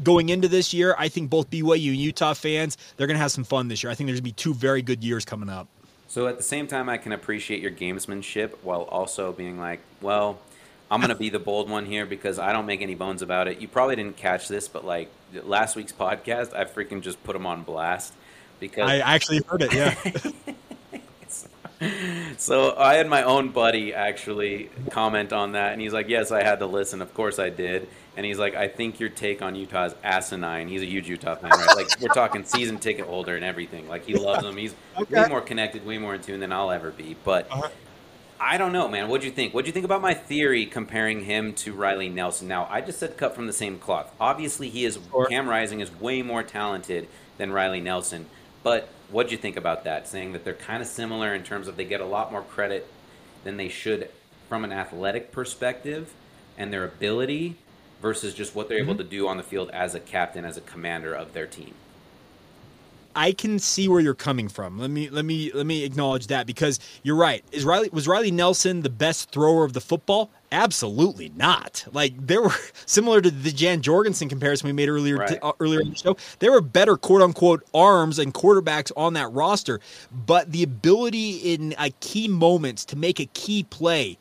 Going 0.01 0.29
into 0.29 0.47
this 0.47 0.73
year, 0.73 0.95
I 0.97 1.07
think 1.07 1.29
both 1.29 1.51
BYU 1.51 1.89
and 1.89 1.97
Utah 1.97 2.33
fans, 2.33 2.79
they're 2.97 3.05
going 3.05 3.15
to 3.15 3.21
have 3.21 3.31
some 3.31 3.43
fun 3.43 3.67
this 3.67 3.83
year. 3.83 3.91
I 3.91 3.93
think 3.95 4.07
there's 4.07 4.21
going 4.21 4.31
to 4.31 4.35
be 4.35 4.41
two 4.41 4.55
very 4.55 4.81
good 4.81 5.03
years 5.03 5.23
coming 5.23 5.49
up. 5.49 5.67
So 6.13 6.27
at 6.27 6.37
the 6.37 6.43
same 6.43 6.67
time, 6.67 6.89
I 6.89 6.97
can 6.97 7.11
appreciate 7.11 7.59
your 7.59 7.71
gamesmanship 7.71 8.51
while 8.61 8.83
also 8.83 9.31
being 9.31 9.57
like, 9.57 9.79
well, 9.99 10.37
I'm 10.91 10.99
going 10.99 11.09
to 11.09 11.15
be 11.15 11.29
the 11.29 11.39
bold 11.39 11.71
one 11.71 11.87
here 11.87 12.05
because 12.05 12.37
I 12.37 12.53
don't 12.53 12.67
make 12.67 12.83
any 12.83 12.93
bones 12.93 13.23
about 13.23 13.47
it. 13.47 13.59
You 13.59 13.67
probably 13.67 13.95
didn't 13.95 14.15
catch 14.15 14.47
this, 14.47 14.67
but 14.67 14.85
like 14.85 15.09
last 15.43 15.75
week's 15.75 15.91
podcast, 15.91 16.53
I 16.53 16.65
freaking 16.65 17.01
just 17.01 17.23
put 17.23 17.33
them 17.33 17.47
on 17.47 17.63
blast 17.63 18.13
because 18.59 18.87
I 18.87 18.99
actually 18.99 19.41
heard 19.47 19.63
it. 19.63 19.73
Yeah. 19.73 19.95
so 22.37 22.75
I 22.77 22.93
had 22.93 23.09
my 23.09 23.23
own 23.23 23.49
buddy 23.49 23.95
actually 23.95 24.69
comment 24.91 25.33
on 25.33 25.53
that, 25.53 25.73
and 25.73 25.81
he's 25.81 25.93
like, 25.93 26.09
"Yes, 26.09 26.31
I 26.31 26.43
had 26.43 26.59
to 26.59 26.67
listen. 26.67 27.01
Of 27.01 27.11
course 27.15 27.39
I 27.39 27.49
did." 27.49 27.89
And 28.15 28.25
he's 28.25 28.37
like, 28.37 28.55
"I 28.55 28.67
think 28.67 28.99
your 28.99 29.09
take 29.09 29.41
on 29.41 29.55
Utah 29.55 29.85
is 29.85 29.95
asinine." 30.03 30.67
He's 30.67 30.81
a 30.81 30.85
huge 30.85 31.09
Utah 31.09 31.35
fan, 31.35 31.49
right? 31.49 31.75
like 31.75 31.99
we're 31.99 32.09
talking 32.09 32.43
season 32.43 32.77
ticket 32.77 33.05
holder 33.05 33.35
and 33.35 33.43
everything. 33.43 33.87
Like 33.87 34.05
he 34.05 34.13
loves 34.13 34.43
them. 34.43 34.55
He's 34.55 34.75
okay. 34.97 35.23
way 35.23 35.27
more 35.27 35.41
connected, 35.41 35.85
way 35.85 35.97
more 35.97 36.15
in 36.15 36.21
tune 36.21 36.39
than 36.39 36.51
I'll 36.51 36.71
ever 36.71 36.91
be. 36.91 37.15
But 37.23 37.51
uh-huh. 37.51 37.69
I 38.39 38.57
don't 38.57 38.73
know, 38.73 38.89
man. 38.89 39.07
What'd 39.07 39.23
you 39.23 39.31
think? 39.31 39.53
What'd 39.53 39.67
you 39.67 39.73
think 39.73 39.85
about 39.85 40.01
my 40.01 40.13
theory 40.13 40.65
comparing 40.65 41.23
him 41.23 41.53
to 41.53 41.73
Riley 41.73 42.09
Nelson? 42.09 42.47
Now, 42.47 42.67
I 42.69 42.81
just 42.81 42.99
said 42.99 43.17
cut 43.17 43.33
from 43.33 43.47
the 43.47 43.53
same 43.53 43.79
cloth. 43.79 44.13
Obviously, 44.19 44.69
he 44.69 44.85
is 44.85 44.99
sure. 45.11 45.27
Cam 45.27 45.47
Rising 45.47 45.79
is 45.79 45.89
way 45.99 46.21
more 46.21 46.43
talented 46.43 47.07
than 47.37 47.53
Riley 47.53 47.79
Nelson. 47.79 48.25
But 48.61 48.89
what'd 49.09 49.31
you 49.31 49.37
think 49.37 49.55
about 49.55 49.85
that? 49.85 50.07
Saying 50.07 50.33
that 50.33 50.43
they're 50.43 50.53
kind 50.53 50.81
of 50.81 50.89
similar 50.89 51.33
in 51.33 51.43
terms 51.43 51.67
of 51.67 51.77
they 51.77 51.85
get 51.85 52.01
a 52.01 52.05
lot 52.05 52.31
more 52.31 52.41
credit 52.41 52.85
than 53.43 53.57
they 53.57 53.69
should 53.69 54.09
from 54.49 54.63
an 54.63 54.71
athletic 54.71 55.31
perspective 55.31 56.13
and 56.57 56.71
their 56.71 56.83
ability, 56.83 57.55
versus 58.03 58.35
just 58.35 58.53
what 58.53 58.67
they're 58.69 58.81
mm-hmm. 58.81 58.89
able 58.89 58.97
to 58.97 59.09
do 59.09 59.27
on 59.27 59.37
the 59.37 59.43
field 59.43 59.71
as 59.71 59.95
a 59.95 59.99
captain, 59.99 60.45
as 60.45 60.57
a 60.57 60.61
commander 60.61 61.15
of 61.15 61.33
their 61.33 61.47
team. 61.47 61.73
I 63.15 63.31
can 63.31 63.59
see 63.59 63.87
where 63.87 63.99
you're 63.99 64.15
coming 64.15 64.49
from. 64.49 64.79
Let 64.79 64.89
me 64.89 65.09
let 65.09 65.23
me 65.23 65.51
let 65.53 65.67
me 65.67 65.83
acknowledge 65.83 66.27
that 66.27 66.47
because 66.47 66.79
you're 67.03 67.15
right. 67.15 67.43
Is 67.51 67.63
Riley 67.63 67.89
was 67.93 68.07
Riley 68.07 68.31
Nelson 68.31 68.81
the 68.81 68.89
best 68.89 69.29
thrower 69.31 69.63
of 69.63 69.73
the 69.73 69.81
football? 69.81 70.31
Absolutely 70.51 71.31
not. 71.35 71.85
Like 71.93 72.13
there 72.17 72.41
were 72.41 72.55
similar 72.87 73.21
to 73.21 73.29
the 73.29 73.51
Jan 73.51 73.83
Jorgensen 73.83 74.29
comparison 74.29 74.67
we 74.67 74.73
made 74.73 74.89
earlier 74.89 75.17
right. 75.17 75.27
to, 75.27 75.45
uh, 75.45 75.51
earlier 75.59 75.81
in 75.81 75.91
the 75.91 75.95
show. 75.95 76.17
There 76.39 76.51
were 76.51 76.61
better 76.61 76.97
quote 76.97 77.21
unquote 77.21 77.63
arms 77.71 78.17
and 78.17 78.33
quarterbacks 78.33 78.91
on 78.97 79.13
that 79.13 79.31
roster, 79.31 79.79
but 80.11 80.51
the 80.51 80.63
ability 80.63 81.53
in 81.53 81.75
a 81.77 81.91
key 81.99 82.27
moments 82.27 82.83
to 82.85 82.95
make 82.95 83.19
a 83.19 83.27
key 83.27 83.63
play 83.63 84.17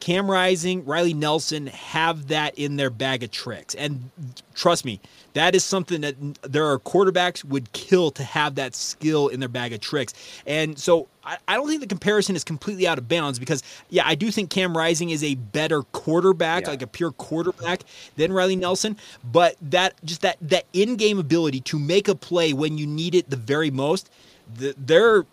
Cam 0.00 0.30
Rising, 0.30 0.84
Riley 0.84 1.14
Nelson 1.14 1.66
have 1.68 2.28
that 2.28 2.58
in 2.58 2.76
their 2.76 2.90
bag 2.90 3.22
of 3.22 3.30
tricks. 3.30 3.74
And 3.74 4.10
trust 4.54 4.84
me, 4.84 5.00
that 5.32 5.54
is 5.54 5.64
something 5.64 6.00
that 6.02 6.14
there 6.42 6.64
are 6.66 6.78
quarterbacks 6.78 7.44
would 7.44 7.72
kill 7.72 8.10
to 8.12 8.22
have 8.22 8.54
that 8.54 8.74
skill 8.74 9.28
in 9.28 9.40
their 9.40 9.48
bag 9.48 9.72
of 9.72 9.80
tricks. 9.80 10.14
And 10.46 10.78
so 10.78 11.08
I, 11.24 11.38
I 11.48 11.56
don't 11.56 11.66
think 11.68 11.80
the 11.80 11.86
comparison 11.86 12.36
is 12.36 12.44
completely 12.44 12.86
out 12.86 12.98
of 12.98 13.08
bounds 13.08 13.38
because, 13.38 13.62
yeah, 13.90 14.02
I 14.06 14.14
do 14.14 14.30
think 14.30 14.50
Cam 14.50 14.76
Rising 14.76 15.10
is 15.10 15.24
a 15.24 15.34
better 15.34 15.82
quarterback, 15.82 16.64
yeah. 16.64 16.70
like 16.70 16.82
a 16.82 16.86
pure 16.86 17.12
quarterback 17.12 17.82
than 18.16 18.32
Riley 18.32 18.56
Nelson. 18.56 18.96
But 19.24 19.56
that 19.62 19.94
just 20.04 20.22
that 20.22 20.36
that 20.42 20.66
in-game 20.72 21.18
ability 21.18 21.60
to 21.62 21.78
make 21.78 22.08
a 22.08 22.14
play 22.14 22.52
when 22.52 22.78
you 22.78 22.86
need 22.86 23.14
it 23.14 23.28
the 23.28 23.36
very 23.36 23.70
most, 23.70 24.10
the, 24.54 24.74
they're 24.78 25.26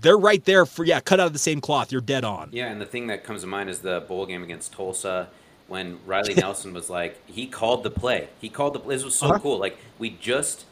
they're 0.00 0.18
right 0.18 0.44
there 0.44 0.66
for 0.66 0.84
yeah, 0.84 1.00
cut 1.00 1.20
out 1.20 1.26
of 1.26 1.32
the 1.32 1.38
same 1.38 1.60
cloth. 1.60 1.92
You're 1.92 2.00
dead 2.00 2.24
on. 2.24 2.48
Yeah, 2.52 2.70
and 2.70 2.80
the 2.80 2.86
thing 2.86 3.06
that 3.08 3.24
comes 3.24 3.42
to 3.42 3.46
mind 3.46 3.70
is 3.70 3.80
the 3.80 4.04
bowl 4.06 4.26
game 4.26 4.42
against 4.42 4.72
Tulsa 4.72 5.28
when 5.68 5.98
Riley 6.06 6.34
Nelson 6.36 6.72
was 6.72 6.90
like 6.90 7.18
he 7.28 7.46
called 7.46 7.82
the 7.82 7.90
play. 7.90 8.28
He 8.40 8.48
called 8.48 8.74
the 8.74 8.80
play. 8.80 8.96
this 8.96 9.04
was 9.04 9.14
so 9.14 9.28
uh-huh. 9.28 9.38
cool. 9.38 9.58
Like 9.58 9.78
we 9.98 10.10
just 10.10 10.64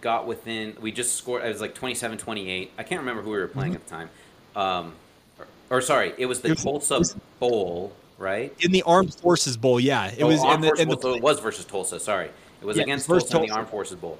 got 0.00 0.26
within 0.26 0.76
we 0.80 0.92
just 0.92 1.16
scored 1.16 1.44
it 1.44 1.48
was 1.48 1.60
like 1.60 1.74
27-28. 1.74 2.68
I 2.78 2.82
can't 2.82 3.00
remember 3.00 3.22
who 3.22 3.30
we 3.30 3.38
were 3.38 3.48
playing 3.48 3.72
mm-hmm. 3.72 3.76
at 3.76 3.86
the 3.86 3.90
time. 3.90 4.10
Um 4.56 4.94
or, 5.38 5.46
or, 5.78 5.80
sorry, 5.80 6.14
it 6.18 6.26
was 6.26 6.40
the 6.40 6.48
it 6.48 6.64
was, 6.64 6.88
Tulsa 6.88 7.20
Bowl, 7.38 7.92
right? 8.16 8.52
In 8.60 8.72
the 8.72 8.82
Armed 8.82 9.14
Forces 9.14 9.56
Bowl, 9.56 9.78
yeah. 9.78 10.08
It 10.08 10.22
oh, 10.22 10.28
was 10.28 10.42
in 10.42 10.60
the, 10.60 10.72
in 10.72 10.88
the, 10.88 11.14
it 11.14 11.22
was 11.22 11.38
versus 11.38 11.64
Tulsa, 11.64 12.00
sorry. 12.00 12.30
It 12.60 12.64
was 12.64 12.76
yeah, 12.76 12.84
against 12.84 13.06
Tulsa, 13.06 13.28
Tulsa 13.28 13.44
in 13.44 13.50
the 13.50 13.54
Armed 13.54 13.68
Forces 13.68 13.96
Bowl. 13.96 14.18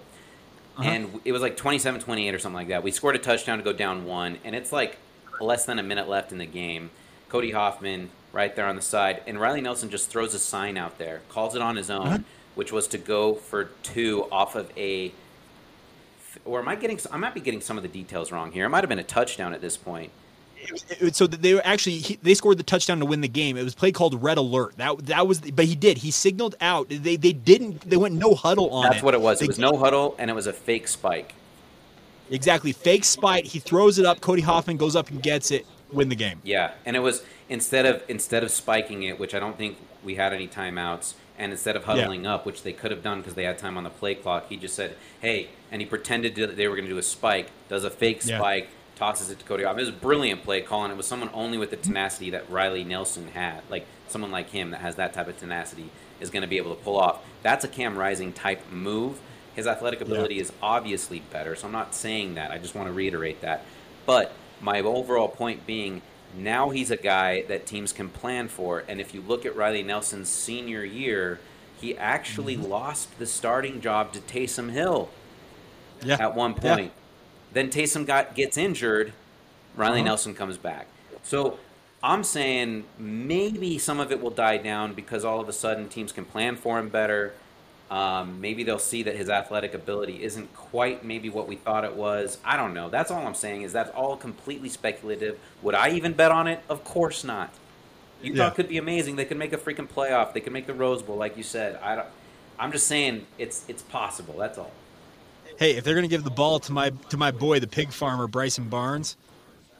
Uh-huh. 0.79 0.89
And 0.89 1.20
it 1.24 1.33
was 1.33 1.43
like 1.43 1.57
27 1.57 2.01
28 2.01 2.35
or 2.35 2.39
something 2.39 2.57
like 2.57 2.68
that. 2.68 2.83
We 2.83 2.91
scored 2.91 3.16
a 3.16 3.18
touchdown 3.18 3.59
to 3.59 3.64
go 3.64 3.72
down 3.72 4.05
one, 4.05 4.39
and 4.45 4.55
it's 4.55 4.72
like 4.72 4.99
less 5.41 5.66
than 5.66 5.79
a 5.79 5.83
minute 5.83 6.09
left 6.09 6.33
in 6.33 6.39
the 6.39 6.47
game. 6.47 6.91
Cody 7.29 7.51
Hoffman 7.51 8.11
right 8.33 8.55
there 8.55 8.66
on 8.66 8.76
the 8.76 8.83
side, 8.83 9.22
and 9.26 9.41
Riley 9.41 9.61
Nelson 9.61 9.91
just 9.91 10.09
throws 10.09 10.35
a 10.35 10.39
sign 10.39 10.76
out 10.76 10.99
there, 10.99 11.22
calls 11.29 11.55
it 11.55 11.62
on 11.62 11.76
his 11.76 11.91
own, 11.91 12.07
uh-huh. 12.07 12.18
which 12.55 12.72
was 12.72 12.87
to 12.89 12.99
go 12.99 13.35
for 13.35 13.64
two 13.83 14.26
off 14.31 14.55
of 14.55 14.70
a. 14.76 15.12
Or 16.45 16.61
am 16.61 16.68
I 16.68 16.76
getting? 16.76 17.01
I 17.11 17.16
might 17.16 17.35
be 17.35 17.41
getting 17.41 17.61
some 17.61 17.76
of 17.76 17.83
the 17.83 17.89
details 17.89 18.31
wrong 18.31 18.53
here. 18.53 18.66
It 18.66 18.68
might 18.68 18.85
have 18.85 18.89
been 18.89 19.01
a 19.01 19.05
touchdown 19.05 19.53
at 19.53 19.61
this 19.61 19.76
point 19.76 20.12
so 21.12 21.26
they 21.26 21.54
were 21.54 21.62
actually 21.64 21.98
he, 21.98 22.18
they 22.22 22.34
scored 22.34 22.59
the 22.59 22.62
touchdown 22.62 23.00
to 23.00 23.06
win 23.06 23.20
the 23.20 23.28
game. 23.28 23.56
It 23.56 23.64
was 23.64 23.74
play 23.74 23.92
called 23.92 24.22
red 24.22 24.38
alert. 24.38 24.76
That 24.76 25.06
that 25.06 25.26
was, 25.26 25.40
but 25.40 25.64
he 25.64 25.74
did. 25.74 25.98
He 25.98 26.11
signaled 26.11 26.54
out. 26.61 26.88
They 26.88 27.16
they 27.16 27.32
didn't. 27.32 27.88
They 27.88 27.96
went 27.96 28.14
no 28.14 28.34
huddle 28.34 28.70
on. 28.70 28.84
That's 28.84 28.98
it. 28.98 29.02
what 29.02 29.14
it 29.14 29.20
was. 29.20 29.40
They, 29.40 29.44
it 29.44 29.48
was 29.48 29.59
no 29.59 29.76
huddle, 29.76 30.14
and 30.18 30.30
it 30.30 30.34
was 30.34 30.46
a 30.46 30.52
fake 30.52 30.88
spike. 30.88 31.34
Exactly, 32.30 32.72
fake 32.72 33.04
spike. 33.04 33.46
He 33.46 33.59
throws 33.59 33.98
it 33.98 34.04
up. 34.04 34.20
Cody 34.20 34.42
Hoffman 34.42 34.76
goes 34.76 34.96
up 34.96 35.11
and 35.11 35.22
gets 35.22 35.50
it. 35.50 35.66
Win 35.92 36.11
the 36.11 36.16
game. 36.16 36.40
Yeah, 36.44 36.72
and 36.84 36.96
it 36.96 37.00
was 37.00 37.24
instead 37.48 37.86
of 37.86 38.02
instead 38.09 38.42
of 38.42 38.50
spiking 38.50 39.02
it, 39.04 39.18
which 39.18 39.34
I 39.34 39.38
don't 39.38 39.56
think 39.56 39.78
we 40.04 40.16
had 40.16 40.32
any 40.32 40.46
timeouts, 40.46 41.14
and 41.38 41.52
instead 41.52 41.76
of 41.76 41.84
huddling 41.84 42.24
yeah. 42.24 42.34
up, 42.34 42.46
which 42.46 42.62
they 42.62 42.72
could 42.72 42.90
have 42.90 43.02
done 43.02 43.18
because 43.20 43.34
they 43.34 43.44
had 43.44 43.59
time 43.59 43.76
on 43.78 43.84
the 43.84 43.90
play 43.90 44.14
clock, 44.14 44.48
he 44.48 44.56
just 44.56 44.74
said, 44.74 44.96
"Hey," 45.20 45.48
and 45.70 45.80
he 45.80 45.86
pretended 45.86 46.34
to, 46.36 46.46
they 46.46 46.68
were 46.68 46.76
going 46.76 46.86
to 46.86 46.92
do 46.92 46.98
a 46.98 47.02
spike. 47.02 47.50
Does 47.68 47.84
a 47.84 47.90
fake 47.90 48.22
spike. 48.22 48.68
Tosses 48.99 49.30
it 49.30 49.38
to 49.38 49.44
Cody 49.44 49.62
Hoffman. 49.62 49.84
It 49.84 49.86
was 49.86 49.94
a 49.94 50.01
brilliant 50.01 50.42
play 50.42 50.61
calling. 50.61 50.90
It 50.90 50.96
was 50.96 51.07
someone 51.07 51.30
only 51.32 51.57
with 51.57 51.70
the 51.70 51.76
tenacity 51.76 52.30
that 52.30 52.51
Riley 52.51 52.82
Nelson 52.82 53.28
had. 53.28 53.61
Like 53.70 53.86
someone 54.09 54.32
like 54.32 54.51
him 54.51 54.70
that 54.70 54.80
has 54.80 54.96
that 54.96 55.12
type 55.12 55.28
of 55.28 55.38
tenacity 55.38 55.90
is 56.20 56.30
going 56.30 56.42
to 56.42 56.49
be 56.49 56.57
able 56.57 56.74
to 56.74 56.82
pull 56.82 56.99
off. 56.99 57.24
That's 57.42 57.64
a 57.64 57.68
Cam 57.68 57.96
Rising 57.96 58.32
type 58.32 58.72
move. 58.72 59.20
His 59.55 59.68
athletic 59.68 60.01
ability 60.01 60.36
yeah. 60.36 60.42
is 60.42 60.53
obviously 60.61 61.20
better, 61.20 61.55
so 61.55 61.66
I'm 61.66 61.72
not 61.72 61.94
saying 61.94 62.34
that. 62.34 62.51
I 62.51 62.59
just 62.59 62.74
want 62.74 62.88
to 62.88 62.92
reiterate 62.92 63.40
that. 63.42 63.64
But 64.05 64.32
my 64.61 64.80
overall 64.80 65.28
point 65.28 65.64
being, 65.64 66.03
now 66.36 66.70
he's 66.70 66.90
a 66.90 66.96
guy 66.96 67.42
that 67.42 67.66
teams 67.66 67.92
can 67.92 68.09
plan 68.09 68.49
for. 68.49 68.84
And 68.88 69.01
if 69.01 69.14
you 69.14 69.20
look 69.20 69.46
at 69.46 69.55
Riley 69.55 69.82
Nelson's 69.84 70.28
senior 70.28 70.84
year, 70.84 71.38
he 71.80 71.96
actually 71.96 72.57
mm-hmm. 72.57 72.70
lost 72.70 73.16
the 73.18 73.26
starting 73.26 73.80
job 73.80 74.12
to 74.14 74.20
Taysom 74.20 74.70
Hill 74.70 75.09
yeah. 76.03 76.16
at 76.18 76.34
one 76.34 76.55
point. 76.55 76.86
Yeah. 76.86 76.90
Then 77.59 77.70
Taysom 77.70 78.06
got 78.06 78.36
gets 78.36 78.56
injured. 78.56 79.12
Riley 79.74 79.98
uh-huh. 79.98 80.04
Nelson 80.04 80.32
comes 80.32 80.56
back. 80.56 80.86
So 81.24 81.59
I'm 82.04 82.22
saying 82.22 82.84
maybe 83.00 83.78
some 83.78 83.98
of 83.98 84.12
it 84.12 84.22
will 84.22 84.30
die 84.30 84.59
down 84.59 84.94
because 84.94 85.24
all 85.24 85.40
of 85.40 85.48
a 85.48 85.52
sudden 85.52 85.88
teams 85.88 86.12
can 86.12 86.24
plan 86.24 86.54
for 86.54 86.78
him 86.78 86.88
better. 86.88 87.34
Um, 87.90 88.40
maybe 88.40 88.62
they'll 88.62 88.78
see 88.78 89.02
that 89.02 89.16
his 89.16 89.28
athletic 89.28 89.74
ability 89.74 90.22
isn't 90.22 90.54
quite 90.54 91.04
maybe 91.04 91.30
what 91.30 91.48
we 91.48 91.56
thought 91.56 91.84
it 91.84 91.96
was. 91.96 92.38
I 92.44 92.56
don't 92.56 92.74
know. 92.74 92.90
That's 92.90 93.11
all 93.11 93.26
I'm 93.26 93.34
saying 93.34 93.62
is 93.62 93.72
that's 93.72 93.90
all 93.90 94.16
completely 94.16 94.68
speculative. 94.68 95.36
Would 95.62 95.74
I 95.74 95.90
even 95.90 96.12
bet 96.12 96.30
on 96.30 96.46
it? 96.46 96.62
Of 96.68 96.84
course 96.84 97.24
not. 97.24 97.52
Utah 98.22 98.44
yeah. 98.44 98.50
could 98.50 98.68
be 98.68 98.78
amazing. 98.78 99.16
They 99.16 99.24
could 99.24 99.36
make 99.36 99.52
a 99.52 99.59
freaking 99.59 99.88
playoff. 99.88 100.32
They 100.32 100.40
could 100.40 100.52
make 100.52 100.68
the 100.68 100.74
Rose 100.74 101.02
Bowl, 101.02 101.16
like 101.16 101.36
you 101.36 101.42
said. 101.42 101.74
I 101.82 101.96
don't, 101.96 102.06
I'm 102.56 102.70
just 102.70 102.86
saying 102.86 103.26
it's 103.36 103.64
it's 103.66 103.82
possible. 103.82 104.36
That's 104.38 104.59
all 104.59 104.70
hey, 105.59 105.76
if 105.76 105.84
they're 105.84 105.94
going 105.94 106.09
to 106.09 106.09
give 106.09 106.24
the 106.24 106.30
ball 106.30 106.61
to 106.61 106.72
my 106.72 106.90
to 107.11 107.16
my 107.16 107.30
boy, 107.30 107.61
the 107.61 107.66
pig 107.66 107.92
farmer 107.92 108.26
Bryson 108.26 108.68
Barnes, 108.68 109.16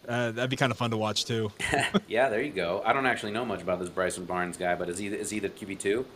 uh, 0.07 0.33
that'd 0.33 0.51
be 0.51 0.57
kind 0.57 0.71
of 0.71 0.79
fun 0.79 0.91
to 0.91 0.97
watch 0.97 1.25
too. 1.25 1.51
yeah, 2.09 2.29
there 2.29 2.43
you 2.43 2.53
go. 2.53 2.83
I 2.85 2.93
don't 2.93 3.07
actually 3.07 3.33
know 3.33 3.45
much 3.45 3.63
about 3.63 3.81
this 3.81 3.89
Bryson 3.89 4.25
Barnes 4.25 4.57
guy, 4.57 4.75
but 4.75 4.89
is 4.89 4.99
he 4.99 5.07
is 5.07 5.31
he 5.31 5.39
the 5.39 5.49
QB 5.49 5.79
two? 5.79 6.07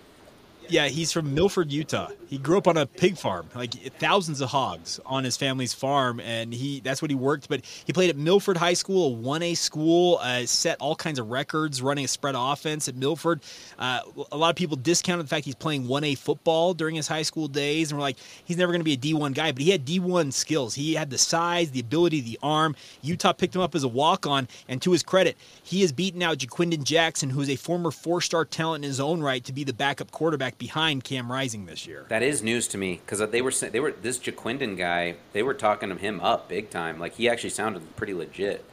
Yeah, 0.73 0.89
he's 0.89 1.13
from 1.13 1.35
Milford, 1.35 1.71
Utah. 1.71 2.09
He 2.29 2.39
grew 2.39 2.57
up 2.57 2.67
on 2.67 2.79
a 2.79 2.87
pig 2.87 3.19
farm, 3.19 3.47
like 3.55 3.75
thousands 3.99 4.41
of 4.41 4.49
hogs 4.49 4.99
on 5.05 5.23
his 5.23 5.37
family's 5.37 5.75
farm, 5.75 6.19
and 6.19 6.55
he 6.55 6.81
that's 6.81 7.03
what 7.03 7.11
he 7.11 7.15
worked. 7.15 7.47
But 7.51 7.67
he 7.85 7.93
played 7.93 8.09
at 8.09 8.17
Milford 8.17 8.57
High 8.57 8.73
School, 8.73 9.09
a 9.09 9.11
one 9.11 9.43
A 9.43 9.53
school, 9.53 10.19
uh, 10.23 10.47
set 10.47 10.81
all 10.81 10.97
kinds 10.97 11.19
of 11.19 11.29
records 11.29 11.83
running 11.83 12.07
a 12.07 12.09
spread 12.09 12.35
offense 12.39 12.89
at 12.89 12.97
Milford. 12.97 13.43
Uh, 13.79 14.01
a 14.33 14.37
lot 14.39 14.49
of 14.49 14.57
people 14.57 14.79
discounted 14.79 15.27
the 15.27 15.29
fact 15.29 15.45
he's 15.45 15.55
playing 15.55 15.87
one 15.87 16.05
A 16.05 16.15
football 16.15 16.73
during 16.73 16.95
his 16.95 17.07
high 17.07 17.21
school 17.21 17.49
days, 17.49 17.91
and 17.91 17.99
we're 17.99 18.03
like, 18.03 18.17
he's 18.47 18.57
never 18.57 18.73
going 18.73 18.81
to 18.81 18.85
be 18.85 18.95
a 18.95 18.97
D 18.97 19.13
one 19.13 19.35
guy. 19.35 19.53
But 19.53 19.61
he 19.61 19.73
had 19.73 19.85
D 19.85 20.01
one 20.01 20.33
skills. 20.33 20.75
He 20.75 20.95
had 20.95 21.11
the 21.11 21.19
size, 21.19 21.71
the 21.73 21.81
ability, 21.81 22.23
the 22.23 22.39
arm. 22.43 22.77
Utah 23.03 23.35
picked 23.35 23.55
him 23.55 23.61
up 23.61 23.75
as 23.75 23.85
a 23.85 23.89
walk 23.89 24.27
on, 24.27 24.49
and 24.69 24.81
to 24.81 24.93
his 24.93 25.03
credit, 25.03 25.37
he 25.63 25.83
has 25.83 25.93
beaten 25.93 26.23
out 26.23 26.39
Ja'Quinden 26.39 26.83
Jackson, 26.83 27.29
who 27.29 27.43
is 27.43 27.51
a 27.51 27.57
former 27.57 27.91
four 27.91 28.23
star 28.23 28.47
talent 28.47 28.87
in 28.87 28.89
his 28.89 29.01
own 29.01 29.21
right, 29.21 29.45
to 29.45 29.53
be 29.53 29.65
the 29.65 29.75
backup 29.75 30.11
quarterback 30.13 30.57
behind 30.63 31.03
Cam 31.03 31.31
Rising 31.31 31.67
this 31.67 31.89
year. 31.89 32.07
That 32.09 32.23
is 32.23 32.41
news 32.41 32.69
to 32.69 32.79
me 32.79 33.01
because 33.05 33.19
they 33.31 33.43
were 33.43 33.51
they 33.51 33.81
were 33.81 33.91
this 33.91 34.21
Ja'Quinden 34.21 34.79
guy. 34.79 35.17
They 35.33 35.43
were 35.43 35.55
talking 35.55 35.89
to 35.89 35.97
him 35.97 36.21
up 36.21 36.49
big 36.49 36.71
time. 36.71 37.01
Like 37.01 37.17
he 37.17 37.29
actually 37.29 37.51
sounded 37.51 37.97
pretty 37.97 38.15
legit. 38.15 38.65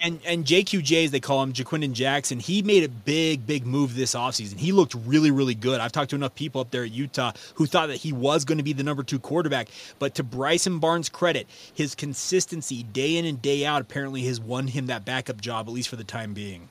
And 0.00 0.20
and 0.24 0.44
JQJ 0.44 1.06
as 1.06 1.10
they 1.10 1.18
call 1.18 1.42
him, 1.42 1.52
Ja'Quinden 1.52 1.92
Jackson, 1.92 2.38
he 2.38 2.62
made 2.62 2.84
a 2.84 2.88
big 2.88 3.48
big 3.48 3.66
move 3.66 3.96
this 3.96 4.14
offseason. 4.14 4.58
He 4.58 4.70
looked 4.70 4.94
really 4.94 5.32
really 5.32 5.56
good. 5.56 5.80
I've 5.80 5.90
talked 5.90 6.10
to 6.10 6.16
enough 6.16 6.36
people 6.36 6.60
up 6.60 6.70
there 6.70 6.84
at 6.84 6.92
Utah 6.92 7.32
who 7.56 7.66
thought 7.66 7.88
that 7.88 7.96
he 7.96 8.12
was 8.12 8.44
going 8.44 8.58
to 8.58 8.64
be 8.64 8.72
the 8.72 8.84
number 8.84 9.02
two 9.02 9.18
quarterback. 9.18 9.66
But 9.98 10.14
to 10.14 10.22
Bryson 10.22 10.78
Barnes' 10.78 11.08
credit, 11.08 11.48
his 11.74 11.96
consistency 11.96 12.84
day 12.84 13.16
in 13.16 13.24
and 13.24 13.42
day 13.42 13.66
out 13.66 13.82
apparently 13.82 14.22
has 14.26 14.38
won 14.38 14.68
him 14.68 14.86
that 14.86 15.04
backup 15.04 15.40
job 15.40 15.66
at 15.66 15.74
least 15.74 15.88
for 15.88 15.96
the 15.96 16.04
time 16.04 16.32
being. 16.32 16.68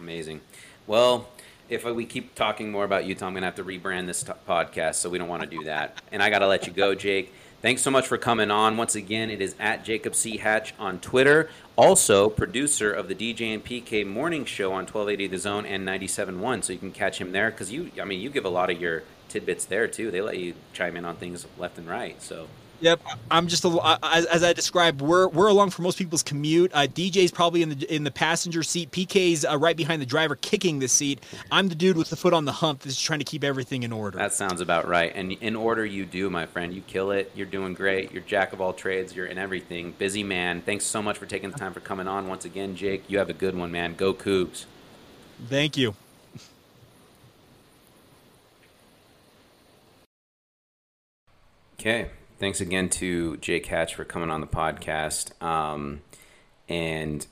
Amazing. 0.00 0.40
Well, 0.86 1.28
if 1.68 1.84
we 1.84 2.04
keep 2.04 2.34
talking 2.34 2.70
more 2.70 2.84
about 2.84 3.06
Utah, 3.06 3.26
I'm 3.26 3.32
going 3.32 3.42
to 3.42 3.46
have 3.46 3.56
to 3.56 3.64
rebrand 3.64 4.06
this 4.06 4.22
t- 4.22 4.32
podcast, 4.48 4.96
so 4.96 5.10
we 5.10 5.18
don't 5.18 5.28
want 5.28 5.42
to 5.42 5.48
do 5.48 5.64
that. 5.64 6.00
And 6.12 6.22
I 6.22 6.30
got 6.30 6.40
to 6.40 6.46
let 6.46 6.66
you 6.66 6.72
go, 6.72 6.94
Jake. 6.94 7.32
Thanks 7.62 7.82
so 7.82 7.90
much 7.90 8.06
for 8.06 8.18
coming 8.18 8.50
on. 8.50 8.76
Once 8.76 8.94
again, 8.94 9.30
it 9.30 9.40
is 9.40 9.56
at 9.58 9.84
Jacob 9.84 10.14
C. 10.14 10.36
Hatch 10.36 10.74
on 10.78 11.00
Twitter. 11.00 11.48
Also, 11.74 12.28
producer 12.28 12.92
of 12.92 13.08
the 13.08 13.14
DJ 13.14 13.52
and 13.54 13.64
PK 13.64 14.06
morning 14.06 14.44
show 14.44 14.68
on 14.72 14.84
1280 14.84 15.26
The 15.28 15.38
Zone 15.38 15.66
and 15.66 15.86
97.1, 15.88 16.64
so 16.64 16.72
you 16.72 16.78
can 16.78 16.92
catch 16.92 17.18
him 17.18 17.32
there. 17.32 17.50
Because 17.50 17.72
you, 17.72 17.90
I 18.00 18.04
mean, 18.04 18.20
you 18.20 18.30
give 18.30 18.44
a 18.44 18.50
lot 18.50 18.70
of 18.70 18.80
your 18.80 19.02
tidbits 19.28 19.64
there 19.64 19.88
too. 19.88 20.10
They 20.10 20.20
let 20.20 20.38
you 20.38 20.54
chime 20.72 20.96
in 20.96 21.04
on 21.04 21.16
things 21.16 21.46
left 21.58 21.78
and 21.78 21.88
right. 21.88 22.20
So 22.22 22.48
Yep, 22.80 23.00
I'm 23.30 23.48
just 23.48 23.64
a, 23.64 23.98
as 24.04 24.44
I 24.44 24.52
described. 24.52 25.00
We're 25.00 25.28
we're 25.28 25.48
along 25.48 25.70
for 25.70 25.82
most 25.82 25.96
people's 25.96 26.22
commute. 26.22 26.70
Uh, 26.74 26.86
DJ's 26.86 27.30
probably 27.30 27.62
in 27.62 27.70
the 27.70 27.94
in 27.94 28.04
the 28.04 28.10
passenger 28.10 28.62
seat. 28.62 28.90
PK's 28.90 29.44
uh, 29.44 29.56
right 29.56 29.76
behind 29.76 30.02
the 30.02 30.06
driver, 30.06 30.36
kicking 30.36 30.78
the 30.78 30.88
seat. 30.88 31.22
I'm 31.50 31.68
the 31.68 31.74
dude 31.74 31.96
with 31.96 32.10
the 32.10 32.16
foot 32.16 32.34
on 32.34 32.44
the 32.44 32.52
hump 32.52 32.80
that's 32.80 33.00
trying 33.00 33.20
to 33.20 33.24
keep 33.24 33.44
everything 33.44 33.82
in 33.82 33.92
order. 33.92 34.18
That 34.18 34.34
sounds 34.34 34.60
about 34.60 34.86
right. 34.86 35.10
And 35.14 35.32
in 35.32 35.56
order, 35.56 35.86
you 35.86 36.04
do, 36.04 36.28
my 36.28 36.44
friend. 36.44 36.74
You 36.74 36.82
kill 36.82 37.12
it. 37.12 37.32
You're 37.34 37.46
doing 37.46 37.72
great. 37.72 38.12
You're 38.12 38.22
jack 38.22 38.52
of 38.52 38.60
all 38.60 38.74
trades. 38.74 39.16
You're 39.16 39.26
in 39.26 39.38
everything. 39.38 39.92
Busy 39.92 40.22
man. 40.22 40.60
Thanks 40.60 40.84
so 40.84 41.00
much 41.00 41.16
for 41.16 41.26
taking 41.26 41.50
the 41.50 41.58
time 41.58 41.72
for 41.72 41.80
coming 41.80 42.06
on 42.06 42.28
once 42.28 42.44
again, 42.44 42.76
Jake. 42.76 43.04
You 43.08 43.18
have 43.18 43.30
a 43.30 43.34
good 43.34 43.56
one, 43.56 43.72
man. 43.72 43.94
Go 43.94 44.12
Cougs. 44.12 44.66
Thank 45.48 45.76
you. 45.78 45.94
Okay. 51.78 52.10
Thanks 52.38 52.60
again 52.60 52.90
to 52.90 53.38
Jake 53.38 53.64
Hatch 53.66 53.94
for 53.94 54.04
coming 54.04 54.30
on 54.30 54.42
the 54.42 54.46
podcast. 54.46 55.42
Um, 55.42 56.02
and 56.68 57.26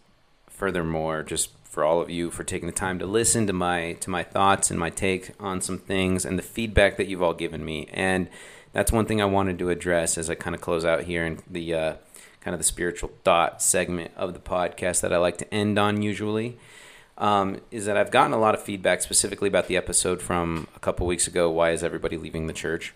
furthermore, 0.48 1.22
just 1.22 1.50
for 1.64 1.84
all 1.84 2.00
of 2.00 2.08
you 2.08 2.30
for 2.30 2.42
taking 2.42 2.66
the 2.66 2.74
time 2.74 2.98
to 3.00 3.06
listen 3.06 3.46
to 3.46 3.52
my 3.52 3.94
to 4.00 4.08
my 4.08 4.22
thoughts 4.22 4.70
and 4.70 4.80
my 4.80 4.88
take 4.88 5.32
on 5.38 5.60
some 5.60 5.76
things 5.76 6.24
and 6.24 6.38
the 6.38 6.42
feedback 6.42 6.96
that 6.96 7.06
you've 7.06 7.22
all 7.22 7.34
given 7.34 7.64
me. 7.66 7.86
And 7.92 8.30
that's 8.72 8.92
one 8.92 9.04
thing 9.04 9.20
I 9.20 9.26
wanted 9.26 9.58
to 9.58 9.68
address 9.68 10.16
as 10.16 10.30
I 10.30 10.36
kind 10.36 10.54
of 10.54 10.62
close 10.62 10.86
out 10.86 11.02
here 11.02 11.26
in 11.26 11.42
the 11.50 11.74
uh, 11.74 11.94
kind 12.40 12.54
of 12.54 12.60
the 12.60 12.64
spiritual 12.64 13.10
thought 13.24 13.60
segment 13.60 14.10
of 14.16 14.32
the 14.32 14.40
podcast 14.40 15.02
that 15.02 15.12
I 15.12 15.18
like 15.18 15.36
to 15.38 15.52
end 15.52 15.78
on 15.78 16.00
usually. 16.00 16.56
Um, 17.18 17.60
is 17.70 17.84
that 17.84 17.98
I've 17.98 18.10
gotten 18.10 18.32
a 18.32 18.38
lot 18.38 18.54
of 18.54 18.62
feedback 18.62 19.02
specifically 19.02 19.48
about 19.48 19.68
the 19.68 19.76
episode 19.76 20.22
from 20.22 20.66
a 20.74 20.80
couple 20.80 21.06
weeks 21.06 21.26
ago. 21.26 21.50
Why 21.50 21.72
is 21.72 21.84
everybody 21.84 22.16
leaving 22.16 22.46
the 22.46 22.54
church? 22.54 22.94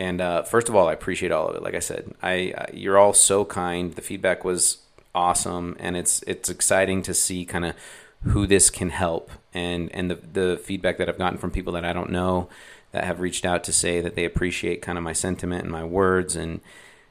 And 0.00 0.22
uh, 0.22 0.44
first 0.44 0.70
of 0.70 0.74
all, 0.74 0.88
I 0.88 0.94
appreciate 0.94 1.30
all 1.30 1.48
of 1.48 1.56
it. 1.56 1.62
Like 1.62 1.74
I 1.74 1.80
said, 1.80 2.14
I, 2.22 2.54
I 2.56 2.66
you're 2.72 2.96
all 2.96 3.12
so 3.12 3.44
kind. 3.44 3.94
The 3.94 4.00
feedback 4.00 4.44
was 4.46 4.78
awesome, 5.14 5.76
and 5.78 5.94
it's 5.94 6.22
it's 6.26 6.48
exciting 6.48 7.02
to 7.02 7.12
see 7.12 7.44
kind 7.44 7.66
of 7.66 7.74
who 8.22 8.46
this 8.46 8.70
can 8.70 8.88
help, 8.88 9.30
and 9.52 9.94
and 9.94 10.10
the 10.10 10.18
the 10.32 10.56
feedback 10.64 10.96
that 10.96 11.10
I've 11.10 11.18
gotten 11.18 11.38
from 11.38 11.50
people 11.50 11.74
that 11.74 11.84
I 11.84 11.92
don't 11.92 12.08
know 12.10 12.48
that 12.92 13.04
have 13.04 13.20
reached 13.20 13.44
out 13.44 13.62
to 13.64 13.74
say 13.74 14.00
that 14.00 14.14
they 14.14 14.24
appreciate 14.24 14.80
kind 14.80 14.96
of 14.96 15.04
my 15.04 15.12
sentiment 15.12 15.64
and 15.64 15.70
my 15.70 15.84
words 15.84 16.34
and 16.34 16.60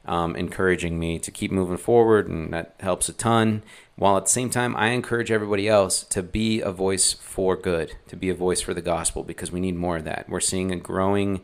um, 0.05 0.35
encouraging 0.35 0.97
me 0.97 1.19
to 1.19 1.29
keep 1.29 1.51
moving 1.51 1.77
forward, 1.77 2.27
and 2.27 2.51
that 2.51 2.73
helps 2.79 3.07
a 3.07 3.13
ton. 3.13 3.61
While 3.97 4.17
at 4.17 4.25
the 4.25 4.31
same 4.31 4.49
time, 4.49 4.75
I 4.75 4.87
encourage 4.87 5.29
everybody 5.31 5.67
else 5.67 6.03
to 6.05 6.23
be 6.23 6.59
a 6.59 6.71
voice 6.71 7.13
for 7.13 7.55
good, 7.55 7.93
to 8.07 8.15
be 8.15 8.31
a 8.31 8.33
voice 8.33 8.61
for 8.61 8.73
the 8.73 8.81
gospel, 8.81 9.23
because 9.23 9.51
we 9.51 9.59
need 9.59 9.75
more 9.75 9.97
of 9.97 10.05
that. 10.05 10.27
We're 10.27 10.39
seeing 10.39 10.71
a 10.71 10.75
growing 10.75 11.41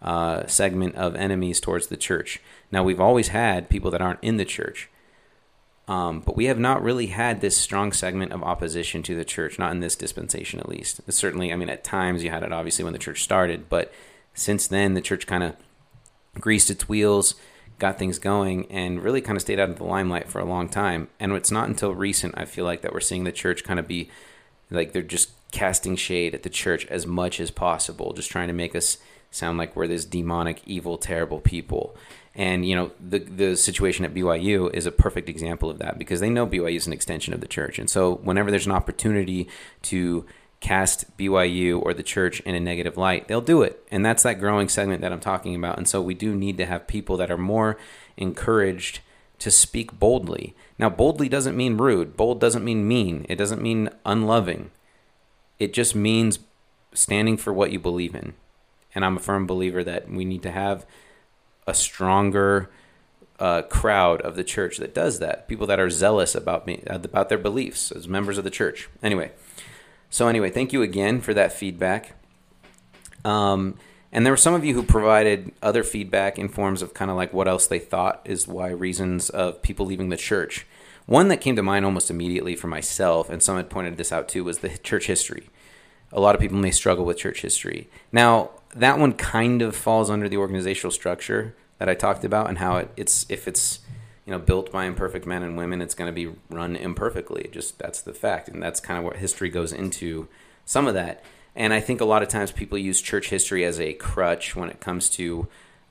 uh, 0.00 0.46
segment 0.46 0.94
of 0.94 1.16
enemies 1.16 1.60
towards 1.60 1.88
the 1.88 1.96
church. 1.96 2.40
Now, 2.70 2.82
we've 2.82 3.00
always 3.00 3.28
had 3.28 3.68
people 3.68 3.90
that 3.90 4.02
aren't 4.02 4.22
in 4.22 4.36
the 4.36 4.44
church, 4.44 4.88
um, 5.88 6.20
but 6.20 6.36
we 6.36 6.44
have 6.44 6.58
not 6.58 6.82
really 6.82 7.06
had 7.06 7.40
this 7.40 7.56
strong 7.56 7.92
segment 7.92 8.32
of 8.32 8.42
opposition 8.42 9.02
to 9.04 9.14
the 9.14 9.24
church, 9.24 9.58
not 9.58 9.72
in 9.72 9.80
this 9.80 9.96
dispensation 9.96 10.60
at 10.60 10.68
least. 10.68 11.00
Certainly, 11.10 11.52
I 11.52 11.56
mean, 11.56 11.70
at 11.70 11.82
times 11.82 12.22
you 12.22 12.30
had 12.30 12.42
it 12.42 12.52
obviously 12.52 12.84
when 12.84 12.92
the 12.92 12.98
church 12.98 13.22
started, 13.22 13.68
but 13.68 13.92
since 14.34 14.66
then 14.66 14.94
the 14.94 15.00
church 15.00 15.26
kind 15.26 15.42
of 15.42 15.56
greased 16.34 16.70
its 16.70 16.88
wheels, 16.88 17.34
got 17.78 17.98
things 17.98 18.18
going, 18.18 18.66
and 18.70 19.02
really 19.02 19.20
kind 19.20 19.36
of 19.36 19.42
stayed 19.42 19.58
out 19.58 19.70
of 19.70 19.78
the 19.78 19.84
limelight 19.84 20.28
for 20.28 20.40
a 20.40 20.44
long 20.44 20.68
time. 20.68 21.08
And 21.18 21.32
it's 21.32 21.50
not 21.50 21.68
until 21.68 21.94
recent, 21.94 22.34
I 22.36 22.44
feel 22.44 22.64
like, 22.64 22.82
that 22.82 22.92
we're 22.92 23.00
seeing 23.00 23.24
the 23.24 23.32
church 23.32 23.64
kind 23.64 23.80
of 23.80 23.88
be 23.88 24.10
like 24.70 24.92
they're 24.92 25.02
just 25.02 25.30
casting 25.52 25.96
shade 25.96 26.34
at 26.34 26.42
the 26.42 26.50
church 26.50 26.86
as 26.86 27.06
much 27.06 27.40
as 27.40 27.50
possible, 27.50 28.12
just 28.12 28.30
trying 28.30 28.48
to 28.48 28.54
make 28.54 28.76
us 28.76 28.98
sound 29.30 29.58
like 29.58 29.76
we're 29.76 29.86
this 29.86 30.04
demonic, 30.04 30.62
evil, 30.66 30.98
terrible 30.98 31.40
people. 31.40 31.96
And 32.34 32.66
you 32.66 32.76
know 32.76 32.92
the 33.00 33.18
the 33.18 33.56
situation 33.56 34.04
at 34.04 34.14
BYU 34.14 34.72
is 34.72 34.86
a 34.86 34.92
perfect 34.92 35.28
example 35.28 35.70
of 35.70 35.78
that 35.78 35.98
because 35.98 36.20
they 36.20 36.30
know 36.30 36.46
BYU 36.46 36.76
is 36.76 36.86
an 36.86 36.92
extension 36.92 37.34
of 37.34 37.40
the 37.40 37.48
church, 37.48 37.78
and 37.78 37.90
so 37.90 38.16
whenever 38.16 38.50
there's 38.50 38.66
an 38.66 38.72
opportunity 38.72 39.48
to 39.82 40.24
cast 40.60 41.16
BYU 41.16 41.80
or 41.80 41.94
the 41.94 42.02
church 42.02 42.40
in 42.40 42.54
a 42.54 42.60
negative 42.60 42.96
light, 42.96 43.28
they'll 43.28 43.40
do 43.40 43.62
it. 43.62 43.84
And 43.90 44.04
that's 44.04 44.22
that 44.24 44.40
growing 44.40 44.68
segment 44.68 45.02
that 45.02 45.12
I'm 45.12 45.20
talking 45.20 45.54
about. 45.54 45.78
And 45.78 45.88
so 45.88 46.02
we 46.02 46.14
do 46.14 46.34
need 46.34 46.58
to 46.58 46.66
have 46.66 46.88
people 46.88 47.16
that 47.18 47.30
are 47.30 47.38
more 47.38 47.78
encouraged 48.16 49.00
to 49.38 49.50
speak 49.50 49.98
boldly. 49.98 50.54
Now, 50.78 50.90
boldly 50.90 51.28
doesn't 51.28 51.56
mean 51.56 51.76
rude, 51.76 52.16
bold 52.16 52.40
doesn't 52.40 52.64
mean 52.64 52.88
mean, 52.88 53.24
it 53.28 53.36
doesn't 53.36 53.62
mean 53.62 53.90
unloving. 54.04 54.70
It 55.58 55.72
just 55.72 55.94
means 55.94 56.40
standing 56.92 57.36
for 57.36 57.52
what 57.52 57.70
you 57.70 57.78
believe 57.78 58.14
in. 58.14 58.34
And 58.98 59.04
I'm 59.04 59.16
a 59.16 59.20
firm 59.20 59.46
believer 59.46 59.84
that 59.84 60.10
we 60.10 60.24
need 60.24 60.42
to 60.42 60.50
have 60.50 60.84
a 61.68 61.72
stronger 61.72 62.68
uh, 63.38 63.62
crowd 63.62 64.20
of 64.22 64.34
the 64.34 64.42
church 64.42 64.78
that 64.78 64.92
does 64.92 65.20
that. 65.20 65.46
People 65.46 65.68
that 65.68 65.78
are 65.78 65.88
zealous 65.88 66.34
about 66.34 66.66
me 66.66 66.82
about 66.88 67.28
their 67.28 67.38
beliefs 67.38 67.92
as 67.92 68.08
members 68.08 68.38
of 68.38 68.42
the 68.42 68.50
church. 68.50 68.88
Anyway, 69.00 69.30
so 70.10 70.26
anyway, 70.26 70.50
thank 70.50 70.72
you 70.72 70.82
again 70.82 71.20
for 71.20 71.32
that 71.32 71.52
feedback. 71.52 72.16
Um, 73.24 73.76
and 74.10 74.26
there 74.26 74.32
were 74.32 74.36
some 74.36 74.54
of 74.54 74.64
you 74.64 74.74
who 74.74 74.82
provided 74.82 75.52
other 75.62 75.84
feedback 75.84 76.36
in 76.36 76.48
forms 76.48 76.82
of 76.82 76.92
kind 76.92 77.08
of 77.08 77.16
like 77.16 77.32
what 77.32 77.46
else 77.46 77.68
they 77.68 77.78
thought 77.78 78.20
is 78.24 78.48
why 78.48 78.70
reasons 78.70 79.30
of 79.30 79.62
people 79.62 79.86
leaving 79.86 80.08
the 80.08 80.16
church. 80.16 80.66
One 81.06 81.28
that 81.28 81.40
came 81.40 81.54
to 81.54 81.62
mind 81.62 81.84
almost 81.84 82.10
immediately 82.10 82.56
for 82.56 82.66
myself, 82.66 83.30
and 83.30 83.40
some 83.40 83.58
had 83.58 83.70
pointed 83.70 83.96
this 83.96 84.10
out 84.10 84.28
too, 84.28 84.42
was 84.42 84.58
the 84.58 84.76
church 84.76 85.06
history. 85.06 85.50
A 86.12 86.20
lot 86.20 86.34
of 86.34 86.40
people 86.40 86.58
may 86.58 86.70
struggle 86.70 87.04
with 87.04 87.18
church 87.18 87.42
history. 87.42 87.88
Now, 88.12 88.50
that 88.74 88.98
one 88.98 89.12
kind 89.12 89.62
of 89.62 89.76
falls 89.76 90.10
under 90.10 90.28
the 90.28 90.36
organizational 90.36 90.90
structure 90.90 91.54
that 91.78 91.88
I 91.88 91.94
talked 91.94 92.24
about 92.24 92.48
and 92.48 92.58
how 92.58 92.76
it, 92.76 92.90
it's 92.96 93.26
if 93.28 93.48
it's 93.48 93.80
you 94.24 94.32
know 94.32 94.38
built 94.38 94.72
by 94.72 94.84
imperfect 94.84 95.26
men 95.26 95.42
and 95.42 95.56
women, 95.56 95.80
it's 95.80 95.94
going 95.94 96.12
to 96.12 96.12
be 96.12 96.34
run 96.50 96.76
imperfectly. 96.76 97.48
Just 97.52 97.78
that's 97.78 98.00
the 98.00 98.14
fact, 98.14 98.48
and 98.48 98.62
that's 98.62 98.80
kind 98.80 98.98
of 98.98 99.04
what 99.04 99.16
history 99.16 99.48
goes 99.48 99.72
into 99.72 100.28
some 100.64 100.86
of 100.86 100.94
that. 100.94 101.22
And 101.54 101.72
I 101.72 101.80
think 101.80 102.00
a 102.00 102.04
lot 102.04 102.22
of 102.22 102.28
times 102.28 102.52
people 102.52 102.78
use 102.78 103.00
church 103.00 103.30
history 103.30 103.64
as 103.64 103.80
a 103.80 103.94
crutch 103.94 104.54
when 104.54 104.68
it 104.68 104.80
comes 104.80 105.08
to 105.10 105.48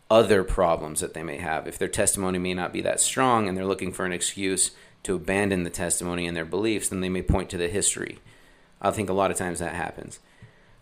other 0.09 0.43
problems 0.43 1.01
that 1.01 1.13
they 1.13 1.23
may 1.23 1.37
have. 1.37 1.67
If 1.67 1.77
their 1.77 1.87
testimony 1.89 2.37
may 2.37 2.53
not 2.53 2.71
be 2.71 2.81
that 2.81 3.01
strong 3.01 3.47
and 3.47 3.57
they're 3.57 3.65
looking 3.65 3.91
for 3.91 4.05
an 4.05 4.13
excuse 4.13 4.71
to 5.03 5.15
abandon 5.15 5.63
the 5.63 5.69
testimony 5.69 6.25
and 6.25 6.37
their 6.37 6.45
beliefs, 6.45 6.89
then 6.89 7.01
they 7.01 7.09
may 7.09 7.21
point 7.21 7.49
to 7.49 7.57
the 7.57 7.67
history. 7.67 8.19
I 8.81 8.91
think 8.91 9.09
a 9.09 9.13
lot 9.13 9.31
of 9.31 9.37
times 9.37 9.59
that 9.59 9.73
happens. 9.73 10.19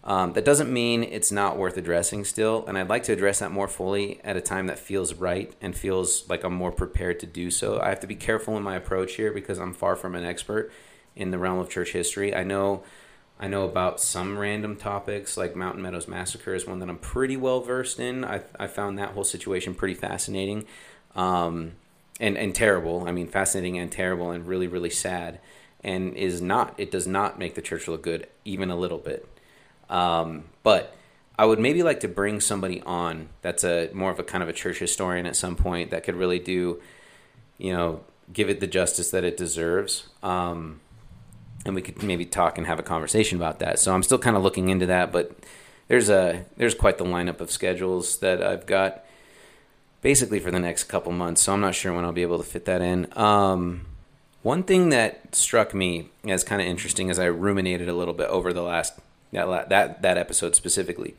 Um, 0.03 0.34
that 0.34 0.45
doesn't 0.45 0.72
mean 0.72 1.03
it's 1.03 1.31
not 1.31 1.57
worth 1.57 1.77
addressing 1.77 2.26
still, 2.26 2.63
and 2.67 2.77
I'd 2.77 2.89
like 2.89 3.03
to 3.03 3.13
address 3.13 3.39
that 3.39 3.51
more 3.51 3.67
fully 3.67 4.22
at 4.23 4.38
a 4.38 4.41
time 4.41 4.67
that 4.67 4.77
feels 4.77 5.15
right 5.15 5.51
and 5.61 5.76
feels 5.76 6.30
like 6.30 6.43
I'm 6.43 6.53
more 6.53 6.72
prepared 6.72 7.19
to 7.22 7.26
do 7.26 7.49
so. 7.49 7.80
I 7.81 7.89
have 7.89 8.01
to 8.01 8.07
be 8.07 8.15
careful 8.15 8.55
in 8.55 8.61
my 8.61 8.76
approach 8.76 9.15
here 9.15 9.31
because 9.31 9.57
I'm 9.57 9.73
far 9.73 9.95
from 9.95 10.13
an 10.13 10.23
expert 10.23 10.72
in 11.15 11.31
the 11.31 11.39
realm 11.39 11.57
of 11.57 11.69
church 11.69 11.91
history. 11.91 12.35
I 12.35 12.43
know 12.43 12.84
I 13.39 13.47
know 13.47 13.65
about 13.65 13.99
some 13.99 14.38
random 14.38 14.77
topics, 14.77 15.35
like 15.35 15.55
Mountain 15.55 15.81
Meadows 15.81 16.07
Massacre 16.07 16.53
is 16.53 16.65
one 16.65 16.80
that 16.80 16.89
I'm 16.89 16.97
pretty 16.97 17.35
well 17.35 17.59
versed 17.61 17.99
in. 17.99 18.23
I, 18.23 18.41
I 18.57 18.67
found 18.67 18.97
that 18.97 19.09
whole 19.09 19.26
situation 19.26 19.76
pretty 19.76 19.93
fascinating 19.93 20.65
um, 21.15 21.73
and, 22.19 22.38
and 22.38 22.55
terrible. 22.55 23.05
I 23.07 23.11
mean, 23.11 23.27
fascinating 23.27 23.77
and 23.77 23.91
terrible 23.91 24.31
and 24.31 24.47
really, 24.47 24.67
really 24.67 24.89
sad. 24.89 25.39
And 25.86 26.16
is 26.16 26.41
not, 26.41 26.74
it 26.80 26.90
does 26.90 27.06
not 27.06 27.38
make 27.38 27.53
the 27.53 27.62
church 27.62 27.88
look 27.88 28.02
good, 28.02 28.28
even 28.44 28.72
a 28.72 28.76
little 28.76 28.98
bit. 28.98 29.30
Um, 29.88 30.45
but 30.64 30.95
I 31.38 31.45
would 31.45 31.60
maybe 31.60 31.84
like 31.84 31.99
to 31.99 32.07
bring 32.07 32.41
somebody 32.41 32.82
on 32.82 33.30
that's 33.44 33.64
a 33.64 33.91
more 33.94 34.10
of 34.10 34.20
a 34.20 34.24
kind 34.24 34.41
of 34.41 34.49
a 34.49 34.53
church 34.53 34.80
historian 34.80 35.28
at 35.28 35.36
some 35.36 35.56
point 35.56 35.91
that 35.91 36.03
could 36.03 36.16
really 36.16 36.40
do, 36.40 36.82
you 37.60 37.72
know, 37.72 38.02
give 38.34 38.49
it 38.49 38.60
the 38.60 38.68
justice 38.68 39.12
that 39.12 39.24
it 39.24 39.38
deserves. 39.38 40.10
Um, 40.24 40.80
and 41.66 41.76
we 41.76 41.84
could 41.84 42.02
maybe 42.02 42.26
talk 42.26 42.57
and 42.57 42.66
have 42.66 42.80
a 42.80 42.84
conversation 42.84 43.38
about 43.38 43.60
that. 43.60 43.78
So 43.78 43.94
I'm 43.94 44.02
still 44.02 44.18
kind 44.18 44.36
of 44.36 44.41
looking 44.41 44.70
into 44.70 44.88
that, 44.88 45.12
but 45.12 45.36
there's 45.88 46.10
a 46.10 46.45
there's 46.57 46.74
quite 46.74 46.98
the 46.98 47.06
lineup 47.06 47.41
of 47.41 47.52
schedules 47.52 48.18
that 48.20 48.41
I've 48.41 48.66
got 48.66 49.06
basically 50.02 50.40
for 50.40 50.52
the 50.52 50.60
next 50.60 50.86
couple 50.86 51.12
months. 51.12 51.44
So 51.44 51.53
I'm 51.53 51.62
not 51.62 51.76
sure 51.76 51.94
when 51.94 52.06
I'll 52.06 52.12
be 52.12 52.22
able 52.22 52.38
to 52.38 52.44
fit 52.44 52.66
that 52.66 52.82
in. 52.82 53.07
Um, 53.18 53.86
one 54.45 54.61
thing 54.61 54.89
that 54.89 55.34
struck 55.34 55.73
me 55.73 56.07
as 56.23 56.43
kind 56.43 56.61
of 56.61 56.67
interesting 56.67 57.09
as 57.09 57.17
I 57.17 57.26
ruminated 57.26 57.89
a 57.89 57.95
little 57.95 58.13
bit 58.13 58.27
over 58.30 58.53
the 58.53 58.61
last 58.61 58.93
that 59.31 59.69
that 59.69 60.03
that 60.03 60.17
episode 60.19 60.55
specifically, 60.55 61.15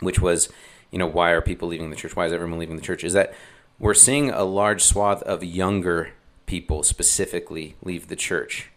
which 0.00 0.20
was, 0.20 0.48
you 0.90 0.98
know, 0.98 1.06
why 1.06 1.30
are 1.30 1.40
people 1.40 1.68
leaving 1.68 1.90
the 1.90 1.96
church? 1.96 2.16
Why 2.16 2.26
is 2.26 2.32
everyone 2.32 2.58
leaving 2.58 2.74
the 2.74 2.82
church? 2.82 3.04
Is 3.04 3.12
that 3.12 3.32
we're 3.78 3.94
seeing 3.94 4.30
a 4.30 4.42
large 4.42 4.82
swath 4.82 5.22
of 5.22 5.44
younger 5.44 6.10
people 6.46 6.82
specifically 6.82 7.76
leave 7.84 8.08
the 8.08 8.16
church 8.16 8.72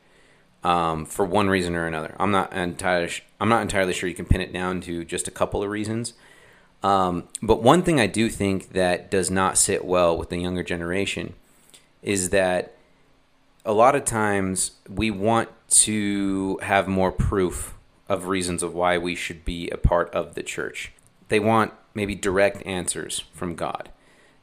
um, 0.63 1.03
for 1.03 1.25
one 1.25 1.49
reason 1.49 1.75
or 1.75 1.87
another. 1.87 2.15
I'm 2.19 2.29
not 2.29 2.53
entirely 2.53 3.11
I'm 3.39 3.49
not 3.49 3.63
entirely 3.63 3.93
sure 3.93 4.07
you 4.07 4.13
can 4.13 4.25
pin 4.25 4.41
it 4.41 4.53
down 4.53 4.81
to 4.81 5.03
just 5.03 5.27
a 5.27 5.31
couple 5.31 5.63
of 5.63 5.69
reasons. 5.71 6.13
Um, 6.83 7.23
but 7.41 7.63
one 7.63 7.81
thing 7.81 7.99
I 7.99 8.05
do 8.05 8.29
think 8.29 8.73
that 8.73 9.09
does 9.09 9.31
not 9.31 9.57
sit 9.57 9.83
well 9.83 10.15
with 10.15 10.29
the 10.29 10.37
younger 10.37 10.61
generation 10.61 11.33
is 12.03 12.29
that 12.29 12.75
a 13.65 13.73
lot 13.73 13.95
of 13.95 14.05
times 14.05 14.71
we 14.89 15.11
want 15.11 15.49
to 15.69 16.59
have 16.61 16.87
more 16.87 17.11
proof 17.11 17.75
of 18.09 18.27
reasons 18.27 18.63
of 18.63 18.73
why 18.73 18.97
we 18.97 19.15
should 19.15 19.45
be 19.45 19.69
a 19.69 19.77
part 19.77 20.13
of 20.13 20.35
the 20.35 20.43
church. 20.43 20.91
They 21.29 21.39
want 21.39 21.73
maybe 21.93 22.15
direct 22.15 22.65
answers 22.65 23.23
from 23.33 23.55
God. 23.55 23.89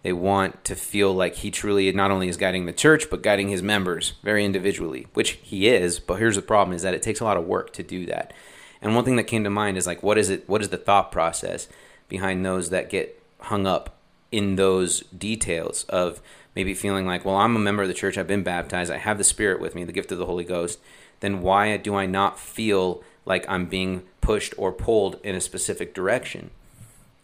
They 0.02 0.12
want 0.12 0.64
to 0.64 0.76
feel 0.76 1.12
like 1.12 1.36
he 1.36 1.50
truly 1.50 1.90
not 1.92 2.10
only 2.10 2.28
is 2.28 2.36
guiding 2.36 2.66
the 2.66 2.72
church, 2.72 3.10
but 3.10 3.22
guiding 3.22 3.48
his 3.48 3.62
members 3.62 4.14
very 4.22 4.44
individually, 4.44 5.08
which 5.12 5.32
he 5.42 5.68
is. 5.68 5.98
But 5.98 6.14
here's 6.14 6.36
the 6.36 6.42
problem 6.42 6.74
is 6.74 6.82
that 6.82 6.94
it 6.94 7.02
takes 7.02 7.20
a 7.20 7.24
lot 7.24 7.36
of 7.36 7.46
work 7.46 7.72
to 7.74 7.82
do 7.82 8.06
that. 8.06 8.32
And 8.80 8.94
one 8.94 9.04
thing 9.04 9.16
that 9.16 9.24
came 9.24 9.42
to 9.44 9.50
mind 9.50 9.76
is 9.76 9.86
like, 9.86 10.02
what 10.02 10.16
is 10.16 10.30
it? 10.30 10.48
What 10.48 10.62
is 10.62 10.68
the 10.68 10.76
thought 10.76 11.10
process 11.10 11.68
behind 12.08 12.44
those 12.46 12.70
that 12.70 12.90
get 12.90 13.20
hung 13.40 13.66
up 13.66 13.98
in 14.30 14.56
those 14.56 15.00
details 15.00 15.84
of 15.84 16.22
maybe 16.58 16.74
feeling 16.74 17.06
like, 17.06 17.24
well, 17.24 17.36
I'm 17.36 17.54
a 17.54 17.60
member 17.60 17.82
of 17.82 17.88
the 17.88 17.94
church, 17.94 18.18
I've 18.18 18.26
been 18.26 18.42
baptized, 18.42 18.90
I 18.90 18.96
have 18.96 19.16
the 19.16 19.22
Spirit 19.22 19.60
with 19.60 19.76
me, 19.76 19.84
the 19.84 19.92
gift 19.92 20.10
of 20.10 20.18
the 20.18 20.26
Holy 20.26 20.42
Ghost. 20.42 20.80
Then 21.20 21.40
why 21.40 21.76
do 21.76 21.94
I 21.94 22.04
not 22.04 22.36
feel 22.36 23.04
like 23.24 23.48
I'm 23.48 23.66
being 23.66 24.02
pushed 24.20 24.54
or 24.58 24.72
pulled 24.72 25.20
in 25.22 25.36
a 25.36 25.40
specific 25.40 25.94
direction. 25.94 26.50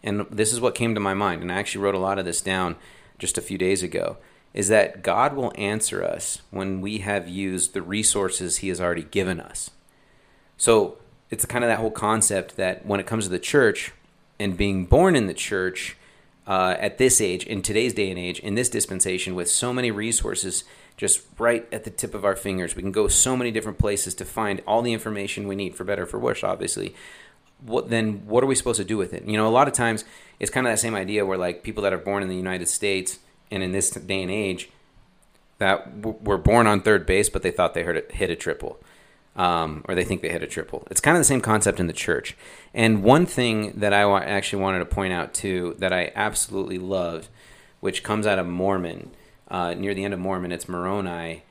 and 0.01 0.25
this 0.31 0.53
is 0.53 0.61
what 0.61 0.73
came 0.73 0.95
to 0.95 1.01
my 1.01 1.13
mind, 1.13 1.41
and 1.41 1.51
I 1.51 1.55
actually 1.55 1.83
wrote 1.83 1.95
a 1.95 1.99
lot 1.99 2.17
of 2.17 2.23
this 2.23 2.39
down 2.39 2.77
just 3.17 3.37
a 3.37 3.41
few 3.41 3.57
days 3.57 3.83
ago, 3.83 4.15
is 4.53 4.69
that 4.69 5.03
God 5.03 5.35
will 5.35 5.51
answer 5.55 6.01
us 6.01 6.41
when 6.49 6.79
we 6.79 6.99
have 6.99 7.27
used 7.27 7.73
the 7.73 7.81
resources 7.81 8.57
He 8.57 8.69
has 8.69 8.79
already 8.79 9.03
given 9.03 9.41
us. 9.41 9.69
So 10.55 10.97
it's 11.29 11.45
kind 11.45 11.65
of 11.65 11.69
that 11.69 11.79
whole 11.79 11.91
concept 11.91 12.55
that 12.55 12.85
when 12.85 13.01
it 13.01 13.05
comes 13.05 13.25
to 13.25 13.31
the 13.31 13.39
church 13.39 13.91
and 14.39 14.55
being 14.55 14.85
born 14.85 15.13
in 15.13 15.27
the 15.27 15.33
church 15.33 15.97
uh, 16.47 16.75
at 16.79 16.97
this 16.97 17.19
age, 17.19 17.45
in 17.45 17.61
today's 17.61 17.93
day 17.93 18.09
and 18.09 18.19
age, 18.19 18.39
in 18.39 18.55
this 18.55 18.69
dispensation, 18.69 19.35
with 19.35 19.49
so 19.49 19.73
many 19.73 19.91
resources 19.91 20.63
just 20.97 21.21
right 21.37 21.67
at 21.73 21.83
the 21.83 21.89
tip 21.89 22.13
of 22.13 22.23
our 22.23 22.35
fingers, 22.35 22.75
we 22.75 22.81
can 22.81 22.91
go 22.91 23.07
so 23.07 23.35
many 23.35 23.51
different 23.51 23.77
places 23.77 24.15
to 24.15 24.25
find 24.25 24.61
all 24.65 24.81
the 24.81 24.93
information 24.93 25.47
we 25.47 25.55
need 25.55 25.75
for 25.75 25.83
better 25.83 26.05
for 26.05 26.19
worse, 26.19 26.43
obviously. 26.43 26.95
What 27.59 27.89
then? 27.89 28.25
What 28.27 28.43
are 28.43 28.47
we 28.47 28.55
supposed 28.55 28.79
to 28.79 28.85
do 28.85 28.97
with 28.97 29.13
it? 29.13 29.25
You 29.25 29.37
know, 29.37 29.47
a 29.47 29.49
lot 29.49 29.67
of 29.67 29.73
times 29.73 30.05
it's 30.39 30.51
kind 30.51 30.67
of 30.67 30.71
that 30.71 30.79
same 30.79 30.95
idea 30.95 31.25
where 31.25 31.37
like 31.37 31.63
people 31.63 31.83
that 31.83 31.93
are 31.93 31.97
born 31.97 32.21
in 32.21 32.29
the 32.29 32.35
United 32.35 32.67
States 32.67 33.19
and 33.49 33.63
in 33.63 33.71
this 33.71 33.89
day 33.89 34.21
and 34.21 34.31
age 34.31 34.69
that 35.57 36.01
w- 36.01 36.19
were 36.21 36.37
born 36.37 36.67
on 36.67 36.81
third 36.81 37.05
base, 37.05 37.29
but 37.29 37.41
they 37.41 37.51
thought 37.51 37.73
they 37.73 37.83
heard 37.83 37.97
it, 37.97 38.11
hit 38.11 38.29
a 38.29 38.35
triple 38.35 38.79
um, 39.35 39.83
or 39.87 39.95
they 39.95 40.03
think 40.03 40.21
they 40.21 40.29
hit 40.29 40.43
a 40.43 40.47
triple. 40.47 40.87
It's 40.89 41.01
kind 41.01 41.17
of 41.17 41.19
the 41.19 41.25
same 41.25 41.41
concept 41.41 41.79
in 41.79 41.87
the 41.87 41.93
church. 41.93 42.37
And 42.73 43.03
one 43.03 43.25
thing 43.25 43.73
that 43.79 43.93
I 43.93 44.05
wa- 44.05 44.19
actually 44.19 44.61
wanted 44.61 44.79
to 44.79 44.85
point 44.85 45.13
out 45.13 45.33
too 45.33 45.75
that 45.79 45.91
I 45.91 46.11
absolutely 46.15 46.77
loved, 46.77 47.27
which 47.79 48.03
comes 48.03 48.25
out 48.25 48.39
of 48.39 48.47
Mormon, 48.47 49.11
uh, 49.49 49.73
near 49.73 49.93
the 49.93 50.03
end 50.03 50.13
of 50.13 50.19
Mormon, 50.19 50.51
it's 50.51 50.69
Moroni 50.69 51.43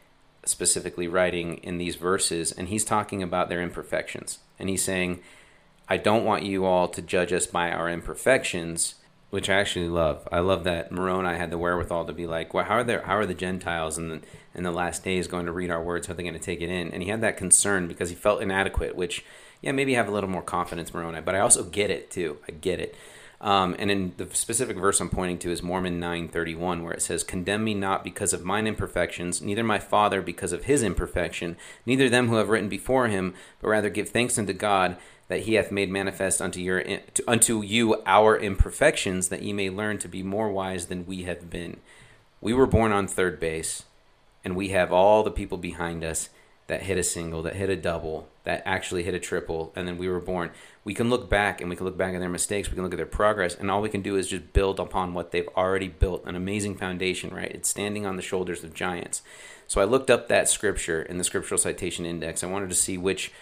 specifically 0.44 1.08
writing 1.08 1.58
in 1.58 1.78
these 1.78 1.96
verses, 1.96 2.52
and 2.52 2.68
he's 2.68 2.84
talking 2.84 3.22
about 3.22 3.48
their 3.48 3.62
imperfections. 3.62 4.38
And 4.58 4.68
he's 4.68 4.84
saying, 4.84 5.20
I 5.88 5.96
don't 5.96 6.24
want 6.24 6.44
you 6.44 6.64
all 6.64 6.88
to 6.88 7.02
judge 7.02 7.32
us 7.32 7.46
by 7.46 7.70
our 7.70 7.88
imperfections, 7.88 8.94
which 9.34 9.50
I 9.50 9.54
actually 9.54 9.88
love. 9.88 10.28
I 10.30 10.38
love 10.38 10.62
that 10.62 10.92
Moroni 10.92 11.36
had 11.36 11.50
the 11.50 11.58
wherewithal 11.58 12.04
to 12.04 12.12
be 12.12 12.24
like, 12.24 12.54
well, 12.54 12.64
how 12.64 12.76
are 12.76 12.84
the 12.84 13.00
how 13.00 13.16
are 13.16 13.26
the 13.26 13.34
Gentiles 13.34 13.98
in 13.98 14.08
the 14.08 14.20
in 14.54 14.62
the 14.62 14.70
last 14.70 15.02
days 15.02 15.26
going 15.26 15.46
to 15.46 15.52
read 15.52 15.72
our 15.72 15.82
words? 15.82 16.06
How 16.06 16.12
are 16.12 16.16
they 16.16 16.22
going 16.22 16.34
to 16.34 16.38
take 16.40 16.60
it 16.60 16.70
in? 16.70 16.92
And 16.92 17.02
he 17.02 17.08
had 17.08 17.20
that 17.22 17.36
concern 17.36 17.88
because 17.88 18.10
he 18.10 18.14
felt 18.14 18.42
inadequate. 18.42 18.94
Which, 18.94 19.24
yeah, 19.60 19.72
maybe 19.72 19.94
have 19.94 20.06
a 20.06 20.12
little 20.12 20.30
more 20.30 20.40
confidence, 20.40 20.94
Moroni. 20.94 21.20
But 21.20 21.34
I 21.34 21.40
also 21.40 21.64
get 21.64 21.90
it 21.90 22.12
too. 22.12 22.38
I 22.48 22.52
get 22.52 22.78
it. 22.78 22.94
Um, 23.40 23.74
and 23.76 23.90
in 23.90 24.14
the 24.18 24.28
specific 24.34 24.76
verse 24.76 25.00
I'm 25.00 25.10
pointing 25.10 25.38
to 25.40 25.50
is 25.50 25.64
Mormon 25.64 25.98
9:31, 25.98 26.84
where 26.84 26.92
it 26.92 27.02
says, 27.02 27.24
"Condemn 27.24 27.64
me 27.64 27.74
not 27.74 28.04
because 28.04 28.32
of 28.32 28.44
mine 28.44 28.68
imperfections, 28.68 29.42
neither 29.42 29.64
my 29.64 29.80
father 29.80 30.22
because 30.22 30.52
of 30.52 30.64
his 30.64 30.84
imperfection, 30.84 31.56
neither 31.84 32.08
them 32.08 32.28
who 32.28 32.36
have 32.36 32.50
written 32.50 32.68
before 32.68 33.08
him, 33.08 33.34
but 33.60 33.66
rather 33.66 33.90
give 33.90 34.10
thanks 34.10 34.38
unto 34.38 34.52
God." 34.52 34.96
That 35.28 35.42
he 35.42 35.54
hath 35.54 35.72
made 35.72 35.90
manifest 35.90 36.40
unto 36.40 36.60
your 36.60 36.84
unto 37.26 37.62
you 37.62 38.02
our 38.06 38.36
imperfections 38.36 39.28
that 39.28 39.42
ye 39.42 39.52
may 39.52 39.70
learn 39.70 39.98
to 39.98 40.08
be 40.08 40.22
more 40.22 40.50
wise 40.50 40.86
than 40.86 41.06
we 41.06 41.22
have 41.22 41.50
been. 41.50 41.78
We 42.40 42.52
were 42.52 42.66
born 42.66 42.92
on 42.92 43.06
third 43.06 43.40
base 43.40 43.84
and 44.44 44.54
we 44.54 44.68
have 44.70 44.92
all 44.92 45.22
the 45.22 45.30
people 45.30 45.58
behind 45.58 46.04
us 46.04 46.28
that 46.66 46.82
hit 46.82 46.98
a 46.98 47.02
single 47.02 47.42
that 47.42 47.56
hit 47.56 47.70
a 47.70 47.76
double 47.76 48.28
that 48.44 48.62
actually 48.66 49.02
hit 49.02 49.14
a 49.14 49.18
triple 49.18 49.72
and 49.74 49.88
then 49.88 49.96
we 49.96 50.08
were 50.08 50.20
born. 50.20 50.50
We 50.84 50.92
can 50.92 51.08
look 51.08 51.30
back 51.30 51.60
and 51.60 51.70
we 51.70 51.76
can 51.76 51.86
look 51.86 51.96
back 51.96 52.14
at 52.14 52.20
their 52.20 52.28
mistakes 52.28 52.68
we 52.68 52.74
can 52.74 52.84
look 52.84 52.92
at 52.92 52.98
their 52.98 53.06
progress 53.06 53.54
and 53.54 53.70
all 53.70 53.80
we 53.80 53.88
can 53.88 54.02
do 54.02 54.16
is 54.16 54.28
just 54.28 54.52
build 54.52 54.78
upon 54.78 55.14
what 55.14 55.30
they've 55.30 55.48
already 55.56 55.88
built 55.88 56.26
an 56.26 56.36
amazing 56.36 56.76
foundation 56.76 57.34
right? 57.34 57.50
It's 57.50 57.68
standing 57.68 58.04
on 58.04 58.16
the 58.16 58.22
shoulders 58.22 58.62
of 58.62 58.74
giants. 58.74 59.22
So 59.66 59.80
i 59.80 59.84
looked 59.84 60.10
up 60.10 60.28
that 60.28 60.50
scripture 60.50 61.00
in 61.02 61.16
the 61.16 61.24
scriptural 61.24 61.56
citation 61.56 62.04
index. 62.04 62.44
I 62.44 62.48
wanted 62.48 62.68
to 62.68 62.74
see 62.74 62.98
which 62.98 63.32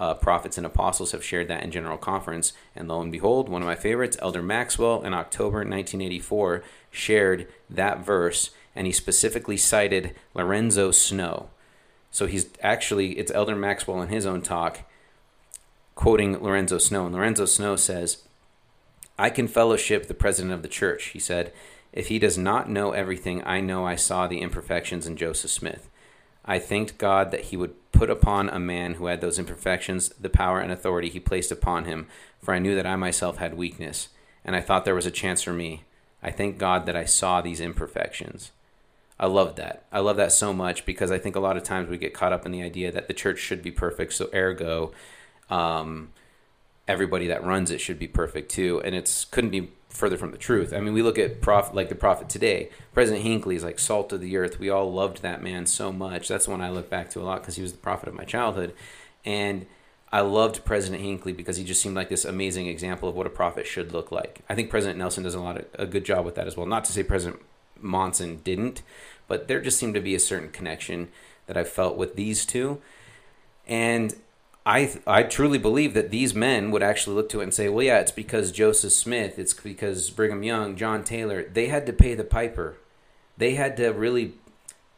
uh, 0.00 0.14
prophets 0.14 0.56
and 0.56 0.66
apostles 0.66 1.12
have 1.12 1.22
shared 1.22 1.46
that 1.48 1.62
in 1.62 1.70
general 1.70 1.98
conference. 1.98 2.54
And 2.74 2.88
lo 2.88 3.02
and 3.02 3.12
behold, 3.12 3.50
one 3.50 3.60
of 3.60 3.68
my 3.68 3.74
favorites, 3.74 4.16
Elder 4.20 4.42
Maxwell, 4.42 5.02
in 5.02 5.12
October 5.12 5.58
1984, 5.58 6.64
shared 6.90 7.46
that 7.68 8.04
verse, 8.04 8.50
and 8.74 8.86
he 8.86 8.92
specifically 8.92 9.58
cited 9.58 10.16
Lorenzo 10.32 10.90
Snow. 10.90 11.50
So 12.10 12.26
he's 12.26 12.48
actually, 12.62 13.18
it's 13.18 13.30
Elder 13.30 13.54
Maxwell 13.54 14.00
in 14.00 14.08
his 14.08 14.24
own 14.24 14.40
talk, 14.40 14.80
quoting 15.94 16.42
Lorenzo 16.42 16.78
Snow. 16.78 17.04
And 17.04 17.14
Lorenzo 17.14 17.44
Snow 17.44 17.76
says, 17.76 18.24
I 19.18 19.28
can 19.28 19.46
fellowship 19.46 20.08
the 20.08 20.14
president 20.14 20.54
of 20.54 20.62
the 20.62 20.68
church, 20.68 21.08
he 21.08 21.18
said. 21.18 21.52
If 21.92 22.08
he 22.08 22.18
does 22.18 22.38
not 22.38 22.70
know 22.70 22.92
everything, 22.92 23.42
I 23.44 23.60
know 23.60 23.84
I 23.84 23.96
saw 23.96 24.26
the 24.26 24.40
imperfections 24.40 25.06
in 25.06 25.16
Joseph 25.16 25.50
Smith. 25.50 25.90
I 26.42 26.58
thanked 26.58 26.96
God 26.96 27.32
that 27.32 27.46
he 27.46 27.56
would 27.56 27.74
put 27.92 28.10
upon 28.10 28.48
a 28.48 28.58
man 28.58 28.94
who 28.94 29.06
had 29.06 29.20
those 29.20 29.38
imperfections 29.38 30.08
the 30.10 30.30
power 30.30 30.60
and 30.60 30.72
authority 30.72 31.08
he 31.08 31.20
placed 31.20 31.50
upon 31.50 31.84
him, 31.84 32.06
for 32.42 32.54
I 32.54 32.58
knew 32.58 32.74
that 32.74 32.86
I 32.86 32.96
myself 32.96 33.38
had 33.38 33.56
weakness, 33.56 34.08
and 34.44 34.56
I 34.56 34.60
thought 34.60 34.84
there 34.84 34.94
was 34.94 35.06
a 35.06 35.10
chance 35.10 35.42
for 35.42 35.52
me. 35.52 35.84
I 36.22 36.30
thank 36.30 36.58
God 36.58 36.86
that 36.86 36.96
I 36.96 37.04
saw 37.04 37.40
these 37.40 37.60
imperfections. 37.60 38.50
I 39.18 39.26
love 39.26 39.56
that. 39.56 39.84
I 39.92 40.00
love 40.00 40.16
that 40.16 40.32
so 40.32 40.52
much 40.52 40.86
because 40.86 41.10
I 41.10 41.18
think 41.18 41.36
a 41.36 41.40
lot 41.40 41.56
of 41.56 41.62
times 41.62 41.88
we 41.88 41.98
get 41.98 42.14
caught 42.14 42.32
up 42.32 42.46
in 42.46 42.52
the 42.52 42.62
idea 42.62 42.90
that 42.90 43.06
the 43.06 43.14
church 43.14 43.38
should 43.38 43.62
be 43.62 43.70
perfect, 43.70 44.14
so 44.14 44.30
ergo, 44.34 44.92
um, 45.50 46.10
everybody 46.88 47.26
that 47.26 47.44
runs 47.44 47.70
it 47.70 47.80
should 47.80 47.98
be 47.98 48.08
perfect 48.08 48.50
too. 48.50 48.80
And 48.82 48.94
it's 48.94 49.24
couldn't 49.26 49.50
be 49.50 49.72
further 49.90 50.16
from 50.16 50.30
the 50.30 50.38
truth. 50.38 50.72
I 50.72 50.80
mean, 50.80 50.94
we 50.94 51.02
look 51.02 51.18
at 51.18 51.40
prof 51.42 51.74
like 51.74 51.88
the 51.88 51.94
prophet 51.94 52.28
today. 52.28 52.70
President 52.94 53.24
Hinckley 53.24 53.56
is 53.56 53.64
like 53.64 53.78
salt 53.78 54.12
of 54.12 54.20
the 54.20 54.36
earth. 54.36 54.58
We 54.58 54.70
all 54.70 54.92
loved 54.92 55.22
that 55.22 55.42
man 55.42 55.66
so 55.66 55.92
much. 55.92 56.28
That's 56.28 56.46
the 56.46 56.52
one 56.52 56.60
I 56.60 56.70
look 56.70 56.88
back 56.88 57.10
to 57.10 57.20
a 57.20 57.22
lot 57.22 57.42
because 57.42 57.56
he 57.56 57.62
was 57.62 57.72
the 57.72 57.78
prophet 57.78 58.08
of 58.08 58.14
my 58.14 58.24
childhood, 58.24 58.74
and 59.24 59.66
I 60.12 60.22
loved 60.22 60.64
President 60.64 61.02
Hinckley 61.02 61.32
because 61.32 61.56
he 61.56 61.64
just 61.64 61.82
seemed 61.82 61.94
like 61.94 62.08
this 62.08 62.24
amazing 62.24 62.66
example 62.66 63.08
of 63.08 63.14
what 63.14 63.26
a 63.26 63.30
prophet 63.30 63.66
should 63.66 63.92
look 63.92 64.10
like. 64.10 64.40
I 64.48 64.54
think 64.54 64.70
President 64.70 64.98
Nelson 64.98 65.22
does 65.22 65.34
a 65.34 65.40
lot 65.40 65.58
of 65.58 65.66
a 65.74 65.86
good 65.86 66.04
job 66.04 66.24
with 66.24 66.34
that 66.36 66.46
as 66.46 66.56
well. 66.56 66.66
Not 66.66 66.84
to 66.86 66.92
say 66.92 67.02
President 67.02 67.40
Monson 67.80 68.40
didn't, 68.42 68.82
but 69.28 69.48
there 69.48 69.60
just 69.60 69.78
seemed 69.78 69.94
to 69.94 70.00
be 70.00 70.14
a 70.14 70.20
certain 70.20 70.50
connection 70.50 71.08
that 71.46 71.56
I 71.56 71.64
felt 71.64 71.96
with 71.96 72.16
these 72.16 72.46
two, 72.46 72.80
and 73.66 74.14
I 74.66 74.98
I 75.06 75.22
truly 75.22 75.58
believe 75.58 75.94
that 75.94 76.10
these 76.10 76.34
men 76.34 76.70
would 76.70 76.82
actually 76.82 77.16
look 77.16 77.28
to 77.30 77.40
it 77.40 77.44
and 77.44 77.54
say, 77.54 77.68
well, 77.68 77.84
yeah, 77.84 77.98
it's 78.00 78.12
because 78.12 78.52
Joseph 78.52 78.92
Smith, 78.92 79.38
it's 79.38 79.54
because 79.54 80.10
Brigham 80.10 80.42
Young, 80.42 80.76
John 80.76 81.02
Taylor, 81.02 81.42
they 81.42 81.68
had 81.68 81.86
to 81.86 81.92
pay 81.92 82.14
the 82.14 82.24
piper. 82.24 82.76
They 83.36 83.54
had 83.54 83.76
to 83.78 83.88
really 83.88 84.34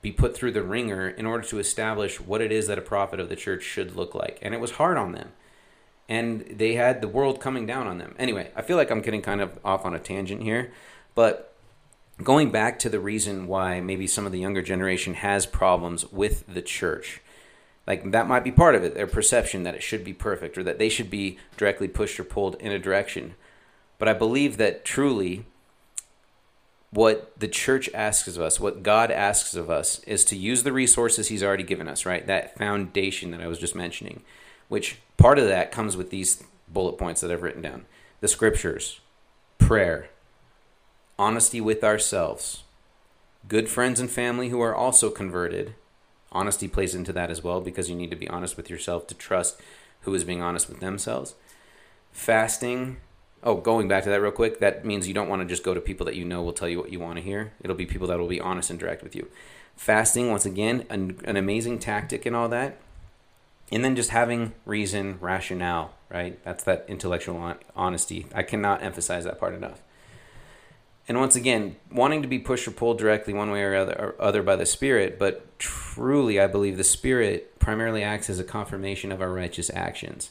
be 0.02 0.10
put 0.10 0.36
through 0.36 0.51
the 0.51 0.64
ringer 0.64 1.09
in 1.09 1.26
order 1.26 1.47
to 1.47 1.60
establish 1.60 2.20
what 2.20 2.40
it 2.40 2.51
is 2.51 2.66
that 2.66 2.78
a 2.78 2.82
prophet 2.82 3.20
of 3.20 3.28
the 3.28 3.36
church 3.36 3.62
should 3.62 3.94
look 3.94 4.14
like. 4.14 4.39
And 4.43 4.52
it 4.52 4.60
was 4.60 4.72
hard 4.72 4.98
on 4.98 5.12
them. 5.12 5.30
And 6.09 6.40
they 6.51 6.74
had 6.74 7.01
the 7.01 7.09
world 7.09 7.40
coming 7.40 7.66
down 7.66 7.86
on 7.86 7.98
them. 7.98 8.16
Anyway, 8.18 8.51
I 8.56 8.62
feel 8.62 8.76
like 8.76 8.90
I'm 8.90 9.01
getting 9.01 9.22
kind 9.22 9.40
of 9.40 9.59
off 9.64 9.86
on 9.86 9.94
a 9.94 10.01
tangent 10.01 10.43
here, 10.43 10.72
but 11.14 11.55
going 12.22 12.51
back 12.51 12.80
to 12.80 12.89
the 12.89 13.01
reason 13.01 13.47
why 13.47 13.80
maybe 13.80 14.09
some 14.09 14.26
of 14.26 14.32
the 14.32 14.40
younger 14.40 14.60
generation 14.60 15.14
has 15.14 15.47
problems 15.47 16.10
with 16.10 16.52
the 16.52 16.62
church 16.62 17.20
like 17.87 18.11
that 18.13 18.29
might 18.29 18.45
be 18.45 18.53
part 18.53 18.75
of 18.75 18.85
it 18.85 18.95
their 18.95 19.07
perception 19.07 19.63
that 19.63 19.75
it 19.75 19.83
should 19.83 20.05
be 20.05 20.13
perfect 20.13 20.57
or 20.57 20.63
that 20.63 20.79
they 20.79 20.89
should 20.89 21.11
be 21.11 21.39
directly 21.57 21.89
pushed 21.89 22.19
or 22.19 22.25
pulled 22.25 22.55
in 22.57 22.73
a 22.73 22.79
direction. 22.79 23.35
But 23.99 24.09
i 24.09 24.13
believe 24.13 24.57
that 24.57 24.85
truly 24.85 25.47
what 26.91 27.33
the 27.39 27.49
church 27.49 27.89
asks 27.95 28.37
of 28.37 28.43
us 28.43 28.61
what 28.61 28.83
god 28.83 29.11
asks 29.11 29.55
of 29.55 29.71
us 29.71 30.01
is 30.01 30.25
to 30.27 30.37
use 30.37 30.63
the 30.63 30.73
resources 30.73 31.29
he's 31.29 31.43
already 31.43 31.63
given 31.63 31.89
us 31.89 32.05
right? 32.05 32.27
That 32.27 32.57
foundation 32.57 33.31
that 33.31 33.41
i 33.41 33.47
was 33.47 33.59
just 33.59 33.75
mentioning 33.75 34.23
which 34.69 34.99
part 35.17 35.39
of 35.39 35.47
that 35.49 35.73
comes 35.73 35.97
with 35.97 36.11
these 36.11 36.43
bullet 36.69 36.99
points 36.99 37.21
that 37.21 37.31
i've 37.31 37.43
written 37.43 37.63
down. 37.63 37.87
The 38.21 38.29
scriptures 38.29 39.01
prayer 39.59 40.11
honesty 41.19 41.61
with 41.61 41.85
ourselves 41.85 42.65
good 43.49 43.69
friends 43.69 44.01
and 44.01 44.11
family 44.11 44.49
who 44.49 44.61
are 44.61 44.75
also 44.75 45.11
converted 45.11 45.75
Honesty 46.33 46.67
plays 46.67 46.95
into 46.95 47.13
that 47.13 47.31
as 47.31 47.45
well 47.45 47.61
because 47.61 47.89
you 47.89 47.95
need 47.95 48.11
to 48.11 48.17
be 48.17 48.29
honest 48.29 48.57
with 48.57 48.71
yourself 48.71 49.07
to 49.09 49.15
trust 49.15 49.61
who 50.03 50.15
is 50.15 50.25
being 50.25 50.43
honest 50.43 50.69
with 50.69 50.81
themselves. 50.81 51.35
Fasting. 52.11 52.97
Oh, 53.45 53.57
going 53.57 53.89
back 53.89 54.05
to 54.05 54.11
that 54.11 54.21
real 54.21 54.33
quick, 54.33 54.61
that 54.61 54.85
means 54.85 55.09
you 55.09 55.15
don't 55.15 55.29
want 55.29 55.43
to 55.43 55.49
just 55.49 55.65
go 55.65 55.75
to 55.75 55.81
people 55.81 56.07
that 56.07 56.15
you 56.15 56.25
know 56.25 56.43
will 56.43 56.53
tell 56.53 56.69
you 56.69 56.79
what 56.79 56.93
you 56.93 57.01
want 57.01 57.17
to 57.17 57.23
hear. 57.23 57.53
It'll 57.63 57.77
be 57.77 57.87
people 57.87 58.07
that 58.09 58.19
will 58.19 58.29
be 58.29 58.41
honest 58.41 58.71
and 58.71 58.79
direct 58.79 59.03
with 59.03 59.17
you. 59.17 59.29
Fasting, 59.77 60.31
once 60.31 60.47
again, 60.47 60.87
an, 60.89 61.19
an 61.25 61.37
amazing 61.37 61.79
tactic 61.79 62.25
and 62.25 62.37
all 62.37 62.49
that. 62.49 62.79
And 63.71 63.85
then 63.85 63.97
just 63.97 64.11
having 64.11 64.53
reason, 64.65 65.19
rationale, 65.21 65.95
right? 66.09 66.43
That's 66.45 66.63
that 66.65 66.85
intellectual 66.89 67.57
honesty. 67.75 68.27
I 68.35 68.43
cannot 68.43 68.83
emphasize 68.83 69.25
that 69.25 69.41
part 69.41 69.55
enough. 69.55 69.83
And 71.09 71.19
once 71.19 71.35
again, 71.35 71.77
wanting 71.91 72.23
to 72.23 72.29
be 72.29 72.39
pushed 72.39 72.69
or 72.69 72.70
pulled 72.70 72.99
directly 72.99 73.35
one 73.35 73.51
way 73.51 73.62
or 73.62 73.74
other, 73.74 73.93
or 73.99 74.23
other 74.23 74.43
by 74.43 74.57
the 74.57 74.66
Spirit, 74.66 75.19
but 75.19 75.59
truly, 75.59 76.41
I 76.41 76.47
believe 76.47 76.77
the 76.77 76.85
Spirit 76.85 77.59
primarily 77.59 78.03
acts 78.03 78.31
as 78.31 78.39
a 78.39 78.45
confirmation 78.45 79.11
of 79.11 79.20
our 79.20 79.33
righteous 79.33 79.70
actions, 79.74 80.31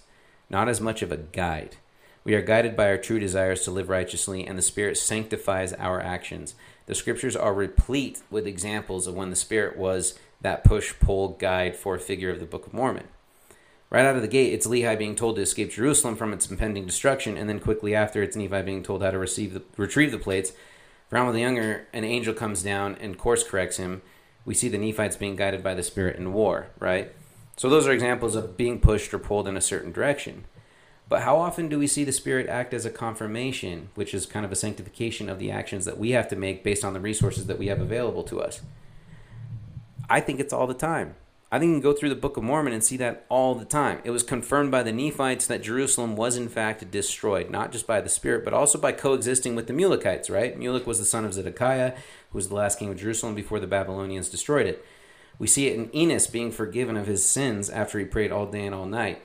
not 0.49 0.69
as 0.69 0.79
much 0.79 1.01
of 1.01 1.11
a 1.11 1.17
guide. 1.17 1.75
We 2.23 2.35
are 2.35 2.41
guided 2.41 2.77
by 2.77 2.87
our 2.87 2.97
true 2.97 3.19
desires 3.19 3.63
to 3.63 3.71
live 3.71 3.89
righteously, 3.89 4.45
and 4.47 4.57
the 4.57 4.61
Spirit 4.63 4.97
sanctifies 4.97 5.73
our 5.73 5.99
actions. 5.99 6.55
The 6.85 6.95
scriptures 6.95 7.35
are 7.35 7.53
replete 7.53 8.21
with 8.29 8.47
examples 8.47 9.07
of 9.07 9.15
when 9.15 9.29
the 9.29 9.35
Spirit 9.35 9.77
was 9.77 10.17
that 10.39 10.63
push 10.63 10.93
pull 10.99 11.29
guide 11.29 11.75
for 11.75 11.95
a 11.95 11.99
figure 11.99 12.29
of 12.29 12.39
the 12.39 12.45
Book 12.45 12.67
of 12.67 12.73
Mormon. 12.73 13.07
Right 13.91 14.05
out 14.05 14.15
of 14.15 14.21
the 14.21 14.29
gate, 14.29 14.53
it's 14.53 14.67
Lehi 14.67 14.97
being 14.97 15.17
told 15.17 15.35
to 15.35 15.41
escape 15.41 15.69
Jerusalem 15.69 16.15
from 16.15 16.31
its 16.31 16.49
impending 16.49 16.85
destruction, 16.85 17.35
and 17.35 17.49
then 17.49 17.59
quickly 17.59 17.93
after, 17.93 18.23
it's 18.23 18.37
Nephi 18.37 18.61
being 18.61 18.83
told 18.83 19.03
how 19.03 19.11
to 19.11 19.19
receive 19.19 19.53
the, 19.53 19.61
retrieve 19.75 20.13
the 20.13 20.17
plates. 20.17 20.53
For 21.09 21.17
Alma 21.17 21.33
the 21.33 21.41
Younger, 21.41 21.87
an 21.91 22.05
angel 22.05 22.33
comes 22.33 22.63
down 22.63 22.95
and 23.01 23.17
course 23.17 23.43
corrects 23.43 23.75
him. 23.75 24.01
We 24.45 24.53
see 24.53 24.69
the 24.69 24.77
Nephites 24.77 25.17
being 25.17 25.35
guided 25.35 25.61
by 25.61 25.73
the 25.73 25.83
Spirit 25.83 26.15
in 26.15 26.31
war, 26.31 26.67
right? 26.79 27.11
So 27.57 27.69
those 27.69 27.85
are 27.85 27.91
examples 27.91 28.33
of 28.33 28.55
being 28.55 28.79
pushed 28.79 29.13
or 29.13 29.19
pulled 29.19 29.45
in 29.45 29.57
a 29.57 29.61
certain 29.61 29.91
direction. 29.91 30.45
But 31.09 31.23
how 31.23 31.37
often 31.37 31.67
do 31.67 31.77
we 31.77 31.87
see 31.87 32.05
the 32.05 32.13
Spirit 32.13 32.47
act 32.47 32.73
as 32.73 32.85
a 32.85 32.89
confirmation, 32.89 33.89
which 33.95 34.13
is 34.13 34.25
kind 34.25 34.45
of 34.45 34.53
a 34.53 34.55
sanctification 34.55 35.27
of 35.27 35.37
the 35.37 35.51
actions 35.51 35.83
that 35.83 35.97
we 35.97 36.11
have 36.11 36.29
to 36.29 36.37
make 36.37 36.63
based 36.63 36.85
on 36.85 36.93
the 36.93 37.01
resources 37.01 37.47
that 37.47 37.59
we 37.59 37.67
have 37.67 37.81
available 37.81 38.23
to 38.23 38.39
us? 38.39 38.61
I 40.09 40.21
think 40.21 40.39
it's 40.39 40.53
all 40.53 40.65
the 40.65 40.73
time. 40.73 41.15
I 41.53 41.59
think 41.59 41.69
you 41.69 41.75
can 41.75 41.81
go 41.81 41.91
through 41.91 42.09
the 42.09 42.15
Book 42.15 42.37
of 42.37 42.43
Mormon 42.43 42.71
and 42.71 42.81
see 42.81 42.95
that 42.97 43.25
all 43.27 43.55
the 43.55 43.65
time. 43.65 43.99
It 44.05 44.11
was 44.11 44.23
confirmed 44.23 44.71
by 44.71 44.83
the 44.83 44.93
Nephites 44.93 45.47
that 45.47 45.61
Jerusalem 45.61 46.15
was 46.15 46.37
in 46.37 46.47
fact 46.47 46.89
destroyed, 46.89 47.49
not 47.49 47.73
just 47.73 47.85
by 47.85 47.99
the 47.99 48.07
Spirit, 48.07 48.45
but 48.45 48.53
also 48.53 48.79
by 48.79 48.93
coexisting 48.93 49.53
with 49.53 49.67
the 49.67 49.73
Mulekites, 49.73 50.29
right? 50.29 50.57
Mulek 50.57 50.85
was 50.85 50.99
the 50.99 51.05
son 51.05 51.25
of 51.25 51.33
Zedekiah, 51.33 51.91
who 52.29 52.37
was 52.37 52.47
the 52.47 52.55
last 52.55 52.79
king 52.79 52.89
of 52.89 52.97
Jerusalem 52.97 53.35
before 53.35 53.59
the 53.59 53.67
Babylonians 53.67 54.29
destroyed 54.29 54.65
it. 54.65 54.85
We 55.39 55.47
see 55.47 55.67
it 55.67 55.75
in 55.75 55.93
Enos 55.93 56.27
being 56.27 56.51
forgiven 56.51 56.95
of 56.95 57.07
his 57.07 57.25
sins 57.25 57.69
after 57.69 57.99
he 57.99 58.05
prayed 58.05 58.31
all 58.31 58.45
day 58.45 58.65
and 58.65 58.73
all 58.73 58.85
night. 58.85 59.21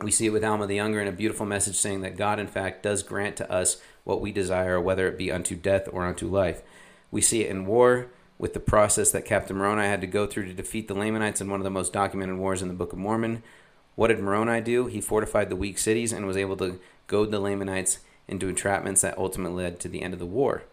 We 0.00 0.10
see 0.10 0.26
it 0.26 0.30
with 0.30 0.44
Alma 0.44 0.66
the 0.66 0.76
Younger 0.76 1.00
in 1.00 1.08
a 1.08 1.12
beautiful 1.12 1.44
message 1.44 1.76
saying 1.76 2.00
that 2.00 2.16
God, 2.16 2.38
in 2.38 2.46
fact, 2.46 2.82
does 2.82 3.02
grant 3.02 3.36
to 3.36 3.52
us 3.52 3.82
what 4.04 4.22
we 4.22 4.32
desire, 4.32 4.80
whether 4.80 5.06
it 5.08 5.18
be 5.18 5.30
unto 5.30 5.56
death 5.56 5.88
or 5.92 6.06
unto 6.06 6.26
life. 6.26 6.62
We 7.10 7.20
see 7.20 7.42
it 7.42 7.50
in 7.50 7.66
war 7.66 8.08
with 8.44 8.52
the 8.52 8.60
process 8.60 9.10
that 9.10 9.24
Captain 9.24 9.56
Moroni 9.56 9.86
had 9.86 10.02
to 10.02 10.06
go 10.06 10.26
through 10.26 10.44
to 10.44 10.52
defeat 10.52 10.86
the 10.86 10.92
Lamanites 10.92 11.40
in 11.40 11.48
one 11.48 11.60
of 11.60 11.64
the 11.64 11.70
most 11.70 11.94
documented 11.94 12.36
wars 12.36 12.60
in 12.60 12.68
the 12.68 12.74
Book 12.74 12.92
of 12.92 12.98
Mormon. 12.98 13.42
What 13.94 14.08
did 14.08 14.18
Moroni 14.18 14.60
do? 14.60 14.84
He 14.84 15.00
fortified 15.00 15.48
the 15.48 15.56
weak 15.56 15.78
cities 15.78 16.12
and 16.12 16.26
was 16.26 16.36
able 16.36 16.58
to 16.58 16.78
goad 17.06 17.30
the 17.30 17.40
Lamanites 17.40 18.00
into 18.28 18.52
entrapments 18.52 19.00
that 19.00 19.16
ultimately 19.16 19.62
led 19.62 19.80
to 19.80 19.88
the 19.88 20.02
end 20.02 20.12
of 20.12 20.20
the 20.20 20.26
war. 20.26 20.64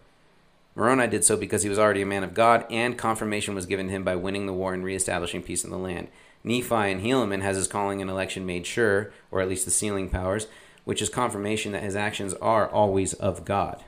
Moroni 0.75 1.07
did 1.07 1.23
so 1.23 1.37
because 1.37 1.63
he 1.63 1.69
was 1.69 1.79
already 1.79 2.01
a 2.01 2.05
man 2.05 2.25
of 2.25 2.33
God, 2.33 2.65
and 2.69 2.97
confirmation 2.97 3.55
was 3.55 3.65
given 3.65 3.87
him 3.87 4.03
by 4.03 4.17
winning 4.17 4.47
the 4.47 4.53
war 4.53 4.73
and 4.73 4.83
reestablishing 4.83 5.41
peace 5.41 5.63
in 5.63 5.71
the 5.71 5.77
land. 5.77 6.09
Nephi 6.43 6.75
and 6.75 7.01
Helaman 7.01 7.41
has 7.41 7.55
his 7.55 7.69
calling 7.69 8.01
and 8.01 8.11
election 8.11 8.45
made 8.45 8.67
sure, 8.67 9.13
or 9.31 9.39
at 9.39 9.47
least 9.47 9.63
the 9.63 9.71
sealing 9.71 10.09
powers, 10.09 10.47
which 10.83 11.01
is 11.01 11.07
confirmation 11.07 11.71
that 11.71 11.83
his 11.83 11.95
actions 11.95 12.33
are 12.33 12.67
always 12.69 13.13
of 13.13 13.45
God. 13.45 13.85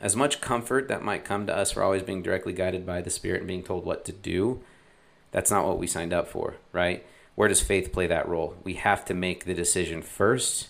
As 0.00 0.14
much 0.14 0.40
comfort 0.40 0.88
that 0.88 1.02
might 1.02 1.24
come 1.24 1.46
to 1.46 1.56
us 1.56 1.72
for 1.72 1.82
always 1.82 2.02
being 2.02 2.22
directly 2.22 2.52
guided 2.52 2.84
by 2.84 3.00
the 3.00 3.10
Spirit 3.10 3.40
and 3.40 3.48
being 3.48 3.62
told 3.62 3.86
what 3.86 4.04
to 4.04 4.12
do, 4.12 4.60
that's 5.30 5.50
not 5.50 5.66
what 5.66 5.78
we 5.78 5.86
signed 5.86 6.12
up 6.12 6.28
for, 6.28 6.56
right? 6.72 7.04
Where 7.34 7.48
does 7.48 7.62
faith 7.62 7.92
play 7.92 8.06
that 8.06 8.28
role? 8.28 8.56
We 8.62 8.74
have 8.74 9.04
to 9.06 9.14
make 9.14 9.44
the 9.44 9.54
decision 9.54 10.02
first, 10.02 10.68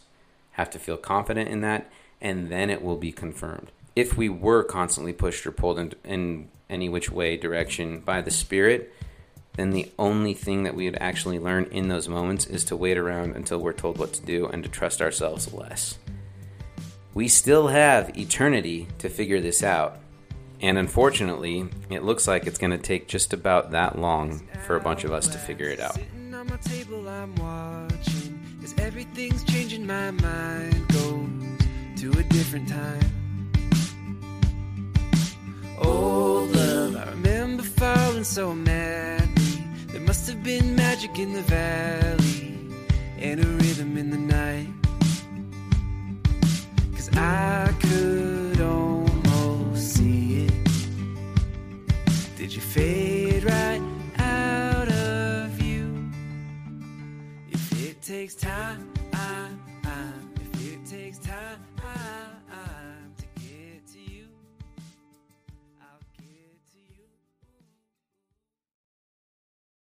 have 0.52 0.70
to 0.70 0.78
feel 0.78 0.96
confident 0.96 1.48
in 1.48 1.60
that, 1.62 1.90
and 2.20 2.50
then 2.50 2.70
it 2.70 2.82
will 2.82 2.96
be 2.96 3.12
confirmed. 3.12 3.70
If 3.94 4.16
we 4.16 4.28
were 4.28 4.62
constantly 4.62 5.12
pushed 5.12 5.46
or 5.46 5.52
pulled 5.52 5.78
in, 5.78 5.92
in 6.04 6.48
any 6.70 6.88
which 6.88 7.10
way 7.10 7.36
direction 7.36 8.00
by 8.00 8.20
the 8.20 8.30
Spirit, 8.30 8.92
then 9.54 9.70
the 9.70 9.90
only 9.98 10.34
thing 10.34 10.62
that 10.64 10.74
we 10.74 10.84
would 10.84 10.98
actually 11.00 11.38
learn 11.38 11.64
in 11.72 11.88
those 11.88 12.08
moments 12.08 12.46
is 12.46 12.64
to 12.64 12.76
wait 12.76 12.98
around 12.98 13.34
until 13.34 13.58
we're 13.58 13.72
told 13.72 13.98
what 13.98 14.12
to 14.12 14.22
do 14.22 14.46
and 14.46 14.62
to 14.62 14.68
trust 14.68 15.00
ourselves 15.00 15.52
less. 15.52 15.98
We 17.16 17.28
still 17.28 17.68
have 17.68 18.18
eternity 18.18 18.88
to 18.98 19.08
figure 19.08 19.40
this 19.40 19.62
out. 19.62 20.00
And 20.60 20.76
unfortunately, 20.76 21.66
it 21.88 22.02
looks 22.02 22.28
like 22.28 22.46
it's 22.46 22.58
going 22.58 22.72
to 22.72 22.78
take 22.78 23.08
just 23.08 23.32
about 23.32 23.70
that 23.70 23.98
long 23.98 24.46
for 24.66 24.76
a 24.76 24.80
bunch 24.80 25.02
of 25.04 25.14
us 25.14 25.26
to 25.28 25.38
figure 25.38 25.70
it 25.70 25.80
out. 25.80 25.96
Everything's 28.78 29.42
changing, 29.44 29.86
my 29.86 30.10
mind 30.10 30.88
goes 30.88 32.02
to 32.02 32.18
a 32.18 32.22
different 32.24 32.68
time. 32.68 33.50
Old 35.78 36.50
love, 36.50 36.96
I 36.96 37.10
remember 37.12 37.62
falling 37.62 38.24
so 38.24 38.52
madly. 38.52 39.64
There 39.86 40.02
must 40.02 40.28
have 40.28 40.44
been 40.44 40.76
magic 40.76 41.18
in 41.18 41.32
the 41.32 41.42
valley 41.42 42.58
and 43.18 43.40
a 43.40 43.46
rhythm 43.46 43.96
in 43.96 44.10
the 44.10 44.18
night. 44.18 44.85
I 47.18 47.72
could 47.80 48.60
almost 48.60 49.94
see 49.94 50.46
it. 50.46 50.52
Did 52.36 52.54
you 52.54 52.60
fade 52.60 53.44
right 53.44 53.80
out 54.18 54.88
of 54.88 55.60
I, 55.60 56.12
if 57.50 57.88
it 57.88 58.02
takes 58.02 58.34
time. 58.34 58.95